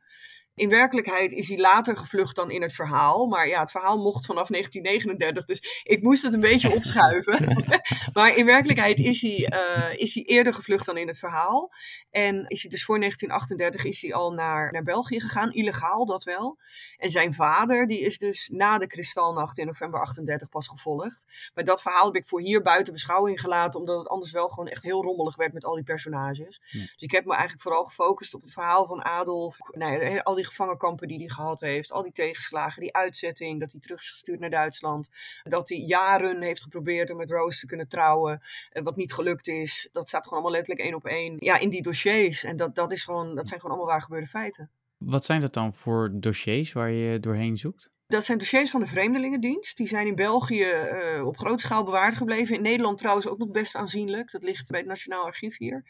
In 0.56 0.70
werkelijkheid 0.70 1.32
is 1.32 1.48
hij 1.48 1.58
later 1.58 1.98
gevlucht 1.98 2.36
dan 2.36 2.52
in 2.52 2.62
het 2.62 2.74
verhaal. 2.74 3.28
Maar 3.28 3.48
ja, 3.48 3.60
het 3.60 3.72
verhaal 3.72 3.98
mocht 3.98 4.26
vanaf 4.26 4.48
1939, 4.48 5.46
dus 5.46 5.84
ik 5.84 6.04
moest 6.04 6.24
het 6.24 6.34
een 6.34 6.42
beetje 6.42 6.74
opschuiven. 6.78 7.66
maar 8.14 8.38
in 8.38 8.46
werkelijkheid 8.46 9.00
is 9.00 9.22
hij, 9.22 9.46
eh, 9.46 10.00
is 10.00 10.14
hij 10.14 10.24
eerder 10.24 10.54
gevlucht 10.54 10.86
dan 10.86 10.98
in 10.98 11.08
het 11.08 11.20
verhaal. 11.20 11.72
En 12.12 12.46
is 12.48 12.62
hij 12.62 12.72
dus 12.72 12.86
voor 12.86 12.98
1938 12.98 13.86
is 13.86 14.02
hij 14.02 14.14
al 14.14 14.32
naar, 14.32 14.72
naar 14.72 14.84
België 14.84 15.20
gegaan, 15.20 15.52
illegaal 15.52 16.06
dat 16.06 16.24
wel. 16.24 16.58
En 16.98 17.10
zijn 17.10 17.34
vader, 17.34 17.88
die 17.88 18.00
is 18.00 18.18
dus 18.18 18.50
na 18.54 18.78
de 18.78 18.88
Kristalnacht 18.88 19.58
in 19.58 19.66
november 19.66 20.00
38 20.00 20.50
pas 20.50 20.68
gevolgd. 20.68 21.26
Maar 21.54 21.64
dat 21.64 21.82
verhaal 21.82 22.06
heb 22.06 22.16
ik 22.16 22.28
voor 22.28 22.42
hier 22.42 22.62
buiten 22.62 22.94
beschouwing 22.94 23.42
gelaten, 23.42 23.80
omdat 23.80 23.98
het 23.98 24.08
anders 24.08 24.32
wel 24.32 24.50
gewoon 24.50 24.68
echt 24.68 24.84
heel 24.84 25.04
rommelig 25.04 25.36
werd 25.36 25.54
met 25.54 25.66
al 25.66 25.76
die 25.76 25.84
personages. 25.84 26.62
Ja. 26.64 26.80
Dus 26.80 26.96
ik 26.98 27.12
heb 27.12 27.26
me 27.26 27.32
eigenlijk 27.32 27.62
vooral 27.62 27.84
gefocust 27.84 28.34
op 28.34 28.42
het 28.42 28.54
verhaal 28.54 28.88
van 28.88 29.04
Adolf. 29.04 29.58
Nou 29.72 30.06
ja, 30.06 30.20
al 30.20 30.36
die 30.36 30.41
gevangenkampen 30.44 31.08
die 31.08 31.18
hij 31.18 31.28
gehad 31.28 31.60
heeft, 31.60 31.92
al 31.92 32.04
die 32.04 32.12
tegenslagen, 32.12 32.82
die 32.82 32.96
uitzetting, 32.96 33.60
dat 33.60 33.72
hij 33.72 33.82
terug 33.82 34.00
is 34.00 34.10
gestuurd 34.10 34.40
naar 34.40 34.50
Duitsland. 34.50 35.10
Dat 35.44 35.70
hij 35.70 35.78
jaren 35.78 36.42
heeft 36.42 36.62
geprobeerd 36.62 37.12
om 37.12 37.18
met 37.18 37.32
Rose 37.32 37.60
te 37.60 37.66
kunnen 37.66 37.88
trouwen, 37.88 38.42
eh, 38.70 38.84
wat 38.84 38.96
niet 38.96 39.14
gelukt 39.14 39.48
is. 39.48 39.90
Dat 39.92 40.08
staat 40.08 40.24
gewoon 40.24 40.40
allemaal 40.40 40.58
letterlijk 40.58 40.88
één 40.88 40.96
op 40.96 41.06
één 41.06 41.36
ja, 41.40 41.58
in 41.58 41.70
die 41.70 41.82
dossiers. 41.82 42.44
En 42.44 42.56
dat, 42.56 42.76
dat, 42.76 42.92
is 42.92 43.04
gewoon, 43.04 43.36
dat 43.36 43.48
zijn 43.48 43.60
gewoon 43.60 43.76
allemaal 43.76 43.94
waar 43.94 44.04
gebeurde 44.04 44.28
feiten. 44.28 44.72
Wat 44.98 45.26
zijn 45.26 45.40
dat 45.40 45.54
dan 45.54 45.74
voor 45.74 46.12
dossiers 46.14 46.74
waar 46.74 46.92
je 46.92 47.20
doorheen 47.20 47.58
zoekt? 47.58 47.92
Dat 48.12 48.26
zijn 48.26 48.38
dossiers 48.38 48.72
van 48.72 48.80
de 48.80 48.88
Vreemdelingendienst. 48.88 49.78
Die 49.78 49.88
zijn 49.88 50.08
in 50.08 50.16
België 50.16 50.64
eh, 50.64 51.26
op 51.26 51.38
grote 51.38 51.64
schaal 51.64 51.84
bewaard 51.84 52.16
gebleven. 52.16 52.56
In 52.56 52.62
Nederland 52.62 52.98
trouwens 52.98 53.28
ook 53.28 53.38
nog 53.38 53.52
best 53.52 53.76
aanzienlijk. 53.76 54.32
Dat 54.32 54.44
ligt 54.44 54.70
bij 54.70 54.80
het 54.80 54.88
Nationaal 54.88 55.26
Archief 55.26 55.58
hier. 55.58 55.84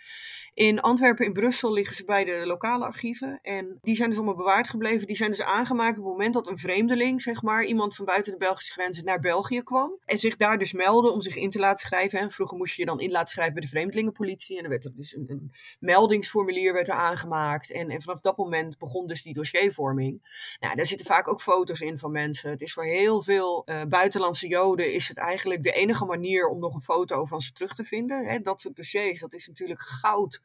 In 0.54 0.80
Antwerpen 0.80 1.26
en 1.26 1.34
Brussel 1.34 1.74
liggen 1.74 1.96
ze 1.96 2.06
bij 2.06 2.24
de 2.24 2.46
lokale 2.46 2.86
archieven. 2.86 3.40
En 3.42 3.78
die 3.82 3.96
zijn 3.96 4.10
dus 4.10 4.18
allemaal 4.18 4.36
bewaard 4.36 4.70
gebleven. 4.70 5.08
Die 5.08 5.16
zijn 5.16 5.30
dus 5.30 5.42
aangemaakt 5.42 5.98
op 5.98 6.04
het 6.04 6.12
moment 6.12 6.34
dat 6.34 6.50
een 6.50 6.58
vreemdeling, 6.58 7.22
zeg 7.22 7.42
maar, 7.42 7.64
iemand 7.64 7.96
van 7.96 8.06
buiten 8.06 8.32
de 8.32 8.38
Belgische 8.38 8.72
grenzen 8.72 9.06
naar 9.06 9.20
België 9.20 9.62
kwam. 9.64 10.00
En 10.06 10.20
zich 10.20 10.36
daar 10.36 10.58
dus 10.58 10.74
meldde 10.74 11.12
om 11.12 11.22
zich 11.22 11.36
in 11.36 11.50
te 11.50 11.60
laten 11.60 11.86
schrijven. 11.86 12.20
En 12.20 12.32
vroeger 12.32 12.58
moest 12.58 12.76
je 12.76 12.82
je 12.82 12.88
dan 12.88 13.00
in 13.00 13.12
laten 13.12 13.30
schrijven 13.30 13.54
bij 13.54 13.64
de 13.64 13.70
Vreemdelingenpolitie. 13.70 14.56
En 14.56 14.62
dan 14.62 14.72
werd 14.72 14.86
er 14.86 14.96
dus 14.96 15.16
een, 15.16 15.26
een 15.28 15.52
meldingsformulier 15.80 16.74
werd 16.74 16.88
er 16.88 16.94
aangemaakt. 16.94 17.72
En, 17.72 17.90
en 17.90 18.02
vanaf 18.02 18.20
dat 18.20 18.38
moment 18.38 18.78
begon 18.78 19.08
dus 19.08 19.24
die 19.24 19.34
dossiervorming. 19.34 20.40
Nou, 20.60 20.76
daar 20.76 20.86
zitten 20.86 21.06
vaak 21.08 21.28
ook 21.28 21.42
foto's 21.42 21.82
in 21.82 21.98
van 21.98 22.11
mensen. 22.12 22.50
Het 22.50 22.62
is 22.62 22.74
voor 22.74 22.86
heel 22.86 23.24
veel 23.24 23.66
eh, 23.66 23.84
buitenlandse 23.84 24.48
Joden 24.48 24.94
is 24.94 25.08
het 25.08 25.18
eigenlijk 25.18 25.64
de 25.64 25.72
enige 25.72 26.06
manier 26.06 26.48
om 26.48 26.60
nog 26.60 26.74
een 26.74 26.82
foto 26.82 27.26
van 27.26 27.42
ze 27.42 27.52
terug 27.52 27.74
te 27.74 27.84
vinden. 27.84 28.26
Hè, 28.26 28.40
dat 28.40 28.62
soort 28.62 28.76
dossiers, 28.76 29.20
dat 29.20 29.34
is 29.34 29.48
natuurlijk 29.48 29.82
goud 29.82 30.42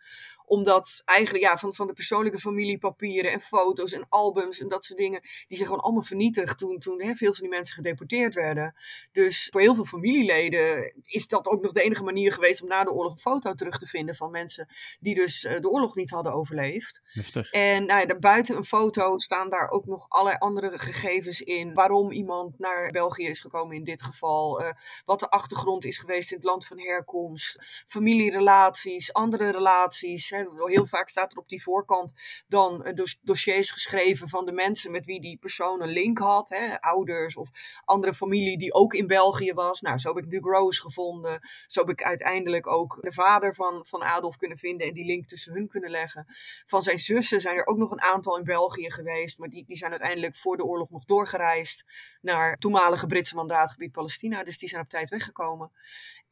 omdat 0.46 1.02
eigenlijk 1.04 1.44
ja, 1.44 1.56
van, 1.56 1.74
van 1.74 1.86
de 1.86 1.92
persoonlijke 1.92 2.38
familiepapieren 2.38 3.32
en 3.32 3.40
foto's 3.40 3.92
en 3.92 4.06
albums 4.08 4.60
en 4.60 4.68
dat 4.68 4.84
soort 4.84 4.98
dingen, 4.98 5.20
die 5.20 5.56
zijn 5.56 5.68
gewoon 5.68 5.84
allemaal 5.84 6.02
vernietigd 6.02 6.58
toen, 6.58 6.78
toen 6.78 7.02
hè, 7.02 7.14
veel 7.14 7.32
van 7.32 7.42
die 7.42 7.54
mensen 7.54 7.74
gedeporteerd 7.74 8.34
werden. 8.34 8.74
Dus 9.12 9.48
voor 9.50 9.60
heel 9.60 9.74
veel 9.74 9.84
familieleden 9.84 10.94
is 11.02 11.26
dat 11.26 11.46
ook 11.46 11.62
nog 11.62 11.72
de 11.72 11.82
enige 11.82 12.04
manier 12.04 12.32
geweest 12.32 12.62
om 12.62 12.68
na 12.68 12.84
de 12.84 12.92
oorlog 12.92 13.12
een 13.12 13.18
foto 13.18 13.54
terug 13.54 13.78
te 13.78 13.86
vinden 13.86 14.14
van 14.14 14.30
mensen 14.30 14.68
die 15.00 15.14
dus 15.14 15.44
eh, 15.44 15.60
de 15.60 15.68
oorlog 15.68 15.94
niet 15.94 16.10
hadden 16.10 16.32
overleefd. 16.32 17.02
Heftig. 17.04 17.50
En 17.50 17.86
nou 17.86 18.06
ja, 18.06 18.18
buiten 18.18 18.56
een 18.56 18.64
foto 18.64 19.18
staan 19.18 19.50
daar 19.50 19.70
ook 19.70 19.86
nog 19.86 20.08
allerlei 20.08 20.38
andere 20.38 20.78
gegevens 20.78 21.40
in. 21.40 21.74
Waarom 21.74 22.10
iemand 22.10 22.58
naar 22.58 22.90
België 22.90 23.26
is 23.26 23.40
gekomen 23.40 23.76
in 23.76 23.84
dit 23.84 24.02
geval. 24.02 24.60
eh, 24.60 24.70
wat 25.04 25.20
de 25.20 25.30
achtergrond 25.30 25.84
is 25.84 25.98
geweest 25.98 26.30
in 26.30 26.36
het 26.36 26.46
land 26.46 26.66
van 26.66 26.78
herkomst. 26.80 27.84
Familierelaties, 27.86 29.12
andere 29.12 29.50
relaties. 29.50 30.30
Heel 30.66 30.86
vaak 30.86 31.08
staat 31.08 31.32
er 31.32 31.38
op 31.38 31.48
die 31.48 31.62
voorkant 31.62 32.14
dan 32.48 32.84
eh, 32.84 32.94
dos- 32.94 33.20
dossiers 33.22 33.70
geschreven 33.70 34.28
van 34.28 34.44
de 34.44 34.52
mensen 34.52 34.90
met 34.90 35.06
wie 35.06 35.20
die 35.20 35.38
persoon 35.38 35.82
een 35.82 35.88
link 35.88 36.18
had. 36.18 36.48
Hè. 36.48 36.80
Ouders 36.80 37.36
of 37.36 37.48
andere 37.84 38.14
familie 38.14 38.58
die 38.58 38.74
ook 38.74 38.94
in 38.94 39.06
België 39.06 39.52
was. 39.52 39.80
Nou, 39.80 39.98
zo 39.98 40.14
heb 40.14 40.24
ik 40.24 40.30
Duke 40.30 40.48
Rose 40.48 40.80
gevonden. 40.80 41.40
Zo 41.66 41.80
heb 41.80 41.90
ik 41.90 42.02
uiteindelijk 42.02 42.66
ook 42.66 42.98
de 43.00 43.12
vader 43.12 43.54
van, 43.54 43.86
van 43.86 44.02
Adolf 44.02 44.36
kunnen 44.36 44.58
vinden 44.58 44.86
en 44.86 44.94
die 44.94 45.04
link 45.04 45.26
tussen 45.26 45.52
hun 45.52 45.68
kunnen 45.68 45.90
leggen. 45.90 46.26
Van 46.66 46.82
zijn 46.82 46.98
zussen 46.98 47.40
zijn 47.40 47.56
er 47.56 47.66
ook 47.66 47.76
nog 47.76 47.90
een 47.90 48.02
aantal 48.02 48.38
in 48.38 48.44
België 48.44 48.90
geweest, 48.90 49.38
maar 49.38 49.48
die, 49.48 49.64
die 49.64 49.76
zijn 49.76 49.90
uiteindelijk 49.90 50.36
voor 50.36 50.56
de 50.56 50.64
oorlog 50.64 50.90
nog 50.90 51.04
doorgereisd 51.04 51.84
naar 52.20 52.56
toenmalige 52.56 53.06
Britse 53.06 53.34
mandaatgebied 53.34 53.92
Palestina. 53.92 54.44
Dus 54.44 54.58
die 54.58 54.68
zijn 54.68 54.82
op 54.82 54.88
tijd 54.88 55.08
weggekomen. 55.08 55.72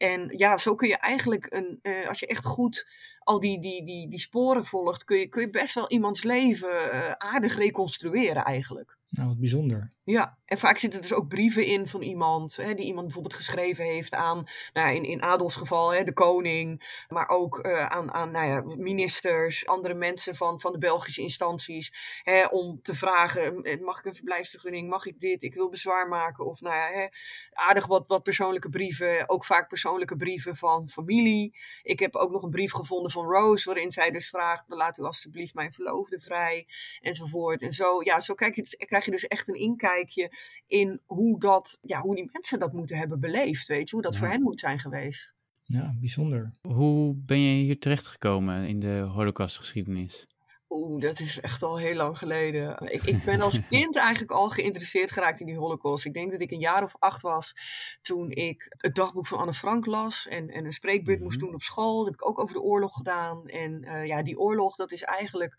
En 0.05 0.35
ja, 0.37 0.57
zo 0.57 0.75
kun 0.75 0.89
je 0.89 0.97
eigenlijk, 0.97 1.47
een, 1.49 1.79
eh, 1.83 2.09
als 2.09 2.21
je 2.21 2.27
echt 2.27 2.45
goed 2.45 2.87
al 3.19 3.41
die, 3.41 3.61
die, 3.61 3.85
die, 3.85 4.11
die 4.11 4.19
sporen 4.19 4.65
volgt, 4.65 5.05
kun 5.05 5.19
je, 5.19 5.29
kun 5.29 5.41
je 5.41 5.51
best 5.51 5.75
wel 5.75 5.91
iemands 5.91 6.23
leven 6.23 6.93
eh, 6.93 7.11
aardig 7.11 7.57
reconstrueren 7.57 8.45
eigenlijk. 8.45 8.97
Nou, 9.15 9.29
wat 9.29 9.39
bijzonder. 9.39 9.93
Ja, 10.05 10.39
en 10.45 10.59
vaak 10.59 10.79
zitten 10.79 11.01
dus 11.01 11.13
ook 11.13 11.29
brieven 11.29 11.67
in 11.67 11.87
van 11.87 12.03
iemand, 12.03 12.57
hè, 12.57 12.75
die 12.75 12.85
iemand 12.85 13.05
bijvoorbeeld 13.05 13.35
geschreven 13.35 13.85
heeft 13.85 14.15
aan, 14.15 14.47
nou 14.73 14.89
ja, 14.89 14.95
in, 14.95 15.05
in 15.05 15.23
Adels 15.23 15.57
geval, 15.57 15.95
hè, 15.95 16.03
de 16.03 16.13
koning, 16.13 16.83
maar 17.09 17.29
ook 17.29 17.67
uh, 17.67 17.87
aan, 17.87 18.13
aan 18.13 18.31
nou 18.31 18.47
ja, 18.47 18.63
ministers, 18.77 19.67
andere 19.67 19.95
mensen 19.95 20.37
van, 20.37 20.61
van 20.61 20.73
de 20.73 20.79
Belgische 20.79 21.21
instanties, 21.21 21.93
hè, 22.23 22.47
om 22.47 22.83
te 22.83 22.95
vragen, 22.95 23.63
eh, 23.63 23.81
mag 23.81 23.99
ik 23.99 24.05
een 24.05 24.15
verblijfsvergunning, 24.15 24.89
mag 24.89 25.07
ik 25.07 25.21
dit, 25.21 25.43
ik 25.43 25.55
wil 25.55 25.69
bezwaar 25.69 26.09
maken, 26.09 26.47
of 26.47 26.61
nou 26.61 26.77
ja, 26.77 26.89
hè, 26.89 27.07
aardig 27.53 27.87
wat, 27.87 28.07
wat 28.07 28.23
persoonlijke 28.23 28.69
brieven, 28.69 29.29
ook 29.29 29.45
vaak 29.45 29.69
persoonlijke 29.69 30.17
brieven 30.17 30.57
van 30.57 30.89
familie. 30.89 31.59
Ik 31.83 31.99
heb 31.99 32.15
ook 32.15 32.31
nog 32.31 32.43
een 32.43 32.51
brief 32.51 32.73
gevonden 32.73 33.11
van 33.11 33.31
Rose, 33.31 33.65
waarin 33.65 33.91
zij 33.91 34.11
dus 34.11 34.29
vraagt, 34.29 34.65
laat 34.67 34.99
u 34.99 35.03
alstublieft 35.03 35.55
mijn 35.55 35.73
verloofde 35.73 36.21
vrij, 36.21 36.67
enzovoort. 37.01 37.63
En 37.63 37.73
zo, 37.73 38.03
ja, 38.03 38.21
zo 38.21 38.35
krijg 38.35 38.55
je 38.55 38.63
dus, 38.63 38.77
krijg 38.77 39.04
je 39.05 39.11
dus 39.11 39.27
echt 39.27 39.49
een 39.49 39.59
inkijk 39.59 40.31
in 40.67 41.01
hoe, 41.07 41.39
dat, 41.41 41.79
ja, 41.83 42.01
hoe 42.01 42.15
die 42.15 42.31
mensen 42.33 42.59
dat 42.59 42.73
moeten 42.73 42.97
hebben 42.97 43.21
beleefd. 43.21 43.67
Weet 43.67 43.89
je, 43.89 43.95
hoe 43.95 44.05
dat 44.05 44.17
voor 44.17 44.29
hen 44.29 44.43
moet 44.43 44.61
zijn 44.61 44.79
geweest. 44.79 45.35
Ja, 45.65 45.95
bijzonder. 46.01 46.51
Hoe 46.63 47.15
ben 47.17 47.41
je 47.41 47.65
hier 47.65 47.79
terechtgekomen 47.79 48.67
in 48.67 48.81
de 48.81 48.99
Holocaustgeschiedenis? 49.13 50.27
Oeh, 50.69 51.01
dat 51.01 51.21
is 51.21 51.41
echt 51.41 51.63
al 51.63 51.79
heel 51.79 51.95
lang 51.95 52.19
geleden. 52.19 52.77
Ik, 52.85 53.03
ik 53.03 53.25
ben 53.25 53.41
als 53.41 53.67
kind 53.69 53.97
eigenlijk 53.97 54.33
al 54.33 54.51
geïnteresseerd 54.51 55.13
geraakt 55.13 55.41
in 55.41 55.47
die 55.47 55.57
Holocaust. 55.57 56.05
Ik 56.05 56.15
denk 56.15 56.31
dat 56.31 56.41
ik 56.41 56.51
een 56.51 56.59
jaar 56.59 56.83
of 56.83 56.97
acht 56.99 57.23
was 57.23 57.55
toen 58.03 58.31
ik 58.31 58.75
het 58.77 58.95
dagboek 58.95 59.27
van 59.27 59.39
Anne 59.39 59.55
Frank 59.55 59.87
las 59.87 60.29
en, 60.29 60.49
en 60.49 60.65
een 60.65 60.73
spreekbeurt 60.73 61.21
moest 61.21 61.41
doen 61.41 61.55
op 61.55 61.63
school. 61.63 61.97
Dat 61.97 62.05
heb 62.05 62.15
ik 62.15 62.29
ook 62.29 62.41
over 62.41 62.55
de 62.55 62.63
oorlog 62.63 62.95
gedaan. 62.95 63.47
En 63.47 63.85
uh, 63.85 64.07
ja, 64.07 64.23
die 64.23 64.39
oorlog, 64.39 64.77
dat 64.77 64.93
is 64.93 65.03
eigenlijk 65.03 65.57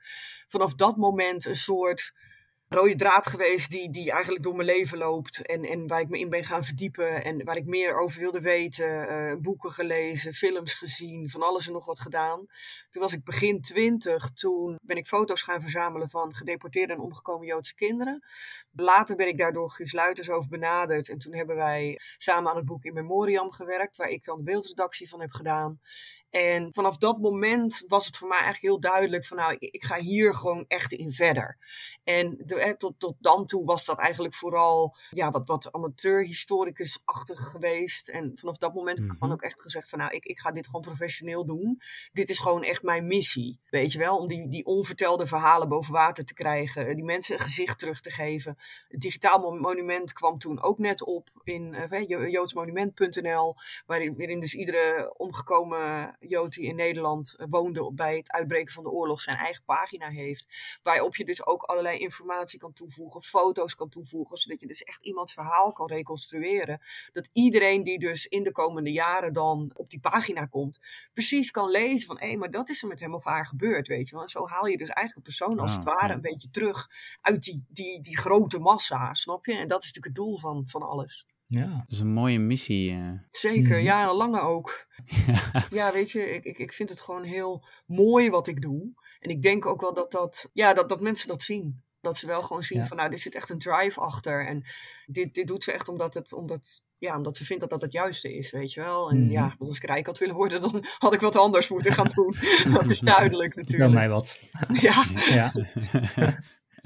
vanaf 0.48 0.74
dat 0.74 0.98
moment 0.98 1.46
een 1.46 1.56
soort 1.56 2.14
rode 2.68 2.96
draad 2.96 3.28
geweest 3.28 3.72
die, 3.72 3.90
die 3.90 4.12
eigenlijk 4.12 4.44
door 4.44 4.56
mijn 4.56 4.68
leven 4.68 4.98
loopt. 4.98 5.46
En, 5.46 5.64
en 5.64 5.88
waar 5.88 6.02
ik 6.02 6.10
me 6.10 6.20
in 6.20 6.30
ben 6.30 6.44
gaan 6.44 6.64
verdiepen 6.64 7.24
en 7.24 7.44
waar 7.44 7.58
ik 7.58 7.66
meer 7.66 8.00
over 8.00 8.20
wilde 8.20 8.42
weten. 8.42 8.88
Uh, 8.88 9.42
boeken 9.42 9.72
gelezen, 9.72 10.34
films 10.34 10.74
gezien, 10.74 11.30
van 11.30 11.42
alles 11.42 11.68
en 11.68 11.74
nog 11.74 11.86
wat 11.86 12.00
gedaan. 12.00 12.46
Toen 12.90 13.02
was 13.02 13.14
ik 13.14 13.24
begin 13.24 13.62
twintig. 13.62 14.30
Toen 14.30 14.80
ben 14.82 14.98
ik 14.98 15.08
foto's 15.08 15.42
gaan 15.42 15.62
verzamelen 15.62 16.10
van 16.10 16.34
gedeporteerde 16.34 16.94
en 16.94 17.00
omgekomen 17.00 17.48
Joodse 17.48 17.76
kinderen. 17.76 18.24
Later 18.72 19.16
ben 19.16 19.28
ik 19.28 19.38
daardoor 19.38 19.72
Guus 19.72 19.94
Luiters 19.94 20.30
over 20.30 20.50
benaderd. 20.50 21.10
En 21.10 21.18
toen 21.18 21.36
hebben 21.36 21.56
wij 21.56 22.00
samen 22.18 22.50
aan 22.50 22.58
het 22.58 22.66
boek 22.66 22.84
In 22.84 22.94
Memoriam 22.94 23.52
gewerkt, 23.52 23.96
waar 23.96 24.10
ik 24.10 24.24
dan 24.24 24.38
de 24.38 24.44
beeldredactie 24.44 25.10
van 25.10 25.22
heb 25.22 25.32
gedaan. 25.32 25.80
En 26.36 26.74
vanaf 26.74 26.98
dat 26.98 27.20
moment 27.20 27.84
was 27.88 28.06
het 28.06 28.18
voor 28.18 28.28
mij 28.28 28.38
eigenlijk 28.38 28.66
heel 28.66 28.92
duidelijk 28.92 29.26
van 29.26 29.38
nou, 29.38 29.56
ik, 29.60 29.84
ga 29.84 30.00
hier 30.00 30.34
gewoon 30.34 30.66
echt 30.68 30.92
in 30.92 31.12
verder. 31.12 31.58
En 32.04 32.38
de, 32.46 32.76
tot, 32.78 33.00
tot 33.00 33.16
dan 33.20 33.46
toe 33.46 33.66
was 33.66 33.86
dat 33.86 33.98
eigenlijk 33.98 34.34
vooral 34.34 34.96
ja, 35.10 35.32
wat, 35.32 35.48
wat 35.48 35.72
amateur-historicus-achtig 35.72 37.40
geweest. 37.40 38.10
En 38.10 38.32
vanaf 38.36 38.58
dat 38.58 38.74
moment 38.74 38.98
heb 38.98 39.06
ik 39.06 39.14
gewoon 39.14 39.30
mhm. 39.30 39.38
ook 39.38 39.46
echt 39.46 39.62
gezegd 39.62 39.90
van 39.90 40.00
nou, 40.00 40.12
ik, 40.12 40.26
ik 40.26 40.40
ga 40.40 40.52
dit 40.52 40.66
gewoon 40.66 40.82
professioneel 40.82 41.46
doen. 41.46 41.82
Dit 42.14 42.30
is 42.30 42.40
gewoon 42.40 42.64
echt 42.64 42.84
mijn 42.84 43.08
missie, 43.08 43.60
weet 43.70 43.92
je 43.92 43.98
wel. 43.98 44.18
Om 44.18 44.28
die, 44.28 44.48
die 44.48 44.66
onvertelde 44.66 45.28
verhalen 45.28 45.70
boven 45.70 45.94
water 45.94 46.26
te 46.26 46.34
krijgen. 46.34 46.96
Die 46.96 47.06
mensen 47.06 47.36
een 47.36 47.42
gezicht 47.42 47.80
terug 47.80 48.02
te 48.02 48.12
geven. 48.12 48.58
Het 48.88 49.02
digitaal 49.02 49.56
monument 49.56 50.14
kwam 50.14 50.38
toen 50.38 50.62
ook 50.62 50.78
net 50.78 51.04
op 51.04 51.30
in 51.44 51.76
uh, 51.92 52.30
joodsmonument.nl. 52.30 53.56
Waarin, 53.86 54.18
waarin 54.18 54.40
dus 54.40 54.54
iedere 54.54 55.14
omgekomen 55.18 56.16
Jood 56.28 56.54
die 56.54 56.68
in 56.68 56.76
Nederland 56.76 57.36
eh, 57.36 57.46
woonde 57.50 57.94
bij 57.94 58.18
het 58.18 58.32
uitbreken 58.32 58.74
van 58.74 58.84
de 58.84 58.90
oorlog 58.90 59.22
zijn 59.22 59.38
eigen 59.38 59.64
pagina 59.64 60.10
heeft. 60.10 60.80
Waarop 60.84 61.16
je 61.16 61.26
dus 61.26 61.46
ook 61.46 61.64
allerlei 61.64 62.00
informatie 62.00 62.60
kan 62.60 62.74
toevoegen, 62.74 63.22
foto's 63.22 63.76
kan 63.76 63.90
toevoegen, 63.90 64.38
zodat 64.38 64.60
je 64.60 64.68
dus 64.68 64.84
echt 64.84 65.06
iemands 65.06 65.34
verhaal 65.34 65.72
kan 65.72 65.88
reconstrueren. 65.88 66.82
Dat 67.12 67.30
iedereen 67.34 67.84
die 67.84 68.00
dus 68.00 68.26
in 68.26 68.44
de 68.44 68.52
komende 68.52 68.92
jaren 68.92 69.34
dan 69.34 69.72
op 69.76 69.90
die 69.90 70.00
pagina 70.00 70.46
komt, 70.46 70.80
precies 71.14 71.52
kan 71.52 71.70
lezen 71.70 72.08
van 72.08 72.20
hé, 72.20 72.28
hey, 72.28 72.38
maar 72.38 72.52
dat 72.52 72.70
is 72.70 72.82
er 72.82 72.88
met 72.88 73.00
hem 73.00 73.14
of 73.14 73.24
haar 73.24 73.48
gebeurd, 73.48 73.88
weet 73.88 74.08
je 74.08 74.16
wel. 74.16 74.24
En 74.24 74.30
zo 74.30 74.48
haal 74.48 74.66
je 74.66 74.78
dus 74.78 74.90
eigenlijk 74.90 75.16
een 75.16 75.36
persoon 75.36 75.60
als 75.60 75.72
ah, 75.72 75.78
het 75.78 75.86
ware 75.86 76.14
een 76.14 76.22
beetje 76.22 76.50
terug 76.50 76.90
uit 77.22 77.44
die, 77.44 77.66
die, 77.70 78.02
die 78.02 78.18
grote 78.18 78.60
massa, 78.60 79.14
snap 79.14 79.46
je? 79.46 79.58
En 79.58 79.68
dat 79.68 79.84
is 79.84 79.94
natuurlijk 79.94 80.18
het 80.18 80.26
doel 80.26 80.38
van, 80.38 80.64
van 80.68 80.82
alles. 80.82 81.26
Ja. 81.48 81.68
Dat 81.68 81.84
is 81.88 82.00
een 82.00 82.14
mooie 82.14 82.40
missie. 82.40 82.92
Uh. 82.92 83.12
Zeker, 83.32 83.76
mhm. 83.76 83.86
ja, 83.86 84.10
een 84.10 84.16
lange 84.16 84.40
ook. 84.40 84.88
ja, 85.70 85.94
weet 85.94 86.12
je, 86.12 86.34
ik, 86.34 86.46
ik, 86.46 86.58
ik 86.58 86.74
vind 86.74 86.90
het 86.90 87.00
gewoon 87.00 87.24
heel 87.24 87.66
mooi 87.86 88.30
wat 88.30 88.48
ik 88.48 88.62
doe. 88.62 88.94
En 89.20 89.30
ik 89.30 89.42
denk 89.42 89.66
ook 89.66 89.82
wel 89.82 89.94
dat, 89.94 90.12
dat, 90.12 90.50
ja, 90.54 90.74
dat, 90.74 90.90
dat 90.90 91.02
mensen 91.02 91.28
dat 91.28 91.42
zien. 91.42 91.84
Dat 92.02 92.18
ze 92.18 92.28
wel 92.28 92.42
gewoon 92.42 92.64
zien 92.64 92.86
van, 92.86 92.98
nou, 92.98 93.12
er 93.12 93.18
zit 93.18 93.36
echt 93.36 93.50
een 93.50 93.60
drive 93.60 94.00
achter. 94.00 94.48
En 94.48 94.64
dit, 95.06 95.34
dit 95.34 95.48
doet 95.48 95.64
ze 95.64 95.72
echt 95.72 95.88
omdat, 95.88 96.14
het, 96.14 96.34
omdat, 96.34 96.82
ja, 96.98 97.18
omdat 97.18 97.38
ze 97.38 97.46
vindt 97.46 97.62
dat 97.62 97.70
dat 97.70 97.82
het 97.82 97.92
juiste 97.92 98.36
is, 98.36 98.52
weet 98.52 98.74
je 98.74 98.82
wel. 98.82 99.10
En 99.10 99.24
mm. 99.24 99.32
ja, 99.32 99.56
als 99.60 99.78
ik 99.78 99.84
rijk 99.84 100.06
had 100.06 100.18
willen 100.18 100.36
worden, 100.36 100.62
dan 100.62 100.86
had 100.98 101.14
ik 101.14 101.20
wat 101.20 101.36
anders 101.36 101.70
moeten 101.70 101.94
gaan 101.94 102.12
doen. 102.14 102.34
dat 102.74 102.92
is 102.92 103.00
duidelijk 103.00 103.56
natuurlijk. 103.56 103.80
Dan 103.80 103.94
mij 103.94 104.10
wat. 104.10 104.42
ja. 104.88 105.06
ja. 105.16 105.52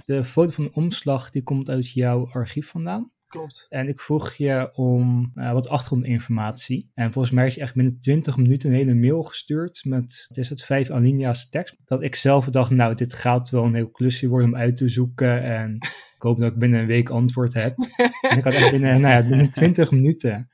De 0.06 0.24
foto 0.26 0.52
van 0.52 0.64
de 0.64 0.74
omslag, 0.74 1.30
die 1.30 1.44
komt 1.44 1.70
uit 1.70 1.92
jouw 1.92 2.30
archief 2.32 2.70
vandaan? 2.70 3.12
Klopt. 3.30 3.66
En 3.70 3.88
ik 3.88 4.00
vroeg 4.00 4.34
je 4.34 4.70
om 4.74 5.32
uh, 5.36 5.52
wat 5.52 5.70
achtergrondinformatie. 5.70 6.92
En 6.94 7.12
volgens 7.12 7.34
mij 7.34 7.48
is 7.48 7.56
je 7.56 7.62
echt 7.62 7.76
binnen 7.76 8.00
20 8.00 8.38
minuten 8.38 8.70
een 8.70 8.76
hele 8.76 8.94
mail 8.94 9.24
gestuurd 9.24 9.82
met, 9.84 10.26
het 10.28 10.38
is 10.38 10.50
het, 10.50 10.64
vijf 10.64 10.90
alinea's 10.90 11.50
tekst. 11.50 11.76
Dat 11.86 12.02
ik 12.02 12.16
zelf 12.16 12.46
dacht, 12.46 12.70
nou, 12.70 12.96
dit 12.96 13.14
gaat 13.14 13.50
wel 13.50 13.64
een 13.64 13.74
heel 13.74 13.90
klusje 13.90 14.28
worden 14.28 14.48
om 14.48 14.56
uit 14.56 14.78
te 14.78 14.90
zoeken. 14.90 15.44
En 15.44 15.76
ik 16.16 16.22
hoop 16.22 16.40
dat 16.40 16.52
ik 16.52 16.60
binnen 16.60 16.80
een 16.80 16.88
week 16.88 17.10
antwoord 17.10 17.54
heb. 17.54 17.76
en 18.30 18.38
ik 18.38 18.44
had 18.44 18.54
echt 18.54 18.72
binnen, 18.72 19.02
nou 19.02 19.24
ja, 19.24 19.30
binnen 19.30 19.52
20 19.52 19.92
minuten 19.92 20.50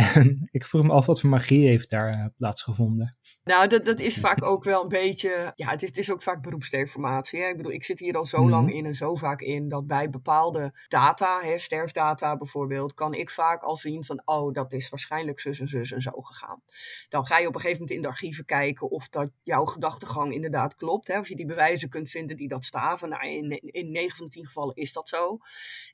en 0.00 0.40
ik 0.50 0.64
vroeg 0.64 0.82
me 0.82 0.92
af 0.92 1.06
wat 1.06 1.20
voor 1.20 1.30
magie 1.30 1.66
heeft 1.66 1.90
daar 1.90 2.18
uh, 2.18 2.24
plaatsgevonden. 2.36 3.18
Nou, 3.44 3.68
dat, 3.68 3.84
dat 3.84 4.00
is 4.00 4.18
vaak 4.26 4.44
ook 4.44 4.64
wel 4.64 4.82
een 4.82 4.88
beetje. 4.88 5.52
Ja, 5.54 5.68
het 5.68 5.82
is, 5.82 5.88
het 5.88 5.98
is 5.98 6.12
ook 6.12 6.22
vaak 6.22 6.42
beroepsdeformatie. 6.42 7.40
Hè? 7.40 7.48
Ik 7.48 7.56
bedoel, 7.56 7.72
ik 7.72 7.84
zit 7.84 7.98
hier 7.98 8.16
al 8.16 8.24
zo 8.24 8.48
lang 8.48 8.66
mhm. 8.66 8.76
in 8.76 8.86
en 8.86 8.94
zo 8.94 9.14
vaak 9.14 9.40
in 9.40 9.68
dat 9.68 9.86
bij 9.86 10.10
bepaalde 10.10 10.72
data, 10.88 11.40
hè, 11.42 11.58
sterfdata 11.58 12.36
bijvoorbeeld, 12.36 12.94
kan 12.94 13.14
ik 13.14 13.30
vaak 13.30 13.62
al 13.62 13.76
zien 13.76 14.04
van, 14.04 14.22
oh, 14.24 14.52
dat 14.52 14.72
is 14.72 14.88
waarschijnlijk 14.88 15.40
zus 15.40 15.60
en 15.60 15.68
zus 15.68 15.92
en 15.92 16.00
zo 16.00 16.10
gegaan. 16.10 16.62
Dan 17.08 17.26
ga 17.26 17.38
je 17.38 17.46
op 17.46 17.54
een 17.54 17.60
gegeven 17.60 17.80
moment 17.80 17.96
in 17.96 18.02
de 18.02 18.08
archieven 18.08 18.44
kijken 18.44 18.90
of 18.90 19.08
dat 19.08 19.30
jouw 19.42 19.64
gedachtegang 19.64 20.34
inderdaad 20.34 20.74
klopt. 20.74 21.08
Hè? 21.08 21.18
Of 21.18 21.28
je 21.28 21.36
die 21.36 21.46
bewijzen 21.46 21.88
kunt 21.88 22.08
vinden 22.08 22.36
die 22.36 22.48
dat 22.48 22.64
staven. 22.64 23.08
Nou, 23.08 23.28
in, 23.28 23.50
in 23.50 23.90
9 23.90 24.16
van 24.16 24.26
de 24.26 24.32
10 24.32 24.46
gevallen 24.46 24.74
is 24.74 24.92
dat 24.92 25.08
zo. 25.08 25.38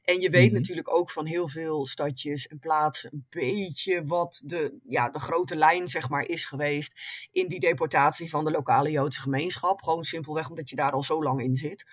En 0.02 0.20
je 0.20 0.30
weet 0.30 0.50
mhm. 0.50 0.54
natuurlijk 0.54 0.94
ook 0.94 1.10
van 1.10 1.26
heel 1.26 1.48
veel 1.48 1.86
stadjes 1.86 2.46
en 2.46 2.58
plaatsen 2.58 3.12
een 3.12 3.26
beetje 3.28 3.95
wat 4.04 4.42
de, 4.44 4.78
ja, 4.84 5.08
de 5.08 5.18
grote 5.18 5.56
lijn 5.56 5.88
zeg 5.88 6.08
maar, 6.08 6.26
is 6.26 6.44
geweest 6.44 7.00
in 7.32 7.48
die 7.48 7.60
deportatie 7.60 8.30
van 8.30 8.44
de 8.44 8.50
lokale 8.50 8.90
Joodse 8.90 9.20
gemeenschap. 9.20 9.82
Gewoon 9.82 10.04
simpelweg 10.04 10.48
omdat 10.48 10.68
je 10.70 10.76
daar 10.76 10.92
al 10.92 11.02
zo 11.02 11.22
lang 11.22 11.40
in 11.40 11.56
zit. 11.56 11.86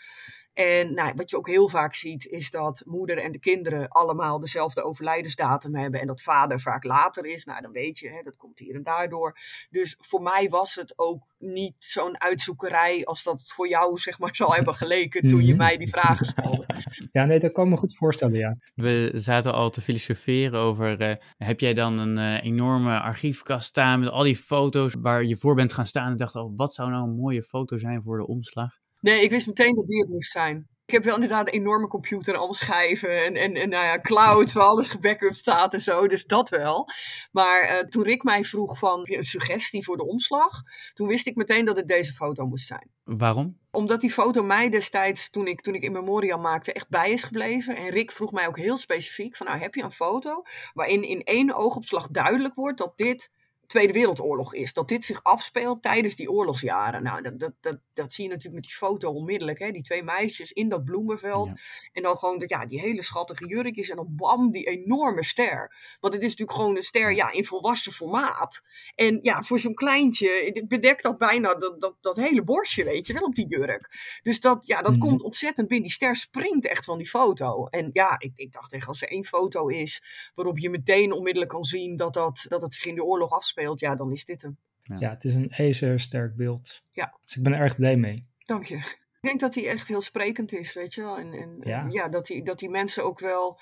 En 0.53 0.93
nou, 0.93 1.13
wat 1.15 1.29
je 1.29 1.37
ook 1.37 1.47
heel 1.47 1.69
vaak 1.69 1.93
ziet, 1.93 2.25
is 2.25 2.49
dat 2.49 2.83
moeder 2.85 3.17
en 3.17 3.31
de 3.31 3.39
kinderen 3.39 3.87
allemaal 3.87 4.39
dezelfde 4.39 4.83
overlijdensdatum 4.83 5.75
hebben. 5.75 6.01
En 6.01 6.07
dat 6.07 6.21
vader 6.21 6.59
vaak 6.59 6.83
later 6.83 7.25
is. 7.25 7.45
Nou, 7.45 7.61
dan 7.61 7.71
weet 7.71 7.99
je, 7.99 8.09
hè, 8.09 8.21
dat 8.21 8.37
komt 8.37 8.59
hier 8.59 8.75
en 8.75 8.83
daardoor. 8.83 9.37
Dus 9.69 9.97
voor 9.99 10.21
mij 10.21 10.49
was 10.49 10.75
het 10.75 10.93
ook 10.95 11.33
niet 11.39 11.73
zo'n 11.77 12.21
uitzoekerij 12.21 13.05
als 13.05 13.23
dat 13.23 13.39
het 13.39 13.51
voor 13.51 13.67
jou, 13.67 13.97
zeg 13.97 14.19
maar, 14.19 14.35
zal 14.35 14.53
hebben 14.53 14.75
geleken 14.75 15.29
toen 15.29 15.45
je 15.45 15.55
mij 15.55 15.77
die 15.77 15.89
vragen 15.89 16.25
stelde. 16.25 16.65
Ja, 17.11 17.25
nee, 17.25 17.39
dat 17.39 17.51
kan 17.51 17.69
me 17.69 17.77
goed 17.77 17.95
voorstellen, 17.95 18.37
ja. 18.37 18.57
We 18.75 19.11
zaten 19.13 19.53
al 19.53 19.69
te 19.69 19.81
filosoferen 19.81 20.59
over, 20.59 21.01
uh, 21.01 21.15
heb 21.37 21.59
jij 21.59 21.73
dan 21.73 21.99
een 21.99 22.17
uh, 22.17 22.43
enorme 22.43 22.99
archiefkast 22.99 23.67
staan 23.67 23.99
met 23.99 24.09
al 24.09 24.23
die 24.23 24.35
foto's 24.35 24.95
waar 24.99 25.23
je 25.23 25.37
voor 25.37 25.55
bent 25.55 25.73
gaan 25.73 25.87
staan 25.87 26.11
en 26.11 26.17
dacht, 26.17 26.35
oh, 26.35 26.51
wat 26.55 26.73
zou 26.73 26.89
nou 26.89 27.03
een 27.03 27.15
mooie 27.15 27.43
foto 27.43 27.77
zijn 27.77 28.01
voor 28.03 28.17
de 28.17 28.27
omslag? 28.27 28.81
Nee, 29.03 29.21
ik 29.21 29.29
wist 29.29 29.47
meteen 29.47 29.75
dat 29.75 29.87
die 29.87 29.99
het 29.99 30.09
moest 30.09 30.31
zijn. 30.31 30.67
Ik 30.85 30.93
heb 30.93 31.03
wel 31.03 31.13
inderdaad 31.13 31.47
een 31.47 31.53
enorme 31.53 31.87
computer, 31.87 32.33
allemaal 32.35 32.53
schijven 32.53 33.23
en, 33.23 33.33
en, 33.33 33.53
en 33.53 33.69
nou 33.69 33.85
ja, 33.85 34.01
cloud 34.01 34.51
waar 34.51 34.65
alles 34.65 34.87
gebackupt 34.87 35.37
staat 35.37 35.73
en 35.73 35.81
zo, 35.81 36.07
dus 36.07 36.25
dat 36.25 36.49
wel. 36.49 36.87
Maar 37.31 37.63
uh, 37.63 37.79
toen 37.79 38.03
Rick 38.03 38.23
mij 38.23 38.43
vroeg 38.43 38.77
van 38.77 38.99
een 39.03 39.23
suggestie 39.23 39.83
voor 39.83 39.97
de 39.97 40.05
omslag, 40.07 40.61
toen 40.93 41.07
wist 41.07 41.27
ik 41.27 41.35
meteen 41.35 41.65
dat 41.65 41.77
het 41.77 41.87
deze 41.87 42.13
foto 42.13 42.45
moest 42.45 42.67
zijn. 42.67 42.89
Waarom? 43.03 43.59
Omdat 43.71 44.01
die 44.01 44.11
foto 44.11 44.43
mij 44.43 44.69
destijds, 44.69 45.29
toen 45.29 45.47
ik, 45.47 45.61
toen 45.61 45.75
ik 45.75 45.81
in 45.81 45.91
Memoriam 45.91 46.41
maakte, 46.41 46.73
echt 46.73 46.89
bij 46.89 47.11
is 47.11 47.23
gebleven. 47.23 47.75
En 47.75 47.89
Rick 47.89 48.11
vroeg 48.11 48.31
mij 48.31 48.47
ook 48.47 48.57
heel 48.57 48.77
specifiek 48.77 49.35
van, 49.35 49.45
nou 49.45 49.59
heb 49.59 49.75
je 49.75 49.83
een 49.83 49.91
foto 49.91 50.41
waarin 50.73 51.03
in 51.03 51.23
één 51.23 51.55
oogopslag 51.55 52.07
duidelijk 52.07 52.55
wordt 52.55 52.77
dat 52.77 52.97
dit 52.97 53.31
Tweede 53.73 53.93
Wereldoorlog 53.93 54.53
is. 54.53 54.73
Dat 54.73 54.87
dit 54.87 55.05
zich 55.05 55.23
afspeelt 55.23 55.81
tijdens 55.81 56.15
die 56.15 56.31
oorlogsjaren. 56.31 57.03
Nou, 57.03 57.21
dat, 57.21 57.39
dat, 57.39 57.53
dat, 57.61 57.79
dat 57.93 58.13
zie 58.13 58.23
je 58.23 58.29
natuurlijk 58.29 58.55
met 58.55 58.63
die 58.63 58.73
foto 58.77 59.11
onmiddellijk. 59.11 59.59
Hè? 59.59 59.71
Die 59.71 59.81
twee 59.81 60.03
meisjes 60.03 60.51
in 60.51 60.69
dat 60.69 60.83
bloemenveld. 60.83 61.51
En 61.91 62.03
dan 62.03 62.17
gewoon 62.17 62.43
ja, 62.47 62.65
die 62.65 62.79
hele 62.79 63.01
schattige 63.03 63.47
jurkjes. 63.47 63.89
En 63.89 63.95
dan 63.95 64.07
bam, 64.09 64.51
die 64.51 64.63
enorme 64.63 65.23
ster. 65.23 65.75
Want 65.99 66.13
het 66.13 66.23
is 66.23 66.29
natuurlijk 66.29 66.57
gewoon 66.57 66.75
een 66.75 66.83
ster 66.83 67.13
ja, 67.13 67.31
in 67.31 67.45
volwassen 67.45 67.91
formaat. 67.91 68.61
En 68.95 69.19
ja, 69.21 69.43
voor 69.43 69.59
zo'n 69.59 69.73
kleintje 69.73 70.63
bedekt 70.67 71.03
dat 71.03 71.17
bijna 71.17 71.55
dat, 71.55 71.81
dat, 71.81 71.95
dat 72.01 72.15
hele 72.15 72.43
borstje, 72.43 72.83
weet 72.83 73.07
je 73.07 73.13
wel, 73.13 73.21
op 73.21 73.35
die 73.35 73.47
jurk. 73.47 74.19
Dus 74.23 74.39
dat, 74.39 74.65
ja, 74.65 74.81
dat 74.81 74.91
Mhm. 74.91 75.01
komt 75.01 75.21
ontzettend 75.21 75.67
binnen. 75.67 75.87
Die 75.87 75.95
ster 75.95 76.15
springt 76.15 76.67
echt 76.67 76.85
van 76.85 76.97
die 76.97 77.09
foto. 77.09 77.65
En 77.65 77.89
ja, 77.93 78.15
ik, 78.19 78.31
ik 78.35 78.51
dacht 78.51 78.73
echt, 78.73 78.87
als 78.87 79.01
er 79.01 79.09
één 79.09 79.25
foto 79.25 79.67
is 79.67 80.03
waarop 80.35 80.57
je 80.57 80.69
meteen 80.69 81.11
onmiddellijk 81.11 81.51
kan 81.51 81.63
zien 81.63 81.95
dat, 81.95 82.13
dat, 82.13 82.45
dat 82.47 82.61
het 82.61 82.73
zich 82.73 82.85
in 82.85 82.95
de 82.95 83.03
oorlog 83.03 83.31
afspeelt, 83.31 83.61
ja, 83.79 83.95
dan 83.95 84.11
is 84.11 84.25
dit 84.25 84.41
hem. 84.41 84.57
Ja, 84.83 85.09
het 85.09 85.23
is 85.23 85.35
een 85.35 85.49
ijzersterk 85.49 86.35
beeld. 86.35 86.83
Ja. 86.91 87.17
Dus 87.25 87.35
ik 87.35 87.43
ben 87.43 87.53
er 87.53 87.59
erg 87.59 87.75
blij 87.75 87.97
mee. 87.97 88.27
Dank 88.45 88.65
je. 88.65 88.75
Ik 88.75 89.29
denk 89.29 89.39
dat 89.39 89.55
hij 89.55 89.67
echt 89.67 89.87
heel 89.87 90.01
sprekend 90.01 90.51
is, 90.51 90.73
weet 90.73 90.93
je 90.93 91.01
wel. 91.01 91.17
En, 91.17 91.33
en 91.33 91.57
Ja. 91.63 91.87
ja. 91.89 92.09
dat, 92.09 92.27
hij, 92.27 92.41
dat 92.41 92.59
die 92.59 92.69
mensen 92.69 93.03
ook 93.03 93.19
wel 93.19 93.59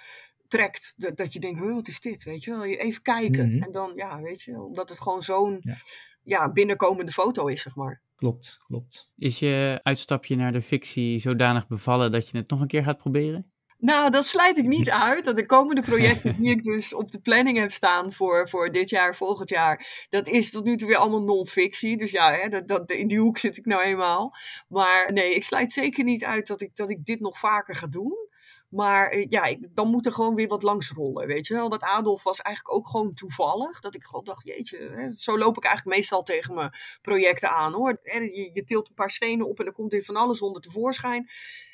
trekt. 0.47 0.93
Dat, 0.97 1.18
dat 1.18 1.34
je 1.34 1.39
denkt, 1.39 1.60
"Huh, 1.60 1.74
wat 1.74 1.88
is 1.88 1.99
dit, 1.99 2.24
weet 2.24 2.43
je 2.43 2.52
wel. 2.52 2.64
Je 2.66 2.78
Even 2.78 3.02
kijken. 3.02 3.52
Mhm. 3.54 3.64
En 3.64 3.72
dan, 3.72 3.91
ja, 3.95 4.22
weet 4.22 4.41
je, 4.41 4.62
omdat 4.62 4.89
het 4.89 5.02
gewoon 5.02 5.22
zo'n 5.24 5.58
Ja. 5.62 5.78
ja. 6.24 6.52
binnenkomende 6.52 7.12
foto 7.12 7.47
is, 7.47 7.62
zeg 7.62 7.76
maar. 7.76 8.02
Klopt, 8.16 8.58
klopt. 8.68 9.12
Is 9.18 9.39
je 9.39 9.80
uitstapje 9.84 10.36
naar 10.36 10.52
de 10.52 10.62
fictie 10.62 11.20
zodanig 11.20 11.68
bevallen 11.68 12.12
dat 12.12 12.30
je 12.30 12.38
het 12.38 12.49
nog 12.49 12.62
een 12.62 12.68
keer 12.68 12.84
gaat 12.84 12.97
proberen? 12.97 13.51
Nou, 13.82 14.10
dat 14.10 14.28
sluit 14.28 14.58
ik 14.58 14.68
niet 14.68 14.90
uit. 15.10 15.26
Dat 15.26 15.36
de 15.36 15.46
komende 15.46 15.82
projecten 15.82 16.36
die 16.36 16.50
ik 16.50 16.64
dus 16.64 16.94
op 16.94 17.12
de 17.12 17.22
planning 17.22 17.58
heb 17.58 17.72
staan 17.72 18.12
voor, 18.12 18.50
voor 18.50 18.72
dit 18.72 18.90
jaar, 18.90 19.16
volgend 19.16 19.50
jaar, 19.50 20.06
dat 20.10 20.28
is 20.28 20.52
tot 20.52 20.64
nu 20.64 20.76
toe 20.76 20.88
weer 20.88 20.98
allemaal 20.98 21.24
non-fictie. 21.24 21.98
Dus 21.98 22.12
ja, 22.12 22.32
hè, 22.34 22.48
dat, 22.48 22.68
dat, 22.68 22.92
in 22.92 23.08
die 23.08 23.20
hoek 23.20 23.38
zit 23.38 23.58
ik 23.58 23.66
nou 23.66 23.82
eenmaal. 23.82 24.36
Maar 24.68 25.14
nee, 25.14 25.36
ik 25.36 25.44
sluit 25.44 25.72
zeker 25.72 26.04
niet 26.04 26.24
uit 26.24 26.48
dat 26.48 26.62
ik, 26.62 26.76
dat 26.76 26.90
ik 26.90 27.06
dit 27.06 27.20
nog 27.20 27.40
vaker 27.40 27.76
ga 27.76 27.88
doen. 27.88 28.30
Maar 28.70 29.08
eh, 29.08 29.26
ja, 29.30 29.46
ik, 29.46 29.68
dan 29.76 29.90
moet 29.90 30.06
er 30.06 30.12
gewoon 30.12 30.36
weer 30.36 30.48
wat 30.48 30.64
langs 30.64 30.92
rollen, 30.92 31.28
weet 31.28 31.48
je 31.48 31.54
wel. 31.54 31.70
Dat 31.70 31.84
Adolf 31.84 32.24
was 32.24 32.42
eigenlijk 32.42 32.76
ook 32.76 32.88
gewoon 32.88 33.14
toevallig. 33.14 33.80
Dat 33.80 33.96
ik 33.96 34.04
gewoon 34.04 34.24
dacht, 34.24 34.48
jeetje, 34.48 34.78
hè, 34.78 35.12
zo 35.16 35.38
loop 35.38 35.58
ik 35.58 35.64
eigenlijk 35.64 35.98
meestal 35.98 36.24
tegen 36.24 36.54
mijn 36.54 36.74
projecten 37.02 37.50
aan, 37.50 37.74
hoor. 37.74 38.00
Je, 38.04 38.50
je 38.54 38.64
tilt 38.64 38.90
een 38.90 38.94
paar 38.94 39.12
stenen 39.12 39.48
op 39.48 39.60
en 39.60 39.66
er 39.66 39.74
komt 39.74 39.92
weer 39.92 40.04
van 40.04 40.16
alles 40.16 40.42
onder 40.42 40.62
tevoorschijn. 40.62 41.30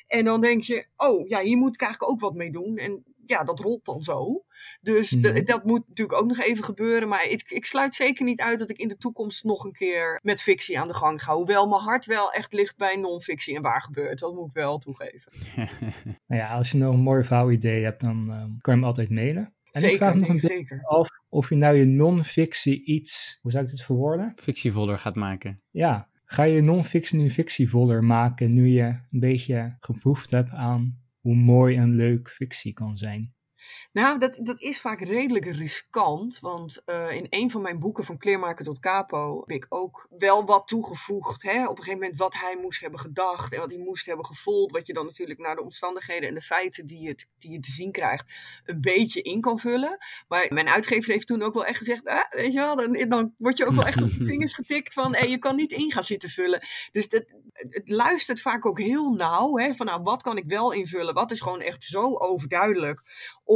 En 0.08 0.24
dan 0.24 0.40
denk 0.40 0.62
je, 0.62 0.86
oh 0.96 1.28
ja, 1.28 1.40
hier 1.40 1.56
moet 1.56 1.74
ik 1.74 1.80
eigenlijk 1.82 2.12
ook 2.12 2.20
wat 2.20 2.34
mee 2.34 2.50
doen. 2.52 2.76
En 2.76 3.04
ja, 3.26 3.44
dat 3.44 3.60
rolt 3.60 3.84
dan 3.84 4.02
zo. 4.02 4.44
Dus 4.80 5.08
de- 5.10 5.32
Mhm. 5.32 5.44
dat 5.44 5.64
moet 5.64 5.88
natuurlijk 5.88 6.18
ook 6.20 6.26
nog 6.26 6.38
even 6.40 6.64
gebeuren. 6.64 7.08
Maar 7.08 7.24
ik, 7.30 7.42
ik 7.50 7.64
sluit 7.64 7.94
zeker 7.94 8.24
niet 8.24 8.40
uit 8.40 8.58
dat 8.58 8.70
ik 8.70 8.78
in 8.78 8.88
de 8.88 8.96
toekomst 8.96 9.44
nog 9.44 9.64
een 9.64 9.72
keer 9.72 10.20
met 10.22 10.42
fictie 10.42 10.78
aan 10.80 10.88
de 10.88 10.94
gang 10.94 11.22
ga. 11.22 11.34
Hoewel 11.34 11.66
mijn 11.66 11.82
hart 11.82 12.06
wel 12.06 12.32
echt 12.32 12.52
ligt 12.52 12.76
bij 12.76 12.96
non-fictie 12.96 13.56
en 13.56 13.62
waar 13.62 13.82
gebeurt. 13.82 14.18
Dat 14.18 14.34
moet 14.34 14.46
ik 14.48 14.52
wel 14.54 14.78
toegeven. 14.78 15.32
Nou 16.26 16.40
ja, 16.42 16.54
als 16.56 16.70
je 16.70 16.78
nog 16.78 16.94
een 16.94 17.00
mooi 17.00 17.24
verhaalidee 17.24 17.84
hebt, 17.84 18.00
dan 18.00 18.30
ehm, 18.30 18.38
kan 18.60 18.74
je 18.74 18.80
hem 18.80 18.84
altijd 18.84 19.10
mailen. 19.10 19.42
En 19.70 19.82
ik 19.82 19.88
Zeker, 19.88 19.96
vraag 19.98 20.14
me 20.14 20.20
nog 20.20 20.28
een 20.28 20.38
zeker. 20.40 20.80
af 20.84 21.08
of 21.28 21.48
je 21.48 21.54
nou 21.54 21.76
je 21.76 21.84
non-fictie 21.84 22.84
iets, 22.84 23.38
hoe 23.42 23.50
zou 23.50 23.64
ik 23.64 23.70
dit 23.70 23.82
verwoorden? 23.82 24.32
Fictievoller 24.36 24.98
gaat 24.98 25.14
maken. 25.14 25.62
Ja, 25.70 26.08
ga 26.30 26.42
je 26.42 26.60
non-fictie 26.60 27.18
nu 27.18 27.30
fictievoller 27.30 28.04
maken 28.04 28.52
nu 28.52 28.68
je 28.68 28.84
een 28.84 29.20
beetje 29.20 29.76
geproefd 29.80 30.30
hebt 30.30 30.50
aan 30.50 30.98
hoe 31.20 31.34
mooi 31.34 31.76
en 31.76 31.94
leuk 31.94 32.28
fictie 32.30 32.72
kan 32.72 32.96
zijn? 32.96 33.34
Nou, 33.92 34.18
dat, 34.18 34.38
dat 34.42 34.60
is 34.60 34.80
vaak 34.80 35.00
redelijk 35.00 35.44
riskant. 35.44 36.38
Want 36.40 36.82
eh, 36.84 37.12
in 37.12 37.26
een 37.30 37.50
van 37.50 37.62
mijn 37.62 37.78
boeken, 37.78 38.04
van 38.04 38.18
Kleermaker 38.18 38.64
tot 38.64 38.80
Capo, 38.80 39.40
heb 39.40 39.56
ik 39.56 39.66
ook 39.68 40.06
wel 40.18 40.44
wat 40.44 40.66
toegevoegd. 40.66 41.42
Hè? 41.42 41.62
Op 41.62 41.70
een 41.70 41.76
gegeven 41.76 41.98
moment 42.00 42.18
wat 42.18 42.34
hij 42.34 42.58
moest 42.62 42.80
hebben 42.80 43.00
gedacht 43.00 43.52
en 43.52 43.60
wat 43.60 43.70
hij 43.70 43.80
moest 43.80 44.06
hebben 44.06 44.26
gevoeld. 44.26 44.72
Wat 44.72 44.86
je 44.86 44.92
dan 44.92 45.06
natuurlijk 45.06 45.38
naar 45.38 45.54
de 45.54 45.62
omstandigheden 45.62 46.28
en 46.28 46.34
de 46.34 46.40
feiten 46.40 46.86
die, 46.86 47.08
het, 47.08 47.28
die 47.38 47.50
je 47.50 47.60
te 47.60 47.70
zien 47.70 47.92
krijgt, 47.92 48.32
een 48.64 48.80
beetje 48.80 49.22
in 49.22 49.40
kan 49.40 49.58
vullen. 49.58 49.98
Maar 50.28 50.46
mijn 50.48 50.68
uitgever 50.68 51.12
heeft 51.12 51.26
toen 51.26 51.42
ook 51.42 51.54
wel 51.54 51.64
echt 51.64 51.78
gezegd, 51.78 52.06
ah, 52.06 52.30
weet 52.30 52.52
je 52.52 52.58
wel, 52.58 52.76
dan, 52.76 53.08
dan 53.08 53.32
word 53.36 53.56
je 53.56 53.66
ook 53.66 53.74
wel 53.74 53.86
echt 53.86 54.02
op 54.02 54.08
de 54.08 54.24
vingers 54.32 54.54
getikt 54.54 54.92
van, 54.92 55.14
hey, 55.14 55.28
je 55.28 55.38
kan 55.38 55.56
niet 55.56 55.72
in 55.72 55.92
gaan 55.92 56.04
zitten 56.04 56.28
vullen. 56.28 56.66
Dus 56.92 57.08
dat, 57.08 57.24
het, 57.52 57.74
het 57.74 57.88
luistert 57.88 58.40
vaak 58.40 58.66
ook 58.66 58.80
heel 58.80 59.10
nauw, 59.10 59.56
hè, 59.56 59.74
van 59.74 59.86
nou, 59.86 60.02
wat 60.02 60.22
kan 60.22 60.36
ik 60.36 60.44
wel 60.46 60.72
invullen? 60.72 61.14
Wat 61.14 61.30
is 61.30 61.40
gewoon 61.40 61.60
echt 61.60 61.84
zo 61.84 62.14
overduidelijk? 62.16 63.02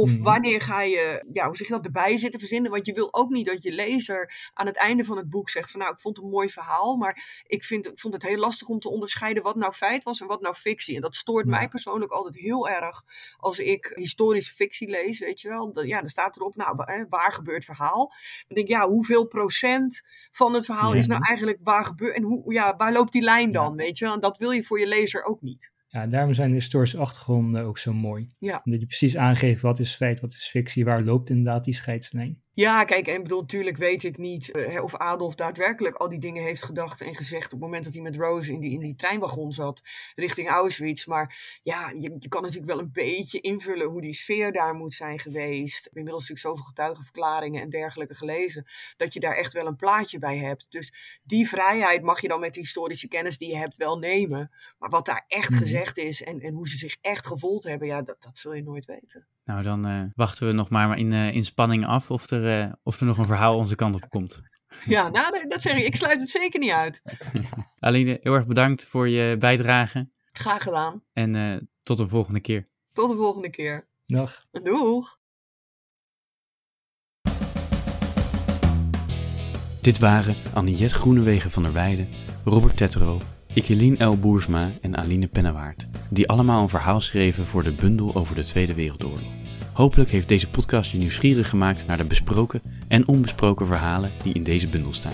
Of 0.03 0.11
Mhm. 0.13 0.23
wanneer 0.23 0.61
ga 0.61 0.81
je, 0.81 1.25
ja, 1.33 1.45
hoe 1.45 1.55
zeg 1.55 1.67
je 1.67 1.73
dat, 1.73 1.85
erbij 1.85 2.17
zitten 2.17 2.39
verzinnen? 2.39 2.71
Want 2.71 2.85
je 2.85 2.93
wil 2.93 3.13
ook 3.13 3.29
niet 3.29 3.45
dat 3.45 3.63
je 3.63 3.71
lezer 3.71 4.49
aan 4.53 4.65
het 4.65 4.77
einde 4.77 5.05
van 5.05 5.17
het 5.17 5.29
boek 5.29 5.49
zegt 5.49 5.71
van 5.71 5.79
nou, 5.79 5.91
ik 5.93 5.99
vond 5.99 6.15
het 6.15 6.25
een 6.25 6.31
mooi 6.31 6.49
verhaal, 6.49 6.95
maar 6.95 7.43
ik, 7.47 7.63
vind, 7.63 7.87
ik 7.87 7.99
vond 7.99 8.13
het 8.13 8.23
heel 8.23 8.37
lastig 8.37 8.67
om 8.67 8.79
te 8.79 8.89
onderscheiden 8.89 9.43
wat 9.43 9.55
nou 9.55 9.73
feit 9.73 10.03
was 10.03 10.21
en 10.21 10.27
wat 10.27 10.41
nou 10.41 10.55
fictie. 10.55 10.95
En 10.95 11.01
dat 11.01 11.15
stoort 11.15 11.45
Ja. 11.45 11.51
mij 11.51 11.67
persoonlijk 11.67 12.11
altijd 12.11 12.35
heel 12.35 12.69
erg 12.69 13.03
als 13.37 13.59
ik 13.59 13.91
historische 13.95 14.53
fictie 14.53 14.89
lees, 14.89 15.19
weet 15.19 15.41
je 15.41 15.47
wel. 15.47 15.71
Dan- 15.73 15.87
Ja, 15.87 15.99
dan 15.99 16.09
staat 16.09 16.35
erop, 16.35 16.55
nou, 16.55 16.75
waar 17.09 17.33
gebeurt 17.33 17.65
verhaal? 17.65 18.07
Dan 18.47 18.55
denk 18.55 18.67
ik, 18.67 18.73
ja, 18.73 18.87
hoeveel 18.87 19.27
procent 19.27 20.01
van 20.31 20.53
het 20.53 20.65
verhaal 20.65 20.93
Ja. 20.93 20.99
is 20.99 21.07
nou 21.07 21.21
eigenlijk 21.27 21.59
waar 21.63 21.85
gebeurt 21.85 22.15
en 22.15 22.23
hoe, 22.23 22.53
ja, 22.53 22.75
waar 22.75 22.91
loopt 22.91 23.11
die 23.11 23.21
lijn 23.21 23.51
dan, 23.51 23.75
weet 23.75 23.97
je 23.97 24.05
wel? 24.05 24.13
En 24.13 24.19
dat 24.19 24.37
wil 24.37 24.51
je 24.51 24.63
voor 24.63 24.79
je 24.79 24.87
lezer 24.87 25.23
ook 25.23 25.41
niet. 25.41 25.71
Ja, 25.93 26.07
daarom 26.07 26.33
zijn 26.33 26.49
de 26.49 26.55
historische 26.55 26.97
achtergronden 26.97 27.63
ook 27.63 27.77
zo 27.77 27.93
mooi. 27.93 28.27
Ja. 28.39 28.61
Omdat 28.65 28.79
je 28.79 28.85
precies 28.85 29.17
aangeeft 29.17 29.61
wat 29.61 29.79
is 29.79 29.95
feit, 29.95 30.19
wat 30.19 30.33
is 30.33 30.47
fictie, 30.47 30.85
waar 30.85 31.03
loopt 31.03 31.29
inderdaad 31.29 31.63
die 31.63 31.73
scheidslijn. 31.73 32.41
Ja, 32.55 32.83
kijk, 32.83 33.07
en 33.07 33.23
bedoel, 33.23 33.41
natuurlijk 33.41 33.77
weet 33.77 34.03
ik 34.03 34.17
niet 34.17 34.51
eh, 34.51 34.83
of 34.83 34.95
Adolf 34.95 35.35
daadwerkelijk 35.35 35.95
al 35.95 36.09
die 36.09 36.19
dingen 36.19 36.43
heeft 36.43 36.63
gedacht 36.63 37.01
en 37.01 37.15
gezegd 37.15 37.45
op 37.45 37.51
het 37.51 37.59
moment 37.59 37.83
dat 37.83 37.93
hij 37.93 38.01
met 38.01 38.15
Rose 38.15 38.51
in 38.51 38.59
die, 38.59 38.71
in 38.71 38.79
die 38.79 38.95
treinwagon 38.95 39.51
zat 39.51 39.81
richting 40.15 40.49
Auschwitz. 40.49 41.05
Maar 41.05 41.59
ja, 41.63 41.89
je, 41.89 42.15
je 42.19 42.27
kan 42.27 42.41
natuurlijk 42.41 42.71
wel 42.71 42.79
een 42.79 42.91
beetje 42.91 43.41
invullen 43.41 43.87
hoe 43.87 44.01
die 44.01 44.13
sfeer 44.13 44.51
daar 44.51 44.73
moet 44.73 44.93
zijn 44.93 45.19
geweest. 45.19 45.85
Inmiddels 45.85 46.21
natuurlijk 46.21 46.47
zoveel 46.47 46.63
getuigenverklaringen 46.65 47.61
en 47.61 47.69
dergelijke 47.69 48.15
gelezen, 48.15 48.65
dat 48.97 49.13
je 49.13 49.19
daar 49.19 49.35
echt 49.35 49.53
wel 49.53 49.67
een 49.67 49.75
plaatje 49.75 50.19
bij 50.19 50.37
hebt. 50.37 50.65
Dus 50.69 50.93
die 51.23 51.47
vrijheid 51.47 52.01
mag 52.01 52.21
je 52.21 52.27
dan 52.27 52.39
met 52.39 52.53
de 52.53 52.59
historische 52.59 53.07
kennis 53.07 53.37
die 53.37 53.49
je 53.49 53.57
hebt 53.57 53.77
wel 53.77 53.97
nemen. 53.97 54.51
Maar 54.77 54.89
wat 54.89 55.05
daar 55.05 55.25
echt 55.27 55.49
Mhm. 55.49 55.59
gezegd 55.59 55.97
is 55.97 56.23
en, 56.23 56.39
en 56.39 56.53
hoe 56.53 56.67
ze 56.67 56.77
zich 56.77 56.97
echt 57.01 57.25
gevoeld 57.25 57.63
hebben, 57.63 57.87
ja, 57.87 58.01
dat, 58.01 58.21
dat 58.21 58.37
zul 58.37 58.53
je 58.53 58.63
nooit 58.63 58.85
weten. 58.85 59.27
Nou, 59.45 59.63
dan 59.63 59.85
eh, 59.87 60.01
wachten 60.15 60.47
we 60.47 60.53
nog 60.53 60.69
maar 60.69 60.97
in, 60.97 61.13
eh, 61.13 61.33
in 61.35 61.45
spanning 61.45 61.85
af 61.85 62.11
of 62.11 62.29
er, 62.31 62.61
eh, 62.61 62.71
of 62.83 62.99
er 62.99 63.05
nog 63.05 63.17
een 63.17 63.25
verhaal 63.25 63.57
onze 63.57 63.75
kant 63.75 63.95
op 63.95 64.09
komt. 64.09 64.41
Ja, 64.85 65.09
nou, 65.09 65.47
dat- 65.47 65.61
zeg 65.61 65.77
ik. 65.77 65.85
Ik 65.85 65.95
sluit 65.95 66.19
het 66.19 66.29
zeker 66.29 66.59
niet 66.59 66.71
uit. 66.71 67.01
Aline, 67.79 68.19
heel 68.21 68.33
erg 68.33 68.47
bedankt 68.47 68.83
voor 68.83 69.09
je 69.09 69.37
bijdrage 69.37 70.09
Graag 70.31 70.63
gedaan. 70.63 71.01
en 71.13 71.35
eh, 71.35 71.57
tot 71.81 71.99
een 71.99 72.09
volgende 72.09 72.39
keer. 72.39 72.69
Tot 72.93 73.09
de 73.09 73.15
volgende 73.15 73.49
keer. 73.49 73.87
Dag. 74.05 74.45
Doeg! 74.51 75.17
Dit 79.81 79.99
waren 79.99 80.35
Aniette 80.53 80.95
Groenewegen 80.95 81.51
van 81.51 81.63
der 81.63 81.73
Weijden, 81.73 82.07
Robert 82.45 82.77
Tetro, 82.77 83.21
Ikkelien 83.55 84.05
L. 84.05 84.17
Boersma 84.17 84.71
en 84.81 84.97
Aline 84.97 85.27
Pennewaard, 85.27 85.87
die 86.09 86.27
allemaal 86.27 86.61
een 86.61 86.69
verhaal 86.69 87.01
schreven 87.01 87.45
voor 87.45 87.63
de 87.63 87.71
bundel 87.71 88.15
over 88.15 88.35
de 88.35 88.43
Tweede 88.43 88.73
Wereldoorlog. 88.73 89.31
Hopelijk 89.73 90.11
heeft 90.11 90.27
deze 90.27 90.49
podcast 90.49 90.91
je 90.91 90.97
nieuwsgierig 90.97 91.49
gemaakt 91.49 91.87
naar 91.87 91.97
de 91.97 92.03
besproken 92.03 92.61
en 92.87 93.07
onbesproken 93.07 93.65
verhalen 93.65 94.11
die 94.23 94.33
in 94.33 94.43
deze 94.43 94.67
bundel 94.67 94.93
staan. 94.93 95.13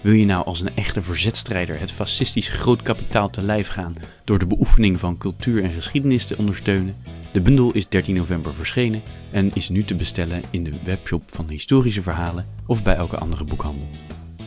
Wil 0.00 0.12
je 0.12 0.24
nou 0.24 0.44
als 0.44 0.60
een 0.60 0.76
echte 0.76 1.02
verzetstrijder 1.02 1.80
het 1.80 1.92
fascistisch 1.92 2.48
grootkapitaal 2.48 3.30
te 3.30 3.42
lijf 3.42 3.68
gaan 3.68 3.96
door 4.24 4.38
de 4.38 4.46
beoefening 4.46 5.00
van 5.00 5.18
cultuur 5.18 5.62
en 5.62 5.70
geschiedenis 5.70 6.26
te 6.26 6.38
ondersteunen? 6.38 6.96
De 7.32 7.40
bundel 7.40 7.72
is 7.72 7.88
13 7.88 8.14
november 8.14 8.54
verschenen 8.54 9.02
en 9.30 9.50
is 9.54 9.68
nu 9.68 9.84
te 9.84 9.94
bestellen 9.94 10.42
in 10.50 10.64
de 10.64 10.72
webshop 10.84 11.22
van 11.26 11.48
Historische 11.48 12.02
Verhalen 12.02 12.46
of 12.66 12.82
bij 12.82 12.94
elke 12.94 13.18
andere 13.18 13.44
boekhandel. 13.44 13.88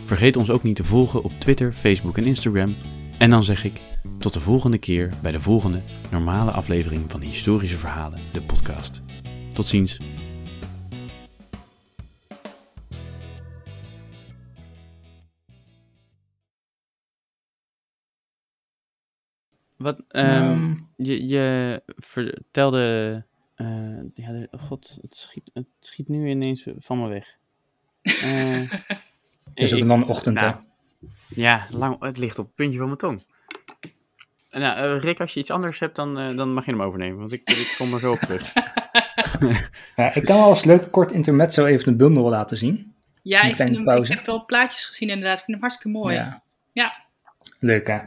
Vergeet 0.06 0.38
ons 0.38 0.50
ook 0.50 0.64
niet 0.64 0.76
te 0.76 0.84
volgen 0.84 1.24
op 1.24 1.32
Twitter, 1.38 1.74
Facebook 1.74 2.18
en 2.18 2.26
Instagram. 2.26 2.76
En 3.20 3.30
dan 3.30 3.44
zeg 3.44 3.64
ik 3.64 3.82
tot 4.18 4.34
de 4.34 4.40
volgende 4.40 4.78
keer 4.78 5.10
bij 5.22 5.32
de 5.32 5.40
volgende 5.40 5.82
normale 6.12 6.52
aflevering 6.52 7.12
van 7.12 7.22
Historische 7.22 7.78
Verhalen, 7.78 8.20
de 8.32 8.42
podcast. 8.42 9.02
Tot 9.54 9.68
ziens. 9.68 9.98
Wat, 19.78 20.04
ehm, 20.08 20.26
Ehm, 20.28 20.76
je, 20.96 21.28
je 21.28 21.82
vertelde, 21.96 23.24
eh, 23.56 24.02
ja, 24.14 24.32
de- 24.32 24.50
god, 24.52 24.98
het 25.02 25.16
schiet, 25.16 25.50
het 25.54 25.66
schiet 25.80 26.08
nu 26.08 26.30
ineens 26.30 26.68
van 26.78 27.00
me 27.02 27.08
weg. 27.08 27.38
Eh, 28.02 28.72
Het 29.54 29.68
is 29.68 29.72
ook 29.72 29.78
ik- 29.78 29.84
een 29.84 29.90
lange 29.90 30.06
ochtend, 30.06 30.40
hè? 30.40 30.52
Ja, 31.30 31.68
lang, 31.70 32.04
het 32.04 32.18
ligt 32.18 32.40
op 32.40 32.46
het 32.46 32.56
puntje 32.56 32.78
van 32.78 32.88
mijn 32.88 32.98
tong. 32.98 33.24
Nou, 34.52 34.78
eh, 34.78 35.02
Rick, 35.02 35.20
als 35.20 35.34
je 35.34 35.40
iets 35.40 35.52
anders 35.52 35.80
hebt, 35.80 35.96
dan, 35.96 36.20
eh, 36.20 36.38
dan 36.38 36.54
mag 36.54 36.66
je 36.66 36.72
hem 36.72 36.82
overnemen, 36.82 37.20
want 37.20 37.32
ik, 37.32 37.50
ik 37.50 37.76
kom 37.78 37.94
er 37.94 38.00
zo 38.00 38.12
op 38.12 38.20
terug. 38.20 38.52
Ja, 39.96 40.14
ik 40.16 40.26
kan 40.26 40.38
wel 40.38 40.46
als 40.46 40.64
leuke 40.64 40.90
kort 40.90 41.12
intermezzo 41.12 41.66
even 41.66 41.92
de 41.92 41.98
bundel 41.98 42.30
laten 42.30 42.58
zien. 42.58 42.96
Ja, 43.22 43.44
Een 43.44 43.50
ik, 43.50 43.56
kleine 43.56 43.76
vind 43.76 43.88
hem, 43.88 44.04
ik 44.04 44.08
heb 44.08 44.26
wel 44.26 44.46
plaatjes 44.46 44.86
gezien 44.86 45.10
inderdaad. 45.10 45.40
Ik 45.40 45.44
vind 45.44 45.58
hem 45.58 45.66
hartstikke 45.66 45.98
mooi. 45.98 46.16
Ja. 46.16 46.42
Ja. 46.72 46.94
Leuk 47.60 47.88
hè? 47.88 48.00